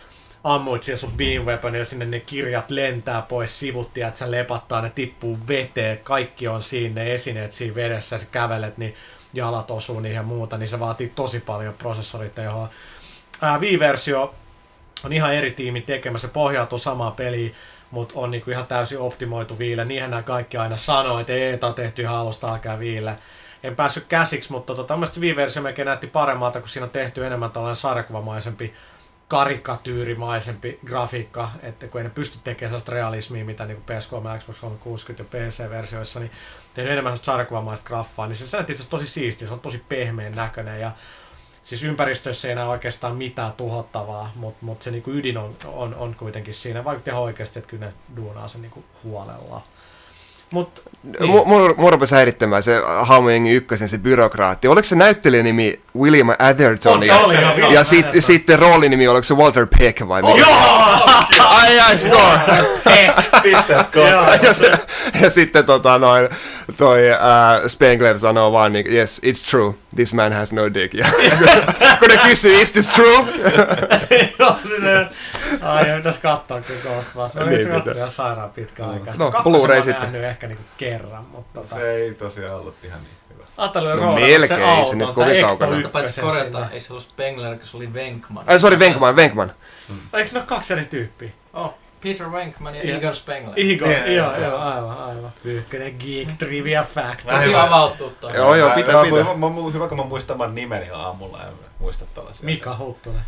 ammuit 0.43 0.83
siihen 0.83 0.99
sun 0.99 1.11
beam 1.17 1.45
weapon 1.45 1.75
ja 1.75 1.85
sinne 1.85 2.05
ne 2.05 2.19
kirjat 2.19 2.71
lentää 2.71 3.21
pois 3.21 3.59
sivuttia, 3.59 4.07
että 4.07 4.19
sä 4.19 4.31
lepattaa, 4.31 4.81
ne 4.81 4.91
tippuu 4.95 5.37
veteen, 5.47 5.97
kaikki 5.97 6.47
on 6.47 6.61
siinä, 6.61 6.95
ne 6.95 7.13
esineet 7.13 7.51
siinä 7.51 7.75
vedessä 7.75 8.17
sä 8.17 8.25
kävelet, 8.31 8.77
niin 8.77 8.95
jalat 9.33 9.71
osuu 9.71 9.99
niihin 9.99 10.15
ja 10.15 10.23
muuta, 10.23 10.57
niin 10.57 10.69
se 10.69 10.79
vaatii 10.79 11.11
tosi 11.15 11.39
paljon 11.39 11.73
prosessoritehoa. 11.73 12.69
Ää, 13.41 13.61
V-versio 13.61 14.33
on 15.07 15.13
ihan 15.13 15.33
eri 15.33 15.51
tiimi 15.51 15.81
tekemässä, 15.81 16.27
se 16.27 16.33
pohjautuu 16.33 16.77
samaan 16.77 17.13
peliin, 17.13 17.55
mutta 17.91 18.13
on 18.17 18.31
niinku 18.31 18.51
ihan 18.51 18.67
täysin 18.67 18.99
optimoitu 18.99 19.59
viille. 19.59 19.85
Niinhän 19.85 20.09
nämä 20.09 20.23
kaikki 20.23 20.57
aina 20.57 20.77
sanoo, 20.77 21.19
että 21.19 21.33
ei, 21.33 21.57
tämä 21.57 21.69
on 21.69 21.75
tehty 21.75 22.01
ihan 22.01 22.15
alusta 22.15 22.47
alkaa 22.47 22.79
viille. 22.79 23.15
En 23.63 23.75
päässyt 23.75 24.05
käsiksi, 24.05 24.51
mutta 24.51 24.75
tota, 24.75 24.87
tämmöistä 24.87 25.21
V-versio 25.21 25.61
melkein 25.61 25.85
näytti 25.85 26.07
paremmalta, 26.07 26.59
kun 26.59 26.69
siinä 26.69 26.85
on 26.85 26.89
tehty 26.89 27.25
enemmän 27.25 27.51
tällainen 27.51 27.75
sarjakuvamaisempi 27.75 28.73
karikatyyrimaisempi 29.27 30.79
grafiikka, 30.85 31.51
että 31.61 31.87
kun 31.87 32.01
ei 32.01 32.03
ne 32.03 32.09
pysty 32.09 32.39
tekemään 32.43 32.69
sellaista 32.69 32.91
realismia, 32.91 33.45
mitä 33.45 33.65
niin 33.65 33.77
PS3, 33.77 34.39
Xbox 34.39 34.59
360 34.59 35.23
ja 35.23 35.49
PC-versioissa, 35.49 36.19
niin 36.19 36.31
tehnyt 36.73 36.91
enemmän 36.91 37.17
sarjakuvamaista 37.17 37.87
graffaa, 37.87 38.27
niin 38.27 38.35
se 38.35 38.57
näytti 38.57 38.87
tosi 38.89 39.07
siistiä, 39.07 39.47
se 39.47 39.53
on 39.53 39.59
tosi 39.59 39.83
pehmeän 39.89 40.35
näköinen 40.35 40.81
ja 40.81 40.91
siis 41.69 41.83
ympäristössä 41.83 42.47
ei 42.47 42.51
enää 42.51 42.69
oikeastaan 42.69 43.15
mitään 43.15 43.53
tuhottavaa, 43.53 44.31
mutta 44.35 44.65
mut 44.65 44.81
se 44.81 44.91
niinku 44.91 45.11
ydin 45.11 45.37
on, 45.37 45.55
on, 45.65 45.95
on, 45.95 46.15
kuitenkin 46.15 46.53
siinä. 46.53 46.83
Vaikutti 46.83 47.09
ihan 47.09 47.21
oikeasti, 47.21 47.59
että 47.59 47.69
kyllä 47.69 47.85
ne 47.85 47.93
duunaa 48.15 48.47
sen 48.47 48.61
niinku 48.61 48.83
huolella. 49.03 49.61
Mut, 50.51 50.89
niin. 51.03 51.29
Mua, 51.29 51.73
mua 51.77 51.91
rupesi 51.91 52.15
häirittämään 52.15 52.63
se 52.63 52.81
Haumojengi 53.01 53.51
ykkösen, 53.51 53.89
se 53.89 53.97
byrokraatti. 53.97 54.67
Oliko 54.67 54.83
se 54.83 54.95
näyttelijän 54.95 55.45
nimi 55.45 55.79
William 55.99 56.29
Atherton? 56.39 57.03
Ja, 57.03 57.17
oli, 57.17 57.35
ja, 57.35 57.71
ja 57.71 57.83
sit, 57.83 58.05
sitten 58.19 58.59
roolinimi, 58.59 59.07
oliko 59.07 59.23
se 59.23 59.33
Walter 59.33 59.67
Peck 59.79 60.07
vai 60.07 60.21
mikä? 60.21 60.39
Joo! 60.39 60.57
ai 61.39 61.79
ai, 61.79 61.97
score! 61.97 62.39
Ja, 63.95 64.53
ja 65.21 65.29
sitten 65.29 65.65
tota 65.65 65.97
noin, 65.97 66.29
toi 66.77 66.99
uh, 67.11 67.69
Spengler 67.69 68.19
sanoo 68.19 68.51
vaan 68.51 68.73
niin, 68.73 68.93
yes, 68.93 69.21
it's 69.25 69.49
true, 69.49 69.73
this 69.95 70.13
man 70.13 70.33
has 70.33 70.53
no 70.53 70.73
dick. 70.73 70.93
Ja, 70.93 71.05
kun 71.99 72.07
ne 72.07 72.17
kysyy, 72.17 72.61
is 72.61 72.71
this 72.71 72.87
true? 72.87 73.25
Joo, 74.39 74.55
sinne, 74.67 75.09
ai, 75.61 75.85
pitäisi 75.97 76.21
katsoa 76.21 76.61
kyllä 76.61 76.79
Ghostbusters. 76.83 77.45
Mä 77.45 77.51
niin, 77.51 77.69
nyt 77.69 77.95
ihan 77.95 78.11
sairaan 78.11 78.49
pitkään 78.49 78.89
aikaa. 78.89 79.13
No, 79.17 79.31
Blu-ray 79.31 79.83
sitten 79.83 80.11
ehkä 80.39 80.47
niinku 80.47 80.63
kerran, 80.77 81.25
mutta... 81.25 81.61
Tota... 81.61 81.75
Se 81.75 81.91
ei 81.91 82.13
tosiaan 82.13 82.59
ollut 82.59 82.75
ihan 82.83 83.03
niin 83.03 83.13
hyvä. 83.33 83.43
Ajattelin 83.57 83.99
no, 83.99 84.11
melkein, 84.11 84.61
ei 84.61 84.85
se 84.85 84.95
nyt 84.95 85.09
kovin 85.09 85.41
kaukana. 85.41 85.89
Paitsi 85.89 86.21
korjata, 86.21 86.69
ei 86.69 86.79
se 86.79 86.93
ollut 86.93 87.03
Spengler, 87.03 87.57
se 87.63 87.77
oli 87.77 87.93
Venkman. 87.93 88.43
Ai, 88.47 88.59
sorry, 88.59 88.79
Venkman, 88.79 89.15
Venkman. 89.15 89.53
Hmm. 89.87 89.99
Eikö 90.13 90.31
ne 90.33 90.39
ole 90.39 90.47
kaksi 90.47 90.73
eri 90.73 90.85
tyyppiä? 90.85 91.29
Oh, 91.53 91.73
Peter 92.03 92.31
Venkman 92.31 92.75
ja 92.75 92.81
Egon 92.81 93.15
Spengler. 93.15 93.53
Egon, 93.57 93.91
joo, 93.91 94.07
joo, 94.07 94.39
joo, 94.39 94.57
aivan, 94.57 94.97
aivan. 94.97 95.31
Pyykkönen 95.43 95.95
geek 95.99 96.29
trivia 96.37 96.83
fact. 96.83 97.25
Täytyy 97.25 97.59
avautua 97.59 98.09
toi. 98.09 98.35
Joo, 98.35 98.55
joo, 98.55 98.69
pitää, 98.69 99.03
pitää. 99.03 99.23
Mä, 99.23 99.49
mä, 99.49 99.71
hyvä, 99.73 99.87
kun 99.87 99.97
mä 99.97 100.03
muistan 100.03 100.55
nimeni 100.55 100.89
aamulla, 100.89 101.43
en 101.43 101.53
muista 101.79 102.05
tällaisia. 102.13 102.45
Mika 102.45 102.77
Huttunen. 102.77 103.21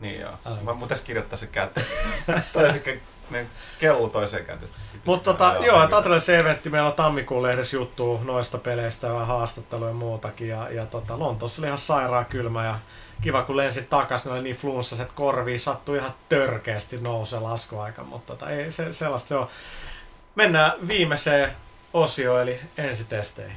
Niin 0.00 0.20
joo. 0.20 0.32
Aivan. 0.44 0.64
Mä 0.64 0.74
mun 0.74 0.88
tässä 0.88 1.04
kirjoittaa 1.04 1.38
se 1.38 1.46
käteen. 1.46 1.86
ne 3.30 3.46
kello 3.78 4.08
toiseen 4.08 4.44
käteen. 4.44 4.70
Mutta 5.04 5.32
tota, 5.32 5.56
joo, 5.66 5.78
ajatellen 5.78 6.20
se 6.20 6.36
eventti, 6.36 6.70
meillä 6.70 6.88
on 6.88 6.94
tammikuun 6.94 7.42
lehdessä 7.42 7.76
juttu 7.76 8.20
noista 8.24 8.58
peleistä 8.58 9.06
ja 9.06 9.24
haastatteluja 9.24 9.90
ja 9.90 9.94
muutakin. 9.94 10.48
Ja, 10.48 10.70
ja 10.70 10.86
tota, 10.86 11.18
Lontoossa 11.18 11.62
oli 11.62 11.66
ihan 11.66 11.78
sairaan 11.78 12.26
kylmä 12.26 12.64
ja 12.64 12.78
kiva 13.20 13.42
kun 13.42 13.56
lensit 13.56 13.90
takaisin, 13.90 14.30
ne 14.30 14.34
oli 14.34 14.42
niin 14.42 14.56
flunssas, 14.56 15.00
että 15.00 15.14
korviin 15.14 15.60
sattui 15.60 15.96
ihan 15.96 16.14
törkeästi 16.28 17.00
nousee 17.00 17.40
laskuaika, 17.40 18.04
mutta 18.04 18.32
tota, 18.32 18.50
ei 18.50 18.72
se, 18.72 18.92
sellaista 18.92 19.28
se 19.28 19.36
on. 19.36 19.48
Mennään 20.34 20.72
viimeiseen 20.88 21.56
osioon, 21.92 22.42
eli 22.42 22.60
ensitesteihin. 22.76 23.56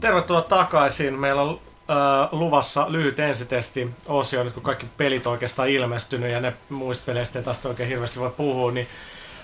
Tervetuloa 0.00 0.42
takaisin. 0.42 1.18
Meillä 1.18 1.42
on 1.42 1.60
äh, 1.90 2.28
luvassa 2.32 2.92
lyhyt 2.92 3.18
ensitesti 3.18 3.90
osio, 4.06 4.44
nyt 4.44 4.52
kun 4.52 4.62
kaikki 4.62 4.86
pelit 4.96 5.26
on 5.26 5.32
oikeastaan 5.32 5.68
ilmestynyt 5.68 6.30
ja 6.30 6.40
ne 6.40 6.52
muista 6.68 7.06
peleistä 7.06 7.38
ei 7.38 7.44
tästä 7.44 7.68
oikein 7.68 7.88
hirveästi 7.88 8.20
voi 8.20 8.30
puhua, 8.30 8.72
niin 8.72 8.86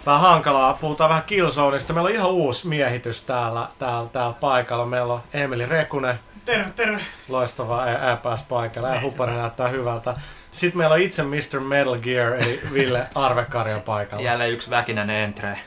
vähän 0.06 0.20
hankalaa. 0.20 0.74
Puhutaan 0.80 1.10
vähän 1.10 1.22
Killzoneista. 1.26 1.92
Meillä 1.92 2.08
on 2.08 2.14
ihan 2.14 2.30
uusi 2.30 2.68
miehitys 2.68 3.24
täällä, 3.24 3.68
täällä, 3.78 4.08
täällä 4.12 4.32
paikalla. 4.40 4.86
Meillä 4.86 5.14
on 5.14 5.20
Emeli 5.32 5.66
Rekunen, 5.66 6.18
Terve, 6.44 6.70
terve. 6.76 7.00
loistavaa 7.28 7.84
ää 7.84 8.16
pääsi 8.16 8.44
paikalle 8.48 8.94
ja 8.94 9.00
hupari 9.00 9.32
näyttää 9.32 9.68
hyvältä. 9.68 10.14
Sitten 10.50 10.78
meillä 10.78 10.94
on 10.94 11.00
itse 11.00 11.22
Mr. 11.22 11.60
Metal 11.60 11.98
Gear, 11.98 12.32
eli 12.34 12.60
Ville 12.72 13.06
Arvekarja 13.14 13.78
paikalla. 13.78 14.24
Jälleen 14.24 14.50
yksi 14.52 14.70
väkinäinen 14.70 15.16
entre. 15.16 15.58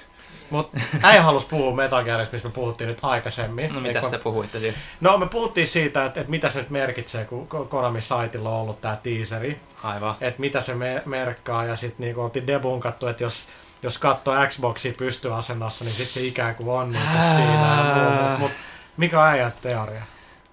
Mutta 0.49 0.79
äijä 1.03 1.21
halusi 1.21 1.47
puhua 1.49 1.75
Metal 1.75 2.03
Gearista, 2.03 2.33
mistä 2.33 2.47
me 2.47 2.53
puhuttiin 2.53 2.87
nyt 2.87 2.99
aikaisemmin. 3.01 3.73
No 3.73 3.79
mitä 3.79 4.01
te 4.01 4.17
puhuitte 4.17 4.59
siitä? 4.59 4.77
No 5.01 5.17
me 5.17 5.27
puhuttiin 5.27 5.67
siitä, 5.67 6.05
että, 6.05 6.19
että 6.19 6.31
mitä 6.31 6.49
se 6.49 6.59
nyt 6.59 6.69
merkitsee, 6.69 7.25
kun 7.25 7.47
Ko- 7.53 7.65
Konami-saitilla 7.67 8.49
on 8.49 8.61
ollut 8.61 8.81
tämä 8.81 8.97
teaseri. 9.03 9.59
Aivan. 9.83 10.15
Että 10.21 10.39
mitä 10.41 10.61
se 10.61 10.75
me- 10.75 11.01
merkkaa 11.05 11.65
ja 11.65 11.75
sitten 11.75 12.03
niinku 12.05 12.21
oltiin 12.21 12.47
debunkattu, 12.47 13.07
että 13.07 13.23
jos, 13.23 13.47
jos 13.83 13.97
katsoo 13.97 14.35
Xboxia 14.47 14.93
pystyasennossa, 14.97 15.85
niin 15.85 15.95
sitten 15.95 16.13
se 16.13 16.21
ikään 16.21 16.55
kuin 16.55 16.69
on 16.69 16.91
niinku 16.91 17.21
siinä. 17.35 17.75
Mutta 17.83 18.39
mut, 18.39 18.51
mikä 18.97 19.19
on 19.21 19.27
äijän 19.27 19.53
teoria? 19.61 20.01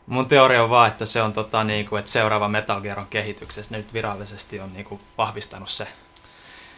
Mun 0.06 0.28
teoria 0.28 0.62
on 0.62 0.70
vaan, 0.70 0.88
että 0.88 1.04
se 1.06 1.22
on 1.22 1.32
tota, 1.32 1.64
niinku, 1.64 1.96
että 1.96 2.10
seuraava 2.10 2.48
Metal 2.48 2.80
Gear 2.80 3.00
on 3.00 3.06
kehityksessä. 3.06 3.72
Ne 3.72 3.78
nyt 3.78 3.92
virallisesti 3.92 4.60
on 4.60 4.72
niinku, 4.74 5.00
vahvistanut 5.18 5.68
se. 5.68 5.88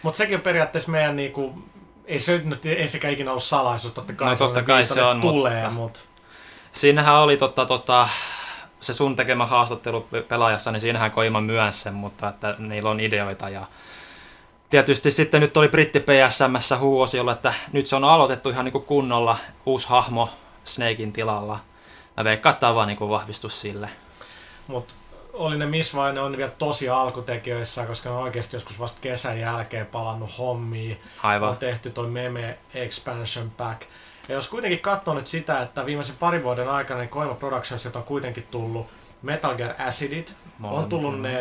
Mutta 0.03 0.17
sekin 0.19 0.37
on 0.37 0.43
periaatteessa 0.43 0.91
meidän 0.91 1.17
niinku, 1.17 1.63
ei 2.05 2.19
se 2.19 2.41
nyt 2.45 2.67
ei 2.67 2.89
sekään 2.89 3.15
ikinä 3.15 3.31
ollut 3.31 3.45
salaisuus, 3.45 3.95
totta 3.95 4.13
kai, 4.13 4.31
No, 4.31 4.37
totta 4.37 4.63
kai 4.63 4.87
se 4.87 5.03
on, 5.03 5.21
tulee, 5.21 5.63
mutta- 5.63 5.71
mutta... 5.71 6.01
Siinähän 6.73 7.15
oli 7.15 7.37
tota, 7.37 7.67
tota, 7.67 8.09
se 8.81 8.93
sun 8.93 9.17
tekemä 9.17 9.47
haastattelu 9.47 10.09
pelaajassa, 10.29 10.73
niin 10.73 10.81
siinähän 10.81 11.11
Koima 11.11 11.41
myös 11.41 11.83
sen, 11.83 11.95
mutta 11.95 12.29
että 12.29 12.55
niillä 12.59 12.91
on 12.91 13.01
ideoita 13.01 13.49
ja 13.49 13.67
Tietysti 14.71 15.11
sitten 15.11 15.41
nyt 15.41 15.57
oli 15.57 15.69
britti 15.69 16.01
PSMssä 16.01 16.79
huuosiolla, 16.79 17.33
että 17.33 17.55
nyt 17.73 17.87
se 17.87 17.97
on 17.97 18.05
aloitettu 18.05 18.51
ihan 18.51 18.65
niinku 18.65 18.81
kunnolla, 18.81 19.39
uusi 19.67 19.89
hahmo 19.89 20.29
Snakein 20.65 21.13
tilalla. 21.13 21.59
Mä 22.17 22.25
veikkaan, 22.25 22.53
että 22.53 22.61
tämä 22.61 22.71
on 22.71 22.77
vaan 22.77 22.89
niinku 22.89 23.09
vahvistus 23.09 23.61
sille. 23.61 23.89
Mutta 24.67 24.95
oli 25.33 25.57
ne 25.59 25.67
missä 25.67 25.97
vai 25.97 26.13
ne 26.13 26.21
on 26.21 26.37
vielä 26.37 26.51
tosi 26.51 26.89
alkutekijöissä, 26.89 27.87
koska 27.87 28.09
ne 28.09 28.17
on 28.17 28.23
oikeasti 28.23 28.57
joskus 28.57 28.81
vasta 28.81 29.01
kesän 29.01 29.41
jälkeen 29.41 29.87
palannut 29.87 30.39
hommiin. 30.39 31.01
Aivan. 31.23 31.49
On 31.49 31.57
tehty 31.57 31.91
toi 31.91 32.07
Meme 32.07 32.59
Expansion 32.75 33.51
Pack. 33.51 33.83
Ja 34.29 34.35
jos 34.35 34.49
kuitenkin 34.49 34.81
katsoo 34.81 35.15
nyt 35.15 35.27
sitä, 35.27 35.63
että 35.63 35.87
viimeisen 35.87 36.17
parin 36.21 36.43
vuoden 36.43 36.69
aikana 36.69 37.01
niin 37.01 37.11
Koima 37.11 37.35
Productionsilta 37.35 37.99
on 37.99 38.05
kuitenkin 38.05 38.47
tullut 38.51 38.87
Metal 39.23 39.55
Gear 39.55 39.75
Acidit, 39.79 40.37
on 40.63 40.89
tullut 40.89 41.21
ne 41.21 41.41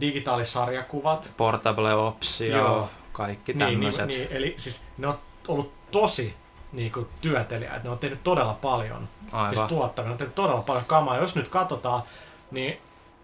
digitaalisarjakuvat. 0.00 1.32
Portable 1.36 1.94
Ops 1.94 2.40
ja 2.40 2.56
Joo. 2.56 2.88
kaikki 3.12 3.52
Niin, 3.52 3.58
niin, 3.58 3.74
tämmöiset. 3.78 4.06
niin, 4.06 4.28
eli 4.30 4.54
siis 4.58 4.86
ne 4.98 5.06
on 5.06 5.18
ollut 5.48 5.72
tosi 5.90 6.34
niin 6.72 6.92
kuin, 6.92 7.06
työtelijäitä. 7.20 7.84
Ne 7.84 7.90
on 7.90 7.98
tehnyt 7.98 8.22
todella 8.24 8.58
paljon. 8.62 9.08
Siis 9.20 9.32
Aivan. 9.32 9.68
tuottavia. 9.68 10.08
Ne 10.08 10.12
on 10.12 10.18
tehnyt 10.18 10.34
todella 10.34 10.62
paljon 10.62 10.84
kamaa. 10.84 11.16
Jos 11.16 11.36
nyt 11.36 11.48
katsotaan, 11.48 12.02
niin 12.50 12.78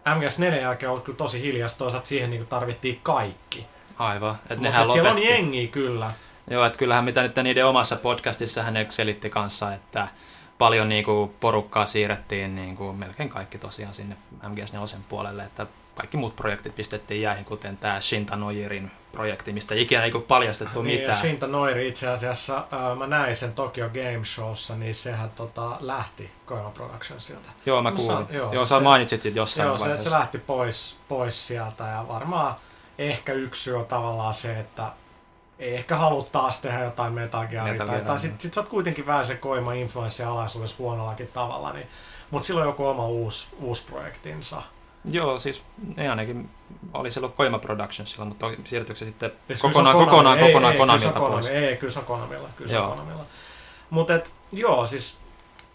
MGS4 0.08 0.60
jälkeen 0.60 0.90
on 0.90 0.92
ollut 0.92 1.04
kyllä 1.04 1.16
tosi 1.18 1.42
hiljasta. 1.42 1.78
Toisaalta 1.78 2.08
siihen 2.08 2.30
niin 2.30 2.40
kuin 2.40 2.48
tarvittiin 2.48 3.00
kaikki. 3.02 3.66
Aivan. 3.98 4.34
Et 4.34 4.40
Mutta 4.48 4.62
nehän 4.62 4.90
siellä 4.90 5.10
on 5.10 5.22
jengiä 5.22 5.68
kyllä. 5.68 6.10
Joo, 6.50 6.64
että 6.64 6.78
kyllähän 6.78 7.04
mitä 7.04 7.22
nyt 7.22 7.36
niiden 7.42 7.66
omassa 7.66 7.96
podcastissa 7.96 8.62
hän 8.62 8.86
selitti 8.88 9.30
kanssa, 9.30 9.74
että 9.74 10.08
paljon 10.58 10.88
niinku 10.88 11.34
porukkaa 11.40 11.86
siirrettiin 11.86 12.56
niinku 12.56 12.92
melkein 12.92 13.28
kaikki 13.28 13.58
tosiaan 13.58 13.94
sinne 13.94 14.16
MGS4 14.42 14.96
puolelle, 15.08 15.44
että 15.44 15.66
kaikki 15.94 16.16
muut 16.16 16.36
projektit 16.36 16.76
pistettiin 16.76 17.22
jäihin, 17.22 17.44
kuten 17.44 17.76
tämä 17.76 18.00
Shinta 18.00 18.36
Nojirin 18.36 18.90
projekti, 19.12 19.52
mistä 19.52 19.74
ei 19.74 19.82
ikinä 19.82 20.00
niinku 20.02 20.20
paljastettu 20.20 20.82
Niin, 20.82 20.94
ja 20.94 21.00
mitään. 21.00 21.18
Shinta 21.20 21.46
Noiri 21.46 21.88
itse 21.88 22.08
asiassa, 22.08 22.64
ää, 22.70 22.94
mä 22.94 23.06
näin 23.06 23.36
sen 23.36 23.52
Tokyo 23.52 23.88
Game 23.88 24.24
Showssa, 24.24 24.76
niin 24.76 24.94
sehän 24.94 25.30
tota, 25.30 25.76
lähti 25.80 26.30
Koima 26.46 26.70
Productionsilta. 26.70 27.48
Joo, 27.66 27.82
mä 27.82 27.90
No, 27.90 27.96
kuulin. 27.96 28.16
joo, 28.16 28.26
joo, 28.30 28.52
joo 28.52 28.66
se- 28.66 28.68
sä 28.74 28.80
mainitsit 28.80 29.22
siitä 29.22 29.38
jossain 29.38 29.66
Joo, 29.66 29.76
se, 29.76 29.80
vaiheessa. 29.82 30.10
se 30.10 30.16
lähti 30.16 30.38
pois, 30.38 30.98
pois 31.08 31.46
sieltä 31.46 31.84
ja 31.84 32.04
varmaan 32.08 32.54
ehkä 32.98 33.32
yksi 33.32 33.62
syy 33.62 33.74
on 33.78 33.86
tavallaan 33.86 34.34
se, 34.34 34.58
että 34.60 34.92
ei 35.58 35.74
ehkä 35.74 35.96
halua 35.96 36.24
taas 36.32 36.60
tehdä 36.60 36.84
jotain 36.84 37.12
Metal 37.12 37.46
Gearia, 37.46 37.86
tai, 37.86 38.00
tai 38.00 38.18
sit, 38.18 38.40
sit 38.40 38.54
sä 38.54 38.60
oot 38.60 38.68
kuitenkin 38.68 39.06
vähän 39.06 39.26
se 39.26 39.34
koima 39.34 39.72
influenssi 39.72 40.22
alaisuudessa 40.22 40.76
huonollakin 40.78 41.28
tavalla, 41.28 41.72
niin, 41.72 41.86
mutta 42.30 42.46
silloin 42.46 42.66
joku 42.66 42.86
oma 42.86 43.06
uusi, 43.06 43.56
uusi 43.60 43.86
projektinsa. 43.90 44.62
Joo, 45.04 45.38
siis 45.38 45.62
ne 45.96 46.08
ainakin 46.08 46.50
oli 46.92 47.10
silloin 47.10 47.32
Koima 47.32 47.58
Productionsilla, 47.58 48.24
mutta 48.24 48.50
siirtyykö 48.64 48.98
se 48.98 49.04
sitten 49.04 49.32
Siis 49.46 49.62
kokonaan, 49.62 49.96
kokonaan, 49.96 50.38
kokonaan 50.38 50.74
ei, 50.74 50.78
ei, 50.78 50.86
kyllä 50.86 50.98
se 50.98 51.08
Konamilta 51.10 51.20
on 51.20 51.32
pois? 51.32 51.46
Konami. 51.46 51.66
Ei, 51.66 51.76
kyllä 51.76 51.92
se 51.92 51.98
on 51.98 52.04
Konamilla. 52.04 52.48
Kyllä 52.56 52.70
se 52.70 52.78
on 52.78 52.84
Joo. 52.84 52.90
Konamilla. 52.90 53.24
Mutta 53.90 54.14
et, 54.14 54.32
joo, 54.52 54.86
siis 54.86 55.18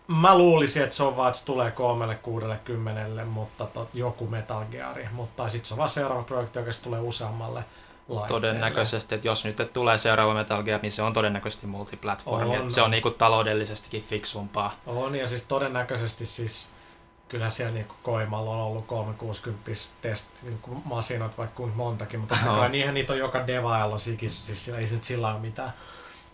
mä 0.07 0.37
luulisin, 0.37 0.83
että 0.83 0.95
se 0.95 1.03
on 1.03 1.17
vaan, 1.17 1.27
että 1.27 1.39
se 1.39 1.45
tulee 1.45 1.71
kolmelle, 1.71 2.15
kuudelle, 2.15 2.59
kymmenelle, 2.65 3.25
mutta 3.25 3.65
tot, 3.65 3.89
joku 3.93 4.27
Metal 4.27 4.65
Gear. 4.71 4.97
Mutta 5.11 5.49
sitten 5.49 5.67
se 5.67 5.73
on 5.73 5.77
vaan 5.77 5.89
seuraava 5.89 6.23
projekti, 6.23 6.59
joka 6.59 6.71
sitten 6.71 6.89
tulee 6.89 6.99
useammalle 6.99 7.63
laitteelle. 8.07 8.27
Todennäköisesti, 8.27 9.15
että 9.15 9.27
jos 9.27 9.45
nyt 9.45 9.57
tulee 9.73 9.97
seuraava 9.97 10.33
Metal 10.33 10.63
Gear, 10.63 10.81
niin 10.81 10.91
se 10.91 11.01
on 11.01 11.13
todennäköisesti 11.13 11.67
multiplatformi. 11.67 12.57
On. 12.57 12.71
se 12.71 12.81
on 12.81 12.91
niinku 12.91 13.11
taloudellisestikin 13.11 14.03
fiksumpaa. 14.03 14.75
On, 14.85 15.15
ja 15.15 15.27
siis 15.27 15.47
todennäköisesti 15.47 16.25
siis 16.25 16.67
kyllä 17.29 17.49
siellä 17.49 17.73
niin 17.73 17.87
Koimalla 18.03 18.51
on 18.51 18.61
ollut 18.61 18.87
360 18.87 19.71
test 20.01 20.29
niin 20.41 20.59
masinoita 20.85 21.37
vaikka 21.37 21.55
kuinka 21.55 21.77
montakin, 21.77 22.19
mutta 22.19 22.37
Joo. 22.45 22.55
kai 22.55 22.69
niinhän 22.69 22.93
niitä 22.93 23.13
on 23.13 23.19
joka 23.19 23.47
devailla 23.47 23.97
sikis, 23.97 24.45
siis 24.45 24.65
siinä 24.65 24.79
ei 24.79 24.87
se 24.87 24.95
nyt 24.95 25.03
sillä 25.03 25.33
ole 25.33 25.39
mitään 25.39 25.73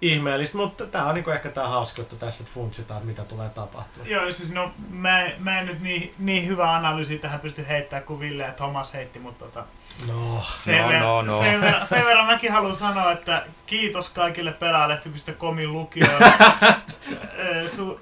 ihmeellistä, 0.02 0.58
mutta 0.58 0.86
tämä 0.86 1.06
on 1.06 1.16
niin 1.16 1.30
ehkä 1.30 1.50
tämä 1.50 1.68
hauska 1.68 2.02
juttu 2.02 2.16
tässä, 2.16 2.44
että 2.44 2.54
funtsitaan, 2.54 2.98
että 2.98 3.08
mitä 3.08 3.24
tulee 3.24 3.50
tapahtumaan. 3.50 4.10
Joo, 4.10 4.32
siis 4.32 4.50
no 4.50 4.72
mä, 4.90 5.28
mä 5.38 5.60
en 5.60 5.66
nyt 5.66 5.82
niin, 5.82 6.14
niin 6.20 6.48
hyvä 6.48 6.76
analyysi 6.76 7.18
tähän 7.20 7.40
pysty 7.40 7.66
heittämään 7.68 8.04
kuin 8.04 8.20
Ville 8.20 8.44
ja 8.44 8.52
Thomas 8.52 8.94
heitti, 8.94 9.20
mutta 9.20 9.46
tota, 9.46 9.66
No, 10.08 10.44
sen, 10.56 10.82
No, 10.82 10.90
ver- 10.90 11.00
no, 11.00 11.22
no. 11.22 11.40
Sen, 11.40 11.62
verran, 11.62 11.88
sen 11.88 12.06
verran 12.06 12.26
mäkin 12.26 12.52
haluan 12.52 12.76
sanoa, 12.76 13.12
että 13.12 13.44
kiitos 13.66 14.10
kaikille 14.10 14.52
pelaalehti.comin 14.52 15.74
lukijoille. 15.74 16.34
Su- 17.76 18.00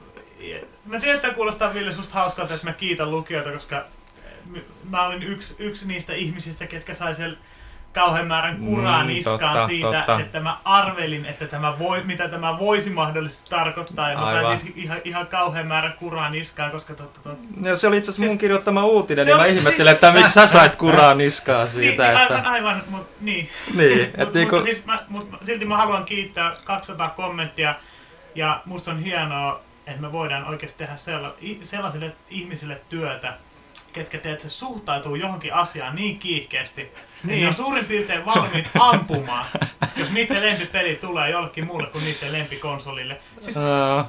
mä 0.86 1.00
tiedän, 1.00 1.16
että 1.16 1.34
kuulostaa 1.34 1.74
Ville 1.74 1.92
susta 1.94 2.14
hauskalta, 2.14 2.54
että 2.54 2.68
mä 2.68 2.74
kiitän 2.74 3.12
lukijoita, 3.12 3.52
koska 3.52 3.86
mä 4.90 5.06
olin 5.06 5.24
yksi, 5.24 5.56
yksi 5.60 5.88
niistä 5.88 6.14
ihmisistä, 6.14 6.68
ketkä 6.68 6.94
sai 6.94 7.16
sen 7.16 7.38
kauhean 8.00 8.28
määrän 8.28 8.58
kuraa 8.58 9.02
Mm, 9.04 9.08
niskaan 9.08 9.40
totta, 9.40 9.68
siitä, 9.68 9.92
totta. 9.92 10.20
että 10.20 10.40
mä 10.40 10.58
arvelin, 10.64 11.26
että 11.26 11.48
tämä 11.48 11.80
voi, 11.80 12.04
mitä 12.04 12.28
tämä 12.28 12.60
voisi 12.60 12.90
mahdollisesti 12.90 13.50
tarkoittaa. 13.50 14.10
Ja 14.12 14.18
mä 14.18 14.26
sain 14.26 14.38
Aivan. 14.38 14.60
siitä 14.62 14.80
ihan, 14.80 14.98
ihan 15.04 15.28
kauhean 15.28 15.68
määrän 15.68 15.94
kuraa 15.94 16.30
niskaan, 16.30 16.72
koska 16.72 16.94
totta, 16.94 17.20
totta, 17.24 17.44
No, 17.58 17.76
se 17.76 17.88
oli 17.88 17.98
itse 17.98 18.10
asiassa 18.10 18.20
Siis- 18.22 18.32
mun 18.32 18.38
kirjoittama 18.38 18.86
uutinen, 18.86 19.26
se 19.26 19.32
niin 19.32 19.38
mä 19.38 19.44
oli- 19.44 19.50
ihmettelin, 19.58 19.76
siis- 19.94 19.94
että 20.04 20.12
miksi 20.12 20.34
sä 20.34 20.48
sait 20.48 20.76
kuraa 20.76 21.14
niskaa 21.14 21.68
siitä. 21.68 22.04
niin, 22.04 22.16
että... 22.22 22.36
aivan, 22.36 22.46
aivan, 22.46 22.84
mutta 22.90 23.14
niin. 23.22 23.50
Niin, 23.76 24.00
Mut, 24.00 24.10
että 24.20 24.34
niinku... 24.40 24.56
mutta, 24.56 24.66
siis 24.72 24.86
mä, 24.86 25.00
mut 25.10 25.30
silti 25.44 25.66
mä 25.66 25.78
haluan 25.78 26.06
kiittää 26.06 26.56
200 26.64 27.10
kommenttia 27.10 27.76
ja 28.36 28.62
musta 28.66 28.92
on 28.92 29.00
hienoa, 29.00 29.60
että 29.88 30.02
me 30.02 30.12
voidaan 30.12 30.46
oikeasti 30.46 30.78
tehdä 30.78 30.94
sellaisille 31.64 32.16
ihmisille 32.30 32.82
työtä, 32.90 33.34
ketkä 33.94 34.18
teet, 34.18 34.40
se 34.40 34.50
suhtautuu 34.50 35.16
johonkin 35.16 35.54
asiaan 35.54 35.96
niin 35.96 36.20
kiihkeästi, 36.20 36.82
niin. 36.82 36.92
niin 37.24 37.42
ne 37.42 37.48
on 37.48 37.54
suurin 37.54 37.86
piirtein 37.86 38.26
valmiit 38.26 38.70
ampumaan, 38.80 39.46
jos 39.96 40.12
niiden 40.12 40.42
lempipeli 40.42 40.96
tulee 40.96 41.30
jollekin 41.30 41.66
muulle 41.66 41.88
kuin 41.88 42.04
niiden 42.04 42.32
lempikonsolille. 42.32 43.18
Siis, 43.42 43.56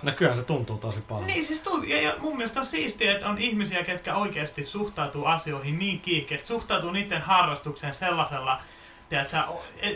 no 0.02 0.12
kyllä 0.16 0.34
se 0.34 0.44
tuntuu 0.44 0.78
tosi 0.78 1.00
paljon. 1.00 1.26
Niin, 1.26 1.44
siis 1.44 1.60
tuntuu, 1.60 1.88
ja, 1.88 2.02
ja 2.02 2.14
mun 2.18 2.36
mielestä 2.36 2.60
on 2.60 2.66
siistiä, 2.66 3.12
että 3.12 3.28
on 3.28 3.38
ihmisiä, 3.38 3.84
ketkä 3.84 4.14
oikeasti 4.14 4.64
suhtautuu 4.64 5.24
asioihin 5.24 5.78
niin 5.78 6.00
kiihkeästi, 6.00 6.48
suhtautuu 6.48 6.90
niiden 6.90 7.22
harrastukseen 7.22 7.94
sellaisella, 7.94 8.62
tiedätkö, 9.08 9.36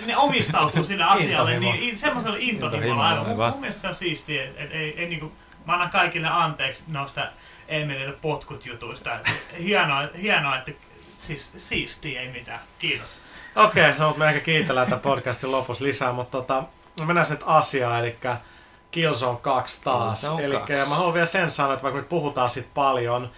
ne 0.06 0.16
omistautuu 0.16 0.84
sille 0.84 1.04
asialle, 1.16 1.58
niin 1.58 1.96
semmoiselle 1.96 2.38
intohimolla 2.40 3.08
aivan. 3.08 3.26
Mun, 3.26 3.50
mun 3.50 3.60
mielestä 3.60 3.80
se 3.80 3.88
on 3.88 3.94
siistiä, 3.94 4.44
että 4.44 4.62
et, 4.62 4.72
ei, 4.72 5.00
ei 5.00 5.08
niinku, 5.08 5.32
mä 5.66 5.72
annan 5.72 5.90
kaikille 5.90 6.28
anteeksi 6.28 6.84
noista 6.88 7.26
Emilille 7.72 8.14
potkut 8.20 8.66
jutuista. 8.66 9.10
Hienoa, 9.58 10.08
hienoa 10.22 10.58
että 10.58 10.72
siis 11.16 11.52
siistiä, 11.56 12.20
ei 12.20 12.28
mitään. 12.28 12.60
Kiitos. 12.78 13.18
Okei, 13.56 13.90
okay, 13.90 13.98
no 13.98 14.14
me 14.16 14.28
ehkä 14.28 14.40
kiitellään 14.40 14.86
tämän 14.86 15.00
podcastin 15.00 15.52
lopussa 15.52 15.84
lisää, 15.84 16.12
mutta 16.12 16.38
tota, 16.38 16.62
mennään 17.06 17.26
sitten 17.26 17.48
asiaan, 17.48 18.00
eli 18.00 18.16
Killzone 18.90 19.38
2 19.42 19.80
taas. 19.84 20.24
Eli 20.24 20.54
mä 20.88 20.94
haluan 20.94 21.14
vielä 21.14 21.26
sen 21.26 21.50
sanoa, 21.50 21.72
että 21.72 21.82
vaikka 21.82 22.00
nyt 22.00 22.08
puhutaan 22.08 22.50
sit 22.50 22.74
paljon, 22.74 23.30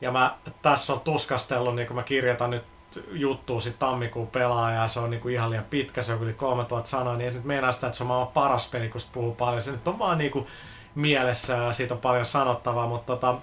ja 0.00 0.12
mä 0.12 0.34
tässä 0.62 0.92
on 0.92 1.00
tuskastellut, 1.00 1.76
niin 1.76 1.86
kun 1.86 1.96
mä 1.96 2.02
kirjoitan 2.02 2.50
nyt 2.50 2.64
juttua 3.12 3.60
sit 3.60 3.78
tammikuun 3.78 4.26
pelaaja, 4.26 4.88
se 4.88 5.00
on 5.00 5.10
niinku 5.10 5.28
ihan 5.28 5.50
liian 5.50 5.64
pitkä, 5.70 6.02
se 6.02 6.12
on 6.12 6.22
yli 6.22 6.32
3000 6.32 6.88
sanaa, 6.90 7.16
niin 7.16 7.24
ei 7.24 7.32
sit 7.32 7.44
meinaa 7.44 7.72
sitä, 7.72 7.86
että 7.86 7.96
se 7.96 8.02
on 8.02 8.08
maailman 8.08 8.32
paras 8.32 8.70
peli, 8.70 8.88
kun 8.88 9.00
puhuu 9.12 9.34
paljon. 9.34 9.62
Se 9.62 9.70
nyt 9.70 9.88
on 9.88 9.98
vaan 9.98 10.18
niinku 10.18 10.48
mielessä 10.94 11.54
ja 11.54 11.72
siitä 11.72 11.94
on 11.94 12.00
paljon 12.00 12.24
sanottavaa, 12.24 12.86
mutta 12.86 13.16
tota, 13.16 13.34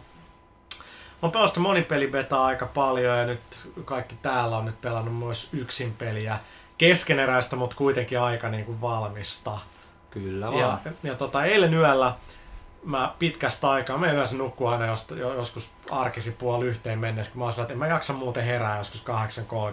on 1.22 1.32
pelannut 1.32 1.58
monipelibetaa 1.58 2.46
aika 2.46 2.66
paljon 2.66 3.18
ja 3.18 3.26
nyt 3.26 3.40
kaikki 3.86 4.16
täällä 4.22 4.58
on 4.58 4.66
nyt 4.66 4.82
pelannut 4.82 5.18
myös 5.18 5.50
yksin 5.54 5.94
peliä. 5.94 6.40
Keskeneräistä, 6.78 7.56
mutta 7.56 7.76
kuitenkin 7.76 8.20
aika 8.20 8.50
niin 8.50 8.66
kuin 8.66 8.82
valmista. 8.82 9.58
Kyllä 10.10 10.52
vaan. 10.52 10.80
Ja, 10.86 10.92
ja 11.04 11.16
tota, 11.16 11.46
eilen 11.46 11.74
yöllä 11.74 12.14
mä 12.84 13.16
pitkästä 13.20 13.70
aikaa, 13.70 13.98
mä 13.98 14.12
yleensä 14.12 14.36
nukkuu 14.36 14.68
aina 14.68 14.86
jos, 14.86 15.08
joskus 15.12 15.72
arkisi 15.92 16.32
puoli 16.32 16.66
yhteen 16.66 17.00
mennessä, 17.00 17.32
kun 17.32 17.46
mä 17.46 17.52
sanoin, 17.52 17.66
että 17.66 17.74
en 17.74 17.80
mä 17.80 17.88
jaksa 17.88 18.14
muuten 18.14 18.44
herää 18.44 18.78
joskus 18.78 19.06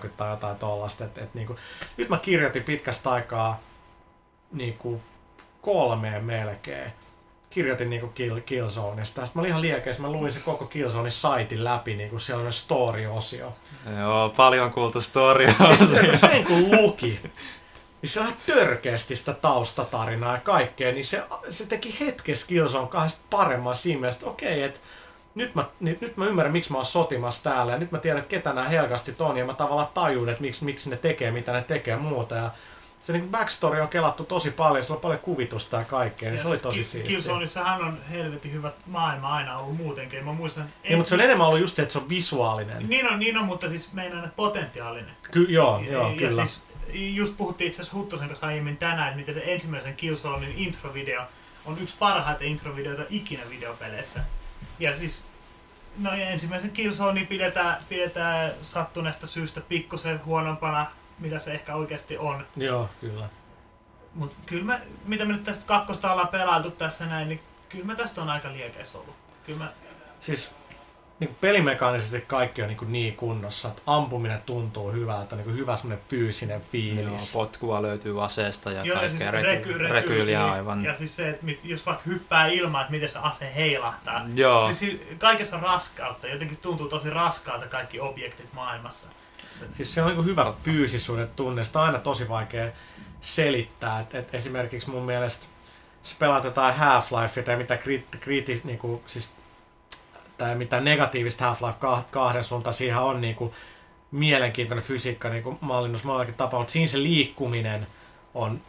8.30 0.05 0.09
tai 0.16 0.31
jotain 0.31 0.57
tollasta. 0.57 1.05
Et, 1.05 1.19
et, 1.19 1.35
niin 1.35 1.47
kuin, 1.47 1.59
nyt 1.97 2.09
mä 2.09 2.19
kirjoitin 2.19 2.65
pitkästä 2.65 3.11
aikaa 3.11 3.61
niin 4.53 4.75
kuin 4.79 5.03
kolmeen 5.62 6.25
melkein 6.25 6.93
kirjoitin 7.55 7.91
niinku 7.91 8.07
Kill, 8.07 8.41
Killzoneista. 8.41 9.27
Sitten 9.27 9.41
mä 9.41 9.41
olin 9.41 9.49
ihan 9.49 9.63
liekeissä, 9.63 10.03
mä 10.03 10.11
luin 10.11 10.33
se 10.33 10.41
koko 10.41 10.65
Killzone 10.65 11.11
saitin 11.11 11.65
läpi, 11.65 11.95
niinku 11.95 12.19
siellä 12.19 12.47
on 12.47 12.53
story-osio. 12.53 13.53
Joo, 13.99 14.29
paljon 14.37 14.73
kuultu 14.73 15.01
story 15.01 15.55
siis 15.77 15.91
se, 15.91 16.17
sen 16.17 16.45
kun 16.45 16.71
luki, 16.71 17.21
niin 18.03 18.11
se 18.11 18.21
on 18.21 18.33
törkeästi 18.47 19.17
sitä 19.17 19.33
taustatarinaa 19.33 20.33
ja 20.33 20.41
kaikkea, 20.41 20.93
niin 20.93 21.07
se, 21.07 21.23
se 21.51 21.67
teki 21.67 21.97
hetkessä 22.01 22.47
Killzone 22.47 22.89
kahdesta 22.89 23.25
paremman 23.31 23.75
siinä 23.75 24.01
mielessä, 24.01 24.19
että 24.19 24.31
okei, 24.31 24.63
että 24.63 24.81
nyt 25.35 25.55
mä, 25.55 25.65
nyt, 25.81 26.01
nyt 26.01 26.17
mä 26.17 26.27
ymmärrän, 26.27 26.53
miksi 26.53 26.73
mä 26.73 26.79
oon 26.79 26.85
sotimassa 26.85 27.51
täällä, 27.51 27.73
ja 27.73 27.79
nyt 27.79 27.93
mä 27.93 27.99
tiedän, 27.99 28.19
että 28.19 28.31
ketä 28.31 28.53
nämä 28.53 28.69
helkasti 28.69 29.17
on, 29.19 29.37
ja 29.37 29.45
mä 29.45 29.55
tavallaan 29.55 29.89
tajun, 29.95 30.29
että 30.29 30.43
miksi, 30.43 30.65
miksi 30.65 30.91
ne 30.91 30.97
tekee, 30.97 31.31
mitä 31.31 31.53
ne 31.53 31.63
tekee 31.63 31.97
muuta. 31.97 32.35
Ja 32.35 32.51
se 33.07 33.13
niin 33.13 33.31
backstory 33.31 33.81
on 33.81 33.89
kelattu 33.89 34.25
tosi 34.25 34.51
paljon, 34.51 34.85
se 34.85 34.93
on 34.93 35.01
paljon 35.01 35.21
kuvitusta 35.21 35.77
ja 35.77 35.85
kaikkea, 35.85 36.31
niin 36.31 36.37
ja 36.37 36.43
se 36.43 36.49
oli 36.49 36.57
siis 36.57 36.63
tosi 36.63 36.85
siistiä. 36.85 37.03
Killzoneissahan 37.03 37.85
on 37.85 37.99
helvetin 38.11 38.53
hyvä 38.53 38.73
maailma 38.87 39.29
aina 39.29 39.59
ollut 39.59 39.77
muutenkin. 39.77 40.25
Mä 40.25 40.33
muistan, 40.33 40.65
en... 40.65 40.71
niin, 40.83 40.97
mutta 40.97 41.09
se 41.09 41.15
on 41.15 41.21
enemmän 41.21 41.47
ollut 41.47 41.61
just 41.61 41.77
se, 41.77 41.83
että 41.83 41.93
se 41.93 41.99
on 41.99 42.09
visuaalinen. 42.09 42.89
Niin 42.89 43.13
on, 43.13 43.19
niin 43.19 43.39
on 43.39 43.45
mutta 43.45 43.69
siis 43.69 43.93
meinaan, 43.93 44.25
että 44.25 44.37
potentiaalinen. 44.37 45.11
Ky- 45.31 45.47
joo, 45.49 45.81
joo, 45.91 46.11
ja, 46.11 46.17
kyllä. 46.17 46.47
Siis, 46.47 46.63
just 46.93 47.37
puhuttiin 47.37 47.69
itse 47.69 47.83
asiassa 47.83 47.99
Huttosen 47.99 48.29
kanssa 48.29 48.47
aiemmin 48.47 48.77
tänään, 48.77 49.09
että 49.09 49.17
miten 49.17 49.35
se 49.35 49.53
ensimmäisen 49.53 49.97
Killzonein 49.97 50.55
introvideo 50.57 51.23
on 51.65 51.79
yksi 51.79 51.95
parhaita 51.99 52.45
introvideoita 52.45 53.03
ikinä 53.11 53.43
videopeleissä. 53.51 54.21
Ja 54.79 54.97
siis 54.97 55.25
No 55.99 56.15
ja 56.15 56.29
ensimmäisen 56.29 56.71
Killzone 56.71 57.25
pidetään, 57.25 57.77
pidetään 57.89 58.53
sattuneesta 58.63 59.27
syystä 59.27 59.61
pikkusen 59.61 60.25
huonompana 60.25 60.87
mitä 61.25 61.39
se 61.39 61.53
ehkä 61.53 61.75
oikeasti 61.75 62.19
on. 62.19 62.47
Joo, 62.57 62.89
kyllä. 63.01 63.29
Mutta 64.15 64.37
kyllä 64.47 64.65
me, 64.65 64.81
mitä 65.07 65.25
me 65.25 65.33
nyt 65.33 65.45
tästä 65.45 65.67
kakkosta 65.67 66.13
ollaan 66.13 66.29
pelailtu 66.29 66.71
tässä 66.71 67.07
näin, 67.07 67.29
niin 67.29 67.41
kyllä 67.69 67.85
me 67.85 67.95
tästä 67.95 68.23
on 68.23 68.31
aika 68.31 68.53
liekeis 68.53 68.95
ollut. 68.95 69.15
Kyllä 69.47 69.59
mä... 69.59 69.73
Siis 70.21 70.55
niin 71.21 71.37
pelimekaanisesti 71.41 72.21
kaikki 72.21 72.63
on 72.63 72.69
niin, 72.69 72.93
niin 72.93 73.17
kunnossa, 73.17 73.69
että 73.69 73.83
ampuminen 73.87 74.43
tuntuu 74.47 74.93
hyvältä, 74.93 75.37
niin 75.37 75.55
hyvä 75.55 75.77
semmoinen 75.77 76.05
fyysinen 76.09 76.61
fiilis. 76.61 77.35
Joo, 77.35 77.43
potkua 77.45 77.83
löytyy 77.83 78.25
aseesta 78.25 78.73
ja 78.73 78.85
Joo, 78.85 78.99
kaikkea, 78.99 79.27
ja 79.27 79.33
siis 79.33 79.45
reky, 79.45 79.73
reky, 79.73 79.93
reky, 79.93 80.25
niin, 80.25 80.39
aivan. 80.39 80.85
Ja 80.85 80.95
siis 80.95 81.17
se, 81.17 81.31
että 81.31 81.47
jos 81.65 81.87
vaikka 81.87 82.03
hyppää 82.07 82.47
ilmaan, 82.47 82.83
että 82.83 82.93
miten 82.93 83.09
se 83.09 83.19
ase 83.19 83.55
heilahtaa. 83.55 84.27
Joo. 84.35 84.73
Siis 84.73 85.01
kaikessa 85.19 85.61
raskautta, 85.61 86.29
jotenkin 86.29 86.59
tuntuu 86.59 86.89
tosi 86.89 87.11
raskaalta 87.11 87.67
kaikki 87.67 88.01
objektit 88.01 88.53
maailmassa. 88.53 89.09
Siis 89.73 89.95
se 89.95 90.03
on 90.03 90.15
niin 90.15 90.25
hyvä 90.25 90.53
fyysisuuden 90.63 91.29
tunne, 91.37 91.65
sitä 91.65 91.79
on 91.81 91.87
aina 91.87 91.99
tosi 91.99 92.29
vaikea 92.29 92.73
selittää. 93.21 94.01
Et, 94.01 94.15
et 94.15 94.35
esimerkiksi 94.35 94.91
mun 94.91 95.03
mielestä, 95.03 95.47
jos 96.03 96.15
pelaat 96.19 96.45
jotain 96.45 96.75
Half-Life 96.75 97.43
tai 97.43 97.57
mitä 97.57 97.77
kriti, 97.77 98.19
kriti, 98.19 98.61
niin 98.65 98.79
kuin, 98.79 99.03
siis, 99.07 99.33
tai 100.39 100.55
mitä 100.55 100.81
negatiivista 100.81 101.55
Half-Life 101.55 102.05
kahden 102.11 102.45
suuntaan, 102.45 102.75
siihen 102.75 102.99
on 102.99 103.21
niin 103.21 103.35
kuin, 103.35 103.55
mielenkiintoinen 104.15 104.85
fysiikka 104.85 105.29
niin 105.29 105.43
kuin 105.43 105.59
mallinnus 105.61 106.05
tapaa, 106.37 106.61
mutta 106.61 106.73
siinä 106.73 106.89
se 106.89 107.03
liikkuminen 107.03 107.87
on 108.35 108.61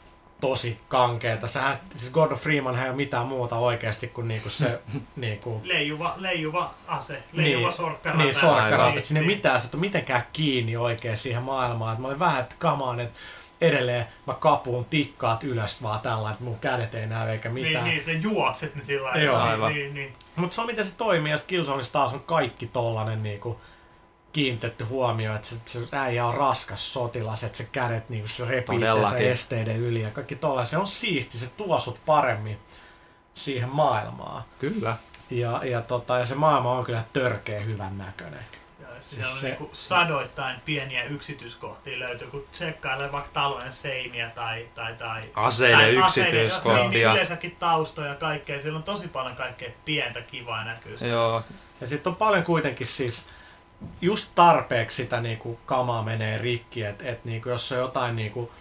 tosi 0.50 0.80
kankeeta. 0.88 1.48
Sähän, 1.48 1.80
siis 1.96 2.12
Gordon 2.12 2.38
Freeman 2.38 2.80
ei 2.80 2.90
ole 2.90 2.96
mitään 2.96 3.26
muuta 3.26 3.58
oikeasti 3.58 4.08
kuin 4.08 4.28
niinku 4.28 4.50
se... 4.50 4.82
niinku... 5.16 5.62
Leijuva, 5.64 6.14
leijuva 6.18 6.74
ase, 6.88 7.24
leijuva 7.34 7.68
niin, 7.68 7.78
sorkkarata. 7.78 8.24
Niin, 8.24 8.34
sorkkarata. 8.34 8.92
Niin, 8.92 9.04
sinne 9.04 9.20
niin. 9.20 9.28
mitään, 9.38 9.62
sä 9.62 9.70
et 9.74 9.80
mitenkään 9.80 10.24
kiinni 10.34 10.78
oikein 10.78 11.18
siihen 11.18 11.44
maailmaan. 11.44 11.94
Et 11.94 12.00
mä 12.00 12.08
olin 12.08 12.20
vähän, 12.20 12.42
että 12.42 12.56
kamaan, 12.60 13.00
että 13.00 13.20
edelleen 13.62 14.06
mä 14.28 14.34
kapuun 14.34 14.86
tikkaat 14.86 15.44
ylös 15.44 15.84
vaan 15.84 16.00
tällä, 16.00 16.32
että 16.32 16.44
mun 16.44 16.60
kädet 16.60 16.96
ei 16.96 17.08
näy 17.08 17.30
eikä 17.30 17.50
mitään. 17.50 17.74
Niin, 17.74 17.84
niin 17.84 18.04
se 18.04 18.12
juokset 18.12 18.76
ne 18.76 18.84
sillä 18.84 19.12
Joo, 19.16 19.38
niin, 19.38 19.52
aivan. 19.52 19.74
Niin, 19.74 19.94
niin. 19.94 20.14
Mutta 20.36 20.56
se 20.56 20.62
on 20.62 20.68
miten 20.68 20.86
se 20.86 20.96
toimii, 20.96 21.32
ja 21.32 21.38
Killzoneissa 21.48 21.94
taas 21.94 22.14
on 22.14 22.24
kaikki 22.24 22.68
tollanen 22.68 23.24
niinku 23.24 23.62
kiinnitetty 24.36 24.84
huomio, 24.84 25.36
että 25.36 25.48
se, 25.48 25.58
se 25.66 25.98
äijä 25.98 26.26
on 26.26 26.34
raskas 26.34 26.94
sotilas, 26.94 27.44
että 27.44 27.58
se 27.58 27.68
kädet 27.72 28.10
niin 28.10 28.30
se 28.30 28.46
repii 28.46 28.80
se 29.10 29.32
esteiden 29.32 29.78
yli 29.78 30.02
ja 30.02 30.10
kaikki 30.10 30.36
tolla. 30.36 30.66
Se 30.66 30.78
on 30.78 30.88
siisti, 30.88 31.38
se 31.38 31.48
tuo 31.48 31.80
sut 31.80 32.00
paremmin 32.06 32.60
siihen 33.34 33.70
maailmaan. 33.70 34.44
Kyllä. 34.60 34.98
Ja, 35.30 35.62
ja, 35.64 35.82
tota, 35.82 36.18
ja 36.18 36.26
se 36.26 36.36
maailma 36.36 36.72
on 36.72 36.86
kyllä 36.86 37.04
törkeä 37.14 37.60
hyvän 37.60 37.98
näköinen. 37.98 38.40
Ja 38.80 38.88
siis 39.02 39.28
on 39.28 39.40
se, 39.40 39.48
niinku 39.48 39.70
sadoittain 39.74 40.62
pieniä 40.66 41.04
yksityiskohtia 41.04 42.00
löytyy, 42.00 42.28
kun 42.28 42.44
tsekkailee 42.52 43.12
vaikka 43.12 43.30
talojen 43.34 43.74
seiniä 43.74 44.30
tai, 44.30 44.68
tai, 44.76 44.94
tai 44.94 45.24
aseiden 45.36 45.80
tai 45.80 45.96
yksityiskohtia. 45.96 46.72
Aseiden, 46.72 46.90
niin, 46.90 46.92
niin 46.92 47.12
yleensäkin 47.12 47.56
taustoja 47.60 48.08
ja 48.08 48.16
kaikkea. 48.16 48.62
Siellä 48.62 48.78
on 48.78 48.84
tosi 48.84 49.08
paljon 49.08 49.36
kaikkea 49.36 49.72
pientä 49.86 50.22
kivaa 50.22 50.64
näkyy. 50.64 50.98
Joo. 51.02 51.44
Ja 51.82 51.88
sitten 51.88 52.12
on 52.12 52.16
paljon 52.18 52.44
kuitenkin 52.44 52.88
siis 52.88 53.28
just 54.02 54.32
tarpeeksi 54.36 55.04
sitä 55.04 55.22
niinku 55.22 55.60
kamaa 55.66 56.04
menee 56.04 56.38
rikki, 56.38 56.84
että 56.84 57.10
et 57.10 57.26
niinku, 57.26 57.50
jos 57.50 57.72
on 57.72 57.78
jotain 57.78 58.16
niinku 58.16 58.52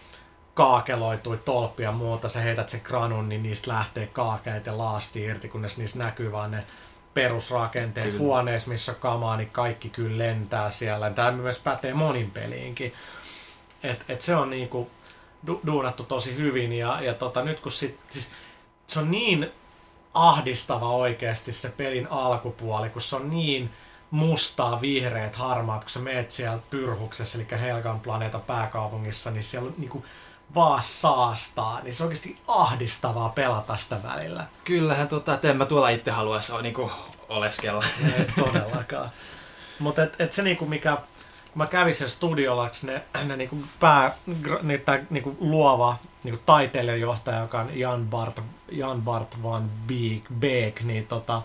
kaakeloitui 0.55 1.37
tolppia 1.37 1.89
ja 1.89 1.93
muuta, 1.93 2.29
sä 2.29 2.41
heität 2.41 2.69
sen 2.69 2.81
granun, 2.85 3.29
niin 3.29 3.43
niistä 3.43 3.71
lähtee 3.71 4.07
kaakeet 4.07 4.67
ja 4.67 4.79
laasti 4.79 5.23
irti, 5.23 5.49
kunnes 5.49 5.79
niistä 5.79 5.99
näkyy 5.99 6.33
vaan 6.33 6.51
ne 6.51 6.65
perusrakenteet 7.15 8.11
kyllä. 8.11 8.19
huoneessa, 8.19 8.71
missä 8.71 8.93
on 8.93 8.99
kamaa, 9.01 9.37
niin 9.37 9.51
kaikki 9.53 9.89
kyllä 9.89 10.19
lentää 10.19 10.71
siellä. 10.71 11.11
Tämä 11.11 11.33
myös 11.33 11.59
pätee 11.59 11.95
monin 11.95 12.31
peliinkin. 12.31 12.93
Et, 13.83 14.05
et 14.09 14.23
se 14.23 14.37
on 14.37 14.51
niinku 14.51 14.91
du- 15.47 15.61
duunattu 15.67 16.05
tosi 16.05 16.37
hyvin 16.37 16.73
ja, 16.73 17.01
ja 17.01 17.15
tota, 17.15 17.45
nyt 17.45 17.61
kun 17.61 17.73
sit, 17.73 17.99
siis, 18.11 18.31
se 18.87 19.01
on 19.01 19.11
niin 19.11 19.53
ahdistava 20.15 20.91
oikeasti 20.91 21.53
se 21.53 21.69
pelin 21.69 22.07
alkupuoli, 22.11 22.91
kun 22.91 23.03
se 23.03 23.17
on 23.17 23.31
niin 23.31 23.71
mustaa, 24.15 24.81
vihreät, 24.81 25.37
harmaat, 25.37 25.81
kun 25.81 25.91
sä 25.91 26.01
meet 26.01 26.31
siellä 26.31 26.59
Pyrhuksessa, 26.71 27.39
eli 27.39 27.61
Helgan 27.61 28.01
planeetan 28.01 28.41
pääkaupungissa, 28.41 29.31
niin 29.31 29.43
siellä 29.43 29.69
on 29.69 29.75
niinku 29.79 30.05
vaan 30.55 30.83
saastaa, 30.83 31.81
niin 31.81 31.95
se 31.95 32.03
on 32.03 32.07
oikeasti 32.07 32.39
ahdistavaa 32.49 33.29
pelata 33.29 33.77
sitä 33.77 34.01
välillä. 34.03 34.47
Kyllähän 34.65 35.09
tota, 35.09 35.35
että 35.35 35.51
en 35.51 35.57
mä 35.57 35.67
tuolla 35.67 35.89
itse 35.89 36.11
haluaisi 36.11 36.53
niinku 36.63 36.91
oleskella. 37.29 37.85
Ei 38.19 38.27
todellakaan. 38.45 39.11
Mutta 39.79 40.03
et, 40.03 40.21
et 40.21 40.33
se 40.33 40.43
niinku 40.43 40.67
mikä, 40.67 40.97
kun 40.97 41.59
mä 41.59 41.67
kävin 41.67 41.95
sen 41.95 42.11
studiolla, 42.11 42.71
ne, 42.83 43.03
ne 43.25 43.37
niinku 43.37 43.59
pää, 43.81 44.15
ne, 44.63 44.79
tää, 44.79 45.05
niinku 45.11 45.37
luova 45.41 45.97
niinku 46.25 46.43
taiteilijajohtaja, 46.47 47.41
joka 47.41 47.61
on 47.61 47.79
Jan 47.79 48.07
Bart, 48.07 48.41
Jan 48.73 49.03
Bart 49.03 49.43
van 49.43 49.71
Beek, 49.87 50.23
Beek 50.39 50.81
niin 50.81 51.07
tota, 51.07 51.43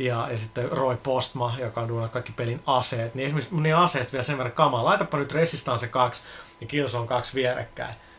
ja, 0.00 0.28
ja 0.30 0.38
sitten 0.38 0.72
Roy 0.72 0.96
Postma, 0.96 1.54
joka 1.58 1.80
on 1.80 1.88
duunannut 1.88 2.12
kaikki 2.12 2.32
pelin 2.32 2.62
aseet. 2.66 3.14
Niin 3.14 3.26
esimerkiksi 3.26 3.54
mun 3.54 3.74
aseesta 3.76 4.12
vielä 4.12 4.22
sen 4.22 4.38
verran 4.38 4.52
kamaa. 4.52 4.84
Laitapa 4.84 5.18
nyt 5.18 5.32
Resistance 5.32 5.86
2 5.86 6.22
ja 6.60 6.66
Killzone 6.66 7.06
2 7.06 7.34
vierekkäin 7.34 7.94
niin 7.94 8.09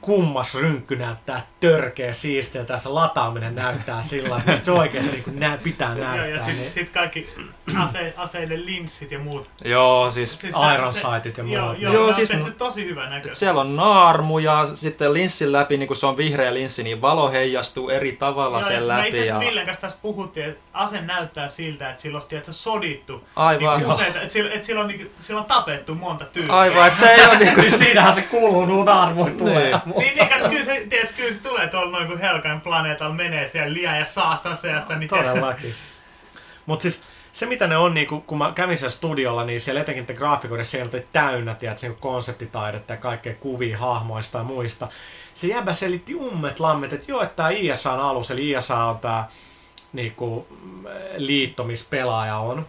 kummas 0.00 0.54
rynkky 0.54 0.96
näyttää 0.96 1.46
törkeä 1.60 2.12
siistiltä 2.12 2.72
ja 2.72 2.78
se 2.78 2.88
lataaminen 2.88 3.54
näyttää 3.54 4.02
sillä 4.02 4.36
että 4.46 4.56
se 4.64 4.72
oikeasti 4.72 5.22
niin 5.26 5.40
nää, 5.40 5.58
pitää 5.62 5.88
näyttää. 5.88 6.16
Joo, 6.16 6.24
ja 6.26 6.38
sitten 6.38 6.56
niin, 6.56 6.70
sit 6.70 6.90
kaikki 6.90 7.28
ase, 7.82 8.14
aseiden 8.16 8.66
linssit 8.66 9.10
ja 9.10 9.18
muut. 9.18 9.50
Joo, 9.64 10.10
siis 10.10 10.38
Siis 10.40 10.54
Iron 10.74 10.92
Sightit 10.92 11.38
ja 11.38 11.44
muut. 11.44 11.56
Joo, 11.56 11.72
niin- 11.72 11.82
joo, 11.82 11.92
Joo, 11.92 12.02
joo 12.04 12.12
siis- 12.12 12.28
siis, 12.28 12.40
tehty 12.42 12.58
tosi 12.58 12.84
hyvä 12.84 13.08
näköistä. 13.10 13.38
siellä 13.38 13.60
on 13.60 13.76
naarmu 13.76 14.38
ja 14.38 14.66
sitten 14.74 15.12
linssin 15.12 15.52
läpi, 15.52 15.76
niin 15.76 15.86
kun 15.86 15.96
se 15.96 16.06
on 16.06 16.16
vihreä 16.16 16.54
linssi, 16.54 16.82
niin 16.82 17.00
valo 17.00 17.30
heijastuu 17.30 17.88
eri 17.90 18.12
tavalla 18.12 18.60
Joo, 18.60 18.70
ja 18.70 18.80
sen 18.80 18.88
me 18.96 19.08
itse 19.08 19.08
läpi. 19.08 19.10
asiassa 19.10 19.34
Ja... 19.34 19.40
Villen 19.50 19.66
kanssa 19.66 19.80
tässä 19.80 19.98
puhuttiin, 20.02 20.46
että 20.48 20.60
ase 20.72 21.00
näyttää 21.00 21.48
siltä, 21.48 21.90
että 21.90 22.02
sillä 22.02 22.18
on 22.18 22.24
tiedätkö, 22.28 22.52
sodittu. 22.52 23.24
Aivan, 23.36 23.78
Niin 23.80 23.90
useita, 23.90 24.20
että 24.20 24.32
sillä, 24.32 24.50
että 24.54 24.66
sillä, 24.66 24.80
on, 24.80 24.86
niin, 24.88 25.10
sillä 25.20 25.40
on 25.40 25.46
tapettu 25.46 25.94
monta 25.94 26.24
tyyppiä. 26.24 26.56
aivan, 26.56 26.86
että 26.86 27.00
se 27.00 27.06
ei 27.08 27.26
ole 27.26 27.38
niinku... 27.38 27.60
niin 27.60 27.72
siinähän 27.78 28.14
se 28.14 28.22
kuuluu, 28.22 28.64
nuut 28.66 28.88
arvoit 28.88 29.38
tulee. 29.38 29.64
Niin. 29.70 29.75
Niin, 29.84 30.16
niin 30.16 30.28
kato, 30.28 30.48
kyllä 30.48 30.64
se, 30.64 30.86
tiedätkö, 30.90 31.16
kyllä 31.16 31.32
se 31.32 31.42
tulee 31.42 31.66
tuolla 31.66 31.90
noin 31.90 32.06
kun 32.06 32.18
Helkan 32.18 32.60
planeetalla 32.60 33.14
menee 33.14 33.46
siellä 33.46 33.72
liian 33.72 33.98
ja 33.98 34.06
saastan 34.06 34.56
seassa, 34.56 34.96
niin 34.96 35.08
Todellakin. 35.08 35.74
Mutta 36.66 36.82
siis 36.82 37.02
se 37.32 37.46
mitä 37.46 37.66
ne 37.66 37.76
on, 37.76 37.94
niin 37.94 38.06
kun, 38.06 38.22
kun 38.22 38.38
mä 38.38 38.52
kävin 38.54 38.78
siellä 38.78 38.90
studiolla, 38.90 39.44
niin 39.44 39.60
siellä 39.60 39.80
etenkin 39.80 40.06
te 40.06 40.14
graafikoiden 40.14 40.66
siellä 40.66 40.90
oli 40.94 41.06
täynnä, 41.12 41.54
tiedät, 41.54 41.82
niin 41.82 41.96
konseptitaidetta 41.96 42.92
ja 42.92 42.96
kaikkea 42.96 43.34
kuvia 43.34 43.78
hahmoista 43.78 44.38
ja 44.38 44.44
muista. 44.44 44.88
Se 45.34 45.46
jäbä 45.46 45.74
selitti 45.74 46.14
ummet 46.14 46.60
lammet, 46.60 46.92
että 46.92 47.12
joo, 47.12 47.22
että 47.22 47.36
tämä 47.36 47.48
ISA 47.48 47.92
on 47.92 48.00
alus, 48.00 48.30
eli 48.30 48.50
ISA 48.50 48.84
on 48.84 48.98
tämä 48.98 49.24
niinku, 49.92 50.46
liittomispelaaja 51.16 52.38
on. 52.38 52.66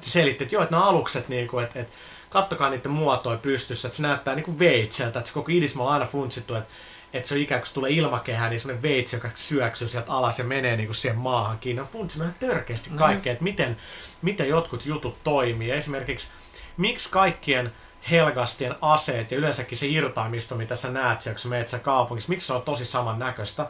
Se 0.00 0.10
selitti, 0.10 0.44
että 0.44 0.54
joo, 0.54 0.62
että 0.62 0.74
nämä 0.74 0.88
alukset, 0.88 1.28
niinku, 1.28 1.58
että, 1.58 1.80
että 1.80 1.92
kattokaa 2.34 2.70
niiden 2.70 2.92
muotoja 2.92 3.38
pystyssä, 3.38 3.88
että 3.88 3.96
se 3.96 4.02
näyttää 4.02 4.34
niinku 4.34 4.58
veitseltä, 4.58 5.18
että 5.18 5.28
se 5.28 5.34
koko 5.34 5.52
idismo 5.52 5.86
on 5.86 5.92
aina 5.92 6.06
funtsittu, 6.06 6.54
että 6.54 6.74
että 7.12 7.28
se 7.28 7.34
on 7.34 7.40
ikään 7.40 7.60
kuin 7.60 7.68
se 7.68 7.74
tulee 7.74 7.90
ilmakehään, 7.90 8.50
niin 8.50 8.60
semmoinen 8.60 8.82
veitsi, 8.82 9.16
joka 9.16 9.28
syöksyy 9.34 9.88
sieltä 9.88 10.12
alas 10.12 10.38
ja 10.38 10.44
menee 10.44 10.76
niin 10.76 10.86
kuin 10.86 10.94
siihen 10.94 11.18
maahan 11.18 11.58
kiinni. 11.58 11.80
On 11.80 11.88
funtsinut 11.88 12.26
ihan 12.26 12.50
törkeästi 12.50 12.90
kaikkea, 12.90 13.32
että 13.32 13.44
miten, 13.44 13.76
miten 14.22 14.48
jotkut 14.48 14.86
jutut 14.86 15.24
toimii. 15.24 15.70
Esimerkiksi, 15.70 16.28
miksi 16.76 17.10
kaikkien 17.10 17.72
Helgastien 18.10 18.74
aseet 18.80 19.30
ja 19.30 19.38
yleensäkin 19.38 19.78
se 19.78 19.86
irtaimisto, 19.86 20.54
mitä 20.54 20.76
sä 20.76 20.90
näet 20.90 21.20
siellä, 21.20 21.34
kun 21.34 21.50
sä 21.50 21.68
siellä 21.68 21.84
kaupungissa, 21.84 22.30
miksi 22.30 22.46
se 22.46 22.52
on 22.52 22.62
tosi 22.62 22.84
samannäköistä, 22.84 23.68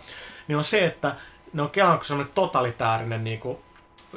niin 0.48 0.58
on 0.58 0.64
se, 0.64 0.84
että 0.84 1.14
ne 1.52 1.62
on 1.62 1.70
Kelan, 1.70 1.98
kun 1.98 2.04
se 2.04 2.14
on 2.14 2.30
totalitäärinen 2.34 3.24
niin 3.24 3.40
kuin, 3.40 3.58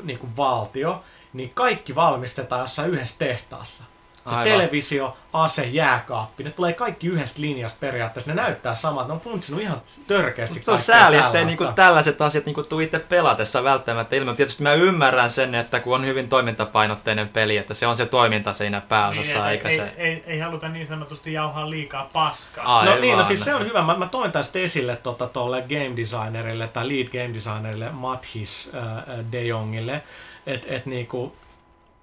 niin 0.04 0.20
kuin 0.20 0.38
valtio, 0.38 1.04
niin 1.34 1.50
kaikki 1.50 1.96
valmistetaan 1.96 2.62
jossain 2.62 2.90
yhdessä 2.90 3.20
tehtaassa. 3.20 3.84
Se 4.30 4.36
Aivan. 4.36 4.52
televisio, 4.52 5.18
ase, 5.34 5.64
jääkaappi, 5.64 6.44
ne 6.44 6.52
tulee 6.52 6.74
kaikki 6.74 7.08
yhdestä 7.08 7.42
linjasta 7.42 7.80
periaatteessa. 7.80 8.34
Ne 8.34 8.42
näyttää 8.42 8.76
samat, 8.76 9.08
ne 9.08 9.14
on 9.14 9.20
funtsinut 9.20 9.62
ihan 9.62 9.82
törkeästi 10.08 10.64
Se 10.64 10.72
on 10.72 10.80
sääli, 10.80 11.18
ettei 11.18 11.46
niinku 11.46 11.66
tällaiset 11.76 12.22
asiat 12.22 12.46
niinku 12.46 12.64
tuu 12.64 12.80
itse 12.80 13.00
pelatessa 13.00 13.64
välttämättä 13.64 14.16
ilman. 14.16 14.36
Tietysti 14.36 14.64
mä 14.64 14.74
ymmärrän 14.74 15.30
sen, 15.30 15.56
että 15.56 15.80
kun 15.80 15.96
on 15.96 16.06
hyvin 16.06 16.30
toimintapainotteinen 16.30 17.30
peli, 17.30 17.58
että 17.58 17.74
se 17.74 17.88
on 17.88 17.98
se 17.98 18.06
toiminta 18.06 18.54
siinä 18.54 18.82
pääosassa, 18.82 19.40
niin, 19.40 19.52
eikä 19.52 19.70
ei, 19.70 19.78
se... 19.78 19.84
ei, 19.98 20.08
ei, 20.08 20.24
ei, 20.28 20.40
haluta 20.40 20.70
niin 20.70 20.88
sanotusti 20.88 21.34
jauhaa 21.34 21.70
liikaa 21.70 22.10
paskaa. 22.14 22.80
Aivan. 22.80 22.96
No 22.96 23.02
niin, 23.02 23.18
no 23.18 23.24
siis 23.24 23.46
se 23.46 23.56
on 23.56 23.66
hyvä. 23.66 23.82
Mä, 23.82 23.98
mä 23.98 24.08
toin 24.08 24.32
tästä 24.32 24.60
esille 24.60 24.96
tota, 24.96 25.28
tolle 25.28 25.62
game 25.62 25.98
designerille 25.98 26.68
tai 26.68 26.88
lead 26.88 27.08
game 27.08 27.34
designerille 27.34 27.90
Mathis 27.92 28.72
äh, 28.76 29.26
De 29.32 29.44
Jongille, 29.44 30.04
että 30.48 30.68
et, 30.70 30.86
niinku, 30.86 31.36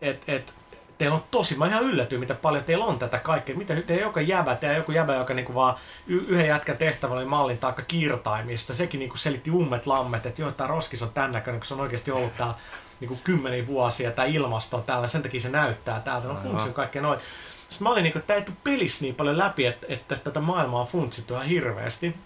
et, 0.00 0.22
et, 0.26 0.54
teillä 0.98 1.14
on 1.14 1.24
tosi, 1.30 1.58
mä 1.58 1.66
ihan 1.66 1.82
yllätyin, 1.82 2.20
mitä 2.20 2.34
paljon 2.34 2.64
teillä 2.64 2.84
on 2.84 2.98
tätä 2.98 3.18
kaikkea. 3.18 3.56
Mitä 3.56 3.74
te 3.74 3.96
joka 3.96 4.20
jäbä, 4.20 4.56
te 4.56 4.74
joku 4.74 4.92
jäbä, 4.92 5.14
joka 5.14 5.34
niinku 5.34 5.54
vaan 5.54 5.74
y- 6.06 6.24
yhden 6.28 6.48
jätkän 6.48 6.76
tehtävä 6.76 7.14
oli 7.14 7.24
mallin 7.24 7.58
taakka 7.58 7.82
kiirtaimista. 7.82 8.74
Sekin 8.74 8.98
niinku 8.98 9.16
selitti 9.16 9.50
ummet 9.50 9.86
lammet, 9.86 10.26
että 10.26 10.42
joo, 10.42 10.52
tää 10.52 10.66
roskis 10.66 11.02
on 11.02 11.10
tän 11.10 11.32
näköinen, 11.32 11.60
kun 11.60 11.66
se 11.66 11.74
on 11.74 11.80
oikeasti 11.80 12.10
ollut 12.10 12.36
tää 12.36 12.54
niinku 13.00 13.18
kymmeniä 13.24 13.66
vuosia, 13.66 14.10
tämä 14.10 14.26
ilmasto 14.26 14.76
on 14.76 14.84
täällä, 14.84 15.08
sen 15.08 15.22
takia 15.22 15.40
se 15.40 15.48
näyttää 15.48 16.00
täältä. 16.00 16.28
No 16.28 16.36
funktio 16.42 16.72
kaikkea 16.72 17.02
noin. 17.02 17.20
Sitten 17.68 17.82
mä 17.82 17.90
olin 17.90 18.02
niinku, 18.02 18.18
että 18.18 18.26
tää 18.26 18.36
ei 18.36 18.42
tule 18.42 18.56
pelissä 18.64 19.04
niin 19.04 19.14
paljon 19.14 19.38
läpi, 19.38 19.66
että, 19.66 19.86
että 19.88 20.16
tätä 20.16 20.40
maailmaa 20.40 20.80
on 20.80 20.86
funtsittu 20.86 21.34
ihan 21.34 21.46
hirveästi. 21.46 22.16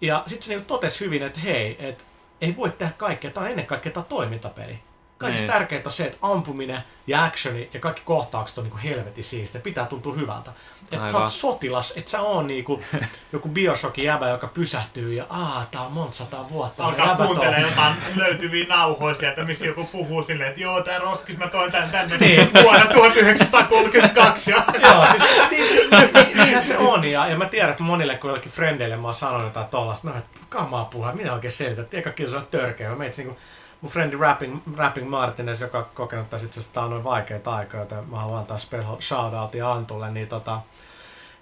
Ja 0.00 0.22
sitten 0.26 0.42
se 0.46 0.52
niinku 0.52 0.66
totesi 0.66 1.04
hyvin, 1.04 1.22
että 1.22 1.40
hei, 1.40 1.76
että 1.78 2.04
ei 2.40 2.56
voi 2.56 2.70
tehdä 2.70 2.92
kaikkea, 2.98 3.30
tämä 3.30 3.44
on 3.44 3.50
ennen 3.50 3.66
kaikkea 3.66 3.92
on 3.96 4.04
toimintapeli. 4.04 4.78
Kaikista 5.26 5.46
Niin. 5.46 5.58
tärkeintä 5.58 5.88
on 5.88 5.92
se, 5.92 6.04
että 6.04 6.18
ampuminen 6.22 6.80
ja 7.06 7.24
actioni 7.24 7.70
ja 7.74 7.80
kaikki 7.80 8.02
kohtaukset 8.04 8.58
on 8.58 8.64
niinku 8.64 8.78
helvetin 8.84 9.24
siistiä. 9.24 9.60
Pitää 9.60 9.86
tuntua 9.86 10.14
hyvältä. 10.14 10.50
Että 10.92 11.08
sä 11.12 11.18
oot 11.18 11.32
sotilas, 11.32 11.92
että 11.96 12.10
sä 12.10 12.20
oon 12.20 12.46
niinku 12.46 12.82
joku 13.32 13.48
Bioshockin 13.48 14.04
jäbä, 14.04 14.28
joka 14.28 14.46
pysähtyy 14.46 15.12
ja 15.12 15.24
aa, 15.30 15.66
tää 15.70 15.80
on 15.80 15.92
monta 15.92 16.16
sataa 16.16 16.50
vuotta. 16.50 16.84
Alkaa 16.84 17.16
kuuntelemaan 17.16 17.62
jotain 17.62 17.94
löytyviä 18.16 18.66
nauhoja 18.68 19.14
sieltä, 19.14 19.44
missä 19.44 19.66
joku 19.66 19.84
puhuu 19.84 20.22
silleen, 20.22 20.48
että 20.48 20.60
joo, 20.60 20.82
tää 20.82 20.98
roskis, 20.98 21.36
mä 21.36 21.48
toin 21.48 21.72
tän 21.72 21.90
tänne 21.90 22.16
Niin. 22.16 22.50
vuonna 22.62 22.86
1932. 22.86 24.50
Ja... 24.50 24.56
Joo, 24.82 25.06
siis 25.10 25.22
niin, 25.50 25.90
niin, 26.14 26.36
niinhän 26.38 26.62
se 26.62 26.78
on. 26.78 27.04
Ja, 27.04 27.26
ja 27.28 27.36
mä 27.38 27.46
tiedän, 27.46 27.70
että 27.70 27.82
monille 27.82 28.16
kun 28.16 28.30
jollekin 28.30 28.52
frendeille 28.52 28.96
mä 28.96 29.08
oon 29.08 29.14
sanonut 29.14 29.44
jotain 29.46 29.66
tollasta, 29.66 30.10
no 30.10 30.18
että 30.18 30.38
kamaa 30.48 30.84
puhua, 30.84 31.12
minä 31.12 31.32
oikein 31.32 31.52
selitän, 31.52 31.84
että 31.84 31.96
eka 31.96 32.10
kyllä 32.10 32.30
se 32.30 32.36
on 32.36 32.46
törkeä. 32.50 32.94
Mä 32.94 33.04
itse 33.04 33.22
niinku, 33.22 33.38
mun 33.84 33.92
frendi 33.92 34.16
Rapping, 34.16 34.60
Rapping 34.76 35.08
Martinez, 35.08 35.60
joka 35.60 35.78
on 35.78 35.86
kokenut 35.94 36.30
tässä 36.30 36.46
itse 36.46 36.60
asiassa 36.60 36.88
noin 36.88 37.04
vaikeita 37.04 37.54
aikaa, 37.54 37.80
joten 37.80 38.10
mä 38.10 38.16
haluan 38.16 38.38
antaa 38.38 38.58
special 38.58 39.00
shoutoutia 39.00 39.72
Antulle, 39.72 40.10
niin 40.10 40.28
tota, 40.28 40.60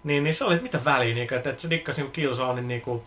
niin, 0.04 0.24
niin 0.24 0.34
se 0.34 0.44
oli, 0.44 0.54
että 0.54 0.62
mitä 0.62 0.84
väliä, 0.84 1.14
niin, 1.14 1.34
että, 1.34 1.50
että 1.50 1.62
se 1.62 1.70
dikkasi 1.70 2.00
niinku 2.00 2.12
Killzonein 2.12 2.68
niinku, 2.68 3.02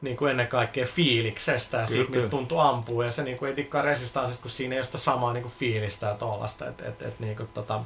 niin 0.00 0.16
kuin 0.16 0.30
ennen 0.30 0.46
kaikkea 0.46 0.86
fiiliksestä 0.86 1.76
ja 1.76 1.86
siitä, 1.86 2.10
miltä 2.10 2.28
tuntuu 2.28 2.58
ampua. 2.58 3.04
Ja 3.04 3.10
se 3.10 3.22
niin 3.22 3.36
kuin, 3.36 3.48
ei 3.50 3.56
dikkaa 3.56 3.82
resistansista, 3.82 4.42
kun 4.42 4.50
siinä 4.50 4.74
ei 4.74 4.78
ole 4.78 4.84
sitä 4.84 4.98
samaa 4.98 5.32
niin 5.32 5.42
kuin 5.42 5.54
fiilistä 5.58 6.06
ja 6.06 6.14
tollasta. 6.14 6.68
Et, 6.68 6.80
et, 6.80 7.02
et, 7.02 7.20
niin 7.20 7.36
kuin, 7.36 7.48
tota, 7.54 7.80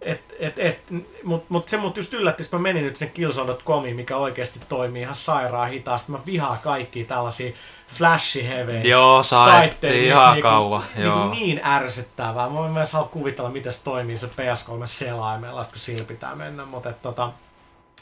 et, 0.00 0.20
et, 0.38 0.58
et, 0.58 0.78
mut, 1.22 1.44
mut 1.48 1.68
se 1.68 1.76
mut 1.76 1.96
just 1.96 2.12
yllätti, 2.12 2.44
kun 2.50 2.60
mä 2.60 2.62
menin 2.62 2.84
nyt 2.84 2.96
sinne 2.96 3.12
Killzone.comiin, 3.12 3.96
mikä 3.96 4.16
oikeasti 4.16 4.60
toimii 4.68 5.02
ihan 5.02 5.14
sairaan 5.14 5.70
hitaasti. 5.70 6.12
Mä 6.12 6.18
vihaan 6.26 6.58
kaikkia 6.58 7.04
tällaisia 7.04 7.52
flashy 7.88 8.48
heavy 8.48 8.78
Joo, 8.78 9.22
saitti 9.22 9.52
saitteita, 9.52 9.96
ihan 9.96 10.34
missä 10.34 10.42
kauan, 10.42 10.82
Niinku, 10.82 11.00
joo. 11.02 11.16
niinku 11.16 11.36
niin 11.36 11.60
ärsyttävää. 11.64 12.48
Mä 12.48 12.66
en 12.66 12.70
myös 12.72 12.92
halua 12.92 13.08
kuvitella, 13.08 13.50
miten 13.50 13.72
se 13.72 13.84
toimii 13.84 14.16
se 14.16 14.26
PS3-selaimella, 14.26 15.64
kun 15.64 15.78
sillä 15.78 16.04
pitää 16.04 16.34
mennä. 16.34 16.64
Mutta 16.64 16.92
tota, 16.92 17.30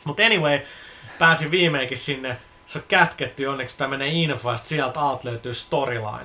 mut 0.05 0.21
anyway, 0.21 0.61
pääsin 1.19 1.51
viimeinkin 1.51 1.99
sinne. 1.99 2.37
Se 2.67 2.79
on 2.79 2.85
kätketty 2.89 3.47
onneksi 3.47 3.79
tämmönen 3.79 4.09
info, 4.09 4.57
sit 4.57 4.67
sieltä 4.67 5.01
alta 5.01 5.29
löytyy 5.29 5.55
storyline. 5.55 6.25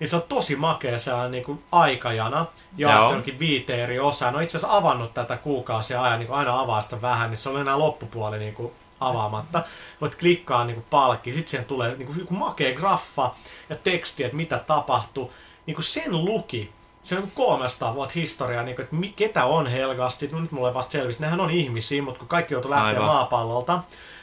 Niin 0.00 0.08
se 0.08 0.16
on 0.16 0.22
tosi 0.22 0.56
makea 0.56 0.98
sellainen 0.98 1.44
niin 1.46 1.64
aikajana, 1.72 2.46
jaettu 2.76 3.32
viiteen 3.38 3.80
eri 3.80 3.98
osaan. 3.98 4.34
No 4.34 4.40
itse 4.40 4.58
asiassa 4.58 4.76
avannut 4.76 5.14
tätä 5.14 5.36
kuukausia 5.36 6.02
ajan, 6.02 6.18
niin 6.18 6.30
aina 6.30 6.60
avaa 6.60 6.80
sitä 6.80 7.02
vähän, 7.02 7.30
niin 7.30 7.38
se 7.38 7.48
on 7.48 7.60
enää 7.60 7.78
loppupuoli 7.78 8.38
niin 8.38 8.54
kuin 8.54 8.72
avaamatta. 9.00 9.62
Voit 10.00 10.14
klikkaa 10.14 10.64
niin 10.64 10.74
kuin 10.74 10.86
palkki, 10.90 11.32
sitten 11.32 11.50
siihen 11.50 11.66
tulee 11.66 11.96
niin 11.96 12.06
kuin 12.06 12.18
joku 12.18 12.34
makea 12.34 12.74
graffa 12.74 13.34
ja 13.70 13.76
teksti, 13.76 14.24
että 14.24 14.36
mitä 14.36 14.58
tapahtuu. 14.66 15.32
Niin 15.66 15.74
kuin 15.74 15.84
sen 15.84 16.24
luki, 16.24 16.70
se 17.02 17.16
on 17.16 17.22
niin 17.22 17.32
300 17.34 17.94
vuotta 17.94 18.12
historiaa, 18.14 18.62
niin 18.62 18.76
kuin, 18.76 18.84
että 18.84 18.96
mi- 18.96 19.12
ketä 19.16 19.44
on 19.44 19.66
Helgastit, 19.66 20.32
no 20.32 20.38
nyt 20.38 20.52
mulle 20.52 20.74
vasta 20.74 20.92
selvisi, 20.92 21.20
nehän 21.20 21.40
on 21.40 21.50
ihmisiä, 21.50 22.02
mutta 22.02 22.18
kun 22.18 22.28
kaikki 22.28 22.54
joutuu 22.54 22.70
lähteä 22.70 22.88
Aivan. 22.88 23.04
maapallolta, 23.04 23.82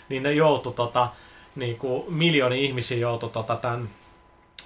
niin 0.10 0.24
ne 0.24 0.32
joutu 0.34 0.72
tota, 0.72 1.08
niin 1.56 1.78
kuin 1.78 2.14
miljoonia 2.14 2.60
ihmisiä 2.60 2.98
joutu 2.98 3.30
tota, 3.30 3.56
tämän, 3.56 3.90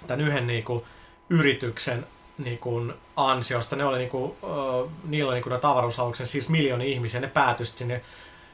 tämän 0.06 0.20
yhden 0.20 0.46
niin 0.46 0.64
kuin, 0.64 0.84
yrityksen 1.30 2.06
niin 2.38 2.58
kuin, 2.58 2.94
ansiosta. 3.16 3.76
Ne 3.76 3.84
oli, 3.84 3.98
niin 3.98 4.10
kuin, 4.10 4.24
uh, 4.24 4.90
niillä 5.04 5.28
oli 5.28 5.36
niin 5.36 5.44
kuin, 5.44 6.14
ne 6.18 6.26
siis 6.26 6.48
miljoonia 6.48 6.88
ihmisiä, 6.88 7.20
ne 7.20 7.26
päätyi 7.26 7.66
sinne 7.66 8.02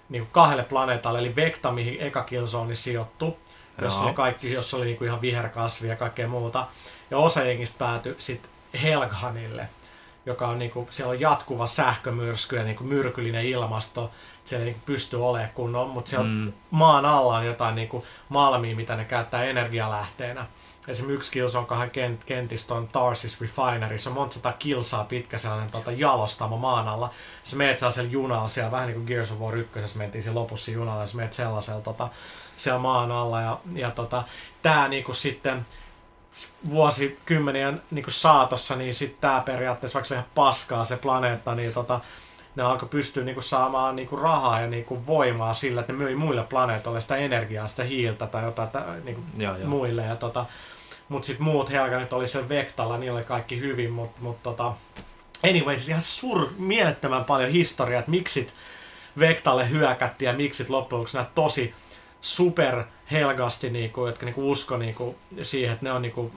niin 0.09 0.22
kuin 0.22 0.32
kahdelle 0.32 0.64
planeetalle, 0.64 1.18
eli 1.18 1.36
Vecta, 1.36 1.72
mihin 1.72 2.01
eka 2.01 2.22
Killzone 2.22 2.74
sijoittui, 2.74 3.36
jossa 3.82 4.01
Joo. 4.01 4.06
oli, 4.06 4.14
kaikki, 4.14 4.52
jossa 4.52 4.76
oli 4.76 4.85
niin 4.85 4.97
kuin 4.97 5.09
ihan 5.09 5.20
viherkasvi 5.20 5.89
ja 5.89 5.97
kaikkea 5.97 6.28
muuta. 6.28 6.66
Ja 7.10 7.18
osa 7.18 7.43
jengistä 7.44 7.78
päätyi 7.78 8.14
sitten 8.18 8.51
Helghanille, 8.82 9.68
joka 10.26 10.48
on 10.48 10.59
niinku, 10.59 10.86
siellä 10.90 11.10
on 11.10 11.20
jatkuva 11.20 11.66
sähkömyrsky 11.66 12.56
ja 12.56 12.64
niinku 12.64 12.85
myrkyllinen 12.85 13.44
ilmasto. 13.44 14.10
Siellä 14.44 14.64
ei 14.64 14.70
niinku 14.70 14.82
pysty 14.86 15.16
olemaan 15.16 15.51
kunnon, 15.55 15.90
mutta 15.90 16.09
siellä 16.10 16.26
Mm. 16.26 16.52
maan 16.70 17.05
alla 17.06 17.36
on 17.36 17.47
jotain 17.47 17.74
niinku 17.74 18.06
malmia, 18.28 18.76
mitä 18.76 18.97
ne 18.97 19.05
käyttää 19.05 19.44
energialähteenä. 19.44 20.47
Esimerkiksi 20.89 21.15
yksi 21.15 21.31
Killzone 21.31 21.66
kahden 21.66 21.90
kent, 21.90 22.24
kentistä 22.24 22.74
on 22.74 22.89
Tarsis 22.89 23.40
Refinery. 23.40 23.98
Se 23.98 24.09
on 24.09 24.15
monta 24.15 24.35
sata 24.35 24.52
kilsaa 24.52 25.05
pitkä 25.05 25.39
sellainen 25.39 25.70
tota, 25.70 25.93
jalostamo 25.93 26.56
maan 26.56 26.89
alla. 26.89 27.11
Sä 27.44 27.56
meet 27.56 27.78
sellaisella 27.78 28.11
junalla 28.11 28.48
siellä, 28.48 28.70
vähän 28.70 28.86
niin 28.86 28.94
kuin 28.94 29.06
Gears 29.06 29.32
of 29.32 29.39
War 29.39 29.56
1, 29.56 29.98
mentiin 29.98 30.23
siinä 30.23 30.35
lopussa 30.35 30.70
junalla, 30.70 31.01
ja 31.01 31.06
sä 31.06 31.16
meet 31.16 31.32
sellaisella 31.32 31.81
tota, 31.81 32.09
siellä 32.56 32.78
maan 32.78 33.12
alla. 33.12 33.40
Ja, 33.40 33.59
ja 33.74 33.90
tota, 33.90 34.23
tää 34.62 34.89
niinku 34.89 35.12
sitten 35.12 35.65
vuosikymmenien 36.70 37.82
niin 37.90 38.05
saatossa, 38.09 38.77
niin 38.77 38.94
sitten 38.94 39.20
tämä 39.20 39.40
periaatteessa, 39.40 39.97
vaikka 39.97 40.09
se 40.09 40.15
on 40.15 40.19
ihan 40.19 40.31
paskaa 40.35 40.85
se 40.85 40.97
planeetta, 40.97 41.55
niin 41.55 41.73
tota, 41.73 42.01
ne 42.56 42.62
alkoi 42.62 42.89
pystyä 42.89 43.24
niinku 43.24 43.40
saamaan 43.40 43.97
niinku 43.97 44.16
rahaa 44.16 44.61
ja 44.61 44.66
niinku 44.66 45.06
voimaa 45.06 45.55
sillä, 45.55 45.81
että 45.81 45.93
ne 45.93 45.98
myi 45.98 46.15
muille 46.15 46.43
planeetoille 46.43 47.01
sitä 47.01 47.16
energiaa, 47.16 47.66
sitä 47.66 47.85
hiiltä 47.85 48.27
tai 48.27 48.44
jotain 48.44 49.05
niinku 49.05 49.23
Joo, 49.36 49.56
joo. 49.56 49.69
muille. 49.69 50.02
Ja 50.02 50.16
tota, 50.16 50.47
mutta 51.09 51.26
sitten 51.26 51.44
muut 51.44 51.70
Helganit 51.70 52.12
oli 52.12 52.26
sen 52.26 52.48
Vektalla, 52.48 52.98
niillä 52.98 53.16
oli 53.16 53.24
kaikki 53.24 53.60
hyvin, 53.60 53.93
mutta 53.93 54.20
mut, 54.20 54.43
tota, 54.43 54.74
anyway, 55.44 55.76
siis 55.76 55.89
ihan 55.89 56.02
sur, 56.02 56.48
mielettömän 56.59 57.24
paljon 57.24 57.51
historiaa, 57.51 57.98
että 57.98 58.10
miksit 58.10 58.55
Vektalle 59.18 59.70
hyökättiin 59.70 60.26
ja 60.26 60.32
miksit 60.32 60.70
loppujen 60.70 60.98
lopuksi 60.98 61.16
nämä 61.16 61.31
tosi 61.35 61.74
super 62.20 62.85
helgasti, 63.10 63.70
niinku, 63.70 64.06
jotka 64.06 64.26
niinku 64.26 64.51
usko 64.51 64.76
niinku, 64.76 65.16
siihen, 65.43 65.72
että 65.74 65.86
ne 65.86 65.93
on 65.93 66.02
niinku, 66.02 66.32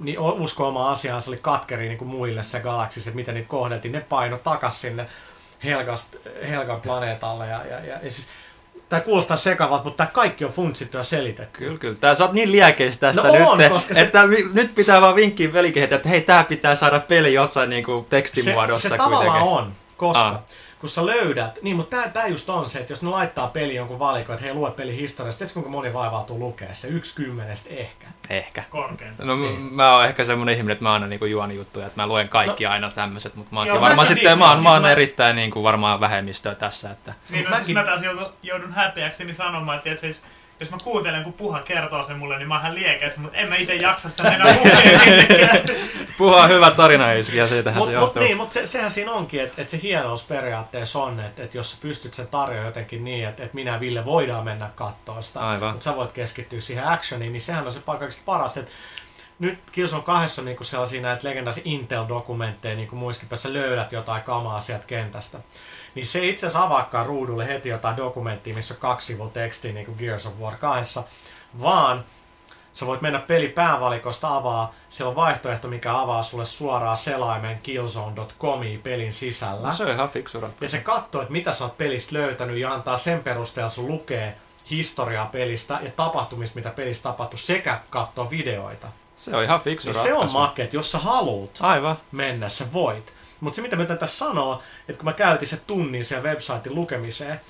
niin 0.00 0.18
usko 0.18 0.68
omaa 0.68 0.90
asiaan, 0.90 1.22
se 1.22 1.30
oli 1.30 1.38
katkeri 1.42 1.88
niinku 1.88 2.04
muille 2.04 2.42
se 2.42 2.60
galaksissa, 2.60 3.10
että 3.10 3.16
miten 3.16 3.34
niitä 3.34 3.48
kohdeltiin, 3.48 3.92
ne 3.92 4.00
paino 4.00 4.38
takas 4.38 4.80
sinne 4.80 5.08
Helgast, 5.64 6.16
Helgan 6.48 6.80
planeetalle. 6.80 7.46
Ja, 7.46 7.64
ja, 7.64 7.78
ja, 7.78 7.98
ja 8.04 8.10
siis, 8.10 8.28
tämä 8.88 9.00
kuulostaa 9.00 9.36
sekavalta, 9.36 9.84
mutta 9.84 10.04
tämä 10.04 10.12
kaikki 10.14 10.44
on 10.44 10.50
funtsittu 10.50 10.96
ja 10.96 11.02
selitetty. 11.02 11.58
Kyllä, 11.58 11.78
kyllä. 11.78 11.96
Tää, 12.00 12.14
sä 12.14 12.24
oot 12.24 12.32
niin 12.32 12.52
liekeis 12.52 12.98
tästä 12.98 13.22
No 13.22 13.48
on, 13.50 13.58
nyt, 13.58 13.72
koska 13.72 13.94
se- 13.94 14.00
että 14.00 14.22
nyt 14.52 14.74
pitää 14.74 15.00
vaan 15.00 15.14
vinkkiä 15.14 15.52
velikehittää, 15.52 15.96
että 15.96 16.08
hei, 16.08 16.20
tää 16.20 16.44
pitää 16.44 16.74
saada 16.74 17.00
peli 17.00 17.34
jossain 17.34 17.70
niinku 17.70 18.06
tekstimuodossa 18.10 18.88
se, 18.88 18.92
se 18.92 18.96
tavallaan 18.96 19.24
kuitenkin. 19.42 19.52
on, 19.58 19.72
koska 19.96 20.26
Ah. 20.28 20.40
Kun 20.80 20.88
sä 20.88 21.06
löydät, 21.06 21.58
niin 21.62 21.76
mutta 21.76 21.96
tää, 21.96 22.08
tää 22.08 22.26
just 22.26 22.50
on 22.50 22.68
se, 22.68 22.78
että 22.78 22.92
jos 22.92 23.02
ne 23.02 23.08
laittaa 23.08 23.46
peli 23.46 23.74
jonkun 23.74 23.98
valikon, 23.98 24.34
että 24.34 24.44
hei 24.44 24.54
lue 24.54 24.70
peli 24.70 24.96
historiasta, 24.96 25.38
tiedätkö 25.38 25.54
kuinka 25.54 25.70
moni 25.70 25.94
vaivautuu 25.94 26.38
lukea 26.38 26.74
se? 26.74 26.88
Yksi 26.88 27.14
kymmenestä 27.14 27.70
ehkä. 27.74 28.06
Ehkä. 28.30 28.64
Korkeinta. 28.70 29.24
No 29.24 29.36
Niin. 29.36 29.54
niin. 29.54 29.74
mä 29.74 29.94
oon 29.96 30.04
ehkä 30.04 30.24
semmonen 30.24 30.54
ihminen, 30.54 30.72
että 30.72 30.82
mä 30.84 30.92
aina 30.92 31.06
niinku 31.06 31.24
juon 31.24 31.52
juttuja, 31.54 31.86
että 31.86 32.00
mä 32.02 32.06
luen 32.06 32.28
kaikki 32.28 32.64
no. 32.64 32.70
aina 32.70 32.90
tämmöiset, 32.90 33.34
mutta 33.34 33.52
mä 33.54 33.60
oonkin 33.60 33.74
Joo, 33.74 33.80
varmaan 33.82 34.06
sitten, 34.06 34.24
niin, 34.30 34.38
mä 34.38 34.44
oon, 34.48 34.56
siis 34.58 34.62
mä 34.64 34.72
oon 34.72 34.82
mä- 34.82 34.92
erittäin 34.92 35.36
niinku 35.36 35.62
varmaan 35.62 36.00
vähemmistöä 36.00 36.54
tässä, 36.54 36.90
että 36.90 37.14
Niin, 37.30 37.44
no, 37.44 37.50
Mäkin- 37.50 37.64
siis 37.64 37.74
mä 37.74 37.84
taas 37.84 38.02
joudun, 38.02 38.32
joudun 38.42 38.72
häpeäkseni 38.72 39.34
sanomaan, 39.34 39.76
että 39.76 39.84
tiedätkö, 39.84 40.06
jos, 40.06 40.20
jos 40.60 40.70
mä 40.70 40.76
kuuntelen, 40.84 41.24
kun 41.24 41.32
Puha 41.32 41.62
kertoo 41.62 42.04
sen 42.04 42.16
mulle, 42.18 42.38
niin 42.38 42.48
mä 42.48 42.54
oon 42.54 42.60
ihan 42.60 42.74
liekeis, 42.74 43.16
mutta 43.16 43.36
en 43.36 43.48
mä 43.48 43.56
itse 43.56 43.74
jaksa 43.74 44.08
sitä 44.08 44.22
mennä 44.22 44.54
lukemaan. 44.54 45.60
puhua 46.18 46.46
hyvä 46.46 46.70
tarina 46.70 47.12
ja 47.12 47.22
siitähän 47.22 47.48
Mutta 47.54 47.70
se 47.70 47.78
mut, 47.78 47.92
johtuu. 47.92 48.22
niin, 48.22 48.36
mut 48.36 48.52
se, 48.52 48.66
sehän 48.66 48.90
siinä 48.90 49.12
onkin, 49.12 49.40
että 49.40 49.62
et 49.62 49.68
se 49.68 49.80
hienous 49.82 50.24
periaatteessa 50.24 50.98
on, 50.98 51.20
että 51.20 51.42
et 51.42 51.54
jos 51.54 51.70
sä 51.72 51.78
pystyt 51.80 52.14
sen 52.14 52.26
tarjoamaan 52.28 52.66
jotenkin 52.66 53.04
niin, 53.04 53.28
että 53.28 53.42
et 53.44 53.54
minä 53.54 53.80
Ville 53.80 54.04
voidaan 54.04 54.44
mennä 54.44 54.70
katsoa 54.74 55.22
sitä, 55.22 55.40
Aivan. 55.40 55.70
mutta 55.70 55.84
sä 55.84 55.96
voit 55.96 56.12
keskittyä 56.12 56.60
siihen 56.60 56.88
actioniin, 56.88 57.32
niin 57.32 57.40
sehän 57.40 57.66
on 57.66 57.72
se 57.72 57.80
paikallisesti 57.80 58.24
paras, 58.26 58.56
että 58.56 58.72
nyt 59.38 59.58
Killzone 59.72 60.02
2 60.02 60.40
on 60.40 60.44
niinku 60.44 60.64
sellaisia 60.64 61.02
näitä 61.02 61.28
legendaisia 61.28 61.62
Intel-dokumentteja, 61.66 62.76
niin 62.76 62.88
kuin 62.88 62.98
muissakin 62.98 63.28
päässä 63.28 63.52
löydät 63.52 63.92
jotain 63.92 64.22
kamaa 64.22 64.60
sieltä 64.60 64.86
kentästä. 64.86 65.38
Niin 65.98 66.06
se 66.06 66.26
itse 66.26 66.46
asiassa 66.46 66.64
avaakaan 66.66 67.06
ruudulle 67.06 67.48
heti 67.48 67.68
jotain 67.68 67.96
dokumenttia, 67.96 68.54
missä 68.54 68.74
on 68.74 68.80
kaksi 68.80 69.06
sivua 69.06 69.28
tekstiä, 69.28 69.72
niin 69.72 69.86
kuin 69.86 69.98
Gears 69.98 70.26
of 70.26 70.32
War 70.40 70.56
2, 70.56 71.00
vaan 71.62 72.04
sä 72.74 72.86
voit 72.86 73.00
mennä 73.00 73.18
peli 73.18 73.48
päävalikosta 73.48 74.36
avaa, 74.36 74.74
siellä 74.88 75.08
on 75.10 75.16
vaihtoehto, 75.16 75.68
mikä 75.68 76.00
avaa 76.00 76.22
sulle 76.22 76.44
suoraan 76.44 76.96
selaimen 76.96 77.58
killzone.comi 77.62 78.80
pelin 78.82 79.12
sisällä. 79.12 79.66
No, 79.68 79.74
se 79.74 79.84
on 79.84 79.90
ihan 79.90 80.08
fiksu 80.08 80.40
ratkaisu. 80.40 80.64
Ja 80.64 80.68
se 80.68 80.84
katsoo, 80.84 81.22
että 81.22 81.32
mitä 81.32 81.52
sä 81.52 81.64
oot 81.64 81.78
pelistä 81.78 82.16
löytänyt 82.16 82.56
ja 82.58 82.72
antaa 82.74 82.96
sen 82.96 83.22
perusteella 83.22 83.68
sun 83.70 83.88
lukee 83.88 84.36
historiaa 84.70 85.26
pelistä 85.26 85.78
ja 85.82 85.90
tapahtumista, 85.90 86.56
mitä 86.56 86.70
pelissä 86.70 87.02
tapahtui, 87.02 87.38
sekä 87.38 87.80
katsoa 87.90 88.30
videoita. 88.30 88.86
Se 89.14 89.36
on 89.36 89.42
ihan 89.44 89.60
fiksu 89.60 89.88
Niin 89.88 90.02
se 90.02 90.10
ratkaisu. 90.10 90.36
on 90.38 90.42
make, 90.42 90.62
että 90.62 90.76
jos 90.76 90.92
sä 90.92 90.98
haluut 90.98 91.58
Aivan. 91.60 91.96
mennä, 92.12 92.48
sä 92.48 92.72
voit. 92.72 93.14
Mutta 93.40 93.56
se 93.56 93.62
mitä 93.62 93.76
mä 93.76 93.82
yritän 93.82 93.98
tässä 93.98 94.18
sanoa, 94.18 94.62
että 94.88 94.98
kun 94.98 95.04
mä 95.04 95.12
käytin 95.12 95.48
se 95.48 95.56
tunnin 95.56 96.04
sen 96.04 96.22
websitein 96.22 96.74
lukemiseen, 96.74 97.40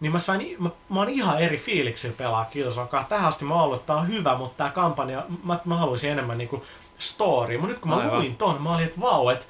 niin 0.00 0.12
mä, 0.12 0.18
sain, 0.18 0.56
mä, 0.58 0.70
mä 0.88 0.98
oon 0.98 1.08
ihan 1.08 1.40
eri 1.40 1.56
fiiliksillä 1.56 2.14
pelaa 2.18 2.44
Killzone 2.44 2.88
2. 2.88 3.08
Tähän 3.08 3.28
asti 3.28 3.44
mä 3.44 3.54
oon 3.54 3.62
ollut, 3.62 3.80
että 3.80 3.86
tää 3.86 3.96
on 3.96 4.08
hyvä, 4.08 4.34
mutta 4.34 4.64
tää 4.64 4.70
kampanja, 4.72 5.24
mä, 5.44 5.58
mä 5.64 5.76
haluaisin 5.76 6.10
enemmän 6.10 6.38
niinku 6.38 6.64
story. 6.98 7.58
Mutta 7.58 7.72
nyt 7.72 7.80
kun 7.80 7.90
mä 7.90 7.96
Aivan. 7.96 8.18
luin 8.18 8.36
ton, 8.36 8.62
mä 8.62 8.74
olin, 8.74 8.84
että 8.84 9.00
vau, 9.00 9.28
että 9.28 9.46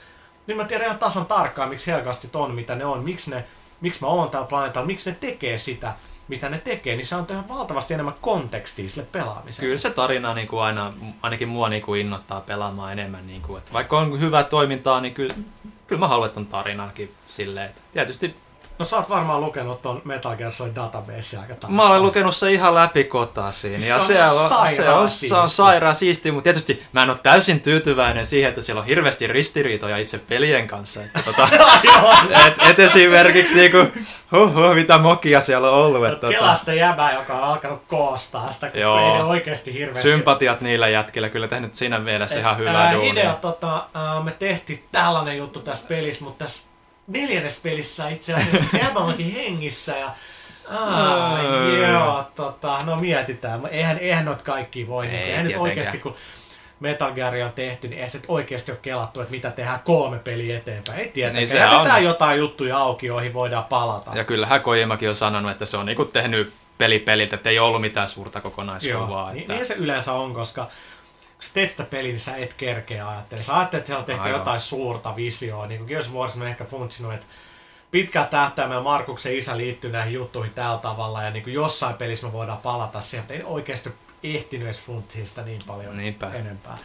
nyt 0.47 0.57
mä 0.57 0.65
tiedän 0.65 0.87
ihan 0.87 0.99
tasan 0.99 1.27
tarkkaan, 1.27 1.69
miksi 1.69 1.91
Helgastit 1.91 2.37
on, 2.37 2.55
mitä 2.55 2.75
ne 2.75 2.85
on, 2.85 3.05
miksi, 3.05 3.31
ne, 3.31 3.45
miksi 3.81 4.01
mä 4.01 4.07
oon 4.07 4.31
täällä 4.31 4.49
planeetalla, 4.49 4.87
miksi 4.87 5.11
ne 5.11 5.17
tekee 5.21 5.59
sitä, 5.59 5.95
mitä 6.29 6.49
ne 6.49 6.59
tekee, 6.59 6.97
niin 6.97 7.07
se 7.07 7.17
on 7.17 7.27
ihan 7.31 7.49
valtavasti 7.49 7.95
enemmän 7.95 8.15
kontekstia 8.21 8.89
sille 8.89 9.07
pelaamiselle. 9.13 9.67
Kyllä 9.67 9.77
se 9.77 9.91
tarina 9.91 10.35
niin 10.35 10.49
kuin 10.49 10.63
aina, 10.63 10.93
ainakin 11.23 11.49
mua 11.49 11.69
niin 11.69 11.83
kuin 11.83 12.01
innottaa 12.01 12.41
pelaamaan 12.41 12.93
enemmän. 12.93 13.27
Niin 13.27 13.43
kuin, 13.43 13.59
että 13.59 13.73
vaikka 13.73 13.99
on 13.99 14.21
hyvää 14.21 14.45
toimintaa, 14.45 15.01
niin 15.01 15.15
kyllä, 15.15 15.35
kyllä 15.87 16.01
mä 16.01 16.09
haluan, 16.09 16.29
että 16.29 16.41
on 16.41 16.47
tarinakin 16.47 17.15
silleen. 17.27 17.69
Että 17.69 17.81
tietysti 17.93 18.37
No 18.79 18.85
sä 18.85 18.97
oot 18.97 19.09
varmaan 19.09 19.41
lukenut 19.41 19.83
ton 19.83 20.03
Metal 20.05 20.37
Gear 20.37 20.53
Solid 20.53 20.75
Database 20.77 21.37
aika 21.37 21.49
tarkkaan. 21.49 21.73
mä 21.73 21.89
olen 21.89 22.03
lukenut 22.03 22.37
se 22.37 22.53
ihan 22.53 22.75
läpi 22.75 23.05
kotaisin. 23.05 23.87
Ja 23.87 24.01
Se 24.01 24.23
on 24.23 24.69
se 24.77 24.89
on, 24.89 25.09
se 25.09 25.35
on 25.35 25.49
sairaan 25.49 25.95
siistiä, 25.95 26.33
mutta 26.33 26.45
tietysti 26.45 26.83
mä 26.93 27.03
en 27.03 27.11
ole 27.11 27.19
täysin 27.23 27.61
tyytyväinen 27.61 28.27
siihen, 28.27 28.49
että 28.49 28.61
siellä 28.61 28.81
on 28.81 28.87
hirveästi 28.87 29.27
ristiriitoja 29.27 29.97
itse 29.97 30.19
pelien 30.19 30.67
kanssa. 30.67 31.03
Että 31.03 31.23
tota, 31.23 31.49
et, 32.47 32.55
et 32.71 32.79
esimerkiksi 32.79 33.55
niinku, 33.55 33.79
huh, 34.33 34.55
huh, 34.55 34.75
mitä 34.75 34.99
mokia 34.99 35.41
siellä 35.41 35.71
on 35.71 35.79
ollut. 35.79 36.07
Että, 36.07 36.21
tota, 36.21 36.33
Kelasta 36.33 36.73
jäbää, 36.73 37.13
joka 37.13 37.35
on 37.35 37.43
alkanut 37.43 37.83
koostaa 37.89 38.53
sitä, 38.53 38.71
kun 38.71 38.81
Joo. 38.81 39.17
ei 39.17 39.23
oikeasti 39.23 39.75
hirveästi... 39.75 40.03
sympatiat 40.03 40.61
niillä 40.61 40.89
jätkillä 40.89 41.29
kyllä 41.29 41.49
tehnyt 41.49 41.75
siinä 41.75 41.99
mielessä 41.99 42.41
ihan 42.41 42.59
hyvää 42.59 42.85
Ää, 42.87 42.95
duunia. 42.95 43.13
Hideo, 43.13 43.35
tota, 43.41 43.87
ää, 43.95 44.21
me 44.21 44.31
tehtiin 44.39 44.85
tällainen 44.93 45.39
juttu 45.39 45.61
tässä 45.61 45.89
pelissä, 45.89 46.25
mutta 46.25 46.45
tässä 46.45 46.76
neljännes 47.07 47.61
pelissä 47.63 48.09
itse 48.09 48.35
asiassa 48.35 48.71
se 48.71 48.79
jäbä 48.79 48.99
onkin 48.99 49.33
hengissä 49.33 49.97
ja 49.97 50.11
Ai. 50.69 51.81
joo, 51.81 52.25
tota, 52.35 52.79
no 52.87 52.97
mietitään. 52.97 53.61
Eihän, 53.71 53.99
eihän 53.99 54.25
noita 54.25 54.45
kaikki 54.45 54.89
voi. 54.89 55.07
Ei 55.07 55.13
Niin, 55.13 55.23
eihän 55.23 55.47
nyt 55.47 55.57
oikeasti, 55.57 55.99
kun 55.99 56.17
Metal 56.81 57.13
Gear 57.13 57.35
on 57.35 57.53
tehty, 57.53 57.89
niin 57.89 58.03
ei 58.03 58.09
se 58.09 58.21
oikeasti 58.29 58.73
ole 58.73 58.79
kelattu, 58.83 59.21
että 59.21 59.31
mitä 59.31 59.51
tehdään 59.51 59.81
kolme 59.85 60.19
peliä 60.19 60.59
eteenpäin. 60.59 60.99
Ei 60.99 61.09
tietenkään. 61.09 61.35
Niin 61.35 61.49
Niin 61.49 61.63
Jätetään 61.63 61.97
on. 61.97 62.05
jotain 62.05 62.39
juttuja 62.39 62.79
auki, 62.79 63.07
joihin 63.07 63.35
voidaan 63.35 63.65
palata. 63.65 64.11
Ja 64.15 64.25
kyllähän 64.25 64.61
Kojimakin 64.61 65.09
on 65.09 65.15
sanonut, 65.15 65.51
että 65.51 65.65
se 65.65 65.77
on 65.77 65.87
niinku 65.87 66.05
tehnyt 66.05 66.53
peli 66.79 66.99
peliltä, 66.99 67.37
että 67.37 67.51
ei 67.51 67.59
ollut 67.59 67.81
mitään 67.81 68.09
suurta 68.09 68.41
kokonaiskuvaa. 68.41 69.33
niin, 69.33 69.41
että... 69.41 69.53
niin 69.53 69.67
se 69.67 69.75
yleensä 69.75 70.13
on, 70.13 70.35
koska 70.35 70.69
kun 71.37 71.43
sä 71.43 71.55
teet 71.55 71.71
sitä 71.71 71.85
peliä, 71.85 72.11
niin 72.13 72.21
sä 72.21 72.37
et 72.37 72.55
kerkeä 72.55 73.09
ajattele. 73.09 73.43
Sä 73.43 73.57
ajattelet, 73.59 73.81
että 73.81 73.93
sieltä 73.95 74.13
ehkä 74.13 74.25
Aivan. 74.25 74.39
jotain 74.41 74.61
suurta 74.61 75.17
visioa. 75.17 75.67
Niin 75.67 75.79
kuin 75.79 75.89
Gears 75.89 76.09
of 76.09 76.15
War 76.15 76.31
on 76.37 76.47
ehkä 76.47 76.65
funtsinut, 76.65 77.15
että 77.15 77.27
pitkällä 77.91 78.29
tähtäimellä 78.29 78.83
Markuksen 78.83 79.37
isä 79.37 79.57
liittyy 79.57 79.93
näihin 79.93 80.15
juttuihin 80.15 80.55
tällä 80.55 80.79
tavalla, 80.79 81.23
ja 81.23 81.31
niin 81.31 81.43
kuin 81.43 81.55
jossain 81.55 81.95
pelissä 81.97 82.27
me 82.27 82.33
voidaan 82.33 82.59
palata 82.59 83.01
siihen, 83.01 83.23
mutta 83.23 83.35
ei 83.35 83.43
oikeasti 83.43 83.91
ehtinyt 84.23 84.67
edes 84.67 84.81
funtsia 84.81 85.27
sitä 85.27 85.43
niin 85.43 85.61
paljon 85.67 85.97
Niinpä. 85.97 86.33
enempää. 86.33 86.79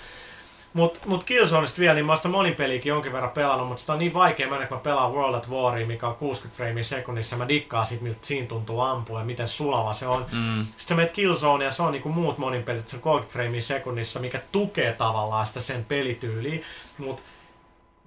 Mutta 0.73 0.99
mut 1.05 1.23
Killzoneista 1.23 1.79
vielä, 1.79 1.93
niin 1.93 2.05
mä 2.05 2.11
oon 2.11 2.17
sitä 2.17 2.29
monin 2.29 2.55
peliäkin 2.55 2.89
jonkin 2.89 3.13
verran 3.13 3.31
pelannut, 3.31 3.67
mutta 3.67 3.81
sitä 3.81 3.93
on 3.93 3.99
niin 3.99 4.13
vaikea 4.13 4.49
mennä, 4.49 4.65
kun 4.67 4.77
mä 4.77 4.83
pelaan 4.83 5.11
World 5.11 5.35
at 5.35 5.49
Waria, 5.49 5.87
mikä 5.87 6.07
on 6.07 6.15
60 6.15 6.57
framea 6.63 6.83
sekunnissa. 6.83 7.37
Mä 7.37 7.47
dikkaan 7.47 7.85
siitä, 7.85 8.03
miltä 8.03 8.19
siinä 8.21 8.47
tuntuu 8.47 8.79
ampua 8.81 9.19
ja 9.19 9.25
miten 9.25 9.47
sulava 9.47 9.93
se 9.93 10.07
on. 10.07 10.25
Mm, 10.31 10.65
Sitten 10.65 10.87
sä 10.87 10.95
menet 10.95 11.11
Killzone 11.11 11.65
ja 11.65 11.71
se 11.71 11.83
on 11.83 11.91
niinku 11.91 12.09
muut 12.09 12.37
monin 12.37 12.63
pelit, 12.63 12.87
se 12.87 12.95
on 12.95 13.01
30 13.01 13.33
framea 13.33 13.61
sekunnissa, 13.61 14.19
mikä 14.19 14.41
tukee 14.51 14.93
tavallaan 14.93 15.47
sitä 15.47 15.61
sen 15.61 15.85
pelityyliä, 15.85 16.59
mutta 16.97 17.21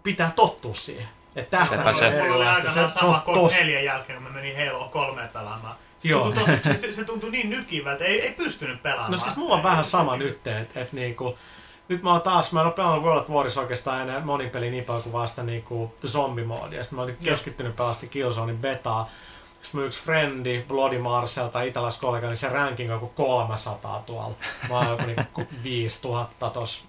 pitää 0.02 0.32
tottua 0.36 0.74
siihen. 0.74 1.08
Että 1.36 1.58
tähtäin 1.58 1.94
se. 1.94 2.06
on 2.06 2.12
oli 2.12 2.20
erilaista. 2.20 2.70
Se, 2.70 2.90
se 2.90 2.98
sama 2.98 3.22
on 3.26 3.34
tos... 3.34 3.52
neljän 3.52 3.84
jälkeen, 3.84 4.22
kun 4.22 4.32
mä 4.32 4.38
menin 4.38 4.68
Halo 4.68 4.88
3 4.88 5.28
pelaamaan. 5.32 5.74
Se 5.98 6.08
Joo. 6.08 6.24
tuntui, 6.24 6.44
tosi, 6.44 6.62
se, 6.62 6.74
se, 6.74 6.92
se 6.92 7.04
tuntui 7.04 7.30
niin 7.30 7.50
nykivältä, 7.50 8.04
ei, 8.04 8.20
ei 8.20 8.32
pystynyt 8.32 8.82
pelaamaan. 8.82 9.10
No 9.10 9.16
siis 9.16 9.36
mulla 9.36 9.54
on 9.54 9.62
vähän 9.62 9.84
sama 9.84 10.16
nyt, 10.16 10.46
että 10.46 10.80
et 10.80 10.92
niinku, 10.92 11.38
nyt 11.88 12.02
mä 12.02 12.12
oon 12.12 12.22
taas, 12.22 12.52
mä 12.52 12.60
en 12.60 12.66
oo 12.66 12.72
pelannut 12.72 13.04
World 13.04 13.22
of 13.22 13.30
Warissa 13.30 13.60
oikeastaan 13.60 14.02
enää 14.02 14.20
monin 14.20 14.50
peli 14.50 14.70
niin 14.70 14.84
paljon 14.84 15.02
kuin 15.02 15.12
vasta 15.12 15.42
niinku 15.42 15.94
zombimoodia. 16.06 16.82
Sitten 16.82 16.96
mä 16.96 17.02
oon 17.02 17.16
keskittynyt 17.24 17.76
pelasti 17.76 18.08
Killzonein 18.08 18.58
betaa. 18.58 19.10
Sitten 19.62 19.80
mun 19.80 19.86
yksi 19.86 20.02
frendi, 20.02 20.64
Bloody 20.68 20.98
Marcel 20.98 21.48
tai 21.48 21.68
italaiskollega, 21.68 22.26
niin 22.26 22.36
se 22.36 22.48
ranking 22.48 22.90
on 22.90 22.96
joku 22.96 23.06
300 23.06 24.02
tuolla. 24.06 24.34
Mä 24.68 24.78
oon 24.78 24.88
joku 24.88 25.02
niinku 25.06 25.42
5000 25.64 26.50
tossa 26.50 26.84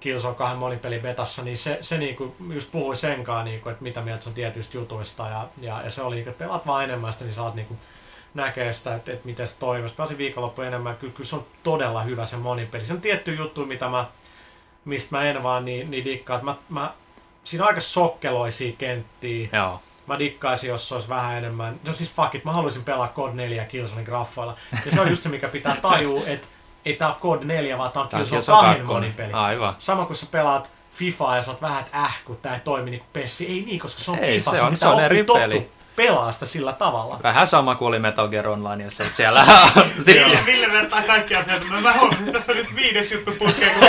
Killzone 0.00 0.34
2 0.34 0.56
monipeli 0.56 0.98
betassa, 0.98 1.42
niin 1.42 1.58
se, 1.58 1.78
se 1.80 1.98
niinku, 1.98 2.36
just 2.52 2.72
puhui 2.72 2.96
senkaan, 2.96 3.44
niinku, 3.44 3.68
että 3.68 3.82
mitä 3.82 4.00
mieltä 4.00 4.22
se 4.22 4.28
on 4.28 4.34
tietyistä 4.34 4.76
jutuista, 4.76 5.26
ja, 5.28 5.48
ja, 5.60 5.82
ja 5.82 5.90
se 5.90 6.02
oli, 6.02 6.14
niinku, 6.14 6.30
että 6.30 6.44
pelaat 6.44 6.66
vaan 6.66 6.84
enemmän 6.84 7.12
sitä, 7.12 7.24
niin 7.24 7.34
saat 7.34 7.54
niinku, 7.54 7.76
näkee 8.34 8.72
sitä, 8.72 8.94
että, 8.94 9.12
että 9.12 9.26
miten 9.26 9.46
se 9.46 9.58
toimii. 9.58 9.90
Pääsin 9.96 10.18
viikonloppu 10.18 10.62
enemmän, 10.62 10.96
kyllä, 10.96 11.12
kyllä 11.12 11.28
se 11.28 11.36
on 11.36 11.46
todella 11.62 12.02
hyvä 12.02 12.26
se 12.26 12.36
monipeli. 12.36 12.84
Se 12.84 12.92
on 12.92 13.00
tietty 13.00 13.34
juttu, 13.34 13.66
mitä 13.66 13.88
mä, 13.88 14.04
mistä 14.84 15.16
mä 15.16 15.24
en 15.24 15.42
vaan 15.42 15.64
niin, 15.64 15.90
niin 15.90 16.04
dikkaa. 16.04 16.36
Että 16.36 16.44
Mä, 16.44 16.54
mä, 16.68 16.92
siinä 17.44 17.64
on 17.64 17.68
aika 17.68 17.80
sokkeloisia 17.80 18.72
kenttiä. 18.78 19.48
joo. 19.52 19.80
Mä 20.06 20.18
dikkaisin, 20.18 20.68
jos 20.70 20.88
se 20.88 20.94
olisi 20.94 21.08
vähän 21.08 21.38
enemmän. 21.38 21.80
No 21.86 21.92
siis 21.92 22.12
fuck 22.14 22.34
it, 22.34 22.44
mä 22.44 22.52
haluaisin 22.52 22.84
pelaa 22.84 23.12
Code 23.16 23.34
4 23.34 23.64
Killzonein 23.64 24.04
graffoilla. 24.06 24.56
Ja 24.86 24.92
se 24.92 25.00
on 25.00 25.10
just 25.10 25.22
se, 25.22 25.28
mikä 25.28 25.48
pitää 25.48 25.76
tajua, 25.82 26.22
että 26.26 26.46
ei 26.84 26.94
tää 26.94 27.08
ole 27.08 27.16
Code 27.22 27.44
4, 27.44 27.78
vaan 27.78 27.92
tää 27.92 28.02
on 28.02 28.08
Killzone 28.08 28.30
Killzone 28.30 28.56
2 28.58 28.66
kakkonen. 28.78 28.86
monipeli. 28.86 29.32
Aivan. 29.32 29.74
Sama 29.78 30.04
kuin 30.06 30.16
sä 30.16 30.26
pelaat 30.30 30.70
FIFAa 30.92 31.36
ja 31.36 31.42
sä 31.42 31.50
oot 31.50 31.62
vähän, 31.62 31.80
että 31.80 31.98
äh, 31.98 32.18
kun 32.24 32.36
tää 32.36 32.54
ei 32.54 32.60
toimi 32.60 32.90
niin 32.90 33.00
kuin 33.00 33.08
PESsi. 33.12 33.46
Ei 33.46 33.62
niin, 33.66 33.80
koska 33.80 34.02
se 34.02 34.10
on 34.10 34.18
Ei, 34.18 34.38
FIFA, 34.38 34.50
se 34.50 34.62
on- 34.62 34.76
se 34.76 34.86
on 34.88 35.00
eri 35.00 35.24
peli. 35.24 35.70
Pelaa 35.98 36.32
sitä 36.32 36.46
sillä 36.46 36.72
tavalla. 36.72 37.20
Vähän 37.22 37.46
sama 37.46 37.74
kuin 37.74 37.88
oli 37.88 37.98
Metal 37.98 38.28
Gear 38.28 38.48
Online, 38.48 38.90
se 38.90 39.04
siellä 39.12 39.46
siis, 40.04 40.06
Ville, 40.06 40.40
Ville 40.46 40.72
vertaa 40.72 41.02
kaikki 41.02 41.36
asioita. 41.36 41.66
Mä, 41.66 41.80
mä 41.80 41.92
huomasin, 41.92 42.28
että 42.28 42.38
tässä 42.38 42.52
on 42.52 42.58
nyt 42.58 42.76
viides 42.76 43.12
juttu 43.12 43.32
putkeen. 43.32 43.72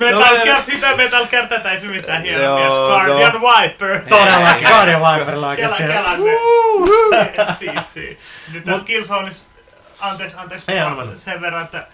Metal 0.00 0.36
Gear, 0.44 0.62
sitä 0.62 0.96
Metal 0.96 1.26
Gear, 1.26 1.46
tätä 1.46 1.70
ei 1.70 1.80
se 1.80 1.86
mitään 1.86 2.22
hienoa 2.22 2.44
Joo, 2.44 2.58
mies. 2.58 2.74
Guardian 2.74 3.32
Viper. 3.32 4.00
Todellakin, 4.08 4.68
Guardian 4.68 5.00
Viperilla 5.00 5.56
Kela, 5.56 5.76
oikeasti. 5.76 6.04
kela, 7.34 7.54
Siistiä. 7.54 8.16
Nyt 8.52 8.64
tässä 8.64 8.84
Killzoneissa, 8.84 9.44
anteeksi, 10.00 10.36
anteeksi, 10.36 10.72
sen 11.14 11.40
verran, 11.40 11.64
että 11.64 11.86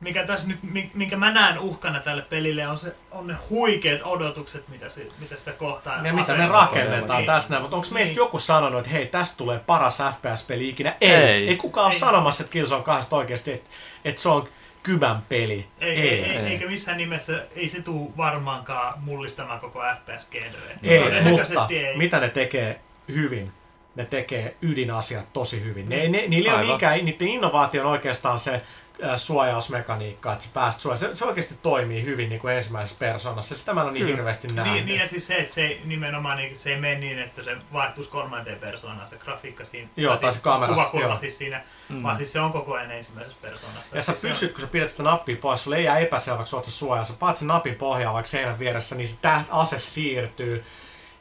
mikä 0.00 0.24
tässä 0.26 0.48
nyt, 0.48 0.58
mi- 0.62 0.90
minkä 0.94 1.16
mä 1.16 1.30
näen 1.32 1.58
uhkana 1.58 2.00
tälle 2.00 2.22
pelille, 2.22 2.68
on, 2.68 2.78
se, 2.78 2.94
on 3.10 3.26
ne 3.26 3.34
huikeat 3.50 4.00
odotukset, 4.04 4.68
mitä, 4.68 4.88
se, 4.88 5.06
mitä 5.18 5.36
sitä 5.36 5.52
kohtaa. 5.52 6.06
Ja 6.06 6.12
mitä 6.12 6.34
me 6.34 6.48
rakennetaan 6.48 7.18
Niin. 7.18 7.26
tässä 7.26 7.50
näin, 7.50 7.62
mutta 7.62 7.76
onko 7.76 7.88
meistä 7.90 8.10
Niin. 8.12 8.16
joku 8.16 8.38
sanonut, 8.38 8.78
että 8.80 8.90
hei, 8.90 9.06
tästä 9.06 9.38
tulee 9.38 9.58
paras 9.66 9.98
FPS-peli 9.98 10.68
ikinä? 10.68 10.94
Ei. 11.00 11.10
Ei. 11.10 11.22
Ei, 11.22 11.48
ei 11.48 11.56
kukaan 11.56 11.86
ole 11.86 11.94
Ei. 11.94 12.00
sanomassa, 12.00 12.42
että 12.42 12.52
Killzone 12.52 12.82
2 12.84 13.14
oikeasti, 13.14 13.52
että, 13.52 13.70
että 14.04 14.22
se 14.22 14.28
on 14.28 14.48
kybän 14.82 15.22
peli. 15.28 15.66
Ei, 15.80 15.90
ei, 16.00 16.08
ei, 16.08 16.24
ei. 16.36 16.46
eikä 16.46 16.66
missään 16.66 16.96
nimessä, 16.98 17.44
ei 17.56 17.68
se 17.68 17.82
tule 17.82 18.10
varmaankaan 18.16 18.94
mullistamaan 19.00 19.60
koko 19.60 19.80
FPS-genreä. 19.82 20.78
Ei, 20.82 21.30
mutta 21.30 21.66
ei. 21.70 21.96
mitä 21.96 22.20
ne 22.20 22.28
tekee 22.28 22.80
hyvin? 23.08 23.52
Ne 23.94 24.04
tekee 24.04 24.56
ydinasiat 24.62 25.32
tosi 25.32 25.64
hyvin. 25.64 25.88
Ne, 25.88 26.08
ne, 26.08 26.24
niillä 26.28 26.34
ei 26.34 26.40
ole 26.48 26.50
Aivan. 26.52 26.66
niinkään, 26.68 27.04
niiden 27.04 27.28
innovaatio 27.28 27.82
on 27.84 27.90
oikeastaan 27.90 28.38
se 28.38 28.62
äh, 29.04 29.16
suojausmekaniikka, 29.16 30.32
että 30.32 30.44
sä 30.44 30.50
pääst 30.54 30.80
suojaan. 30.80 30.98
Se, 30.98 31.14
se 31.14 31.24
oikeasti 31.24 31.54
toimii 31.62 32.04
hyvin 32.04 32.28
niin 32.28 32.40
kuin 32.40 32.54
ensimmäisessä 32.54 32.98
persoonassa. 32.98 33.54
Sitä 33.56 33.74
mä 33.74 33.80
en 33.80 33.84
ole 33.84 33.92
niin 33.92 34.02
Kyllä. 34.04 34.16
hirveästi 34.16 34.48
nähnyt. 34.48 34.74
Niin, 34.74 34.86
niin, 34.86 35.00
ja 35.00 35.06
siis 35.06 35.26
se, 35.26 35.34
että 35.36 35.54
se 35.54 35.66
ei, 35.66 35.80
nimenomaan 35.84 36.36
niin, 36.36 36.56
se 36.56 36.70
ei 36.70 36.80
mene 36.80 36.94
niin, 36.98 37.18
että 37.18 37.42
se 37.42 37.56
vaihtuisi 37.72 38.10
kolmanteen 38.10 38.58
persoonaan, 38.58 39.08
se 39.08 39.16
grafiikka 39.16 39.64
siinä. 39.64 39.88
Joo, 39.96 40.16
tai 40.16 40.32
se 40.32 40.40
kameras, 40.40 40.76
Kuvakulma 40.76 41.06
joo. 41.06 41.16
siis 41.16 41.38
siinä, 41.38 41.62
Mm. 41.88 42.02
vaan 42.02 42.16
siis 42.16 42.32
se 42.32 42.40
on 42.40 42.52
koko 42.52 42.74
ajan 42.74 42.90
ensimmäisessä 42.90 43.38
persoonassa. 43.42 43.96
Ja 43.96 44.02
sä 44.02 44.12
Siis 44.12 44.20
se 44.20 44.26
on- 44.26 44.32
pysyt, 44.32 44.52
kun 44.52 44.60
sä 44.60 44.66
pidät 44.66 44.90
sitä 44.90 45.02
nappia 45.02 45.36
pois, 45.40 45.64
sulle 45.64 45.76
ei 45.76 45.84
jää 45.84 45.98
epäselväksi, 45.98 46.56
oot 46.56 46.64
sä 46.64 46.70
suojaa. 46.70 47.04
Sä 47.04 47.12
paat 47.18 47.36
sen 47.36 47.48
napin 47.48 47.74
pohjaan 47.74 48.14
vaikka 48.14 48.28
seinän 48.30 48.58
vieressä, 48.58 48.94
niin 48.94 49.08
se 49.08 49.16
täht 49.22 49.46
ase 49.50 49.78
siirtyy. 49.78 50.64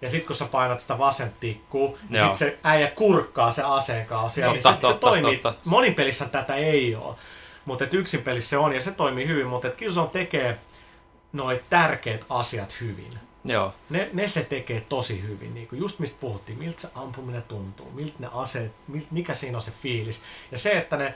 Ja 0.02 0.10
sit 0.10 0.26
kun 0.26 0.36
sä 0.36 0.46
painat 0.46 0.80
sitä 0.80 0.98
vasenta 0.98 1.36
tikkuu, 1.40 1.98
niin 2.10 2.26
sit 2.26 2.36
se 2.36 2.58
äijä 2.64 2.88
kurkkaa 2.88 3.52
se 3.52 3.64
aseen 3.66 4.06
kanssa. 4.06 4.42
Totta, 4.42 4.52
niin 4.54 4.62
se, 4.64 4.70
se 4.70 4.78
totta, 4.82 5.00
toimii. 5.08 5.38
totta. 5.38 5.70
Monin 5.70 5.96
pelissä 5.96 6.26
tätä 6.26 6.56
ei 6.56 6.96
ole. 6.96 7.16
Mutta 7.66 7.86
yksin 7.92 8.22
pelissä 8.24 8.50
se 8.50 8.58
on 8.58 8.74
ja 8.74 8.82
se 8.82 8.92
toimii 8.92 9.28
hyvin, 9.28 9.48
mutta 9.48 9.68
et 9.68 9.76
Killzone 9.76 10.10
tekee 10.10 10.60
noin 11.34 11.60
tärkeät 11.70 12.26
asiat 12.30 12.82
hyvin. 12.82 13.20
Joo. 13.46 13.74
Ne, 13.90 14.10
ne 14.14 14.28
se 14.28 14.44
tekee 14.44 14.82
tosi 14.90 15.22
hyvin, 15.24 15.54
niin 15.54 15.68
kuin 15.68 15.80
just 15.80 16.00
mistä 16.00 16.18
puhuttiin, 16.22 16.60
miltä 16.60 16.82
se 16.82 16.90
ampuminen 16.96 17.44
tuntuu, 17.44 17.92
miltä 17.92 18.14
ne 18.20 18.28
aseet, 18.34 18.72
milt, 18.88 19.12
mikä 19.12 19.34
siinä 19.34 19.58
on 19.58 19.62
se 19.62 19.74
fiilis. 19.82 20.22
Ja 20.52 20.58
se, 20.58 20.72
että 20.72 20.98
ne 20.98 21.14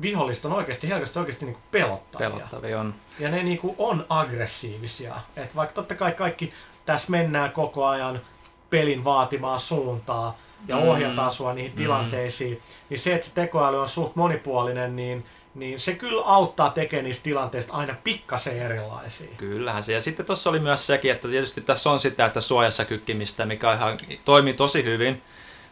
viholliset 0.00 0.44
on 0.44 0.52
oikeasti 0.52 0.88
helposti 0.88 1.18
oikeasti 1.18 1.44
niin 1.44 1.56
pelottavia. 1.70 2.30
Pelottavia 2.30 2.80
on. 2.80 2.94
Ja 3.18 3.30
ne 3.30 3.42
niin 3.42 3.58
kuin 3.58 3.74
on 3.78 4.06
aggressiivisia. 4.08 5.14
Et 5.36 5.56
vaikka 5.56 5.74
totta 5.74 5.94
kai 5.94 6.12
kaikki 6.12 6.52
tässä 6.86 7.10
mennään 7.10 7.52
koko 7.52 7.86
ajan 7.86 8.20
pelin 8.70 9.04
vaatimaa 9.04 9.58
suuntaa 9.58 10.38
ja 10.68 10.76
Mm. 10.76 10.82
ohjataan 10.82 11.30
sua 11.30 11.54
niihin 11.54 11.72
tilanteisiin, 11.72 12.62
niin 12.88 12.98
se, 13.00 13.14
että 13.14 13.26
se 13.26 13.34
tekoäly 13.34 13.80
on 13.80 13.88
suht 13.88 14.16
monipuolinen, 14.16 14.96
niin, 14.96 15.26
niin 15.54 15.80
se 15.80 15.94
kyllä 15.94 16.22
auttaa 16.24 16.70
tekemään 16.70 17.04
niistä 17.04 17.24
tilanteista 17.24 17.72
aina 17.72 17.94
pikkasen 18.04 18.58
erilaisia. 18.58 19.30
Kyllähän 19.36 19.82
se. 19.82 19.92
Ja 19.92 20.00
sitten 20.00 20.26
tuossa 20.26 20.50
oli 20.50 20.58
myös 20.58 20.86
sekin, 20.86 21.10
että 21.10 21.28
tietysti 21.28 21.60
tässä 21.60 21.90
on 21.90 22.00
sitä, 22.00 22.24
että 22.24 22.40
suojassa 22.40 22.84
kykkimistä, 22.84 23.46
mikä 23.46 23.74
ihan 23.74 23.98
toimii 24.24 24.54
tosi 24.54 24.84
hyvin. 24.84 25.22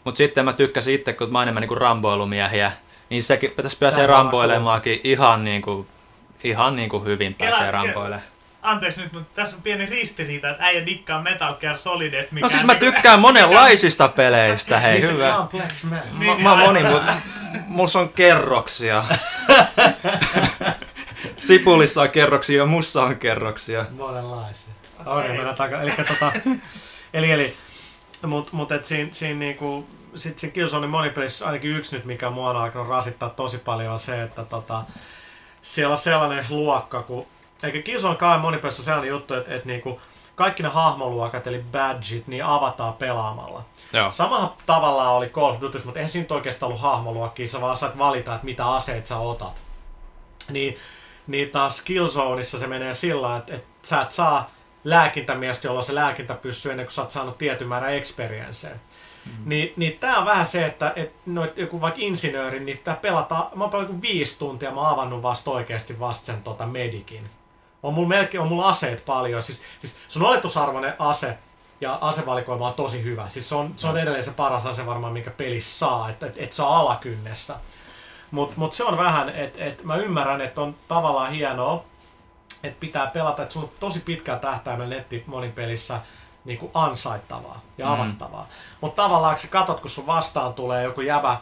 Mutta 0.04 0.18
sitten 0.18 0.44
mä 0.44 0.52
tykkäsin 0.52 0.94
itse, 0.94 1.12
kun 1.12 1.32
mä 1.32 1.38
oon 1.38 1.42
enemmän 1.42 1.60
niinku 1.60 1.74
ramboilumiehiä, 1.74 2.72
niin 3.10 3.22
sekin 3.22 3.52
tässä 3.62 3.78
pääsee 3.80 4.06
Tämä 4.06 4.16
ramboilemaankin 4.18 5.00
ihan 5.04 5.44
niinku, 5.44 5.86
ihan 6.44 6.76
niinku 6.76 7.04
hyvin 7.04 7.32
Kela- 7.32 7.50
pääsee 7.50 7.70
ramboilemaan. 7.70 8.31
Anteeksi 8.62 9.00
nyt, 9.00 9.12
mutta 9.12 9.36
tässä 9.36 9.56
on 9.56 9.62
pieni 9.62 9.86
ristiriita, 9.86 10.50
että 10.50 10.64
äijä 10.64 10.86
dikkaa 10.86 11.22
Metal 11.22 11.54
Gear 11.54 11.76
Solidista. 11.76 12.34
Mikä 12.34 12.46
No 12.46 12.50
siis 12.50 12.64
mä 12.64 12.72
niinku- 12.72 12.84
tykkään 12.92 13.20
monenlaisista 13.28 14.08
peleistä, 14.08 14.78
hei 14.80 15.02
hyvä. 15.02 15.32
complex 15.36 15.84
man. 15.84 16.00
Niin, 16.04 16.14
Mä, 16.14 16.34
niin, 16.34 16.42
mä 16.42 16.50
oon 16.52 16.60
aivan. 16.60 16.74
moni, 16.82 16.94
mutta 16.94 17.12
mulla 17.66 18.00
on 18.00 18.08
kerroksia. 18.08 19.04
Sipulissa 21.36 22.02
on 22.02 22.10
kerroksia 22.10 22.58
ja 22.58 22.66
mussa 22.66 23.02
on 23.02 23.16
kerroksia. 23.16 23.86
Monenlaisia. 23.90 24.72
Okay. 25.06 25.28
mennään 25.28 25.56
takaa. 25.56 25.82
Eli, 25.82 25.90
tota, 26.08 26.32
eli, 27.14 27.30
eli 27.32 27.54
mut, 28.26 28.52
mut 28.52 28.72
et 28.72 28.84
siinä, 28.84 29.08
siinä 29.12 29.38
niinku, 29.38 29.86
sit 30.14 30.38
siinä 30.38 30.52
Killzonein 30.52 30.90
monipelissä 30.90 31.46
ainakin 31.46 31.76
yksi 31.76 31.96
nyt, 31.96 32.04
mikä 32.04 32.30
mua 32.30 32.50
on 32.50 32.56
alkanut 32.56 32.88
rasittaa 32.88 33.30
tosi 33.30 33.58
paljon, 33.58 33.92
on 33.92 33.98
se, 33.98 34.22
että 34.22 34.44
tota, 34.44 34.84
siellä 35.62 35.92
on 35.92 35.98
sellainen 35.98 36.46
luokka, 36.48 37.02
kun, 37.02 37.26
eikä 37.64 37.82
Killzone 37.82 38.16
kai 38.16 38.38
monipelissä 38.38 38.80
on 38.80 38.84
sellainen 38.84 39.10
juttu, 39.10 39.34
että, 39.34 39.54
että 39.54 39.68
niinku, 39.68 40.00
kaikki 40.34 40.62
ne 40.62 40.68
hahmoluokat, 40.68 41.46
eli 41.46 41.64
badgit, 41.72 42.26
niin 42.26 42.44
avataan 42.44 42.94
pelaamalla. 42.94 43.64
Joo. 43.92 44.10
Samalla 44.10 44.56
tavalla 44.66 45.10
oli 45.10 45.28
Call 45.28 45.50
of 45.50 45.60
Duty, 45.60 45.82
mutta 45.84 46.00
eihän 46.00 46.10
siinä 46.10 46.26
oikeastaan 46.30 46.68
ollut 46.68 46.82
hahmoluokkia, 46.82 47.48
sä 47.48 47.60
vaan 47.60 47.76
saat 47.76 47.98
valita, 47.98 48.34
että 48.34 48.44
mitä 48.44 48.70
aseet 48.70 49.06
sä 49.06 49.16
otat. 49.16 49.62
Niin, 50.50 50.76
niin 51.26 51.50
taas 51.50 51.82
Killzoneissa 51.82 52.58
se 52.58 52.66
menee 52.66 52.94
sillä, 52.94 53.36
että, 53.36 53.54
että 53.54 53.88
sä 53.88 54.02
et 54.02 54.12
saa 54.12 54.50
lääkintämiestä, 54.84 55.68
jolla 55.68 55.78
on 55.78 55.84
se 55.84 55.94
lääkintä 55.94 56.34
pysyy 56.34 56.70
ennen 56.70 56.86
kuin 56.86 56.94
sä 56.94 57.02
oot 57.02 57.10
saanut 57.10 57.38
tietyn 57.38 57.68
määrän 57.68 57.94
experienceä. 57.94 58.70
Mm. 59.26 59.32
Niin, 59.44 59.72
niin 59.76 59.98
tää 59.98 60.18
on 60.18 60.26
vähän 60.26 60.46
se, 60.46 60.66
että 60.66 60.92
et 60.96 61.12
noit, 61.26 61.58
joku 61.58 61.80
vaikka 61.80 62.00
insinööri, 62.02 62.60
niin 62.60 62.80
tää 62.84 62.96
pelataan, 62.96 63.58
mä 63.58 63.64
oon 63.64 63.86
kuin 63.86 64.02
viisi 64.02 64.38
tuntia, 64.38 64.70
mä 64.70 64.80
oon 64.80 64.90
avannut 64.90 65.22
vasta 65.22 65.50
oikeasti 65.50 66.00
vasta 66.00 66.26
sen 66.26 66.42
tota 66.42 66.66
medikin. 66.66 67.30
On 67.82 67.94
mulla 67.94 68.08
melkein, 68.08 68.42
on 68.42 68.48
mulla 68.48 68.68
aseet 68.68 69.04
paljon, 69.04 69.42
siis, 69.42 69.62
siis 69.80 69.96
sun 70.08 70.22
oletusarvoinen 70.26 70.94
ase 70.98 71.38
ja 71.80 71.98
asevalikoima 72.00 72.68
on 72.68 72.74
tosi 72.74 73.02
hyvä. 73.04 73.28
Siis 73.28 73.48
se 73.48 73.54
on, 73.54 73.72
se 73.76 73.88
on 73.88 73.98
edelleen 73.98 74.24
se 74.24 74.30
paras 74.30 74.66
ase 74.66 74.86
varmaan, 74.86 75.12
minkä 75.12 75.30
pelissä 75.30 75.78
saa, 75.78 76.10
että 76.10 76.26
et, 76.26 76.34
et 76.38 76.52
saa 76.52 76.78
alakynnessä. 76.80 77.54
Mutta 78.30 78.54
mut 78.56 78.72
se 78.72 78.84
on 78.84 78.98
vähän, 78.98 79.28
että 79.28 79.64
et 79.64 79.84
mä 79.84 79.96
ymmärrän, 79.96 80.40
että 80.40 80.60
on 80.60 80.74
tavallaan 80.88 81.32
hienoa, 81.32 81.84
että 82.62 82.80
pitää 82.80 83.06
pelata, 83.06 83.42
että 83.42 83.52
sun 83.52 83.62
on 83.62 83.70
tosi 83.80 84.00
pitkään 84.00 84.40
tähtäimellä 84.40 84.94
netti 84.94 85.24
monin 85.26 85.52
pelissä 85.52 86.00
niin 86.44 86.58
kuin 86.58 86.70
ansaittavaa 86.74 87.60
ja 87.78 87.86
Mm. 87.86 87.92
avattavaa. 87.92 88.46
Mutta 88.80 89.02
tavallaan 89.02 89.34
kun 89.34 89.42
sä 89.42 89.48
katot, 89.48 89.80
kun 89.80 89.90
sun 89.90 90.06
vastaan 90.06 90.54
tulee 90.54 90.82
joku 90.84 91.00
jäbä, 91.00 91.36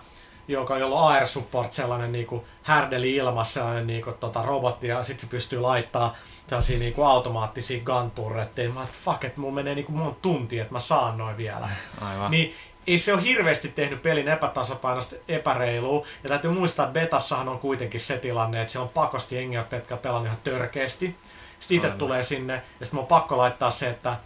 joka 0.49 0.79
jolla 0.79 1.01
on 1.01 1.13
air 1.13 1.27
support, 1.27 1.73
sellainen 1.73 2.13
niinku 2.13 2.45
härdeli 2.63 3.15
ilmassa, 3.17 3.55
sellainen 3.55 3.87
niinku 3.87 4.13
tota 4.13 4.43
robotti, 4.43 4.89
ja 4.89 5.03
sit 5.03 5.21
se 5.21 5.27
pystyy 5.27 5.61
laittaa 5.61 6.15
tällaisia 6.51 6.79
niinku 6.79 7.03
automaattisia 7.03 7.85
gunturretteja. 7.85 8.71
Mä 8.71 8.83
että 8.83 8.97
fuck, 9.05 9.25
että 9.25 9.41
mulla 9.41 9.55
menee 9.55 9.75
niinku 9.75 9.93
monta 9.93 10.19
tuntia, 10.23 10.63
että 10.63 10.75
mä 10.75 10.81
saan 10.81 11.19
noin 11.19 11.37
vielä. 11.37 11.69
Aivan. 12.01 12.31
Niin 12.31 12.55
ei 12.87 12.99
se 12.99 13.15
ole 13.15 13.23
hirveästi 13.23 13.69
tehnyt 13.69 14.03
pelin 14.03 14.29
epätasapainosta 14.29 15.17
epäreilua. 15.29 16.07
Ja 16.23 16.29
täytyy 16.29 16.51
muistaa, 16.51 16.87
että 16.87 17.01
betassahan 17.01 17.49
on 17.49 17.59
kuitenkin 17.59 18.01
se 18.01 18.19
tilanne, 18.19 18.61
että 18.61 18.73
siellä 18.73 18.85
on 18.85 18.93
pakosti 18.95 19.37
jengiä, 19.37 19.65
jotka 19.73 19.97
pelannut 19.97 20.27
ihan 20.27 20.39
törkeästi. 20.45 21.17
Sitten 21.61 21.77
itse 21.77 21.91
tulee 21.91 22.23
sinne, 22.23 22.55
ja 22.55 22.87
sitten 22.87 22.97
mun 22.97 23.03
on 23.03 23.07
pakko 23.07 23.37
laittaa 23.37 23.71
se, 23.71 23.91
että 23.91 24.17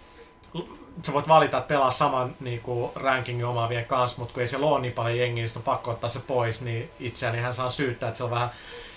sä 1.02 1.12
voit 1.12 1.28
valita, 1.28 1.58
että 1.58 1.68
pelaa 1.68 1.90
saman 1.90 2.36
niin 2.40 2.60
kuin, 2.60 2.92
rankingin 2.94 3.46
omaavien 3.46 3.84
kanssa, 3.84 4.18
mutta 4.18 4.34
kun 4.34 4.40
ei 4.40 4.46
siellä 4.46 4.66
ole 4.66 4.80
niin 4.80 4.92
paljon 4.92 5.18
jengiä, 5.18 5.34
niin 5.34 5.48
sitten 5.48 5.60
on 5.60 5.64
pakko 5.64 5.90
ottaa 5.90 6.10
se 6.10 6.20
pois, 6.20 6.62
niin 6.62 6.90
itseäni 7.00 7.38
hän 7.38 7.54
saa 7.54 7.68
syyttää, 7.68 8.08
että 8.08 8.18
se 8.18 8.24
on 8.24 8.30
vähän 8.30 8.50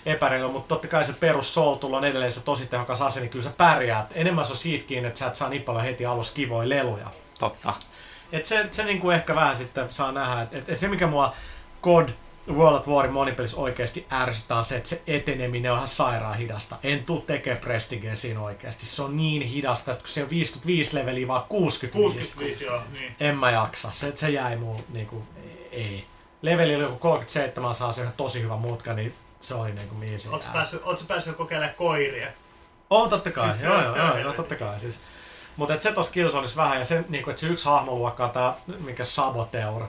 epäreilu, 0.08 0.52
mutta 0.52 0.68
totta 0.68 0.88
kai 0.88 1.06
se 1.06 1.14
perus 1.14 1.54
Soul 1.54 1.78
on 1.82 2.06
edelleen 2.06 2.32
se 2.32 2.44
tosi 2.44 2.66
tehokas 2.66 3.02
ase, 3.02 3.20
niin 3.20 3.30
kyllä 3.30 3.46
sä 3.46 3.52
pärjäät. 3.58 4.08
Enemmän 4.16 4.46
se 4.46 4.52
on 4.52 4.58
siitä 4.58 4.86
kiinni, 4.88 5.08
että 5.08 5.20
sä 5.20 5.28
et 5.28 5.36
saa 5.36 5.50
niin 5.50 5.62
paljon 5.62 5.86
heti 5.86 6.06
alussa 6.06 6.36
kivoja 6.36 6.70
leluja. 6.70 7.12
Totta. 7.40 7.74
Et 8.32 8.46
se, 8.46 8.68
se 8.72 8.84
niinku 8.84 9.10
ehkä 9.10 9.36
vähän 9.36 9.56
sitten 9.56 9.94
saa 9.94 10.12
nähdä, 10.12 10.42
että 10.42 10.72
et 10.72 10.78
se 10.78 10.88
mikä 10.88 11.08
mua 11.08 11.34
COD 11.84 12.10
World 12.52 12.80
of 12.80 12.88
Warin 12.88 13.14
monipelissä 13.14 13.58
oikeasti 13.58 14.06
ärsyttää 14.12 14.64
se, 14.64 14.78
että 14.78 14.90
se 14.90 15.02
eteneminen 15.08 15.72
on 15.72 15.78
ihan 15.78 15.88
sairaan 15.88 16.38
hidasta. 16.38 16.76
En 16.84 17.04
tuu 17.04 17.22
tekemään 17.22 17.62
Prestigea 17.62 18.16
siinä 18.16 18.42
oikeasti. 18.42 18.86
Se 18.86 19.02
on 19.02 19.18
niin 19.18 19.42
hidasta, 19.42 19.92
että 19.92 20.02
kun 20.02 20.10
se 20.10 20.24
on 20.24 20.30
55 20.30 20.96
leveliä 20.96 21.28
vaan 21.28 21.44
65. 21.50 22.16
65, 22.16 22.64
joo, 22.64 22.82
niin. 22.94 23.16
En 23.20 23.38
mä 23.38 23.52
jaksa. 23.52 23.92
Se, 23.92 24.12
se 24.16 24.30
jäi 24.30 24.56
mulle 24.56 24.84
niinku, 24.94 25.24
ei. 25.72 26.06
Leveli 26.42 26.76
oli 26.76 26.84
joku 26.84 26.98
37, 26.98 27.76
saa 27.76 27.92
se 27.92 28.02
ihan 28.02 28.14
tosi 28.18 28.42
hyvä 28.42 28.56
mutka, 28.56 28.94
niin 28.94 29.14
se 29.42 29.56
oli 29.56 29.72
niinku 29.72 29.96
mihin 29.96 30.20
se 30.20 30.30
Ootko 30.30 30.54
päässyt, 30.54 30.82
päässyt 31.08 31.36
kokeilemaan 31.36 31.76
koiria? 31.76 32.28
On 32.90 33.10
totta 33.10 33.32
kai, 33.32 33.50
Siis 33.50 33.62
se 33.62 33.68
joo, 33.68 33.76
on- 33.78 33.84
joo, 33.84 33.94
se 33.94 34.00
on 34.00 34.06
joo, 34.06 34.08
no 34.08 34.16
helvetin 34.16 34.38
totta 34.38 34.56
kai. 34.56 34.80
Siis. 34.80 35.02
Mutta 35.58 35.80
se 35.80 35.92
tossa 35.92 36.12
Killzoneissa 36.12 36.62
vähän, 36.62 36.78
ja 36.78 36.86
se, 36.86 37.04
niinku, 37.10 37.30
että 37.30 37.40
se 37.40 37.48
yksi 37.48 37.66
hahmoluokka 37.66 38.26
on 38.26 38.32
tää, 38.32 38.54
mikä 38.80 39.04
Saboteur, 39.06 39.84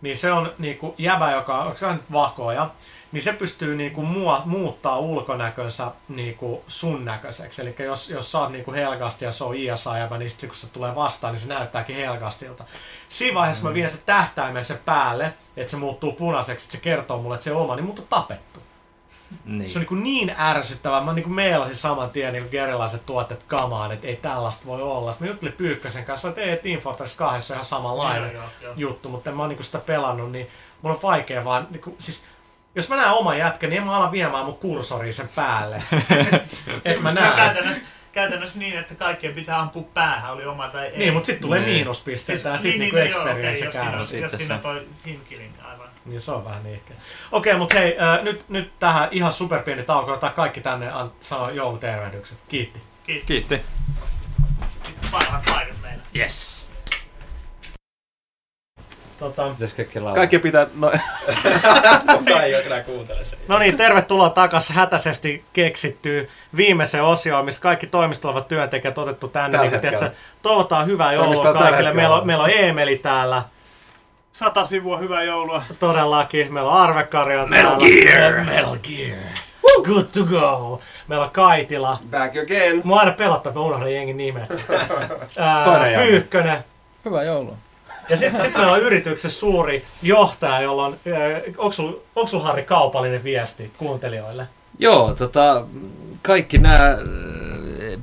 niin 0.00 0.16
se 0.16 0.32
on 0.32 0.52
niinku 0.58 0.94
jäbä, 0.98 1.32
joka 1.32 1.58
on, 1.58 1.76
se 1.76 1.92
nyt 1.92 2.12
vakoja, 2.12 2.70
niin 3.12 3.22
se 3.22 3.32
pystyy 3.32 3.76
niinku 3.76 4.02
mua, 4.02 4.42
muuttaa 4.44 4.98
ulkonäkönsä 4.98 5.86
niinku 6.08 6.64
sun 6.66 7.04
näköiseksi. 7.04 7.62
Eli 7.62 7.74
jos, 7.78 8.10
jos 8.10 8.32
sä 8.32 8.38
oot 8.38 8.52
niinku 8.52 8.72
Helgasti 8.72 9.24
ja 9.24 9.32
se 9.32 9.44
on 9.44 9.54
ISA 9.56 9.98
jäbä, 9.98 10.18
niin 10.18 10.30
sit 10.30 10.40
kun 10.40 10.56
se 10.56 10.70
tulee 10.70 10.94
vastaan, 10.94 11.34
niin 11.34 11.40
se 11.40 11.48
näyttääkin 11.48 11.96
Helgastilta. 11.96 12.64
Siinä 13.08 13.34
vaiheessa 13.34 13.62
mm. 13.62 13.68
mä 13.68 13.74
vien 13.74 13.90
se 13.90 13.98
tähtäimen 14.06 14.64
sen 14.64 14.78
päälle, 14.84 15.34
että 15.56 15.70
se 15.70 15.76
muuttuu 15.76 16.12
punaiseksi, 16.12 16.66
että 16.66 16.76
se 16.76 16.82
kertoo 16.82 17.22
mulle, 17.22 17.34
että 17.34 17.44
se 17.44 17.52
oma, 17.52 17.76
niin 17.76 17.86
mut 17.86 17.98
on 17.98 18.06
tapettu. 18.10 18.62
Niin. 19.44 19.70
Se 19.70 19.78
on 19.78 19.84
niin, 19.90 20.02
niin 20.02 20.34
ärsyttävää. 20.40 21.00
Mä 21.00 21.12
niin 21.12 21.32
meilasin 21.32 21.76
saman 21.76 22.10
tien 22.10 22.32
niin 22.32 22.48
gerilaiset 22.50 23.06
tuotteet 23.06 23.42
kamaan, 23.42 23.92
että 23.92 24.06
ei 24.06 24.16
tällaista 24.16 24.66
voi 24.66 24.82
olla. 24.82 25.12
Sitten 25.12 25.28
mä 25.28 25.32
juttelin 25.32 25.54
Pyykkösen 25.54 26.04
kanssa, 26.04 26.28
että 26.28 26.40
ei, 26.40 26.50
että 26.50 26.62
Team 26.62 26.80
Fortress 26.80 27.16
2 27.16 27.52
on 27.52 27.54
ihan 27.56 27.64
samanlainen 27.64 28.22
Joo, 28.32 28.42
joo, 28.42 28.50
joo. 28.62 28.72
juttu, 28.76 29.08
mutta 29.08 29.30
en 29.30 29.36
mä 29.36 29.42
oon 29.42 29.48
niin 29.50 29.64
sitä 29.64 29.78
pelannut, 29.78 30.32
niin 30.32 30.48
mulla 30.82 30.96
on 30.96 31.02
vaikea 31.02 31.44
vaan, 31.44 31.66
niin 31.70 31.80
kuin, 31.82 31.96
siis 31.98 32.24
jos 32.74 32.88
mä 32.88 32.96
näen 32.96 33.12
oman 33.12 33.38
jätkän, 33.38 33.70
niin 33.70 33.80
en 33.80 33.86
mä 33.86 33.96
ala 33.96 34.12
viemään 34.12 34.44
mun 34.44 34.56
kursoriin 34.56 35.14
sen 35.14 35.28
päälle. 35.34 35.76
että 36.84 37.02
mä 37.02 37.12
näen. 37.12 37.32
käytännössä, 37.36 37.82
käytännössä 38.12 38.58
niin, 38.58 38.78
että 38.78 38.94
kaikkien 38.94 39.34
pitää 39.34 39.58
ampua 39.60 39.84
päähän, 39.94 40.32
oli 40.32 40.46
oma 40.46 40.68
tai 40.68 40.86
ei. 40.86 40.98
Niin, 40.98 41.12
mutta 41.14 41.26
sitten 41.26 41.42
tulee 41.42 41.60
Niin. 41.60 41.72
miinuspisteitä 41.72 42.48
ja 42.48 42.56
sitten 42.58 42.80
niin, 42.80 42.94
niin, 42.94 43.04
niin, 43.04 43.10
joo, 43.14 43.26
experience 43.26 43.68
okei, 43.68 43.80
jos, 43.80 43.84
siinä, 43.84 43.90
kärsii. 43.90 44.20
jos 44.20 44.30
Sitten 44.30 44.46
siinä 44.46 44.60
se. 44.62 44.68
on 44.68 44.74
toi 44.74 44.86
team 45.04 45.20
killing, 45.28 45.52
aivan. 45.52 45.56
Niin 45.56 45.57
se 46.20 46.32
on 46.32 46.44
vähän 46.44 46.62
niin 46.62 46.74
ehkä. 46.74 46.94
Okei, 47.32 47.56
mutta 47.56 47.78
hei, 47.78 47.98
äh, 48.00 48.22
nyt, 48.22 48.48
nyt 48.48 48.72
tähän 48.78 49.08
ihan 49.10 49.32
superpieni 49.32 49.82
tauko, 49.82 50.12
ottaa 50.12 50.30
kaikki 50.30 50.60
tänne 50.60 50.90
an, 50.90 51.12
sanoo 51.20 51.50
joulutervehdykset. 51.50 52.38
Kiitti. 52.48 52.82
Kiitti. 53.06 53.38
Sitten 53.38 53.60
parhaat 55.10 55.44
paikat 55.44 55.76
meillä. 55.82 56.02
Yes. 56.16 56.58
Tota, 59.18 59.54
kaikki 60.14 60.38
pitää... 60.38 60.66
No, 60.74 60.92
Kukaan 62.18 62.44
ei 62.44 62.84
kuuntele 62.86 63.24
sen. 63.24 63.38
No 63.48 63.58
niin, 63.58 63.76
tervetuloa 63.76 64.30
takaisin 64.30 64.76
hätäisesti 64.76 65.44
keksittyy 65.52 66.30
viimeiseen 66.56 67.04
osioon, 67.04 67.44
missä 67.44 67.60
kaikki 67.60 67.86
toimistolla 67.86 68.32
olevat 68.32 68.48
työntekijät 68.48 68.98
otettu 68.98 69.28
tänne. 69.28 69.58
Tällä 69.58 69.70
Niin, 69.70 69.80
tiedätkö, 69.80 70.10
toivotaan 70.42 70.86
hyvää 70.86 71.12
joulua 71.12 71.52
kaikille. 71.52 71.92
Meillä 71.92 72.14
on, 72.14 72.20
on. 72.20 72.26
meillä 72.26 72.44
on 72.44 72.50
Eemeli 72.50 72.96
täällä 72.96 73.42
Sata 74.32 74.64
sivua, 74.64 74.96
hyvää 74.98 75.22
joulua. 75.22 75.62
todellakin. 75.78 76.52
Meillä 76.52 76.70
on 76.70 76.80
Arvekari 76.80 77.36
on 77.36 77.50
Metal 77.50 77.76
Gear! 77.78 78.44
Metal 78.44 78.76
Gear! 78.82 79.18
Good 79.84 80.04
to 80.14 80.24
go! 80.24 80.80
Meillä 81.08 81.24
on 81.24 81.30
Kaitila. 81.30 81.98
Back 82.10 82.36
again. 82.36 82.80
Mua 82.84 83.00
aina 83.00 83.12
pelottaa, 83.12 83.50
että 83.50 83.60
mä 83.60 83.66
unohdan 83.66 83.92
jengin 83.94 84.16
nimet. 84.16 84.48
Toinen. 85.64 86.00
Pyykkönen. 86.00 86.64
Hyvää 87.04 87.22
joulua. 87.22 87.56
Ja 88.08 88.16
sitten 88.16 88.40
sit 88.40 88.56
meillä 88.56 88.72
on 88.72 88.80
yrityksen 88.80 89.30
suuri 89.30 89.84
johtaja, 90.02 90.60
jolla 90.60 90.84
on, 90.84 90.96
onko 91.58 91.72
sulla 91.72 92.00
onks 92.16 92.30
sul, 92.30 92.40
Harri 92.40 92.62
kaupallinen 92.62 93.24
viesti 93.24 93.72
kuuntelijoille? 93.78 94.46
Joo, 94.78 95.14
tota, 95.14 95.66
kaikki 96.22 96.58
nämä 96.58 96.98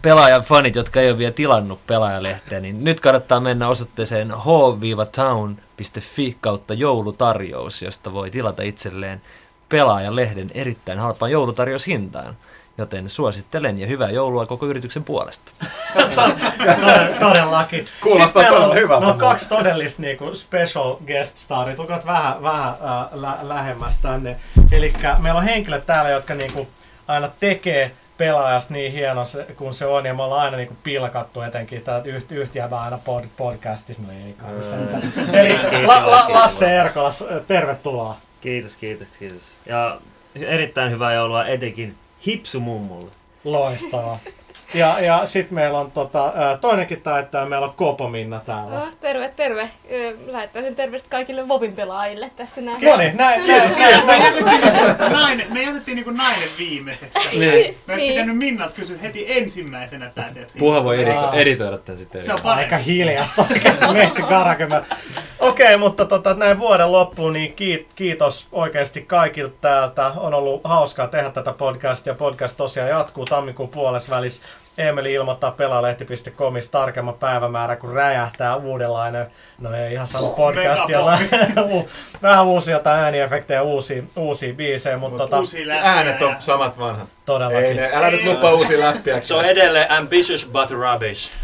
pelaajan 0.01 0.41
fanit, 0.41 0.75
jotka 0.75 1.01
ei 1.01 1.09
ole 1.09 1.17
vielä 1.17 1.31
tilannut 1.31 1.79
pelaajalehteä, 1.87 2.59
niin 2.59 2.83
nyt 2.83 2.99
kannattaa 2.99 3.39
mennä 3.39 3.67
osoitteeseen 3.67 4.31
h-town.fi 4.31 6.37
kautta 6.41 6.73
joulutarjous, 6.73 7.81
josta 7.81 8.13
voi 8.13 8.31
tilata 8.31 8.63
itselleen 8.63 9.21
pelaajalehden 9.69 10.51
erittäin 10.53 10.99
halpaan 10.99 11.31
joulutarjoushintaan. 11.31 12.37
Joten 12.77 13.09
suosittelen 13.09 13.79
ja 13.79 13.87
hyvää 13.87 14.09
joulua 14.09 14.45
koko 14.45 14.65
yrityksen 14.65 15.03
puolesta. 15.03 15.51
Tod- 15.95 17.19
Todellakin. 17.19 17.85
Kuulostaa 18.03 18.41
meillä 18.43 18.57
todella 18.57 18.73
on- 18.73 18.79
hyvältä 18.79 19.05
muuten. 19.05 19.19
kaksi 19.19 19.49
todellista 19.49 20.01
niinku, 20.01 20.35
special 20.35 20.95
guest 21.07 21.37
staria. 21.37 21.75
Tulkoot 21.75 22.05
vähän, 22.05 22.41
vähän 22.41 22.67
äh, 22.69 22.75
lä- 23.13 23.37
lähemmäs 23.41 23.97
tänne. 23.97 24.35
Eli 24.71 24.93
meillä 25.19 25.37
on 25.37 25.43
henkilöt 25.45 25.85
täällä, 25.85 26.11
jotka 26.11 26.35
niinku, 26.35 26.67
aina 27.07 27.29
tekee 27.39 27.91
pelaajasta 28.17 28.73
niin 28.73 28.91
hieno 28.91 29.25
se, 29.25 29.43
kun 29.57 29.73
se 29.73 29.85
on, 29.85 30.05
ja 30.05 30.13
me 30.13 30.23
ollaan 30.23 30.41
aina 30.41 30.57
niinku 30.57 30.75
pilkattu 30.83 31.41
etenkin 31.41 31.81
tätä 31.81 32.01
yht, 32.05 32.31
yhtiötä 32.31 32.81
aina 32.81 32.97
pod, 33.05 33.23
podcastissa, 33.37 34.03
no 34.03 34.13
ei 34.25 34.33
kai 34.33 34.63
sentään. 34.63 35.01
Eli 35.33 35.87
La, 35.87 36.11
La, 36.11 36.25
Lasse 36.29 36.77
Erkola, 36.79 37.11
s- 37.11 37.23
tervetuloa. 37.47 38.17
Kiitos, 38.41 38.77
kiitos, 38.77 39.07
kiitos. 39.19 39.55
Ja 39.65 39.97
erittäin 40.35 40.91
hyvää 40.91 41.13
joulua 41.13 41.45
etenkin 41.45 41.95
Hipsumummulle. 42.27 43.11
Loistavaa. 43.43 44.19
Ja, 44.75 44.99
ja 44.99 45.25
sitten 45.25 45.55
meillä 45.55 45.79
on 45.79 45.91
tota, 45.91 46.33
toinenkin 46.61 47.01
taittaja, 47.01 47.45
meillä 47.45 47.65
on 47.67 47.73
Kopo 47.73 48.09
Minna 48.09 48.39
täällä. 48.45 48.81
Oh, 48.81 48.95
terve, 49.01 49.29
terve. 49.35 49.69
Lähettäisin 50.25 50.75
terveistä 50.75 51.09
kaikille 51.09 51.47
Vovin 51.47 51.73
pelaajille 51.73 52.31
tässä 52.35 52.61
näin. 52.61 52.81
No 52.85 52.97
niin, 52.97 53.17
näin, 53.17 53.47
näin, 53.47 53.71
näin, 53.77 54.07
näin. 54.07 55.11
Nainen, 55.11 55.53
me 55.53 55.63
jätettiin 55.63 55.95
niinku 55.95 56.11
nainen 56.11 56.49
viimeiseksi. 56.57 57.19
Niin. 57.39 57.77
Me 57.87 57.93
olisi 57.93 58.05
Niin. 58.05 58.13
pitänyt 58.13 58.37
Minnalta 58.37 58.75
kysyä 58.75 58.97
heti 59.01 59.25
ensimmäisenä 59.37 60.09
tää, 60.15 60.31
tiedätkö? 60.33 60.59
Puha 60.59 60.83
voi 60.83 60.97
edito- 61.03 61.33
editoida 61.33 61.77
tämän 61.77 61.97
sitten. 61.99 62.21
Se 62.23 62.33
on 62.33 62.39
eri- 62.39 62.49
Aika 62.49 62.69
parempi. 62.69 62.85
hiljasta 62.91 63.45
oikeasti 63.51 63.87
metsi 63.87 64.21
karakemä. 64.21 64.83
Okei, 65.39 65.77
mutta 65.77 66.05
tota, 66.05 66.33
näin 66.33 66.59
vuoden 66.59 66.91
loppuun, 66.91 67.33
niin 67.33 67.53
kiit, 67.53 67.87
kiitos 67.95 68.47
oikeasti 68.51 69.01
kaikilta 69.01 69.55
täältä. 69.61 70.07
On 70.17 70.33
ollut 70.33 70.61
hauskaa 70.63 71.07
tehdä 71.07 71.29
tätä 71.29 71.53
podcastia. 71.53 72.13
Podcast 72.13 72.57
tosiaan 72.57 72.89
jatkuu 72.89 73.25
tammikuun 73.25 73.69
puolessa 73.69 74.15
välissä. 74.15 74.43
Emeli 74.77 75.13
ilmoittaa 75.13 75.51
pelaalehti.comissa 75.51 76.71
tarkemman 76.71 77.13
päivämäärä, 77.13 77.75
kun 77.75 77.93
räjähtää 77.93 78.55
uudenlainen, 78.55 79.27
no 79.59 79.73
ei 79.75 79.93
ihan 79.93 80.07
sama 80.07 80.27
podcast, 80.35 80.89
ja 80.89 80.99
Megapommi. 81.05 81.87
vähän 82.21 82.45
uusia 82.45 82.73
jotain 82.73 82.99
ääniefektejä, 83.03 83.61
uusia, 83.61 84.03
uusia 84.15 84.53
biisejä, 84.53 84.97
mutta 84.97 85.17
tota, 85.17 85.37
Uusia 85.39 85.67
läppejä 85.67 85.91
äänet 85.93 86.21
on 86.21 86.29
ja- 86.31 86.35
samat 86.39 86.79
vanhat. 86.79 87.07
todellakin. 87.25 87.63
Ei 87.65 87.73
ne, 87.73 87.89
älä 87.93 88.11
nyt 88.11 88.25
lupaa 88.25 88.53
uusia 88.53 88.79
läppiä. 88.79 89.21
Se 89.21 89.33
on 89.33 89.45
edelleen 89.45 89.91
ambitious 89.91 90.49
but 90.51 90.71
rubbish. 90.71 91.39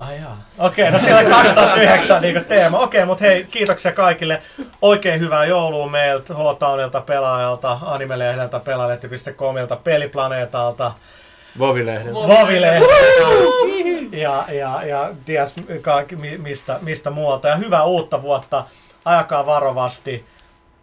Ai 0.00 0.16
jaa. 0.20 0.44
Okei, 0.58 0.90
no 0.90 0.98
siellä 0.98 1.20
on 1.20 1.26
2009 1.26 2.22
niin 2.22 2.44
teema. 2.44 2.78
Okei, 2.78 3.04
mutta 3.04 3.24
hei, 3.24 3.44
kiitoksia 3.50 3.92
kaikille. 3.92 4.42
Oikein 4.82 5.20
hyvää 5.20 5.44
joulua 5.44 5.86
meiltä, 5.88 6.34
H-Townilta, 6.34 7.00
pelaajalta, 7.00 7.78
animelehdeltä, 7.82 8.60
pelaalehti.comilta, 8.60 9.76
peliplaneetalta, 9.76 10.90
Vovilehden. 11.58 12.14
Vovilehdeltä 12.14 12.94
ja, 14.12 14.44
ja, 14.52 14.82
ja 14.86 15.10
ties 15.24 15.54
kaikki, 15.82 16.16
mi- 16.16 16.38
mistä, 16.38 16.78
mistä 16.82 17.10
muualta. 17.10 17.48
Ja 17.48 17.56
hyvää 17.56 17.84
uutta 17.84 18.22
vuotta. 18.22 18.64
Ajakaa 19.04 19.46
varovasti. 19.46 20.24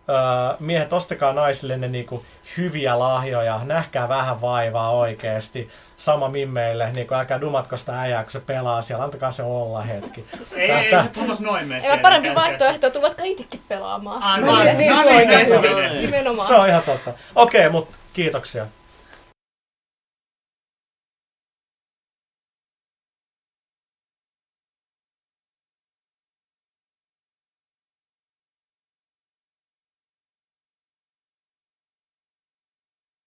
Öö, 0.10 0.16
miehet, 0.60 0.94
ostakaa 0.94 1.34
naisille 1.34 1.78
ne 1.78 1.88
niinku 1.88 2.26
hyviä 2.58 3.00
lahjoja. 3.00 3.60
Nähkää 3.64 4.10
vähän 4.10 4.42
vaivaa 4.42 4.92
oikeesti. 4.92 5.70
Sama 5.98 6.30
mimmeille. 6.30 6.92
Niinku, 6.92 7.14
älkää 7.14 7.42
dumatko 7.42 7.78
sitä 7.78 8.02
äijää, 8.02 8.24
kun 8.24 8.32
se 8.32 8.40
pelaa 8.40 8.82
siellä. 8.82 9.04
Antakaa 9.04 9.32
se 9.32 9.44
olla 9.44 9.82
hetki. 9.82 10.26
Ei, 10.56 10.72
ei, 10.72 10.92
Tää- 10.92 11.04
se 11.04 11.10
Thomas 11.10 11.40
noin 11.40 11.68
mene. 11.68 11.88
Ei 11.88 11.98
parempi 12.00 12.36
vaihtoehto, 12.36 12.90
tuvatko 12.90 13.22
itsekin 13.26 13.62
pelaamaan. 13.68 14.24
Ai, 14.24 14.42
No 14.42 14.48
no, 14.48 14.64
niin, 14.64 14.78
no 14.78 14.84
se 15.04 15.10
on 15.10 15.18
niin, 15.18 15.30
ihan- 15.32 15.48
se 15.48 15.58
menee. 15.60 15.94
Nimenomaan. 16.02 16.48
Se 16.48 16.54
on 16.56 16.70
ihan 16.70 16.84
totta. 16.86 17.14
Okei, 17.36 17.70
mutta 17.70 17.98
kiitoksia. 18.14 18.66